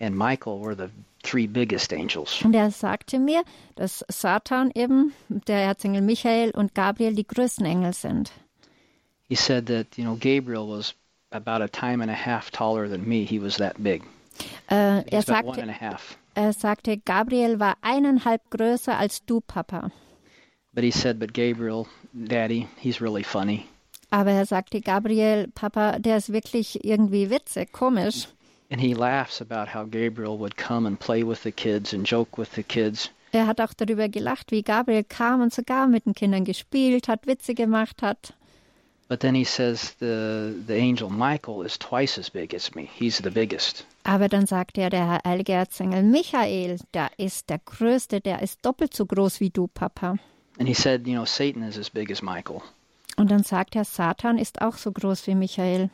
and 0.00 0.16
Michael 0.16 0.60
were 0.60 0.74
the 0.74 0.90
three 1.22 1.46
biggest 1.46 1.92
angels. 1.92 2.42
Und 2.44 2.54
er 2.54 2.70
sagte 2.70 3.18
mir, 3.18 3.42
dass 3.76 4.04
Satan 4.08 4.70
eben, 4.74 5.12
der 5.28 5.58
Erzengel 5.58 6.02
Michael 6.02 6.50
und 6.50 6.74
Gabriel 6.74 7.14
die 7.14 7.26
größten 7.26 7.66
Engel 7.66 7.92
sind. 7.92 8.32
He 9.28 9.34
said 9.34 9.66
that, 9.66 9.98
you 9.98 10.04
know, 10.04 10.16
Gabriel 10.16 10.66
was 10.66 10.94
about 11.32 11.60
a 11.60 11.68
time 11.68 12.00
and 12.00 12.10
a 12.10 12.14
half 12.14 12.50
taller 12.50 12.88
than 12.88 13.06
me. 13.06 13.24
He 13.24 13.38
was 13.38 13.56
that 13.58 13.82
big. 13.82 14.02
Äh, 14.70 15.04
er, 15.12 15.18
about 15.20 15.44
one 15.44 15.60
and 15.60 15.70
sagte, 15.70 15.70
a 15.70 15.72
half. 15.72 16.18
er 16.34 16.52
sagte, 16.52 16.96
Gabriel 16.96 17.58
war 17.58 17.76
eineinhalb 17.82 18.40
größer 18.50 18.96
als 18.96 19.24
du, 19.26 19.40
Papa. 19.40 19.90
But 20.72 20.84
he 20.84 20.90
said, 20.90 21.18
but 21.18 21.32
Gabriel, 21.32 21.88
Daddy, 22.14 22.68
he's 22.78 23.00
really 23.00 23.22
funny. 23.22 23.66
Aber 24.10 24.30
er 24.30 24.46
sagte, 24.46 24.80
Gabriel, 24.80 25.48
Papa, 25.48 25.98
der 25.98 26.16
ist 26.16 26.32
wirklich 26.32 26.84
irgendwie 26.84 27.28
witzig, 27.28 27.72
komisch. 27.72 28.28
And 28.70 28.80
he 28.80 28.94
laughs 28.94 29.40
about 29.40 29.68
how 29.74 29.84
Gabriel 29.84 30.38
would 30.38 30.56
come 30.56 30.86
and 30.86 30.98
play 30.98 31.22
with 31.22 31.42
the 31.42 31.52
kids 31.52 31.92
and 31.92 32.06
joke 32.06 32.38
with 32.38 32.54
the 32.54 32.62
kids. 32.62 33.10
Er 33.32 33.46
hat 33.46 33.60
auch 33.60 33.74
darüber 33.74 34.08
gelacht, 34.08 34.52
wie 34.52 34.62
Gabriel 34.62 35.04
kam 35.04 35.42
und 35.42 35.52
sogar 35.52 35.86
mit 35.86 36.06
den 36.06 36.14
Kindern 36.14 36.44
gespielt 36.44 37.08
hat, 37.08 37.26
Witze 37.26 37.54
gemacht 37.54 38.00
hat. 38.00 38.32
Aber 39.08 39.16
dann 44.28 44.46
sagte 44.46 44.80
er, 44.80 44.90
der 44.90 45.20
heilige 45.24 45.52
Erzengel 45.52 46.02
Michael, 46.02 46.78
der 46.92 47.10
ist 47.16 47.48
der 47.48 47.58
Größte, 47.58 48.20
der 48.20 48.42
ist 48.42 48.64
doppelt 48.64 48.94
so 48.94 49.06
groß 49.06 49.40
wie 49.40 49.50
du, 49.50 49.66
Papa. 49.66 50.18
And 50.58 50.68
he 50.68 50.74
said, 50.74 51.06
you 51.06 51.14
know, 51.14 51.24
Satan 51.24 51.62
is 51.62 51.78
as 51.78 51.88
big 51.88 52.10
as 52.10 52.20
Michael. 52.20 52.60
Und 53.16 53.30
dann 53.30 53.44
sagt 53.44 53.76
er, 53.76 53.84
Satan 53.84 54.38
ist 54.38 54.60
auch 54.60 54.76
so 54.76 54.92
groß 54.92 55.26
wie 55.26 55.34
Michael. 55.34 55.88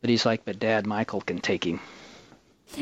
But 0.00 0.10
he's 0.10 0.24
like, 0.24 0.44
but 0.44 0.62
Dad, 0.62 0.86
Michael 0.86 1.20
can 1.20 1.40
take 1.40 1.66
him. 1.66 1.80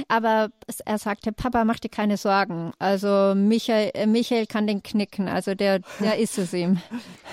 Aber 0.09 0.51
er 0.85 0.99
sagte, 0.99 1.33
Papa, 1.33 1.65
mach 1.65 1.79
dir 1.79 1.89
keine 1.89 2.17
Sorgen. 2.17 2.73
Also 2.79 3.35
Michael, 3.35 3.91
äh, 3.95 4.07
Michael 4.07 4.47
kann 4.47 4.67
den 4.67 4.83
knicken, 4.83 5.29
also 5.29 5.55
der, 5.55 5.81
der 6.01 6.19
ist 6.19 6.39
es 6.39 6.53
ihm. 6.53 6.81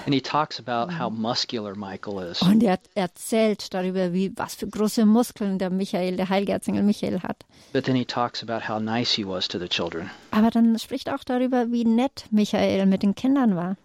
And 0.06 0.14
he 0.14 0.22
talks 0.22 0.60
about 0.60 0.93
how 0.93 1.12
muscular 1.12 1.76
Michael 1.76 2.32
is. 2.32 2.41
Und 2.41 2.64
er 2.64 2.80
erzählt 2.95 3.74
darüber, 3.74 4.14
wie, 4.14 4.32
was 4.36 4.56
für 4.56 4.68
große 4.68 5.06
Muskeln 5.06 5.60
der 5.60 5.70
Michael, 5.70 6.18
der 6.18 6.30
heilige 6.30 6.54
Erzengel 6.54 6.84
Michael 6.84 7.22
hat. 7.22 7.45
But 7.74 7.86
then 7.86 7.95
he 7.95 8.06
talks 8.06 8.43
about 8.43 8.68
how 8.68 8.80
nice 8.80 9.14
he 9.14 9.26
was 9.26 9.47
to 9.47 9.60
the 9.60 9.68
children. 9.68 10.10
Aber 10.32 10.49
dann 10.51 10.78
spricht 10.80 11.10
auch 11.10 11.24
darüber, 11.24 11.72
wie 11.72 11.86
nett 11.86 12.26
Michael 12.32 12.86
mit 12.86 13.04
den 13.04 13.16
Kindern 13.16 13.56
war. 13.56 13.78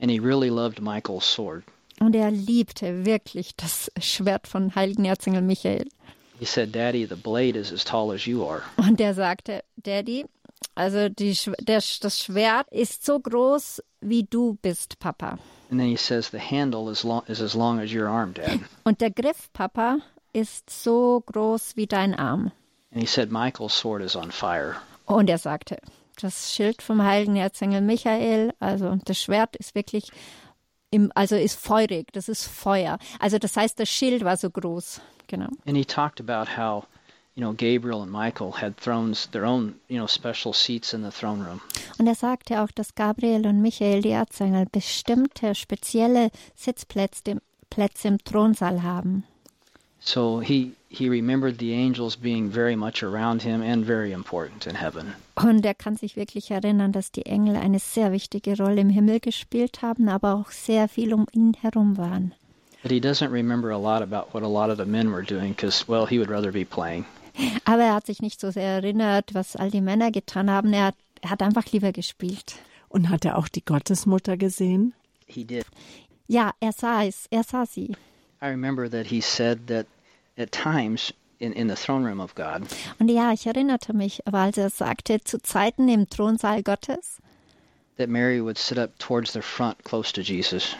And 0.00 0.10
he 0.10 0.18
really 0.18 0.48
loved 0.48 0.80
Michael's 0.80 1.24
sword. 1.24 1.62
Und 2.00 2.16
er 2.16 2.32
liebte 2.32 3.04
wirklich 3.04 3.54
das 3.56 3.92
Schwert 4.00 4.48
von 4.48 4.74
heiligen 4.74 5.04
Erzengel 5.04 5.42
Michael. 5.42 5.86
He 6.42 6.46
said, 6.46 6.72
Daddy, 6.72 7.04
the 7.04 7.14
blade 7.14 7.54
is 7.54 7.70
as 7.70 7.84
tall 7.84 8.10
as 8.10 8.26
you 8.26 8.44
are. 8.44 8.64
Und 8.76 9.00
er 9.00 9.14
sagte, 9.14 9.62
Daddy, 9.80 10.24
also 10.74 11.08
die, 11.08 11.38
der, 11.60 11.80
das 12.00 12.18
Schwert 12.18 12.66
ist 12.72 13.06
so 13.06 13.20
groß, 13.20 13.80
wie 14.00 14.24
du 14.24 14.58
bist, 14.60 14.98
Papa. 14.98 15.38
And 15.70 15.78
then 15.78 15.88
he 15.88 15.94
says, 15.94 16.30
the 16.32 16.40
handle 16.40 16.90
is, 16.90 17.04
long, 17.04 17.22
is 17.28 17.40
as 17.40 17.54
long 17.54 17.78
as 17.78 17.94
your 17.94 18.08
arm, 18.08 18.32
Dad. 18.34 18.58
Und 18.84 19.00
der 19.00 19.12
Griff, 19.12 19.52
Papa, 19.52 19.98
ist 20.32 20.68
so 20.68 21.22
groß 21.26 21.76
wie 21.76 21.86
dein 21.86 22.12
Arm. 22.12 22.50
And 22.90 23.00
he 23.00 23.06
said, 23.06 23.30
Michael's 23.30 23.72
sword 23.72 24.02
is 24.02 24.16
on 24.16 24.32
fire. 24.32 24.78
Und 25.06 25.30
er 25.30 25.38
sagte, 25.38 25.78
das 26.20 26.52
Schild 26.52 26.82
vom 26.82 27.04
heiligen 27.04 27.36
Erzengel 27.36 27.82
Michael, 27.82 28.52
also 28.58 28.98
das 29.04 29.16
Schwert 29.16 29.54
ist 29.54 29.76
wirklich, 29.76 30.10
im, 30.90 31.12
also 31.14 31.36
ist 31.36 31.60
feurig, 31.60 32.12
das 32.12 32.28
ist 32.28 32.48
Feuer. 32.48 32.98
Also 33.20 33.38
das 33.38 33.56
heißt, 33.56 33.78
das 33.78 33.88
Schild 33.88 34.24
war 34.24 34.36
so 34.36 34.50
groß, 34.50 35.00
genau. 35.32 35.48
And 35.66 35.76
he 35.76 35.84
talked 35.84 36.20
about 36.20 36.58
how, 36.58 36.84
you 37.34 37.42
know, 37.42 37.52
Gabriel 37.52 38.02
and 38.02 38.12
Michael 38.12 38.52
had 38.60 38.76
thrones, 38.76 39.28
their 39.32 39.44
own, 39.44 39.74
you 39.88 39.98
know, 39.98 40.06
special 40.06 40.52
seats 40.52 40.92
in 40.92 41.02
the 41.02 41.10
throne 41.10 41.42
room. 41.42 41.60
Und 41.98 42.06
er 42.06 42.14
sagte 42.14 42.60
auch, 42.60 42.70
dass 42.70 42.94
Gabriel 42.94 43.46
und 43.46 43.62
Michael, 43.62 44.02
die 44.02 44.10
Erzengel, 44.10 44.66
bestimmte 44.70 45.54
spezielle 45.54 46.30
Sitzplätze 46.54 47.40
Plätze 47.70 48.08
im 48.08 48.18
Thronsaal 48.18 48.82
haben. 48.82 49.24
So 50.04 50.40
he 50.40 50.72
he 50.88 51.08
remembered 51.08 51.58
the 51.58 51.72
angels 51.72 52.16
being 52.16 52.50
very 52.50 52.74
much 52.76 53.02
around 53.02 53.42
him 53.42 53.62
and 53.62 53.86
very 53.86 54.12
important 54.12 54.66
in 54.66 54.74
heaven. 54.74 55.14
Und 55.36 55.64
er 55.64 55.74
kann 55.74 55.96
sich 55.96 56.16
wirklich 56.16 56.50
erinnern, 56.50 56.92
dass 56.92 57.12
die 57.12 57.24
Engel 57.24 57.56
eine 57.56 57.78
sehr 57.78 58.12
wichtige 58.12 58.56
Rolle 58.58 58.80
im 58.80 58.90
Himmel 58.90 59.20
gespielt 59.20 59.80
haben, 59.80 60.08
aber 60.08 60.34
auch 60.34 60.50
sehr 60.50 60.88
viel 60.88 61.14
um 61.14 61.26
ihn 61.32 61.54
herum 61.54 61.96
waren. 61.96 62.34
But 62.82 62.90
he 62.90 63.00
doesn't 63.00 63.30
remember 63.30 63.70
a 63.70 63.78
lot 63.78 64.02
about 64.02 64.34
what 64.34 64.42
a 64.42 64.48
lot 64.48 64.70
of 64.70 64.76
the 64.76 64.86
men 64.86 65.12
were 65.12 65.22
doing 65.22 65.52
because, 65.52 65.86
well, 65.86 66.06
he 66.06 66.18
would 66.18 66.30
rather 66.30 66.50
be 66.52 66.64
playing. 66.64 67.04
Aber 67.64 67.82
er 67.82 67.94
hat 67.94 68.06
sich 68.06 68.20
nicht 68.20 68.40
so 68.40 68.50
sehr 68.50 68.82
erinnert, 68.82 69.34
was 69.34 69.56
all 69.56 69.70
die 69.70 69.80
Männer 69.80 70.10
getan 70.10 70.50
haben. 70.50 70.72
Er 70.72 70.86
hat, 70.86 70.96
er 71.22 71.30
hat 71.30 71.42
einfach 71.42 71.70
lieber 71.72 71.92
gespielt. 71.92 72.56
Und 72.88 73.08
hat 73.08 73.24
er 73.24 73.38
auch 73.38 73.48
die 73.48 73.64
Gottesmutter 73.64 74.36
gesehen? 74.36 74.94
He 75.26 75.44
did. 75.44 75.64
Ja, 76.26 76.52
er 76.60 76.72
sah 76.72 77.04
es, 77.04 77.26
er 77.30 77.44
sah 77.44 77.64
sie. 77.64 77.96
I 78.42 78.46
remember 78.48 78.88
that 78.90 79.06
he 79.06 79.20
said 79.20 79.68
that 79.68 79.86
at 80.36 80.50
times 80.50 81.12
in, 81.38 81.52
in 81.52 81.68
the 81.68 81.74
throne 81.76 82.04
room 82.04 82.20
of 82.20 82.34
God, 82.34 82.62
Und 82.98 83.08
ja, 83.08 83.32
ich 83.32 83.46
erinnerte 83.46 83.94
mich, 83.94 84.26
aber 84.26 84.38
als 84.38 84.58
er 84.58 84.70
sagte, 84.70 85.20
zu 85.22 85.40
Zeiten 85.40 85.88
im 85.88 86.08
Thronsaal 86.08 86.62
Gottes, 86.62 87.18
that 87.96 88.08
Mary 88.08 88.42
would 88.42 88.58
sit 88.58 88.78
up 88.78 88.98
towards 88.98 89.32
the 89.32 89.42
front 89.42 89.82
close 89.84 90.12
to 90.12 90.20
Jesus. 90.22 90.76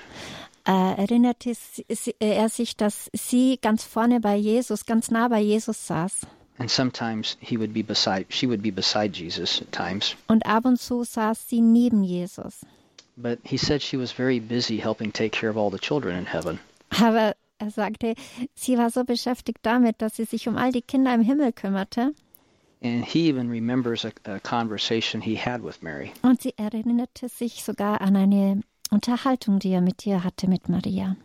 Äh, 0.66 0.70
erinnerte 0.70 1.52
sie, 1.54 1.84
er 2.18 2.48
sich, 2.48 2.76
dass 2.76 3.10
sie 3.12 3.58
ganz 3.60 3.84
vorne 3.84 4.20
bei 4.20 4.36
Jesus, 4.36 4.86
ganz 4.86 5.10
nah 5.10 5.28
bei 5.28 5.40
Jesus 5.40 5.86
saß. 5.86 6.26
And 6.58 6.70
sometimes 6.70 7.36
he 7.40 7.58
would 7.58 7.72
be 7.72 7.82
beside, 7.82 8.26
she 8.28 8.46
would 8.46 8.62
be 8.62 8.70
beside 8.70 9.16
Jesus 9.16 9.60
at 9.62 9.72
times. 9.72 10.14
Und 10.28 10.46
ab 10.46 10.64
und 10.64 10.78
zu 10.78 11.02
saß 11.02 11.48
sie 11.48 11.60
neben 11.60 12.04
Jesus. 12.04 12.60
But 13.16 13.40
he 13.42 13.56
said 13.56 13.82
she 13.82 13.98
was 13.98 14.12
very 14.12 14.38
busy 14.38 14.78
helping 14.78 15.12
take 15.12 15.32
care 15.32 15.50
of 15.50 15.56
all 15.56 15.70
the 15.70 15.78
children 15.78 16.16
in 16.16 16.26
heaven. 16.26 16.60
Aber 17.00 17.34
er 17.58 17.70
sagte, 17.70 18.14
sie 18.54 18.76
war 18.76 18.90
so 18.90 19.04
beschäftigt 19.04 19.60
damit, 19.62 20.00
dass 20.02 20.16
sie 20.16 20.24
sich 20.24 20.48
um 20.48 20.56
all 20.56 20.72
die 20.72 20.82
Kinder 20.82 21.14
im 21.14 21.22
Himmel 21.22 21.52
kümmerte. 21.52 22.14
And 22.82 23.04
he 23.04 23.28
even 23.28 23.48
remembers 23.48 24.04
a, 24.04 24.10
a 24.24 24.40
conversation 24.40 25.22
he 25.22 25.36
had 25.36 25.62
with 25.62 25.82
Mary. 25.82 26.12
Und 26.22 26.42
sie 26.42 26.54
erinnerte 26.56 27.28
sich 27.28 27.62
sogar 27.62 28.00
an 28.00 28.16
eine 28.16 28.62
Unterhaltung, 28.92 29.58
die 29.58 29.70
er 29.70 29.80
mit 29.80 30.06
ihr 30.06 30.22
hatte, 30.22 30.48
mit 30.48 30.68
Maria. 30.68 31.16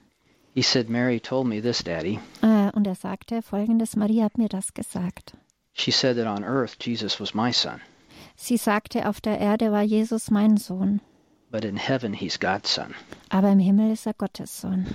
He 0.55 0.61
said, 0.63 0.89
Mary 0.89 1.19
told 1.19 1.45
me 1.47 1.61
this, 1.61 1.83
Daddy. 1.83 2.19
Äh, 2.41 2.71
und 2.73 2.87
er 2.87 2.95
sagte 2.95 3.41
folgendes, 3.41 3.95
Maria 3.95 4.23
hat 4.25 4.37
mir 4.37 4.49
das 4.49 4.73
gesagt. 4.73 5.33
She 5.73 5.91
said 5.91 6.17
that 6.17 6.25
on 6.25 6.43
earth 6.43 6.77
Jesus 6.83 7.19
was 7.19 7.35
my 7.35 7.51
son, 7.51 7.81
Sie 8.35 8.57
sagte, 8.57 9.07
auf 9.07 9.19
der 9.21 9.39
Erde 9.39 9.71
war 9.71 9.83
Jesus 9.83 10.31
mein 10.31 10.57
Sohn, 10.57 11.01
but 11.51 11.63
in 11.63 11.75
heaven 11.77 12.13
he's 12.13 12.39
God's 12.39 12.73
son. 12.73 12.95
aber 13.29 13.51
im 13.51 13.59
Himmel 13.59 13.91
ist 13.91 14.07
er 14.07 14.13
Gottes 14.13 14.61
Sohn. 14.61 14.87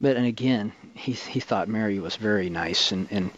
But 0.00 0.16
and 0.16 0.26
again, 0.26 0.72
he 0.94 1.12
he 1.12 1.40
thought 1.40 1.68
Mary 1.68 2.00
was 2.02 2.16
very 2.16 2.50
nice 2.50 2.92
and 2.92 3.06
and 3.12 3.30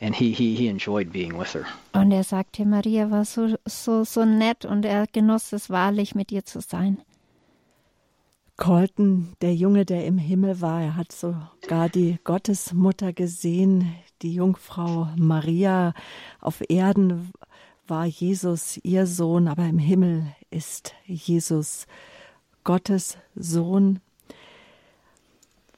and 0.00 0.14
he 0.14 0.32
he, 0.32 0.54
he 0.54 0.68
enjoyed 0.68 1.12
being 1.12 1.36
with 1.36 1.54
her. 1.54 1.66
Und 1.92 2.12
er 2.12 2.22
sagte, 2.22 2.64
Maria 2.64 3.10
war 3.10 3.24
so, 3.24 3.56
so, 3.66 4.04
so 4.04 4.24
nett 4.24 4.64
und 4.64 4.84
er 4.84 5.06
genoss 5.12 5.52
es 5.52 5.70
wahrlich, 5.70 6.14
mit 6.14 6.30
ihr 6.30 6.44
zu 6.44 6.60
sein. 6.60 6.98
Colton, 8.56 9.34
der 9.40 9.54
Junge, 9.54 9.84
der 9.84 10.06
im 10.06 10.16
Himmel 10.16 10.60
war, 10.60 10.80
er 10.80 10.96
hat 10.96 11.10
sogar 11.10 11.88
die 11.88 12.18
Gottesmutter 12.22 13.12
gesehen, 13.12 13.94
die 14.22 14.34
Jungfrau 14.34 15.08
Maria. 15.16 15.92
Auf 16.40 16.62
Erden 16.68 17.32
war 17.88 18.06
Jesus 18.06 18.78
ihr 18.84 19.06
Sohn, 19.06 19.48
aber 19.48 19.64
im 19.64 19.78
Himmel 19.78 20.26
ist 20.50 20.94
Jesus 21.04 21.86
Gottes 22.62 23.18
Sohn. 23.34 24.00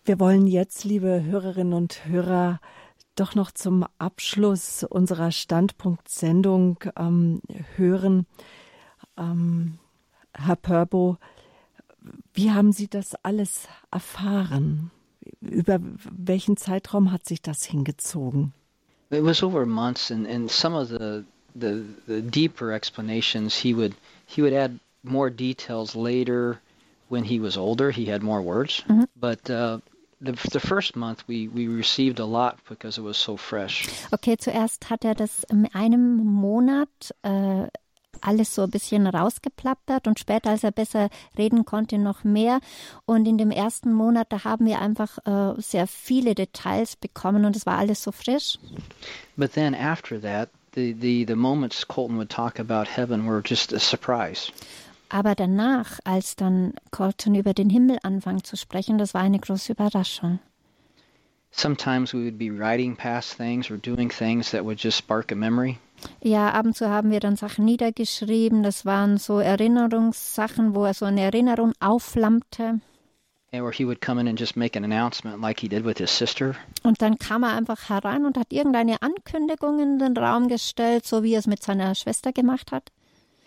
Wir 0.05 0.20
wollen 0.20 0.47
jetzt, 0.47 0.85
liebe 0.85 1.24
Hörerinnen 1.24 1.73
und 1.73 2.05
Hörer, 2.05 2.61
doch 3.16 3.35
noch 3.35 3.51
zum 3.51 3.86
Abschluss 3.98 4.85
unserer 4.85 5.32
Standpunktsendung 5.32 6.78
ähm, 6.98 7.40
hören. 7.77 8.27
Ähm, 9.16 9.78
Herr 10.35 10.57
Pörbo, 10.57 11.16
wie 12.34 12.50
haben 12.50 12.72
Sie 12.72 12.88
das 12.88 13.14
alles 13.22 13.68
erfahren? 13.90 14.90
Über 15.40 15.78
welchen 15.80 16.56
Zeitraum 16.56 17.10
hat 17.10 17.26
sich 17.26 17.42
das 17.42 17.64
hingezogen? 17.64 18.52
It 19.10 19.24
was 19.24 19.42
over 19.42 19.66
months, 19.66 20.10
and, 20.10 20.26
and 20.26 20.50
some 20.50 20.74
of 20.74 20.88
the, 20.88 21.24
the 21.54 21.84
the 22.06 22.22
deeper 22.22 22.72
explanations 22.72 23.56
he 23.56 23.72
would 23.74 23.94
he 24.26 24.42
would 24.42 24.52
add 24.52 24.78
more 25.04 25.30
details 25.30 25.94
later 25.94 26.60
when 27.08 27.24
he 27.24 27.40
was 27.40 27.56
older. 27.56 27.90
He 27.90 28.06
had 28.06 28.22
more 28.22 28.42
words, 28.42 28.82
but 29.14 29.48
uh, 29.48 29.78
the 30.20 30.32
the 30.52 30.60
first 30.60 30.96
month 30.96 31.22
we 31.28 31.48
we 31.48 31.68
received 31.68 32.18
a 32.18 32.24
lot 32.24 32.58
because 32.68 32.98
it 32.98 33.04
was 33.04 33.16
so 33.16 33.36
fresh. 33.36 33.88
Okay, 34.12 34.36
zuerst 34.36 34.90
hat 34.90 35.04
er 35.04 35.14
das 35.14 35.44
in 35.44 35.68
einem 35.72 36.16
Monat 36.16 37.14
äh, 37.22 37.68
alles 38.20 38.55
so 38.55 38.62
ein 38.62 38.70
bisschen 38.70 39.06
rausgeplappert 39.06 40.06
und 40.06 40.18
später, 40.18 40.51
als 40.51 40.64
er 40.64 40.72
besser 40.72 41.09
reden 41.36 41.64
konnte, 41.64 41.98
noch 41.98 42.24
mehr. 42.24 42.60
Und 43.05 43.26
in 43.26 43.38
dem 43.38 43.51
ersten 43.51 43.93
Monat, 43.93 44.26
da 44.30 44.44
haben 44.44 44.66
wir 44.66 44.80
einfach 44.80 45.18
äh, 45.26 45.60
sehr 45.60 45.86
viele 45.86 46.34
Details 46.34 46.97
bekommen 46.97 47.44
und 47.44 47.56
es 47.56 47.66
war 47.66 47.78
alles 47.78 48.02
so 48.02 48.12
frisch. 48.12 48.59
But 49.36 49.52
then 49.52 49.74
after 49.74 50.20
that, 50.20 50.51
the, 50.74 50.93
the, 50.93 51.24
the 51.26 51.36
moments 51.36 51.86
Colton 51.86 52.16
would 52.16 52.30
talk 52.30 52.59
about 52.59 52.86
heaven 52.97 53.26
were 53.26 53.43
just 53.44 53.72
a 53.72 53.78
surprise. 53.78 54.52
Aber 55.09 55.34
danach, 55.34 56.01
als 56.05 56.34
dann 56.36 56.74
Colton 56.90 57.36
über 57.36 57.55
den 57.55 57.70
Himmel 57.70 57.98
anfing 58.02 58.43
zu 58.43 58.56
sprechen, 58.56 58.98
das 58.98 59.14
war 59.14 59.22
eine 59.22 59.38
große 59.38 59.72
Überraschung. 59.72 60.40
Sometimes 61.52 62.12
we 62.12 62.24
would 62.24 62.38
be 62.38 62.51
riding 62.51 62.97
past 62.97 63.36
things 63.36 63.70
or 63.70 63.78
doing 63.78 64.10
things 64.10 64.51
that 64.51 64.64
would 64.64 64.78
just 64.78 64.98
spark 64.98 65.32
a 65.32 65.34
memory. 65.34 65.78
Ja, 66.23 66.51
ab 66.51 66.66
und 66.66 66.77
zu 66.77 66.89
haben 66.89 67.10
wir 67.10 67.20
dann 67.20 67.36
Sachen 67.36 67.64
niedergeschrieben. 67.64 68.62
Das 68.62 68.85
waren 68.85 69.18
so 69.18 69.39
Erinnerungssachen, 69.39 70.74
wo 70.74 70.85
er 70.85 70.94
so 70.94 71.05
eine 71.05 71.23
Erinnerung 71.23 71.73
aufflammte. 71.81 72.81
Und 76.82 77.02
dann 77.02 77.18
kam 77.18 77.43
er 77.43 77.56
einfach 77.56 77.89
herein 77.89 78.27
und 78.27 78.36
hat 78.36 78.52
irgendeine 78.52 79.02
Ankündigung 79.02 79.78
in 79.81 79.98
den 79.98 80.16
Raum 80.16 80.48
gestellt, 80.48 81.06
so 81.06 81.23
wie 81.23 81.35
er 81.35 81.39
es 81.39 81.47
mit 81.47 81.62
seiner 81.62 81.94
Schwester 81.94 82.32
gemacht 82.32 82.73
hat. 82.73 82.90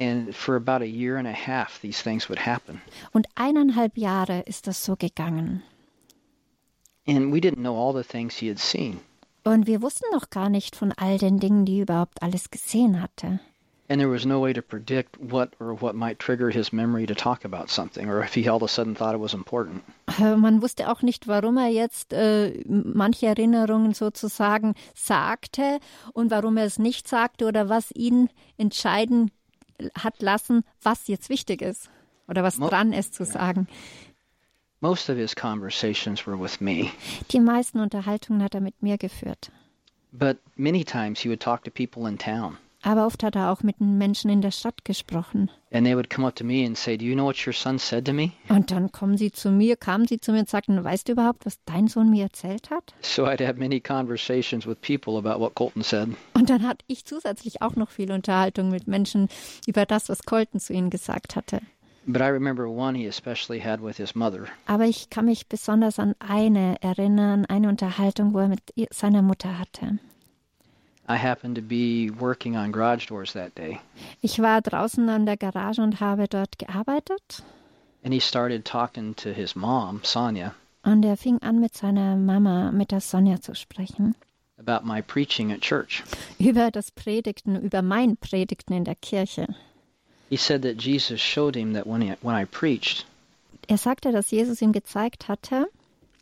And 0.02 0.34
for 0.34 0.56
about 0.56 0.82
a 0.82 0.88
year 0.88 1.18
and 1.18 1.28
a 1.28 1.34
half, 1.34 1.80
these 1.82 2.02
things 2.02 2.30
would 2.30 2.46
happen. 2.46 2.82
Und 3.12 3.28
eineinhalb 3.36 3.98
Jahre 3.98 4.44
ist 4.46 4.66
das 4.66 4.86
so 4.86 4.96
gegangen. 4.96 5.62
And 7.06 7.34
we 7.34 7.40
didn't 7.40 7.58
know 7.58 7.76
all 7.76 7.94
the 7.94 8.08
things 8.08 8.38
he 8.38 8.48
had 8.48 8.60
seen. 8.60 9.02
Und 9.44 9.68
wir 9.68 9.82
wussten 9.82 10.06
noch 10.12 10.30
gar 10.30 10.50
nicht 10.50 10.76
von 10.76 10.92
all 10.98 11.18
den 11.18 11.40
Dingen, 11.40 11.66
die 11.66 11.78
er 11.78 11.84
überhaupt 11.84 12.22
alles 12.22 12.50
gesehen 12.52 13.02
hatte. 13.02 13.40
And 13.92 14.00
there 14.00 14.12
was 14.14 14.24
no 14.24 14.40
way 14.40 14.54
to 14.54 14.62
predict 14.62 15.18
what 15.20 15.50
or 15.60 15.82
what 15.82 15.96
might 15.96 16.20
trigger 16.20 16.52
his 16.52 16.72
memory 16.72 17.08
to 17.08 17.16
talk 17.16 17.44
about 17.44 17.70
something, 17.70 18.08
or 18.08 18.20
if 18.24 18.36
he 18.36 18.48
all 18.48 18.58
of 18.58 18.62
a 18.64 18.68
sudden 18.68 18.96
thought 18.96 19.16
it 19.16 19.20
was 19.22 19.34
important. 19.34 19.82
Äh, 20.20 20.36
Man 20.36 20.62
wusste 20.62 20.92
auch 20.92 21.02
nicht, 21.02 21.28
warum 21.28 21.58
er 21.58 21.70
jetzt 21.70 22.14
äh, 22.14 22.64
manche 22.68 23.26
Erinnerungen 23.26 23.96
sozusagen 23.96 24.76
sagte 24.94 25.80
und 26.14 26.30
warum 26.30 26.58
er 26.58 26.66
es 26.66 26.78
nicht 26.78 27.08
sagte 27.08 27.48
oder 27.48 27.68
was 27.68 27.90
ihn 27.96 28.30
entscheiden 28.58 29.32
hat 29.98 30.22
lassen, 30.22 30.64
was 30.84 31.08
jetzt 31.08 31.30
wichtig 31.30 31.64
ist 31.64 31.90
oder 32.28 32.44
was 32.44 32.58
Mo- 32.60 32.70
dran 32.70 32.94
ist 32.94 33.16
zu 33.16 33.26
sagen. 33.26 33.68
Most 34.82 35.10
of 35.10 35.18
his 35.18 35.36
conversations 35.36 36.26
were 36.26 36.40
with 36.40 36.62
me, 36.62 36.90
Die 37.32 37.40
meisten 37.40 37.80
Unterhaltungen 37.80 38.42
hat 38.44 38.56
er 38.56 38.62
mit 38.62 38.82
mir 38.82 38.98
geführt. 38.98 39.52
but 40.12 40.38
many 40.56 40.84
times 40.84 41.20
he 41.22 41.30
would 41.30 41.42
talk 41.42 41.64
to 41.66 41.70
people 41.72 42.08
in 42.10 42.18
town. 42.18 42.58
Aber 42.82 43.06
oft 43.06 43.24
hat 43.24 43.36
er 43.36 43.52
auch 43.52 43.62
mit 43.62 43.82
den 43.82 43.98
Menschen 43.98 44.30
in 44.32 44.42
der 44.42 44.52
Stadt 44.52 44.86
gesprochen. 44.86 45.52
And 45.70 45.86
they 45.86 45.96
would 45.98 46.10
come 46.10 46.26
up 46.26 46.36
to 46.38 46.46
me 46.46 46.66
and 46.66 46.78
say, 46.78 46.96
Do 46.98 47.04
you 47.04 47.14
know 47.14 47.26
what 47.26 47.46
your 47.46 47.52
son 47.52 47.78
said 47.78 48.06
to 48.06 48.14
me? 48.14 48.32
Und 48.48 48.72
dann 48.72 48.90
kommen 48.94 49.18
sie 49.18 49.34
zu 49.34 49.52
mir, 49.52 49.76
kamen 49.76 50.08
sie 50.08 50.22
zu 50.22 50.32
mir 50.32 50.40
und 50.40 50.50
sagten, 50.50 50.82
weißt 50.82 51.10
du 51.10 51.12
überhaupt, 51.12 51.46
was 51.46 51.60
dein 51.66 51.90
Sohn 51.90 52.10
mir 52.10 52.24
erzählt 52.24 52.70
hat? 52.70 52.94
So 53.02 53.26
I'd 53.26 53.46
have 53.46 53.60
many 53.60 53.82
conversations 53.82 54.66
with 54.66 54.78
people 54.82 55.18
about 55.18 55.42
what 55.44 55.56
Colton 55.56 55.84
said. 55.84 56.08
Und 56.34 56.50
dann 56.50 56.66
hatte 56.66 56.86
ich 56.88 57.04
zusätzlich 57.04 57.62
auch 57.62 57.76
noch 57.76 57.90
viel 57.90 58.14
Unterhaltung 58.14 58.70
mit 58.70 58.88
Menschen 58.88 59.28
über 59.68 59.86
das, 59.86 60.08
was 60.08 60.24
Colton 60.24 60.62
zu 60.62 60.72
ihnen 60.72 60.90
gesagt 60.90 61.36
hatte. 61.36 61.60
But 62.08 62.22
I 62.22 62.30
remember 62.30 62.68
one 62.68 62.96
he 62.96 63.06
especially 63.08 63.60
had 63.60 63.82
with 63.82 63.98
his 63.98 64.16
mother. 64.16 64.48
Aber 64.66 64.86
ich 64.86 65.10
kann 65.10 65.26
mich 65.26 65.48
besonders 65.48 66.00
an 66.00 66.16
eine 66.20 66.82
erinnern, 66.82 67.46
eine 67.46 67.68
Unterhaltung, 67.70 68.34
wo 68.34 68.40
er 68.40 68.48
mit 68.48 68.62
seiner 68.92 69.22
Mutter 69.22 69.60
hatte. 69.60 70.00
I 71.08 71.18
happened 71.18 71.56
to 71.56 71.62
be 71.62 72.10
working 72.20 72.56
on 72.56 72.72
garage 72.72 73.08
doors 73.08 73.34
that 73.34 73.56
day, 73.56 73.80
Ich 74.22 74.40
war 74.40 74.62
draußen 74.62 75.10
an 75.10 75.26
der 75.26 75.38
Garage 75.38 75.82
und 75.82 76.00
habe 76.00 76.28
dort 76.28 76.58
gearbeitet. 76.60 77.44
and 78.04 78.14
he 78.14 78.20
started 78.20 78.64
talking 78.64 79.16
to 79.16 79.30
his 79.34 79.56
mom, 79.56 80.02
Sonia, 80.04 80.54
Und 80.84 81.04
er 81.04 81.18
fing 81.18 81.40
an, 81.42 81.60
mit 81.60 81.76
seiner 81.76 82.16
Mama, 82.16 82.72
mit 82.72 82.92
der 82.92 83.02
Sonja 83.02 83.42
zu 83.42 83.56
sprechen. 83.56 84.16
about 84.60 84.86
my 84.86 85.02
preaching 85.02 85.52
at 85.52 85.62
church. 85.62 86.04
Über 86.38 86.70
das 86.72 86.92
Predigten, 86.92 87.56
über 87.60 87.82
mein 87.82 88.16
Predigten 88.18 88.74
in 88.74 88.84
der 88.86 88.96
Kirche. 88.96 89.48
He 90.30 90.38
said 90.38 90.62
that 90.62 90.78
Jesus 90.78 91.20
showed 91.20 91.56
him 91.56 91.74
that 91.74 91.88
when, 91.88 92.02
he, 92.02 92.14
when 92.22 92.36
I 92.36 92.46
preached, 92.46 93.06
Er 93.68 93.78
sagte, 93.78 94.12
dass 94.12 94.32
Jesus 94.32 94.62
ihm 94.62 94.72
gezeigt 94.72 95.28
hatte, 95.28 95.68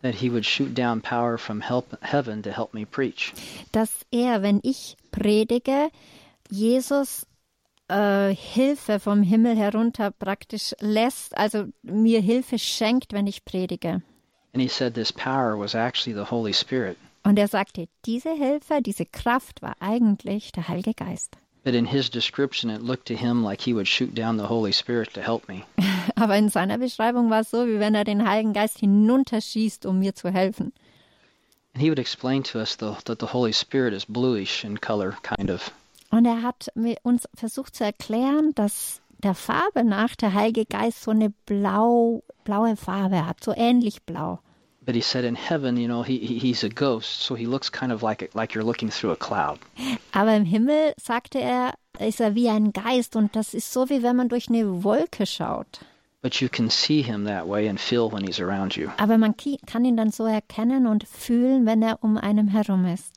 that 0.01 0.15
he 0.15 0.29
would 0.29 0.45
shoot 0.45 0.73
down 0.73 1.01
power 1.01 1.37
from 1.37 1.61
help, 1.61 1.97
heaven 2.01 2.41
to 2.43 2.51
help 2.51 2.73
me 2.73 2.85
preach. 2.85 3.33
dass 3.71 3.89
er, 4.11 4.41
wenn 4.41 4.59
ich 4.63 4.95
predige, 5.11 5.89
Jesus 6.49 7.25
äh, 7.89 8.33
Hilfe 8.35 8.99
vom 8.99 9.23
Himmel 9.23 9.55
herunter 9.55 10.11
praktisch 10.11 10.73
lässt, 10.79 11.37
also 11.37 11.65
mir 11.83 12.21
Hilfe 12.21 12.59
schenkt, 12.59 13.13
wenn 13.13 13.27
ich 13.27 13.43
predige. 13.45 14.01
And 14.53 14.61
he 14.61 14.67
said 14.67 14.93
this 14.93 15.11
power 15.11 15.57
was 15.57 15.73
actually 15.75 16.13
the 16.13 16.29
Holy 16.31 16.53
Spirit. 16.53 16.97
Und 17.23 17.37
er 17.37 17.47
sagte, 17.47 17.87
diese 18.05 18.33
Hilfe, 18.33 18.81
diese 18.81 19.05
Kraft 19.05 19.61
war 19.61 19.75
eigentlich 19.79 20.51
der 20.53 20.67
Heilige 20.67 20.93
Geist. 20.93 21.37
But 21.67 21.75
in 21.75 21.87
his 21.87 22.09
description, 22.09 22.69
it 22.69 22.81
looked 22.81 23.07
to 23.07 23.15
him 23.17 23.43
like 23.43 23.59
he 23.59 23.73
would 23.73 23.89
shoot 23.89 24.15
down 24.15 24.37
the 24.37 24.47
Holy 24.47 24.71
Spirit 24.71 25.13
to 25.15 25.21
help 25.21 25.49
me. 25.49 25.65
Aber 26.15 26.33
in 26.37 26.47
seiner 26.47 26.77
Beschreibung 26.77 27.29
war 27.29 27.41
es 27.41 27.49
so, 27.49 27.67
wie 27.67 27.77
wenn 27.77 27.93
er 27.93 28.05
den 28.05 28.25
Heiligen 28.25 28.53
Geist 28.53 28.79
hinunterschießt, 28.79 29.85
um 29.85 29.99
mir 29.99 30.15
zu 30.15 30.31
helfen. 30.31 30.71
And 31.73 31.81
he 31.81 31.89
would 31.89 31.99
explain 31.99 32.41
to 32.43 32.59
us 32.59 32.77
the, 32.77 32.95
that 33.03 33.19
the 33.19 33.33
Holy 33.33 33.51
Spirit 33.51 33.93
is 33.93 34.05
bluish 34.05 34.63
in 34.63 34.79
color, 34.79 35.17
kind 35.23 35.51
of. 35.51 35.73
Und 36.09 36.25
er 36.25 36.41
hat 36.41 36.69
uns 37.03 37.27
versucht 37.35 37.75
zu 37.75 37.83
erklären, 37.83 38.53
dass 38.55 39.01
der 39.21 39.35
Farbe 39.35 39.83
nach 39.83 40.15
der 40.15 40.33
Heilige 40.33 40.65
Geist 40.65 41.03
so 41.03 41.11
eine 41.11 41.31
blau, 41.47 42.23
blaue 42.45 42.77
Farbe 42.77 43.25
hat, 43.25 43.43
so 43.43 43.53
ähnlich 43.53 44.03
blau. 44.03 44.39
But 44.87 44.95
he 44.95 45.01
said 45.01 45.25
in 45.25 45.35
heaven, 45.35 45.75
you 45.75 45.89
know, 45.89 46.01
he, 46.01 46.17
he 46.17 46.39
he's 46.39 46.63
a 46.63 46.69
ghost, 46.69 47.19
so 47.19 47.35
he 47.35 47.45
looks 47.45 47.69
kind 47.69 47.91
of 47.91 48.03
like 48.03 48.33
like 48.33 48.53
you're 48.55 48.63
looking 48.63 48.89
through 48.89 49.11
a 49.11 49.17
cloud. 49.17 49.59
Aber 50.13 50.33
im 50.33 50.45
Himmel, 50.45 50.93
sagte 50.97 51.41
er, 51.41 51.73
ist 51.99 52.21
er 52.21 52.35
wie 52.35 52.47
ein 52.47 52.71
Geist 52.71 53.17
und 53.17 53.35
das 53.35 53.53
ist 53.53 53.73
so, 53.73 53.89
wie 53.89 54.01
wenn 54.01 54.15
man 54.15 54.29
durch 54.29 54.47
eine 54.47 54.85
Wolke 54.85 55.25
schaut. 55.25 55.81
But 56.21 56.39
you 56.39 56.47
can 56.47 56.69
see 56.69 57.01
him 57.01 57.25
that 57.25 57.49
way 57.49 57.67
and 57.67 57.77
feel 57.77 58.09
when 58.09 58.23
he's 58.23 58.39
around 58.39 58.77
you. 58.77 58.89
Aber 58.97 59.17
man 59.17 59.35
kann 59.65 59.83
ihn 59.83 59.97
dann 59.97 60.11
so 60.11 60.25
erkennen 60.25 60.87
und 60.87 61.05
fühlen, 61.05 61.65
wenn 61.65 61.81
er 61.81 62.01
um 62.01 62.17
einem 62.17 62.47
herum 62.47 62.85
ist. 62.85 63.13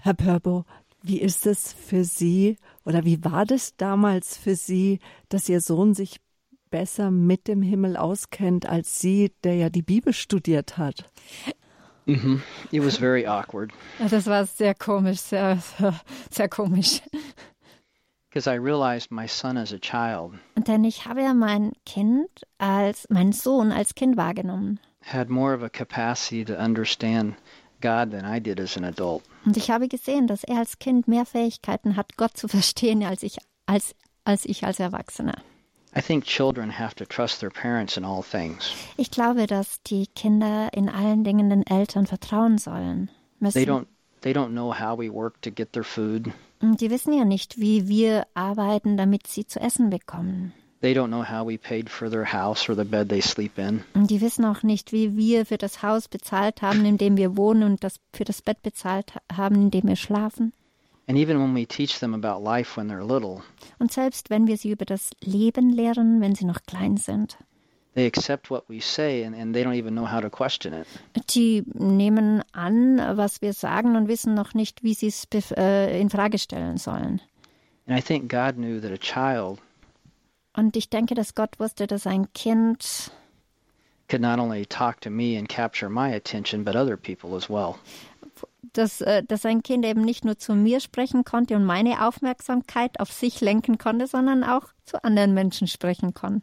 Herr 0.00 0.14
Pörbo, 0.14 0.64
wie 1.02 1.20
ist 1.20 1.46
es 1.46 1.74
für 1.74 2.04
Sie 2.04 2.56
oder 2.86 3.04
wie 3.04 3.22
war 3.22 3.44
das 3.44 3.76
damals 3.76 4.38
für 4.38 4.56
Sie, 4.56 5.00
dass 5.28 5.50
Ihr 5.50 5.60
Sohn 5.60 5.92
sich 5.92 6.16
besser 6.70 7.10
mit 7.10 7.48
dem 7.48 7.62
Himmel 7.62 7.96
auskennt 7.96 8.66
als 8.66 9.00
Sie, 9.00 9.32
der 9.44 9.54
ja 9.54 9.70
die 9.70 9.82
Bibel 9.82 10.12
studiert 10.12 10.76
hat? 10.78 11.10
hmm 12.06 12.40
It 12.70 12.84
was 12.84 12.96
very 12.98 13.26
awkward 13.26 13.72
das 13.98 14.26
war 14.26 14.46
sehr 14.46 14.74
komisch, 14.74 15.20
sehr, 15.20 15.58
sehr 16.30 16.48
komisch. 16.48 17.00
because 18.30 18.46
I 18.46 18.54
realized 18.58 19.10
my 19.10 19.26
son 19.26 19.56
as 19.56 19.72
a 19.72 19.78
child 19.78 20.34
Denn 20.56 20.84
ich 20.84 21.06
habe 21.06 21.22
ja 21.22 21.34
mein 21.34 21.72
Kind 21.84 22.28
als, 22.58 23.06
meinen 23.08 23.32
Sohn 23.32 23.72
als 23.72 23.94
Kind 23.94 24.16
wahrgenommen. 24.16 24.78
had 25.02 25.28
more 25.28 25.54
of 25.54 25.62
a 25.62 25.68
capacity 25.68 26.44
to 26.44 26.54
understand 26.54 27.34
God 27.80 28.10
than 28.10 28.24
I 28.24 28.40
did 28.40 28.58
as 28.60 28.76
an 28.76 28.84
adult. 28.84 29.22
Und 29.44 29.56
ich 29.56 29.70
habe 29.70 29.86
gesehen, 29.88 30.26
dass 30.26 30.42
er 30.44 30.58
als 30.58 30.78
Kind 30.78 31.06
mehr 31.08 31.26
Fähigkeiten 31.26 31.94
hat, 31.96 32.16
Gott 32.16 32.36
zu 32.36 32.48
verstehen, 32.48 33.02
als 33.04 33.22
ich 33.22 33.36
als, 33.66 33.94
als, 34.24 34.44
ich 34.44 34.64
als 34.64 34.80
Erwachsener. 34.80 35.34
I 35.96 36.02
think 36.02 36.24
children 36.24 36.70
have 36.78 36.94
to 36.96 37.04
trust 37.06 37.40
their 37.40 37.50
parents 37.50 37.96
in 37.96 38.04
all 38.04 38.22
things. 38.22 38.70
Ich 38.96 39.10
glaube, 39.10 39.46
dass 39.46 39.80
die 39.84 40.06
Kinder 40.14 40.68
in 40.72 40.88
allen 40.90 41.24
Dingen 41.24 41.48
den 41.48 41.66
Eltern 41.66 42.06
vertrauen 42.06 42.58
sollen. 42.58 43.08
They 43.40 43.64
Müssen. 43.64 43.64
don't 43.70 43.86
they 44.20 44.32
don't 44.32 44.50
know 44.50 44.72
how 44.72 44.98
we 44.98 45.10
work 45.12 45.40
to 45.42 45.50
get 45.50 45.72
their 45.72 45.84
food. 45.84 46.30
Und 46.60 46.80
die 46.80 46.90
wissen 46.90 47.12
ja 47.12 47.24
nicht, 47.24 47.58
wie 47.60 47.86
wir 47.88 48.26
arbeiten, 48.34 48.96
damit 48.96 49.26
sie 49.26 49.46
zu 49.46 49.60
essen 49.60 49.90
bekommen. 49.90 50.52
They 50.82 50.92
don't 50.94 51.08
know 51.08 51.24
how 51.24 51.46
we 51.46 51.56
paid 51.58 51.88
for 51.88 52.10
their 52.10 52.30
house 52.32 52.68
or 52.68 52.74
the 52.76 52.84
bed 52.84 53.08
they 53.08 53.22
sleep 53.22 53.56
in. 53.58 53.82
Und 53.94 54.10
die 54.10 54.20
wissen 54.20 54.44
auch 54.44 54.62
nicht, 54.62 54.92
wie 54.92 55.16
wir 55.16 55.46
für 55.46 55.56
das 55.58 55.82
Haus 55.82 56.08
bezahlt 56.08 56.60
haben, 56.60 56.84
in 56.84 56.98
dem 56.98 57.16
wir 57.16 57.36
wohnen 57.36 57.62
und 57.62 57.82
das 57.84 57.96
für 58.12 58.24
das 58.24 58.42
Bett 58.42 58.62
bezahlt 58.62 59.14
ha- 59.14 59.20
haben, 59.36 59.54
in 59.56 59.70
dem 59.70 59.88
wir 59.88 59.96
schlafen. 59.96 60.52
And 61.08 61.16
even 61.18 61.38
when 61.38 61.54
we 61.54 61.66
teach 61.66 62.00
them 62.00 62.14
about 62.14 62.42
life 62.42 62.76
when 62.76 62.88
they're 62.88 63.04
little, 63.04 63.42
Und 63.78 63.92
selbst 63.92 64.30
wenn 64.30 64.46
wir 64.46 64.56
sie 64.56 64.70
über 64.70 64.84
das 64.84 65.10
Leben 65.22 65.70
lehren, 65.70 66.20
wenn 66.20 66.34
sie 66.34 66.44
noch 66.44 66.62
klein 66.66 66.96
sind, 66.96 67.38
they 67.94 68.06
accept 68.06 68.50
what 68.50 68.64
we 68.68 68.80
say 68.80 69.24
and, 69.24 69.34
and 69.34 69.54
they 69.54 69.62
don't 69.62 69.76
even 69.76 69.94
know 69.94 70.04
how 70.04 70.20
to 70.20 70.28
question 70.28 70.74
it. 70.74 70.86
Die 71.30 71.62
nehmen 71.74 72.42
an, 72.52 72.98
was 73.16 73.40
wir 73.40 73.52
sagen 73.52 73.96
und 73.96 74.08
wissen 74.08 74.34
noch 74.34 74.54
nicht, 74.54 74.82
wie 74.82 74.94
sie 74.94 75.06
es 75.06 75.26
äh, 75.52 76.00
in 76.00 76.10
Frage 76.10 76.38
stellen 76.38 76.76
sollen. 76.76 77.20
And 77.86 77.96
I 77.96 78.02
think 78.02 78.28
God 78.28 78.56
knew 78.56 78.80
that 78.80 78.90
a 78.90 78.98
child 78.98 79.60
Und 80.54 80.74
ich 80.74 80.88
denke, 80.88 81.14
dass 81.14 81.34
Gott 81.34 81.60
wusste, 81.60 81.86
dass 81.86 82.06
ein 82.06 82.32
Kind 82.32 83.12
could 84.08 84.22
not 84.22 84.38
only 84.38 84.64
talk 84.64 85.00
to 85.00 85.10
me 85.10 85.36
and 85.36 85.48
capture 85.48 85.88
my 85.88 86.14
attention, 86.14 86.64
but 86.64 86.76
other 86.76 86.96
people 86.96 87.36
as 87.36 87.48
well. 87.48 87.78
Dass, 88.72 89.00
äh, 89.00 89.22
dass 89.22 89.46
ein 89.46 89.62
Kind 89.62 89.84
eben 89.84 90.02
nicht 90.02 90.24
nur 90.24 90.38
zu 90.38 90.54
mir 90.54 90.80
sprechen 90.80 91.24
konnte 91.24 91.56
und 91.56 91.64
meine 91.64 92.06
Aufmerksamkeit 92.06 93.00
auf 93.00 93.12
sich 93.12 93.40
lenken 93.40 93.78
konnte, 93.78 94.06
sondern 94.06 94.44
auch 94.44 94.64
zu 94.84 95.02
anderen 95.04 95.34
Menschen 95.34 95.66
sprechen 95.66 96.14
konnte. 96.14 96.42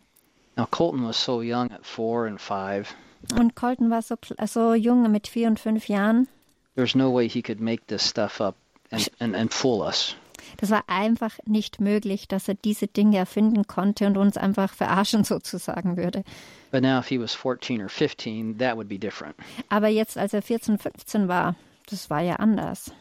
Now 0.55 0.67
Colton 0.67 1.07
was 1.07 1.23
so 1.23 1.41
young 1.41 1.71
at 1.71 1.85
four 1.85 2.27
and 2.27 2.39
five. 2.39 2.95
Und 3.39 3.55
Colton 3.55 3.89
war 3.89 4.01
so, 4.01 4.15
so 4.45 4.73
jung 4.73 5.09
mit 5.11 5.27
vier 5.27 5.47
und 5.47 5.59
fünf 5.59 5.87
Jahren. 5.87 6.27
There's 6.75 6.95
no 6.95 7.13
way 7.13 7.27
he 7.29 7.41
could 7.41 7.59
make 7.59 7.85
this 7.87 8.07
stuff 8.07 8.41
up 8.41 8.55
and, 8.91 9.09
and, 9.19 9.35
and 9.35 9.53
fool 9.53 9.81
us. 9.81 10.15
Das 10.57 10.69
war 10.69 10.83
einfach 10.87 11.39
nicht 11.45 11.79
möglich, 11.79 12.27
dass 12.27 12.47
er 12.47 12.55
diese 12.55 12.87
Dinge 12.87 13.17
erfinden 13.17 13.65
konnte 13.65 14.05
und 14.05 14.17
uns 14.17 14.37
einfach 14.37 14.73
verarschen 14.73 15.23
sozusagen 15.23 15.97
würde. 15.97 16.23
But 16.71 16.81
now 16.81 16.99
if 16.99 17.07
he 17.07 17.19
was 17.19 17.33
14 17.33 17.81
or 17.81 17.89
15, 17.89 18.57
that 18.57 18.75
would 18.75 18.89
be 18.89 18.97
different. 18.97 19.35
Aber 19.69 19.87
jetzt, 19.87 20.17
als 20.17 20.33
er 20.33 20.41
14, 20.41 20.77
15 20.77 21.27
war, 21.27 21.55
das 21.87 22.09
war 22.09 22.21
ja 22.21 22.35
anders. 22.35 22.91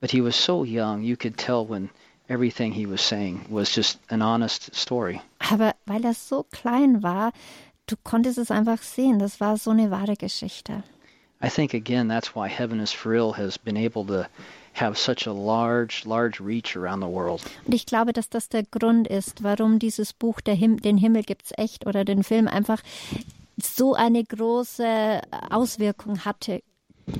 But 0.00 0.10
he 0.10 0.22
was 0.22 0.36
so 0.36 0.64
young, 0.64 1.02
you 1.02 1.16
could 1.16 1.36
tell 1.36 1.68
when 1.68 1.90
everything 2.28 2.72
he 2.72 2.86
was 2.86 3.00
saying 3.00 3.46
was 3.48 3.74
just 3.74 3.98
an 4.10 4.22
honest 4.22 4.74
story. 4.74 5.20
Aber 5.38 5.74
weil 5.86 6.04
er 6.04 6.14
so 6.14 6.44
klein 6.44 7.02
war, 7.02 7.32
du 7.86 7.96
konntest 8.02 8.38
es 8.38 8.50
einfach 8.50 8.82
sehen. 8.82 9.18
Das 9.18 9.40
war 9.40 9.56
so 9.56 9.70
eine 9.70 9.90
wahre 9.90 10.16
Geschichte. 10.16 10.82
I 11.42 11.48
think 11.48 11.74
again 11.74 12.08
that's 12.08 12.34
why 12.34 12.48
Heaven 12.48 12.80
is 12.80 12.92
for 12.92 13.12
Real 13.12 13.36
has 13.36 13.58
been 13.58 13.76
able 13.76 14.04
to 14.06 14.26
have 14.74 14.96
such 14.98 15.26
a 15.26 15.32
large, 15.32 16.04
large 16.06 16.40
reach 16.40 16.76
around 16.76 17.02
the 17.02 17.08
world. 17.08 17.42
Und 17.64 17.74
ich 17.74 17.86
glaube, 17.86 18.12
dass 18.12 18.28
das 18.28 18.48
der 18.48 18.64
Grund 18.64 19.08
ist, 19.08 19.42
warum 19.42 19.78
dieses 19.78 20.12
Buch 20.12 20.40
der 20.40 20.54
Him 20.54 20.80
Den 20.80 20.98
Himmel 20.98 21.22
gibt's 21.22 21.52
echt 21.56 21.86
oder 21.86 22.04
den 22.04 22.22
Film 22.22 22.48
einfach 22.48 22.82
so 23.62 23.94
eine 23.94 24.22
große 24.22 25.20
Auswirkung 25.50 26.24
hatte 26.24 26.62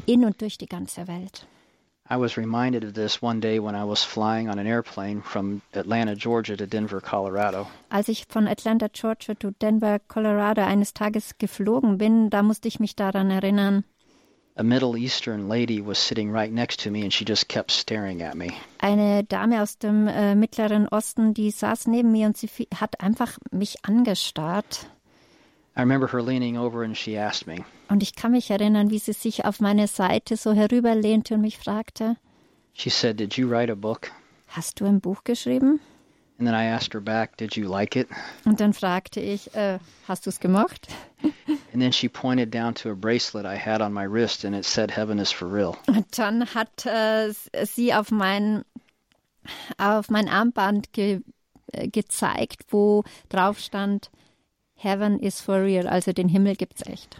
in 0.07 0.25
und 0.25 0.41
durch 0.41 0.59
die 0.59 0.67
ganze 0.67 1.07
Welt. 1.09 1.47
I 2.09 2.17
was 2.17 2.37
reminded 2.37 2.85
of 2.85 2.95
this 2.95 3.21
one 3.21 3.41
day 3.41 3.59
when 3.59 3.75
I 3.75 3.83
was 3.83 4.05
flying 4.05 4.49
on 4.49 4.61
an 4.61 4.67
airplane 4.67 5.23
from 5.23 5.63
Atlanta, 5.75 6.15
Georgia 6.15 6.57
to 6.57 6.67
Denver, 6.67 7.01
Colorado. 7.01 7.67
Als 7.91 8.09
ich 8.09 8.27
von 8.29 8.47
Atlanta, 8.47 8.87
Georgia 8.93 9.35
zu 9.35 9.51
Denver, 9.51 9.99
Colorado 10.07 10.63
eines 10.63 10.95
Tages 10.95 11.37
geflogen 11.39 11.99
bin, 11.99 12.31
da 12.31 12.45
musste 12.45 12.69
ich 12.69 12.79
mich 12.79 12.95
daran 12.95 13.31
erinnern. 13.31 13.85
A 14.59 14.63
Middle 14.63 14.97
Eastern 14.97 15.49
lady 15.49 15.81
was 15.85 15.99
sitting 15.99 16.31
right 16.31 16.51
next 16.51 16.81
to 16.85 16.91
me 16.91 17.03
and 17.03 17.13
she 17.13 17.25
just 17.27 17.49
kept 17.49 17.71
staring 17.73 18.23
at 18.23 18.37
me. 18.37 18.53
Eine 18.79 19.25
Dame 19.25 19.61
aus 19.61 19.77
dem 19.77 20.07
äh, 20.07 20.35
Mittleren 20.35 20.89
Osten, 20.89 21.35
die 21.35 21.51
saß 21.51 21.89
neben 21.89 22.13
mir 22.13 22.27
und 22.27 22.37
sie 22.37 22.49
hat 22.75 23.01
einfach 23.01 23.37
mich 23.51 23.85
angestarrt. 23.85 24.87
I 25.77 25.81
remember 25.81 26.09
her 26.09 26.23
leaning 26.23 26.57
over 26.57 26.83
and 26.83 26.97
she 26.97 27.19
asked 27.19 27.47
me, 27.47 27.65
Und 27.89 28.03
ich 28.03 28.15
kann 28.15 28.33
mich 28.33 28.51
erinnern, 28.51 28.91
wie 28.91 28.99
sie 28.99 29.13
sich 29.13 29.45
auf 29.45 29.61
meine 29.61 29.87
Seite 29.87 30.37
so 30.37 30.53
herüberlehnte 30.53 31.35
und 31.35 31.43
mich 31.43 31.59
fragte, 31.59 32.17
she 32.73 32.91
said, 32.91 33.19
Did 33.19 33.37
you 33.37 33.49
write 33.49 33.71
a 33.71 33.75
book? 33.77 34.11
hast 34.49 34.81
du 34.81 34.87
ein 34.87 35.01
Buch 35.01 35.25
geschrieben? 35.25 35.81
And 36.39 36.47
then 36.47 36.55
I 36.55 36.65
asked 36.67 36.93
her 36.93 37.01
back, 37.01 37.37
Did 37.37 37.57
you 37.57 37.69
like 37.69 37.97
it? 37.97 38.09
Und 38.45 38.61
dann 38.61 38.73
fragte 38.75 39.21
ich, 39.21 39.55
äh, 39.55 39.79
hast 40.07 40.27
du 40.27 40.31
es 40.31 40.39
gemocht? 40.41 40.89
And 41.73 41.83
then 41.83 41.93
she 41.93 42.09
pointed 42.09 42.51
down 42.55 42.75
to 42.77 42.91
a 42.91 42.95
bracelet 42.95 43.45
I 43.47 43.57
had 43.57 43.81
on 43.83 43.93
my 43.93 44.07
wrist 44.07 44.45
and 44.45 44.55
it 44.55 44.65
said, 44.65 44.91
Heaven 44.91 45.19
is 45.19 45.31
for 45.31 45.47
real. 45.51 45.77
Und 45.87 46.07
dann 46.19 46.47
hat 46.55 46.87
äh, 46.87 47.33
sie 47.65 47.93
auf 47.95 48.11
mein, 48.11 48.65
auf 49.79 50.09
mein 50.11 50.29
Armband 50.29 50.93
ge, 50.93 51.21
äh, 51.73 51.89
gezeigt, 51.89 52.65
wo 52.69 53.05
drauf 53.29 53.59
stand, 53.59 54.11
Heaven 54.77 55.19
is 55.19 55.41
for 55.41 55.63
real, 55.63 55.89
also 55.89 56.13
den 56.13 56.29
Himmel 56.29 56.55
gibt's 56.57 56.83
echt. 56.87 57.17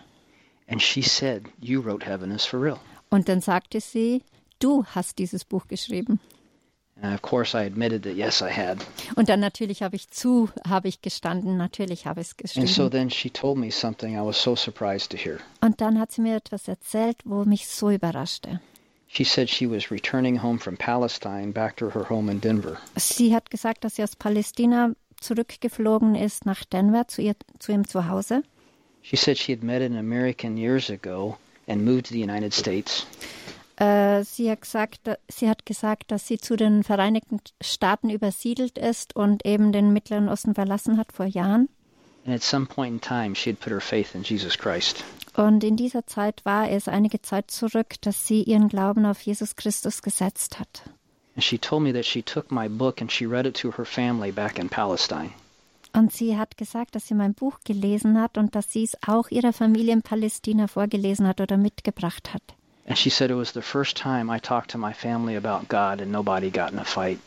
And 0.69 0.81
she 0.83 1.03
said, 1.03 1.45
You 1.61 1.81
wrote 1.81 2.05
Heaven 2.05 2.31
is 2.31 2.45
for 2.45 2.61
real. 2.61 2.79
Und 3.11 3.29
dann 3.29 3.41
sagte 3.41 3.81
sie, 3.81 4.23
du 4.59 4.85
hast 4.95 5.19
dieses 5.19 5.45
Buch 5.45 5.67
geschrieben. 5.69 6.19
And 7.01 7.15
of 7.15 7.21
course, 7.21 7.55
I 7.55 7.67
admitted 7.67 8.03
that 8.05 8.17
yes, 8.17 8.41
I 8.41 8.51
had. 8.51 8.79
Und 9.17 9.29
dann 9.29 9.41
natürlich 9.41 9.83
habe 9.83 9.97
ich 9.97 10.09
zu, 10.09 10.49
habe 10.67 10.89
ich 10.89 11.03
gestanden, 11.03 11.57
natürlich 11.59 12.07
habe 12.07 12.23
ich 12.23 12.29
es 12.43 12.57
And 12.57 12.67
so 12.69 12.89
geschrieben. 12.89 12.91
then 12.91 13.11
she 13.11 13.29
told 13.31 13.59
me 13.59 13.71
something 13.71 14.15
I 14.17 14.21
was 14.25 14.43
so 14.43 14.57
surprised 14.57 15.11
to 15.11 15.17
hear. 15.19 15.39
Und 15.61 15.81
dann 15.81 15.99
hat 16.01 16.11
sie 16.13 16.23
mir 16.23 16.37
etwas 16.37 16.69
erzählt, 16.69 17.19
wo 17.25 17.45
mich 17.45 17.69
so 17.69 17.91
überraschte. 17.91 18.61
She 19.09 19.25
said 19.25 19.49
she 19.49 19.71
was 19.71 19.91
returning 19.91 20.43
home 20.43 20.59
from 20.59 20.77
Palestine 20.77 21.53
back 21.53 21.77
to 21.77 21.91
her 21.91 22.09
home 22.09 22.31
in 22.33 22.41
Denver. 22.41 22.79
Sie 22.97 23.35
hat 23.35 23.51
gesagt, 23.51 23.85
dass 23.85 23.97
sie 23.97 24.03
aus 24.03 24.17
Palästina 24.17 24.93
zurückgeflogen 25.21 26.15
ist 26.15 26.47
nach 26.47 26.65
Denver 26.65 27.09
zu, 27.09 27.23
ihr, 27.23 27.35
zu 27.59 27.73
ihrem 27.73 27.87
Zuhause. 27.87 28.43
She 29.03 29.17
said 29.17 29.39
she 29.39 29.53
had 29.53 29.63
met 29.63 29.83
an 29.83 29.97
American 29.97 30.57
years 30.57 30.91
ago 30.91 31.37
and 31.69 31.85
moved 31.85 32.07
to 32.07 32.15
the 32.15 32.23
United 32.23 32.53
States. 32.53 33.07
Äh, 33.77 34.25
sie, 34.25 34.51
hat 34.51 34.63
gesagt, 34.63 35.01
sie 35.29 35.49
hat 35.49 35.67
gesagt, 35.67 36.11
dass 36.11 36.27
sie 36.27 36.39
zu 36.39 36.57
den 36.57 36.83
Vereinigten 36.83 37.41
Staaten 37.61 38.09
übersiedelt 38.09 38.79
ist 38.79 39.15
und 39.15 39.45
eben 39.45 39.73
den 39.73 39.93
Mittleren 39.93 40.29
Osten 40.29 40.55
verlassen 40.55 40.97
hat 40.97 41.13
vor 41.13 41.27
Jahren. 41.27 41.69
And 42.25 42.35
at 42.35 42.43
some 42.43 42.67
point 42.67 42.95
in 42.95 43.01
time, 43.01 43.35
she 43.37 43.51
had 43.51 43.61
put 43.61 43.73
her 43.73 43.81
faith 43.81 44.15
in 44.15 44.23
Jesus 44.23 44.59
Christ. 44.59 45.05
Und 45.37 45.63
in 45.63 45.77
dieser 45.77 46.07
Zeit 46.07 46.45
war 46.45 46.71
es 46.71 46.89
einige 46.89 47.21
Zeit 47.23 47.51
zurück, 47.51 47.95
dass 48.01 48.27
sie 48.27 48.43
ihren 48.43 48.69
Glauben 48.69 49.05
auf 49.05 49.21
Jesus 49.21 49.55
Christus 49.55 50.03
gesetzt 50.03 50.59
hat. 50.59 50.83
And 51.37 51.45
she 51.45 51.59
told 51.59 51.83
me 51.83 51.93
that 51.93 52.07
she 52.07 52.23
took 52.23 52.51
my 52.51 52.69
book 52.69 53.01
and 53.01 53.13
she 53.13 53.27
read 53.27 53.47
it 53.47 53.55
to 53.61 53.73
her 53.73 53.85
family 53.85 54.33
back 54.33 54.59
in 54.59 54.69
Palestine. 54.69 55.31
Und 55.93 56.13
sie 56.13 56.37
hat 56.37 56.57
gesagt, 56.57 56.95
dass 56.95 57.07
sie 57.07 57.15
mein 57.15 57.35
Buch 57.35 57.61
gelesen 57.65 58.21
hat 58.21 58.37
und 58.37 58.55
dass 58.55 58.73
sie 58.73 58.85
es 58.85 58.97
auch 59.07 59.31
ihrer 59.31 59.53
Familie 59.53 59.93
in 59.93 60.03
Palästina 60.03 60.67
vorgelesen 60.67 61.27
hat 61.27 61.41
oder 61.41 61.57
mitgebracht 61.57 62.35
hat. 62.35 62.43
And 62.87 62.97
she 62.97 63.11
said 63.11 63.31
it 63.31 63.37
was 63.37 63.53
the 63.53 63.63
first 63.63 63.97
time 63.97 64.31
I 64.31 64.39
talked 64.39 64.71
to 64.71 64.79
my 64.79 64.93
family 64.93 65.37
about 65.37 65.69
God 65.69 66.01
and 66.01 66.13
nobody 66.13 66.51
got 66.51 66.71
in 66.73 66.79
a 66.79 66.85
fight. 66.85 67.19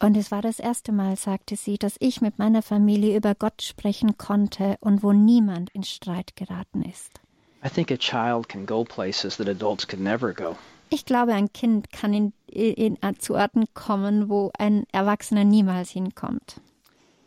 Und 0.00 0.16
es 0.16 0.30
war 0.30 0.42
das 0.42 0.58
erste 0.58 0.92
Mal, 0.92 1.16
sagte 1.16 1.56
sie, 1.56 1.78
dass 1.78 1.96
ich 1.98 2.20
mit 2.20 2.38
meiner 2.38 2.62
Familie 2.62 3.16
über 3.16 3.34
Gott 3.34 3.62
sprechen 3.62 4.16
konnte 4.18 4.76
und 4.80 5.02
wo 5.02 5.12
niemand 5.12 5.70
in 5.70 5.82
Streit 5.82 6.36
geraten 6.36 6.82
ist. 6.82 7.20
I 7.64 7.68
think 7.68 7.90
a 7.90 7.96
child 7.96 8.48
can 8.48 8.66
go 8.66 8.84
places 8.84 9.36
that 9.36 9.48
adults 9.48 9.86
could 9.86 10.00
never 10.00 10.32
go. 10.32 10.56
Ich 10.90 11.04
glaube, 11.04 11.34
ein 11.34 11.52
Kind 11.52 11.92
kann 11.92 12.12
in, 12.12 12.32
in, 12.50 12.96
in, 12.96 13.18
zu 13.20 13.34
Orten 13.34 13.64
kommen, 13.74 14.28
wo 14.28 14.50
ein 14.58 14.84
Erwachsener 14.92 15.44
niemals 15.44 15.90
hinkommt. 15.90 16.60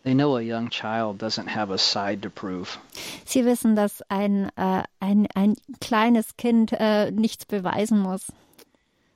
They 0.03 0.13
know 0.13 0.35
a 0.35 0.41
young 0.41 0.69
child 0.69 1.21
doesn't 1.21 1.47
have 1.47 1.71
a 1.71 1.77
side 1.77 2.21
to 2.23 2.29
prove. 2.29 2.77
Sie 3.25 3.45
wissen, 3.45 3.77
dass 3.77 4.01
ein, 4.09 4.49
äh, 4.57 4.83
ein, 4.99 5.27
ein 5.33 5.55
kleines 5.79 6.35
Kind 6.35 6.73
äh, 6.73 7.09
nichts 7.11 7.45
beweisen 7.45 7.99
muss. 7.99 8.33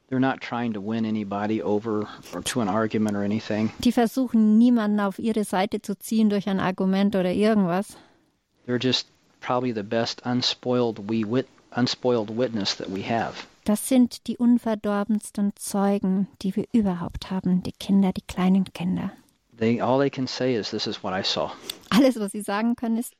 They're 0.09 0.21
not 0.21 0.39
trying 0.39 0.71
to 0.73 0.79
win 0.79 1.05
anybody 1.05 1.61
over 1.61 2.07
or 2.33 2.41
to 2.41 2.61
an 2.61 2.69
argument 2.69 3.17
or 3.17 3.23
anything. 3.23 3.71
Die 3.79 3.91
versuchen, 3.91 4.57
niemanden 4.57 5.01
auf 5.01 5.19
ihre 5.19 5.43
Seite 5.43 5.81
zu 5.81 5.99
ziehen 5.99 6.29
durch 6.29 6.47
ein 6.47 6.61
Argument 6.61 7.17
oder 7.17 7.33
irgendwas. 7.33 7.97
They're 8.65 8.81
just 8.81 9.07
probably 9.41 9.73
the 9.73 9.83
best 9.83 10.21
unspoiled 10.25 11.09
we 11.09 11.25
wit 11.25 11.47
unspoiled 11.75 12.29
witness 12.29 12.75
that 12.75 12.89
we 12.89 13.01
have. 13.01 13.45
Das 13.67 13.89
sind 13.89 14.27
die 14.27 14.37
unverdorbensten 14.37 15.51
Zeugen, 15.57 16.29
die 16.41 16.55
wir 16.55 16.63
überhaupt 16.71 17.31
haben, 17.31 17.63
die 17.63 17.73
Kinder, 17.73 18.13
die 18.13 18.21
kleinen 18.21 18.63
Kinder. 18.63 19.11
They 19.57 19.81
all 19.81 19.99
they 19.99 20.09
can 20.09 20.25
say 20.25 20.57
is 20.57 20.69
this 20.69 20.87
is 20.87 21.03
what 21.03 21.13
I 21.13 21.21
saw. 21.21 21.51
Alles, 21.89 22.17
was 22.17 22.31
sie 22.31 22.39
sagen 22.39 22.77
können, 22.77 22.95
ist 22.95 23.13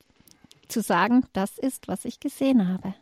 zu 0.66 0.80
sagen, 0.80 1.26
das 1.34 1.58
ist, 1.58 1.86
was 1.86 2.06
ich 2.06 2.18
gesehen 2.18 2.66
habe. 2.66 2.94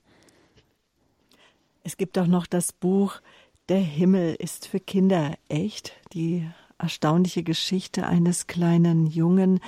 Es 1.85 1.97
gibt 1.97 2.19
auch 2.19 2.27
noch 2.27 2.47
das 2.47 2.73
Buch 2.73 3.21
Der 3.69 3.79
Himmel 3.79 4.35
ist 4.35 4.67
für 4.67 4.81
Kinder 4.81 5.37
echt, 5.49 5.93
die 6.15 6.49
erstaunliche 6.79 7.45
Geschichte 7.45 8.09
eines 8.09 8.49
kleinen 8.49 9.07
Jungen. 9.07 9.61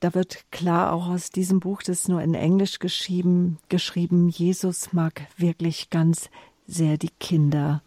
Da 0.00 0.14
wird 0.14 0.50
klar 0.50 0.94
auch 0.94 1.08
aus 1.08 1.28
diesem 1.28 1.60
Buch, 1.60 1.82
das 1.82 2.00
ist 2.00 2.08
nur 2.08 2.22
in 2.22 2.32
Englisch 2.32 2.78
geschrieben, 2.78 3.58
geschrieben, 3.68 4.30
Jesus 4.30 4.94
mag 4.94 5.26
wirklich 5.36 5.90
ganz 5.90 6.30
sehr 6.66 6.96
die 6.98 7.10
Kinder. 7.20 7.82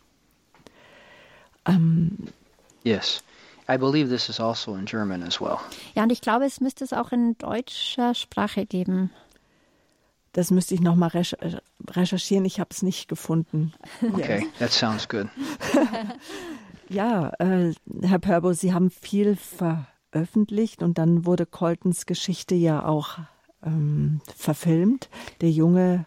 Ähm, 1.65 2.17
Yes. 2.83 3.21
I 3.69 3.77
believe 3.77 4.09
this 4.09 4.29
is 4.29 4.39
also 4.39 4.75
in 4.75 4.85
German 4.85 5.21
as 5.23 5.41
well. 5.41 5.57
Ja, 5.93 6.03
und 6.03 6.11
ich 6.11 6.21
glaube, 6.21 6.45
es 6.45 6.61
müsste 6.61 6.85
es 6.85 6.93
auch 6.93 7.11
in 7.11 7.37
deutscher 7.37 8.13
Sprache 8.15 8.65
geben. 8.65 9.11
das 10.31 10.51
müsste 10.51 10.75
ich 10.75 10.81
noch 10.81 10.95
mal 10.95 11.07
recher 11.07 11.37
recherchieren. 11.89 12.45
Ich 12.45 12.59
habe 12.59 12.69
es 12.71 12.81
nicht 12.83 13.07
gefunden. 13.09 13.73
Okay, 14.13 14.45
that 14.59 14.71
sounds 14.71 15.07
good. 15.09 15.27
Ja, 16.89 17.31
äh, 17.39 17.73
Herr 18.01 18.19
Purbo, 18.19 18.53
Sie 18.53 18.73
haben 18.73 18.91
viel 18.91 19.35
veröffentlicht 19.35 20.81
und 20.81 20.97
dann 20.97 21.25
wurde 21.25 21.45
Coltons 21.45 22.05
Geschichte 22.05 22.55
ja 22.55 22.85
auch 22.85 23.17
ähm, 23.61 24.21
verfilmt. 24.33 25.09
Der 25.41 25.51
Junge, 25.51 26.05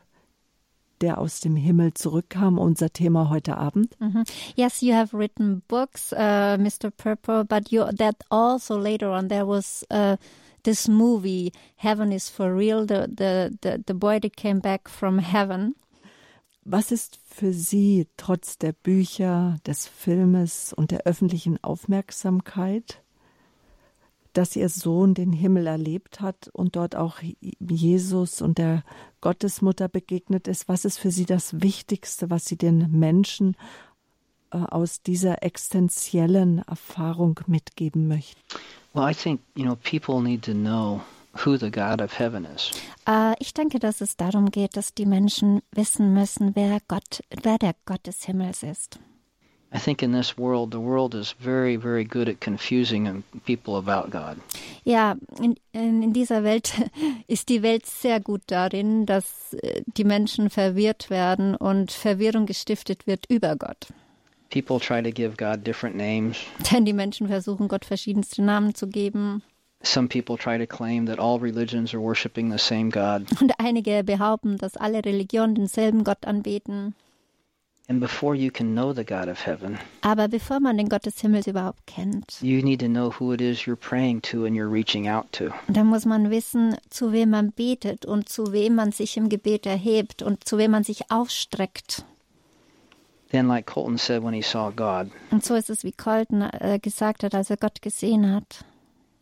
der 1.01 1.19
aus 1.19 1.41
dem 1.41 1.57
Himmel 1.57 1.95
zurückkam, 1.95 2.59
unser 2.59 2.93
Thema 2.93 3.31
heute 3.31 3.57
Abend. 3.57 3.99
Mm 4.01 4.07
-hmm. 4.07 4.31
Yes, 4.57 4.81
you 4.83 4.95
have 4.95 5.17
written 5.17 5.63
books, 5.69 6.13
uh, 6.13 6.57
Mr. 6.59 6.91
Purple, 6.97 7.45
but 7.45 7.71
you 7.71 7.85
that 7.97 8.17
also 8.31 8.79
later 8.79 9.11
on 9.11 9.29
there 9.29 9.47
was 9.47 9.85
uh, 9.91 10.17
this 10.63 10.89
movie, 10.89 11.53
Heaven 11.77 12.13
is 12.13 12.29
for 12.29 12.55
Real, 12.55 12.87
the, 12.87 13.09
the, 13.09 13.57
the, 13.61 13.83
the 13.87 13.95
boy 13.95 14.19
that 14.21 14.37
came 14.37 14.61
back 14.61 14.89
from 14.89 15.19
heaven. 15.19 15.75
Was 16.65 16.93
ist 16.93 17.19
für 17.25 17.53
Sie 17.53 18.07
trotz 18.17 18.59
der 18.59 18.73
Bücher, 18.73 19.57
des 19.67 19.87
Filmes 19.87 20.73
und 20.73 20.91
der 20.91 21.07
öffentlichen 21.07 21.59
Aufmerksamkeit, 21.65 23.03
dass 24.41 24.57
Ihr 24.57 24.71
Sohn 24.71 25.13
den 25.13 25.35
Himmel 25.35 25.67
erlebt 25.67 26.23
hat 26.23 26.49
und 26.55 26.75
dort 26.75 26.97
auch 26.97 27.19
Jesus 27.43 28.41
und 28.41 28.57
der 28.57 28.85
Gottesmutter 29.21 29.87
begegnet 29.87 30.49
ist? 30.49 30.67
Was 30.67 30.87
ist 30.87 30.97
für 30.97 31.11
Sie 31.11 31.27
das 31.27 31.61
Wichtigste, 31.61 32.31
was 32.31 32.47
Sie 32.47 32.57
den 32.57 32.91
Menschen 32.91 33.55
äh, 34.51 34.57
aus 34.57 35.03
dieser 35.03 35.43
existenziellen 35.43 36.61
Erfahrung 36.61 37.39
mitgeben 37.49 38.09
möchten? 38.09 38.41
Well, 38.95 39.11
I 39.11 39.15
think, 39.15 39.43
you 39.55 39.65
know, 39.65 39.77
people 39.77 40.23
need 40.23 40.43
to 40.47 40.53
know 40.53 41.03
who 41.45 41.59
the 41.59 41.71
God 41.71 42.01
of 42.01 42.19
heaven 42.19 42.47
is. 42.47 42.71
Uh, 43.07 43.35
ich 43.41 43.53
denke, 43.53 43.79
dass 43.79 44.01
es 44.01 44.17
darum 44.17 44.51
geht, 44.51 44.75
dass 44.75 44.95
die 44.95 45.05
Menschen 45.05 45.61
wissen 45.71 46.15
müssen, 46.15 46.57
wer 46.57 46.79
Gott, 46.89 47.23
wer 47.43 47.59
der 47.59 47.75
Gott 47.85 48.07
des 48.07 48.25
Himmels 48.25 48.63
ist. 48.63 49.01
I 49.73 49.79
think 49.79 50.03
in 50.03 50.13
this 50.13 50.37
world, 50.37 50.73
the 50.73 50.81
world 50.81 51.15
is 51.15 51.33
very, 51.39 51.77
very 51.77 52.05
good 52.05 52.29
at 52.29 52.41
confusing 52.41 53.23
people 53.47 53.77
about 53.77 54.11
God. 54.11 54.39
Ja, 54.85 55.15
in, 55.41 55.57
in 55.73 56.13
dieser 56.13 56.43
Welt 56.43 56.73
ist 57.29 57.49
die 57.49 57.63
Welt 57.63 57.87
sehr 57.87 58.19
gut 58.19 58.43
darin, 58.49 59.07
dass 59.07 59.55
äh, 59.55 59.83
die 59.87 60.05
Menschen 60.05 60.51
verwirrt 60.51 61.09
werden 61.09 61.55
und 61.55 61.93
Verwirrung 61.93 62.47
gestiftet 62.47 63.07
wird 63.07 63.27
über 63.29 63.55
Gott. 63.55 63.87
People 64.51 64.81
try 64.81 65.01
to 65.01 65.13
give 65.13 65.37
God 65.37 65.65
different 65.65 65.95
names. 65.95 66.39
Denn 66.73 66.85
die 66.85 66.93
Menschen 66.93 67.29
versuchen 67.29 67.69
Gott 67.69 67.85
verschiedenste 67.85 68.43
Namen 68.43 68.75
zu 68.75 68.89
geben. 68.89 69.43
Some 69.83 70.09
people 70.09 70.37
try 70.37 70.59
to 70.59 70.67
claim 70.67 71.07
that 71.07 71.19
all 71.21 71.39
religions 71.39 71.95
are 71.95 72.03
worshiping 72.03 72.51
the 72.51 72.59
same 72.59 72.91
God. 72.91 73.25
Und 73.41 73.53
einige 73.59 74.03
behaupten, 74.03 74.59
dass 74.59 74.77
alle 74.77 75.05
Religionen 75.05 75.55
denselben 75.55 76.03
Gott 76.03 76.27
anbeten. 76.27 76.95
Aber 80.03 80.29
bevor 80.29 80.61
man 80.61 80.77
den 80.79 80.89
Gott 80.89 81.07
des 81.07 81.21
Himmels 81.21 81.47
überhaupt 81.49 81.87
kennt, 81.87 82.41
you 82.41 82.63
need 82.63 82.81
to 82.81 82.87
know 82.87 83.11
who 83.19 83.33
it 83.33 83.41
is 83.41 83.67
you're 83.67 83.75
praying 83.77 84.23
to 84.23 84.45
and 84.45 84.55
you're 84.57 84.71
reaching 84.71 85.09
out 85.09 85.33
to. 85.33 85.51
dann 85.69 85.89
muss 85.89 86.05
man 86.05 86.31
wissen, 86.31 86.77
zu 86.89 87.13
wem 87.13 87.31
man 87.31 87.51
betet 87.51 88.07
und 88.07 88.29
zu 88.29 88.53
wem 88.53 88.77
man 88.77 88.93
sich 88.93 89.17
im 89.17 89.29
Gebet 89.29 89.67
erhebt 89.67 90.23
und 90.23 90.45
zu 90.45 90.57
wem 90.57 90.71
man 90.71 90.85
sich 90.85 91.11
ausstreckt. 91.11 92.05
Then, 93.33 93.49
like 93.49 93.67
Colton 93.67 93.97
said 93.99 94.23
when 94.25 94.35
he 94.35 94.43
saw 94.43 94.71
God, 94.71 95.11
Und 95.31 95.45
so 95.45 95.55
ist 95.55 95.71
es, 95.71 95.83
wie 95.85 95.93
Colton 95.93 96.43
äh, 96.43 96.79
gesagt 96.81 97.23
hat, 97.25 97.35
als 97.35 97.51
er 97.51 97.57
Gott 97.57 97.83
gesehen 97.83 98.33
hat. 98.33 98.65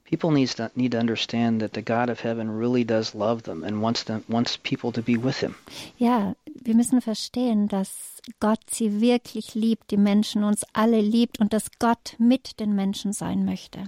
people 0.09 0.31
needs 0.32 0.55
to, 0.55 0.69
need 0.74 0.93
to 0.93 0.99
understand 0.99 1.61
that 1.61 1.74
the 1.74 1.82
God 1.82 2.09
of 2.09 2.20
heaven 2.20 2.49
really 2.51 2.85
does 2.85 3.15
love 3.15 3.43
them 3.43 3.62
and 3.62 3.82
wants 3.82 4.05
them 4.05 4.24
wants 4.28 4.57
people 4.57 4.90
to 4.93 5.03
be 5.03 5.16
with 5.23 5.40
him. 5.40 5.55
Ja, 5.99 6.35
wir 6.62 6.74
müssen 6.74 7.01
verstehen, 7.03 7.69
dass 7.69 8.18
Gott 8.40 8.60
sie 8.70 9.00
wirklich 9.00 9.55
liebt, 9.55 9.90
die 9.90 9.96
Menschen 9.96 10.44
uns 10.44 10.64
alle 10.72 11.00
liebt 11.00 11.40
und 11.40 11.52
dass 11.52 11.70
Gott 11.78 12.14
mit 12.18 12.60
den 12.60 12.74
Menschen 12.74 13.12
sein 13.12 13.44
möchte. 13.44 13.84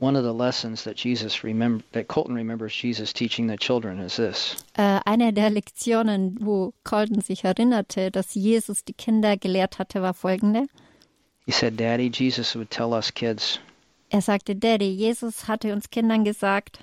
One 0.00 0.16
of 0.16 0.24
the 0.24 0.36
lessons 0.36 0.84
that 0.84 0.98
Jesus 0.98 1.42
remember 1.42 1.82
that 1.92 2.06
Colton 2.06 2.36
remembers 2.36 2.72
Jesus 2.72 3.12
teaching 3.12 3.48
the 3.48 3.56
children 3.56 3.98
is 3.98 4.16
this. 4.16 4.56
Äh, 4.74 5.00
eine 5.04 5.32
der 5.32 5.50
Lektionen, 5.50 6.38
wo 6.40 6.72
Colton 6.84 7.20
sich 7.20 7.42
erinnerte, 7.42 8.12
dass 8.12 8.34
Jesus 8.34 8.84
die 8.84 8.92
Kinder 8.92 9.36
gelehrt 9.36 9.80
hatte, 9.80 10.00
war 10.00 10.14
folgende. 10.14 10.66
He 11.46 11.52
said, 11.52 11.80
"Daddy, 11.80 12.10
Jesus 12.14 12.54
would 12.54 12.70
tell 12.70 12.92
us 12.92 13.12
kids 13.12 13.58
Er 14.10 14.22
sagte, 14.22 14.56
Daddy, 14.56 14.90
Jesus 14.90 15.48
hatte 15.48 15.72
uns 15.72 15.90
Kindern 15.90 16.24
gesagt, 16.24 16.78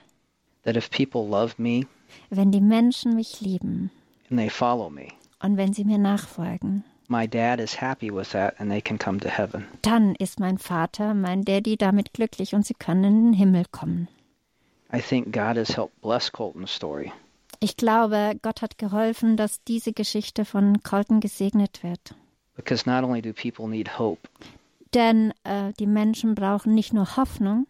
that 0.63 0.75
if 0.75 0.89
people 0.91 1.25
love 1.27 1.55
me 1.57 1.87
wenn 2.29 2.51
die 2.51 2.61
Menschen 2.61 3.15
mich 3.15 3.41
lieben 3.41 3.89
and 4.29 4.37
they 4.37 4.49
follow 4.49 4.89
me, 4.89 5.07
und 5.45 5.57
wenn 5.57 5.73
sie 5.73 5.85
mir 5.85 5.97
nachfolgen, 5.97 6.83
my 7.07 7.27
dad 7.27 7.59
is 7.59 7.79
happy 7.79 8.13
with 8.13 8.29
that 8.29 8.59
and 8.59 8.71
they 8.71 8.81
can 8.81 8.97
come 8.97 9.19
to 9.19 9.29
heaven." 9.29 9.65
dann 9.81 10.15
ist 10.15 10.39
mein 10.39 10.57
Vater, 10.57 11.13
mein 11.13 11.43
Daddy 11.43 11.77
damit 11.77 12.13
glücklich 12.13 12.55
und 12.55 12.65
sie 12.65 12.73
können 12.73 13.03
in 13.03 13.23
den 13.25 13.33
Himmel 13.33 13.65
kommen. 13.71 14.07
I 14.93 14.99
think 15.01 15.33
God 15.33 15.57
has 15.57 15.75
helped 15.75 15.99
bless 16.01 16.31
Colton's 16.31 16.73
story. 16.73 17.11
Ich 17.59 17.77
glaube, 17.77 18.37
Gott 18.41 18.61
hat 18.61 18.77
geholfen, 18.77 19.37
dass 19.37 19.63
diese 19.63 19.93
Geschichte 19.93 20.45
von 20.45 20.83
Colton 20.83 21.19
gesegnet 21.19 21.83
wird. 21.83 22.15
Because 22.55 22.87
not 22.89 23.03
only 23.03 23.21
do 23.21 23.33
people 23.33 23.67
need 23.67 23.97
hope, 23.97 24.27
Denn 24.93 25.33
äh, 25.43 25.73
die 25.79 25.87
Menschen 25.87 26.35
brauchen 26.35 26.73
nicht 26.73 26.93
nur 26.93 27.17
Hoffnung, 27.17 27.67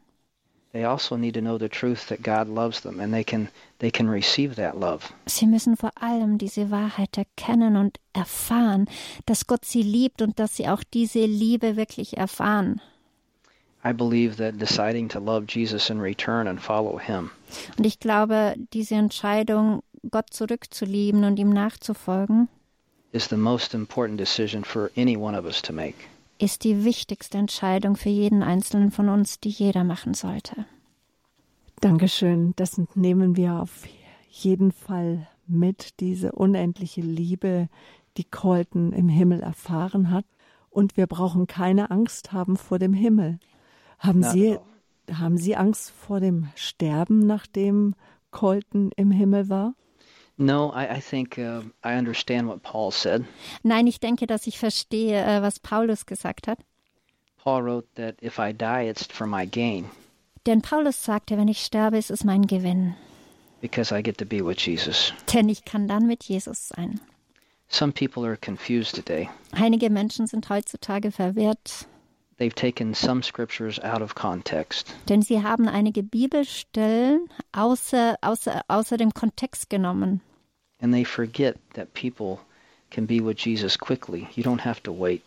sie 5.26 5.46
müssen 5.48 5.78
vor 5.78 5.92
allem 6.00 6.38
diese 6.38 6.72
Wahrheit 6.72 7.18
erkennen 7.18 7.78
und 7.78 8.00
erfahren, 8.14 8.90
dass 9.26 9.48
Gott 9.48 9.66
sie 9.66 9.82
liebt 9.84 10.22
und 10.22 10.38
dass 10.40 10.58
sie 10.58 10.68
auch 10.68 10.84
diese 10.84 11.26
Liebe 11.26 11.76
wirklich 11.78 12.18
erfahren. 12.18 12.82
I 13.86 13.94
believe 13.94 14.36
that 14.38 14.60
deciding 14.60 15.08
to 15.10 15.20
love 15.20 15.46
Jesus 15.48 15.92
in 15.92 16.02
return 16.02 16.48
and 16.48 16.60
follow 16.60 16.98
him 17.00 17.30
Und 17.78 17.86
ich 17.86 18.00
glaube, 18.00 18.56
diese 18.74 18.96
Entscheidung, 18.96 19.84
Gott 20.10 20.32
zurückzulieben 20.32 21.24
und 21.24 21.38
ihm 21.38 21.52
nachzufolgen, 21.52 22.50
is 23.12 23.30
the 23.30 23.38
most 23.38 23.74
important 23.74 24.20
decision 24.20 24.64
for 24.64 24.90
any 24.98 25.16
one 25.16 25.38
of 25.38 25.46
us 25.46 25.62
to 25.62 25.72
make. 25.72 25.96
Ist 26.38 26.64
die 26.64 26.84
wichtigste 26.84 27.38
Entscheidung 27.38 27.96
für 27.96 28.10
jeden 28.10 28.44
Einzelnen 28.44 28.92
von 28.92 29.10
uns, 29.10 29.40
die 29.40 29.50
jeder 29.50 29.84
machen 29.84 30.14
sollte. 30.14 30.66
Dankeschön. 31.82 32.54
Das 32.56 32.82
nehmen 32.96 33.36
wir 33.36 33.62
auf 33.62 33.84
jeden 34.30 34.72
Fall 34.72 35.28
mit, 35.48 36.00
diese 36.00 36.32
unendliche 36.32 37.02
Liebe, 37.02 37.70
die 38.18 38.24
Colton 38.24 38.92
im 38.92 39.10
Himmel 39.10 39.42
erfahren 39.42 40.10
hat. 40.12 40.26
Und 40.70 40.98
wir 40.98 41.08
brauchen 41.08 41.48
keine 41.48 41.92
Angst 41.92 42.34
haben 42.34 42.58
vor 42.58 42.80
dem 42.80 42.94
Himmel. 42.94 43.40
Haben 44.00 44.24
Sie, 44.24 44.58
haben 45.12 45.38
Sie 45.38 45.56
Angst 45.56 45.92
vor 45.92 46.20
dem 46.20 46.50
Sterben, 46.56 47.26
nachdem 47.26 47.96
Colton 48.32 48.92
im 48.96 49.12
Himmel 49.12 49.48
war? 49.48 49.74
No, 50.38 50.72
I, 50.74 50.98
I 50.98 51.00
think 51.00 51.38
uh, 51.38 51.62
I 51.84 51.98
understand 51.98 52.48
what 52.48 52.62
Paul 52.62 52.92
said. 52.92 53.24
Nein, 53.64 53.88
ich 53.88 54.00
denke, 54.00 54.28
dass 54.28 54.48
ich 54.48 54.60
verstehe, 54.60 55.18
äh, 55.24 55.42
was 55.42 55.60
Paulus 55.60 56.06
gesagt 56.06 56.48
hat. 56.48 56.60
Paul 57.42 57.64
wrote 57.64 57.88
that 57.96 58.16
if 58.22 58.38
I 58.40 58.52
die, 58.52 58.90
it's 58.90 59.06
for 59.06 59.28
my 59.28 59.46
gain 59.46 59.86
Denn 60.46 60.62
Paulus 60.62 61.04
sagte, 61.04 61.38
wenn 61.38 61.48
ich 61.48 61.64
sterbe, 61.64 61.98
ist 61.98 62.12
es 62.12 62.24
mein 62.24 62.48
Gewinn. 62.48 62.96
because 63.62 63.92
I 63.92 64.02
get 64.02 64.18
to 64.20 64.26
be 64.26 64.42
with 64.46 64.58
Jesus. 64.60 65.14
Denn 65.34 65.48
ich 65.50 65.64
kann 65.66 65.88
dann 65.88 66.06
mit 66.06 66.24
Jesus 66.26 66.68
sein. 66.68 67.00
Some 67.70 67.92
people 67.92 68.24
are 68.26 68.38
confused 68.38 68.96
today. 68.96 69.28
Einige 69.54 69.90
Menschen 69.90 70.28
sind 70.28 70.50
heutzutage 70.50 71.12
verwirrt, 71.12 71.88
They've 72.38 72.54
taken 72.54 72.94
some 72.94 73.24
scriptures 73.24 73.80
out 73.80 74.02
of 74.02 74.16
context. 74.16 74.94
denn 75.08 75.22
sie 75.22 75.42
haben 75.42 75.68
einige 75.70 76.04
Bibelstellen 76.04 77.30
außer, 77.54 78.18
außer, 78.22 78.62
außer 78.68 78.98
dem 78.98 79.14
Kontext 79.14 79.70
genommen. 79.70 80.22
And 80.82 80.94
they 80.94 81.06
forget 81.06 81.58
that 81.76 81.94
people 81.94 82.40
can 82.92 83.08
be 83.08 83.22
with 83.26 83.38
Jesus 83.40 83.78
quickly. 83.78 84.28
You 84.36 84.44
don't 84.44 84.66
have 84.66 84.82
to 84.84 84.92
wait. 84.92 85.24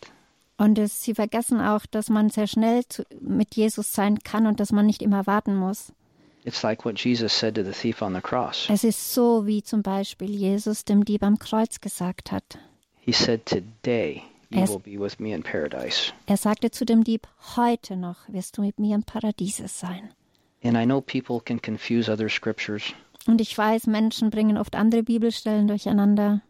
Und 0.57 0.77
es, 0.77 1.01
sie 1.01 1.15
vergessen 1.15 1.61
auch, 1.61 1.85
dass 1.85 2.09
man 2.09 2.29
sehr 2.29 2.45
schnell 2.45 2.83
zu, 2.87 3.03
mit 3.21 3.55
Jesus 3.55 3.93
sein 3.93 4.19
kann 4.19 4.45
und 4.45 4.59
dass 4.59 4.71
man 4.71 4.85
nicht 4.85 5.01
immer 5.01 5.25
warten 5.25 5.55
muss. 5.55 5.91
It's 6.45 6.63
like 6.63 6.85
what 6.85 6.99
Jesus 6.99 7.37
said 7.37 7.55
to 7.55 7.63
the 7.63 7.71
thief 7.71 8.01
on 8.01 8.13
the 8.13 8.21
cross. 8.21 8.67
Es 8.69 8.83
ist 8.83 9.13
so, 9.13 9.45
wie 9.47 9.63
zum 9.63 9.81
Beispiel 9.81 10.29
Jesus 10.29 10.85
dem 10.85 11.05
Dieb 11.05 11.23
am 11.23 11.39
Kreuz 11.39 11.81
gesagt 11.81 12.31
hat. 12.31 12.59
He 12.99 13.11
said, 13.11 13.45
Today 13.45 14.21
you 14.51 14.67
will 14.67 14.79
be 14.79 14.97
with 14.99 15.19
me 15.19 15.33
in 15.33 15.43
paradise. 15.43 16.11
Er 16.25 16.37
sagte 16.37 16.71
zu 16.71 16.85
dem 16.85 17.03
Dieb, 17.03 17.27
heute 17.55 17.95
noch 17.95 18.17
wirst 18.27 18.57
du 18.57 18.61
mit 18.61 18.79
mir 18.79 18.95
im 18.95 19.03
Paradiese 19.03 19.67
sein. 19.67 20.09
And 20.63 20.75
I 20.77 20.85
know 20.85 21.01
people 21.01 21.39
can 21.39 21.61
confuse 21.61 22.11
other 22.11 22.29
scriptures, 22.29 22.93
Und 23.27 23.41
ich 23.41 23.57
weiß, 23.57 23.87
Menschen 23.87 24.29
bringen 24.29 24.57
oft 24.57 24.75
andere 24.75 25.03
Bibelstellen 25.03 25.67
durcheinander, 25.67 26.41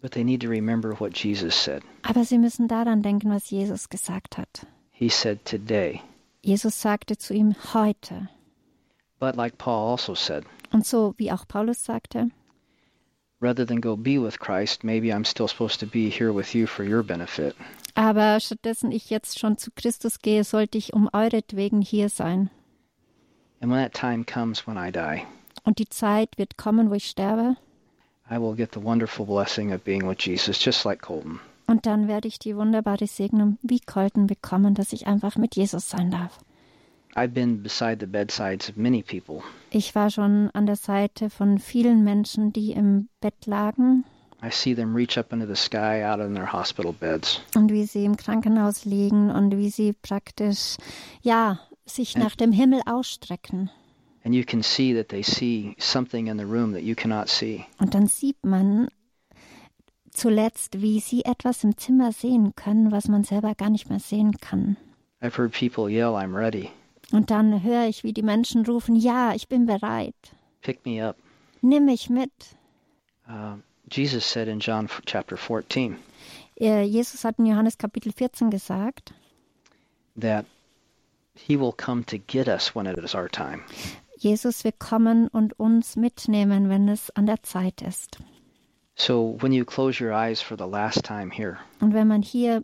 but 0.00 0.12
they 0.12 0.24
need 0.24 0.40
to 0.42 0.48
remember 0.48 0.98
what 1.00 1.16
Jesus 1.16 1.54
said. 1.64 1.82
aber 2.02 2.24
sie 2.24 2.38
müssen 2.38 2.68
daran 2.68 3.02
denken, 3.02 3.30
was 3.30 3.50
Jesus 3.50 3.88
gesagt 3.88 4.38
hat. 4.38 4.66
He 4.90 5.08
said, 5.08 5.44
Today. 5.44 6.00
Jesus 6.42 6.80
sagte 6.80 7.16
zu 7.18 7.34
ihm, 7.34 7.54
heute. 7.74 8.28
But 9.18 9.36
like 9.36 9.58
Paul 9.58 9.90
also 9.92 10.14
said, 10.14 10.44
Und 10.70 10.86
so 10.86 11.14
wie 11.18 11.32
auch 11.32 11.46
Paulus 11.48 11.82
sagte, 11.84 12.28
rather 13.40 13.64
than 13.64 13.80
go 13.80 13.96
be 13.96 14.18
with 14.18 14.38
Christ, 14.38 14.82
maybe 14.84 15.08
I'm 15.08 15.24
still 15.24 15.48
supposed 15.48 15.80
to 15.80 15.86
be 15.86 16.10
here 16.10 16.32
with 16.32 16.54
you 16.54 16.66
for 16.66 16.84
your 16.84 17.02
benefit. 17.02 17.54
aber 17.94 18.38
stattdessen 18.40 18.92
ich 18.92 19.10
jetzt 19.10 19.38
schon 19.38 19.58
zu 19.58 19.70
Christus 19.74 20.20
gehe, 20.20 20.44
sollte 20.44 20.78
ich 20.78 20.92
um 20.92 21.08
euretwegen 21.12 21.80
hier 21.82 22.08
sein. 22.08 22.50
And 23.60 23.72
when 23.72 23.82
that 23.82 23.92
time 23.92 24.24
comes 24.24 24.66
when 24.66 24.76
I 24.76 24.92
die, 24.92 25.24
und 25.64 25.78
die 25.78 25.88
Zeit 25.88 26.38
wird 26.38 26.56
kommen, 26.56 26.90
wo 26.90 26.94
ich 26.94 27.06
sterbe. 27.08 27.56
I 28.30 28.36
will 28.38 28.54
get 28.54 28.72
the 28.74 28.82
wonderful 28.82 29.26
blessing 29.26 29.72
of 29.72 29.82
being 29.82 30.06
with 30.08 30.18
Jesus, 30.20 30.62
just 30.64 30.84
like 30.84 31.00
Colton. 31.02 31.40
Und 31.66 31.86
dann 31.86 32.08
werde 32.08 32.28
ich 32.28 32.38
die 32.38 32.56
wunderbare 32.56 33.06
Segnung 33.06 33.58
wie 33.62 33.80
Colton 33.80 34.26
bekommen, 34.26 34.74
dass 34.74 34.92
ich 34.92 35.06
einfach 35.06 35.36
mit 35.36 35.56
Jesus 35.56 35.88
sein 35.88 36.10
darf. 36.10 36.38
Ich 39.70 39.94
war 39.94 40.10
schon 40.10 40.50
an 40.52 40.66
der 40.66 40.76
Seite 40.76 41.30
von 41.30 41.58
vielen 41.58 42.04
Menschen, 42.04 42.52
die 42.52 42.72
im 42.72 43.08
Bett 43.20 43.46
lagen 43.46 44.04
I 44.40 44.50
see 44.50 44.72
them 44.72 44.94
reach 44.94 45.18
up 45.18 45.32
into 45.32 45.46
the 45.46 45.56
sky 45.56 46.04
out 46.04 46.20
in 46.20 46.34
their 46.34 46.46
hospital 46.46 46.92
beds. 46.92 47.40
und 47.56 47.72
wie 47.72 47.86
sie 47.86 48.04
im 48.04 48.16
Krankenhaus 48.16 48.84
liegen 48.84 49.30
und 49.30 49.56
wie 49.56 49.68
sie 49.68 49.92
praktisch, 49.92 50.76
ja, 51.22 51.58
sich 51.84 52.16
nach 52.16 52.36
dem 52.36 52.52
Himmel 52.52 52.80
ausstrecken. 52.86 53.68
And 54.24 54.34
you 54.34 54.44
can 54.44 54.62
see 54.62 54.94
that 54.94 55.08
they 55.08 55.22
see 55.22 55.74
something 55.78 56.28
in 56.28 56.38
the 56.38 56.44
room 56.44 56.72
that 56.72 56.82
you 56.82 56.94
cannot 56.94 57.28
see. 57.28 57.64
Und 57.78 57.94
dann 57.94 58.06
sieht 58.06 58.44
man 58.44 58.88
zuletzt, 60.10 60.82
wie 60.82 61.00
sie 61.00 61.24
etwas 61.24 61.64
im 61.64 61.76
Zimmer 61.76 62.12
sehen 62.12 62.54
können, 62.54 62.92
was 62.92 63.08
man 63.08 63.24
selber 63.24 63.56
gar 63.56 63.70
nicht 63.70 63.88
mehr 63.88 64.00
sehen 64.00 64.36
kann. 64.40 64.76
I've 65.20 65.36
heard 65.36 65.52
people 65.52 65.90
yell, 65.90 66.14
I'm 66.14 66.32
ready. 66.32 66.70
Und 67.12 67.30
dann 67.30 67.62
höre 67.62 67.86
ich, 67.86 68.04
wie 68.04 68.12
die 68.12 68.22
Menschen 68.22 68.66
rufen, 68.66 68.94
ja, 68.96 69.34
ich 69.34 69.48
bin 69.48 69.66
bereit. 69.66 70.14
Pick 70.60 70.84
me 70.84 71.06
up. 71.06 71.16
Nimm 71.62 71.86
mich 71.86 72.10
mit. 72.10 72.30
Uh, 73.28 73.56
Jesus 73.90 74.30
said 74.30 74.48
in 74.48 74.60
John 74.60 74.88
chapter 75.06 75.36
14 75.36 75.96
Äh, 76.60 76.82
Jesus 76.82 77.24
hat 77.24 77.38
in 77.38 77.46
Johannes 77.46 77.78
Kapitel 77.78 78.12
14 78.12 78.50
gesagt, 78.50 79.12
that 80.20 80.44
he 81.34 81.56
will 81.58 81.72
come 81.72 82.04
to 82.04 82.18
get 82.18 82.48
us 82.48 82.74
when 82.74 82.86
it 82.86 82.98
is 82.98 83.14
our 83.14 83.28
time. 83.28 83.62
Jesus 84.18 84.64
wird 84.64 84.78
kommen 84.80 85.28
und 85.28 85.58
uns 85.60 85.94
mitnehmen, 85.96 86.68
wenn 86.68 86.88
es 86.88 87.10
an 87.10 87.26
der 87.26 87.42
Zeit 87.42 87.80
ist. 87.82 88.18
So 88.96 89.36
when 89.40 89.52
you 89.52 89.64
close 89.64 90.00
your 90.04 90.12
eyes 90.12 90.40
for 90.42 90.56
the 90.58 90.66
last 90.68 91.04
time 91.04 91.30
here, 91.32 91.58
Und 91.80 91.94
wenn 91.94 92.08
man 92.08 92.22
hier 92.22 92.62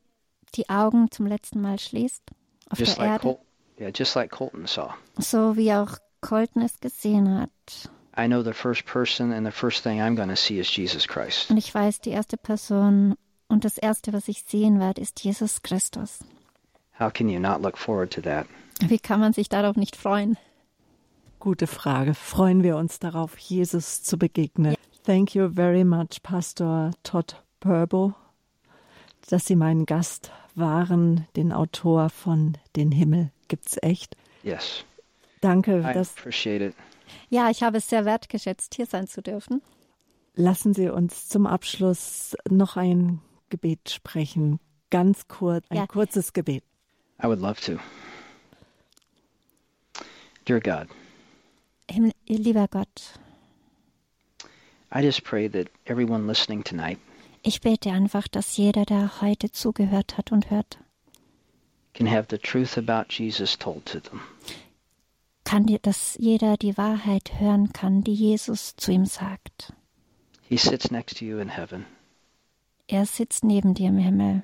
die 0.56 0.68
Augen 0.68 1.10
zum 1.12 1.26
letzten 1.26 1.60
Mal 1.60 1.78
schließt, 1.78 2.22
auf 2.70 2.78
der 2.78 2.86
like 2.88 2.98
Erde, 2.98 3.20
Col- 3.20 3.38
yeah, 3.78 3.90
just 3.90 4.16
like 4.16 4.30
Colton 4.30 4.66
saw, 4.66 4.94
so 5.18 5.56
wie 5.56 5.72
auch 5.72 5.98
Colton 6.20 6.62
es 6.62 6.80
gesehen 6.80 7.28
hat. 7.28 7.50
I 8.16 8.28
know 8.28 8.42
the 8.42 8.52
first 8.52 8.86
person 8.86 9.32
and 9.32 9.44
the 9.44 9.52
first 9.52 9.82
thing 9.82 10.00
I'm 10.00 10.14
going 10.14 10.28
to 10.28 10.36
see 10.36 10.58
is 10.58 10.68
Jesus 10.68 11.06
Christ. 11.06 11.50
Und 11.50 11.56
ich 11.56 11.74
weiß, 11.74 12.00
die 12.00 12.10
erste 12.10 12.36
Person 12.36 13.16
und 13.48 13.64
das 13.64 13.76
Erste, 13.76 14.12
was 14.12 14.28
ich 14.28 14.44
sehen 14.44 14.78
werde, 14.78 15.00
ist 15.00 15.22
Jesus 15.24 15.62
Christus. 15.62 16.20
How 16.98 17.12
can 17.12 17.28
you 17.28 17.40
not 17.40 17.60
look 17.60 17.76
forward 17.76 18.12
to 18.12 18.20
that? 18.22 18.46
Wie 18.80 18.98
kann 18.98 19.20
man 19.20 19.32
sich 19.32 19.48
darauf 19.48 19.76
nicht 19.76 19.96
freuen? 19.96 20.36
Gute 21.40 21.66
Frage. 21.66 22.14
Freuen 22.14 22.62
wir 22.62 22.76
uns 22.76 22.98
darauf, 23.00 23.36
Jesus 23.36 24.02
zu 24.02 24.16
begegnen. 24.16 24.76
Thank 25.04 25.34
you 25.34 25.50
very 25.50 25.84
much, 25.84 26.22
Pastor 26.22 26.92
Todd 27.02 27.36
Purbo, 27.60 28.14
dass 29.28 29.44
Sie 29.46 29.56
mein 29.56 29.84
Gast 29.84 30.32
waren, 30.54 31.26
den 31.36 31.52
Autor 31.52 32.08
von 32.08 32.56
Den 32.76 32.92
Himmel 32.92 33.30
gibt's 33.48 33.76
echt. 33.82 34.16
Yes, 34.42 34.84
Danke, 35.40 35.80
I 35.80 35.92
dass 35.94 36.16
appreciate 36.16 36.64
it. 36.64 36.74
Ja, 37.28 37.50
ich 37.50 37.62
habe 37.62 37.78
es 37.78 37.88
sehr 37.88 38.04
wertgeschätzt, 38.04 38.74
hier 38.74 38.86
sein 38.86 39.06
zu 39.06 39.22
dürfen. 39.22 39.62
lassen 40.36 40.74
Sie 40.74 40.88
uns 40.88 41.28
zum 41.28 41.46
Abschluss 41.46 42.34
noch 42.50 42.76
ein 42.76 43.20
Gebet 43.50 43.90
sprechen. 43.90 44.58
Ganz 44.90 45.28
kurz, 45.28 45.64
ein 45.70 45.76
Ja. 45.76 45.86
kurzes 45.86 46.32
Gebet. 46.32 46.64
I 47.22 47.26
would 47.26 47.40
love 47.40 47.60
to. 47.60 47.78
Dear 50.46 50.60
God, 50.60 50.88
Himmel, 51.90 52.12
lieber 52.26 52.68
Gott, 52.68 53.18
I 54.94 55.00
just 55.00 55.24
pray 55.24 55.48
that 55.48 55.68
everyone 55.86 56.26
listening 56.26 56.62
tonight 56.64 56.98
ich 57.46 57.60
bete 57.60 57.90
einfach, 57.90 58.26
dass 58.28 58.56
jeder, 58.56 58.84
der 58.86 59.20
heute 59.20 59.52
zugehört 59.52 60.16
hat 60.16 60.32
und 60.32 60.50
hört, 60.50 60.78
can 61.94 62.06
have 62.06 62.26
the 62.30 62.38
truth 62.38 62.76
about 62.76 63.06
Jesus 63.10 63.56
told 63.58 63.84
to 63.86 64.00
them. 64.00 64.20
kann, 65.44 65.66
dir- 65.66 65.78
dass 65.80 66.16
jeder 66.18 66.56
die 66.56 66.76
Wahrheit 66.76 67.38
hören 67.38 67.72
kann, 67.72 68.02
die 68.02 68.14
Jesus 68.14 68.74
zu 68.76 68.92
ihm 68.92 69.04
sagt. 69.06 69.72
He 70.42 70.56
sits 70.56 70.90
next 70.90 71.18
to 71.18 71.24
you 71.24 71.38
in 71.38 71.48
heaven. 71.50 71.86
Er 72.88 73.06
sitzt 73.06 73.44
neben 73.44 73.74
dir 73.74 73.88
im 73.88 73.98
Himmel, 73.98 74.42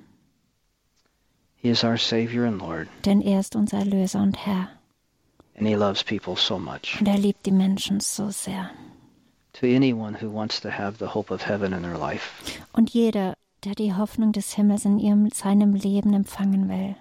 He 1.57 1.69
is 1.69 1.85
our 1.85 1.99
Savior 1.99 2.47
and 2.47 2.59
Lord, 2.59 2.89
denn 3.05 3.21
er 3.21 3.41
ist 3.41 3.55
unser 3.55 3.79
Erlöser 3.79 4.23
und 4.23 4.47
Herr. 4.47 4.69
and 5.59 5.67
He 5.69 5.75
loves 5.75 6.03
people 6.03 6.37
so 6.37 6.59
much. 6.59 6.99
Und 7.01 7.07
er 7.07 7.19
liebt 7.19 7.45
die 7.45 7.51
Menschen 7.53 8.01
so 8.01 8.31
sehr. 8.31 8.71
To 9.55 9.67
anyone 9.67 10.17
who 10.23 10.33
wants 10.33 10.61
to 10.63 10.71
have 10.71 10.97
the 10.99 11.13
hope 11.13 11.31
of 11.35 11.47
heaven 11.47 11.73
in 11.75 11.83
their 11.83 11.99
life, 11.99 12.31
Und 12.73 12.91
jeder, 12.91 13.35
der 13.65 13.75
die 13.75 13.93
Hoffnung 13.95 14.33
des 14.33 14.55
Himmels 14.55 14.87
in 14.87 14.99
ihrem, 14.99 15.29
seinem 15.31 15.75
Leben 15.75 16.15
empfangen 16.15 16.69
will, 16.71 16.97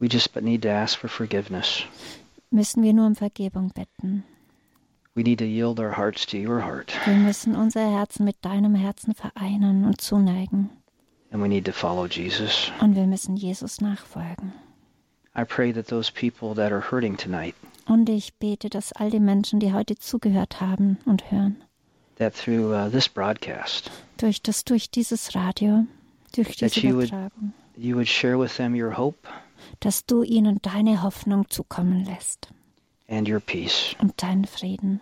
we 0.00 0.08
just 0.10 0.32
but 0.32 0.42
need 0.42 0.62
to 0.62 0.68
ask 0.70 0.98
for 0.98 1.08
forgiveness. 1.08 1.82
müssen 2.50 2.82
wir 2.82 2.92
nur 2.92 3.06
um 3.06 3.14
Vergebung 3.16 3.70
bitten. 3.74 4.24
We 5.14 5.22
need 5.24 5.38
to 5.40 5.44
yield 5.44 5.80
our 5.80 5.96
hearts 5.96 6.24
to 6.26 6.36
your 6.36 6.60
heart, 6.62 6.92
Wir 7.04 7.14
müssen 7.16 7.56
unser 7.56 7.80
Herzen 7.90 8.24
mit 8.24 8.36
deinem 8.42 8.74
Herzen 8.74 9.14
vereinen 9.14 9.84
und 9.84 10.00
zuneigen. 10.00 10.70
and 11.32 11.42
we 11.42 11.48
need 11.48 11.64
to 11.66 11.72
follow 11.72 12.06
Jesus. 12.06 12.70
Und 12.80 12.94
wir 12.94 13.06
müssen 13.06 13.36
Jesus 13.36 13.80
nachfolgen. 13.80 14.52
I 15.36 15.44
pray 15.44 15.72
that 15.72 15.86
those 15.88 16.10
people 16.10 16.54
that 16.54 16.72
are 16.72 16.80
hurting 16.90 17.16
tonight, 17.16 17.54
Und 17.86 18.08
ich 18.08 18.34
bete, 18.34 18.68
dass 18.70 18.92
all 18.92 19.10
die 19.10 19.20
Menschen, 19.20 19.60
die 19.60 19.72
heute 19.72 19.96
zugehört 19.96 20.60
haben 20.60 20.98
und 21.04 21.30
hören, 21.30 21.56
that 22.16 22.34
through 22.34 22.72
uh, 22.72 22.88
this 22.90 23.08
broadcast, 23.08 23.90
durch 24.18 24.40
das, 24.42 24.64
durch 24.64 24.90
dieses 24.90 25.34
Radio, 25.34 25.86
durch 26.34 26.56
diese 26.56 26.80
you 26.80 26.94
would- 26.96 27.08
Übertragung, 27.08 27.52
you 27.76 27.94
would 27.96 28.08
share 28.08 28.38
with 28.38 28.56
them 28.56 28.74
your 28.74 28.96
hope 28.96 29.18
dass 29.80 30.06
du 30.06 30.22
ihnen 30.22 30.58
deine 30.62 31.02
Hoffnung 31.02 31.48
zukommen 31.48 32.04
lässt 32.04 32.48
and 33.08 33.28
your 33.28 33.40
peace. 33.40 33.94
und 34.00 34.22
deinen 34.22 34.44
Frieden. 34.44 35.00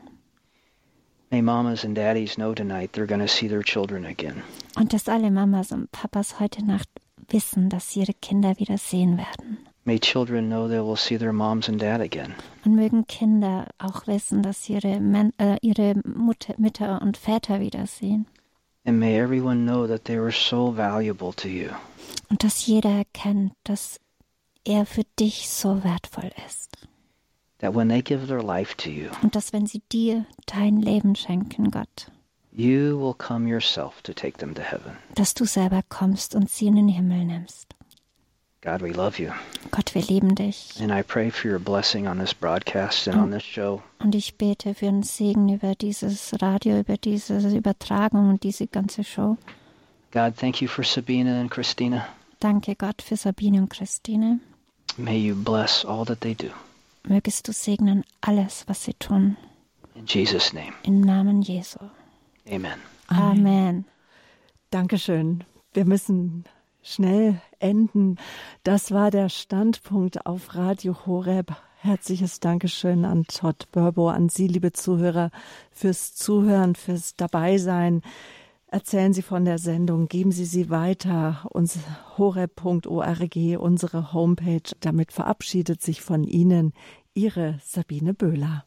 May 1.30 1.42
mamas 1.42 1.84
and 1.84 1.96
daddies 1.96 2.36
know 2.36 2.54
tonight 2.54 2.92
they're 2.92 3.06
going 3.06 3.20
to 3.20 3.28
see 3.28 3.48
their 3.48 3.62
children 3.62 4.04
again. 4.06 4.42
Und 4.76 4.92
dass 4.92 5.08
alle 5.08 5.30
Mamas 5.30 5.72
und 5.72 5.90
Papas 5.90 6.38
heute 6.38 6.64
Nacht 6.64 6.88
wissen, 7.28 7.68
dass 7.68 7.90
sie 7.90 8.00
ihre 8.00 8.14
Kinder 8.14 8.58
wieder 8.58 8.78
sehen 8.78 9.18
werden. 9.18 9.58
May 9.84 9.98
children 9.98 10.48
know 10.48 10.68
they 10.68 10.80
will 10.80 10.96
see 10.96 11.16
their 11.16 11.32
moms 11.32 11.68
and 11.68 11.80
dad 11.80 12.00
again. 12.00 12.34
Und 12.64 12.74
mögen 12.74 13.06
Kinder 13.06 13.66
auch 13.78 14.06
wissen, 14.06 14.42
dass 14.42 14.64
sie 14.64 14.74
ihre, 14.74 15.00
Men 15.00 15.32
äh, 15.38 15.56
ihre 15.62 15.94
Mutter, 16.04 16.54
Mütter 16.58 17.02
und 17.02 17.16
Väter 17.16 17.60
wiedersehen. 17.60 18.26
And 18.84 19.00
may 19.00 19.18
everyone 19.18 19.64
know 19.64 19.86
that 19.86 20.04
they 20.04 20.18
were 20.20 20.32
so 20.32 20.76
valuable 20.76 21.32
to 21.34 21.48
you. 21.48 21.70
Und 22.30 22.44
dass 22.44 22.66
jeder 22.66 22.90
erkennt, 22.90 23.52
dass 23.64 23.98
er 24.66 24.86
für 24.86 25.04
dich 25.18 25.48
so 25.48 25.82
wertvoll 25.84 26.30
ist. 26.46 26.76
That 27.58 27.74
when 27.74 27.88
they 27.88 28.02
give 28.02 28.26
their 28.26 28.42
life 28.42 28.76
to 28.76 28.90
you, 28.90 29.08
Und 29.22 29.34
dass 29.34 29.52
wenn 29.52 29.66
sie 29.66 29.82
dir 29.90 30.26
dein 30.46 30.76
Leben 30.82 31.16
schenken, 31.16 31.70
Gott, 31.70 32.10
you 32.52 32.98
will 33.00 33.14
come 33.14 33.48
yourself 33.48 34.02
to 34.02 34.12
take 34.12 34.38
them 34.38 34.54
to 34.54 34.62
heaven. 34.62 34.96
dass 35.14 35.32
du 35.34 35.44
selber 35.46 35.80
kommst 35.88 36.34
und 36.34 36.50
sie 36.50 36.66
in 36.66 36.76
den 36.76 36.88
Himmel 36.88 37.24
nimmst. 37.24 37.74
God, 38.62 38.82
we 38.82 38.90
love 38.90 39.22
you. 39.22 39.30
Gott, 39.70 39.94
wir 39.94 40.02
lieben 40.02 40.34
dich. 40.34 40.74
And 40.80 40.90
I 40.90 41.02
pray 41.02 41.30
for 41.30 41.48
your 41.50 41.60
blessing 41.60 42.08
on 42.08 42.18
this 42.18 42.34
broadcast 42.34 43.06
and 43.06 43.16
on 43.16 43.30
this 43.30 43.44
show. 43.44 43.80
Und 44.00 44.14
ich 44.14 44.36
bete 44.36 44.74
für 44.74 44.88
einen 44.88 45.04
Segen 45.04 45.48
über 45.48 45.76
dieses 45.76 46.34
Radio, 46.42 46.80
über 46.80 46.96
diese 46.96 47.38
Übertragung 47.56 48.28
und 48.28 48.42
diese 48.42 48.66
ganze 48.66 49.04
Show. 49.04 49.36
God, 50.12 50.36
thank 50.36 50.60
you 50.60 50.66
for 50.68 50.82
Sabina 50.84 51.40
and 51.40 51.50
Christina. 51.50 52.06
Danke 52.40 52.74
Gott 52.74 53.02
für 53.02 53.16
Sabine 53.16 53.60
und 53.62 53.68
Christine. 53.70 54.40
May 54.98 55.18
you 55.18 55.34
bless 55.34 55.84
all 55.84 56.04
that 56.06 56.20
they 56.20 56.34
do. 56.34 56.50
Mögest 57.04 57.46
du 57.48 57.52
segnen 57.52 58.04
alles, 58.20 58.64
was 58.66 58.84
sie 58.84 58.94
tun. 58.94 59.36
In 59.94 60.06
Jesus' 60.06 60.52
name, 60.52 60.72
Im 60.82 61.00
Namen 61.00 61.42
Jesu. 61.42 61.78
amen. 62.50 62.80
Amen. 63.08 63.84
Dankeschön. 64.70 65.44
Wir 65.72 65.84
müssen 65.84 66.44
schnell 66.82 67.40
enden. 67.60 68.16
Das 68.64 68.90
war 68.90 69.10
der 69.10 69.28
Standpunkt 69.28 70.26
auf 70.26 70.54
Radio 70.54 70.96
Horeb. 71.06 71.54
Herzliches 71.78 72.40
Dankeschön 72.40 73.04
an 73.04 73.24
Todd 73.26 73.68
Burbo, 73.70 74.08
an 74.08 74.28
Sie, 74.28 74.48
liebe 74.48 74.72
Zuhörer, 74.72 75.30
fürs 75.70 76.14
Zuhören, 76.14 76.74
fürs 76.74 77.14
Dabeisein. 77.14 78.02
Erzählen 78.76 79.14
Sie 79.14 79.22
von 79.22 79.46
der 79.46 79.56
Sendung, 79.56 80.06
geben 80.06 80.32
Sie 80.32 80.44
sie 80.44 80.68
weiter. 80.68 81.46
Uns 81.48 81.78
horeb.org, 82.18 83.36
unsere 83.58 84.12
Homepage. 84.12 84.70
Damit 84.80 85.12
verabschiedet 85.12 85.80
sich 85.80 86.02
von 86.02 86.24
Ihnen 86.24 86.74
Ihre 87.14 87.58
Sabine 87.64 88.12
Böhler. 88.12 88.66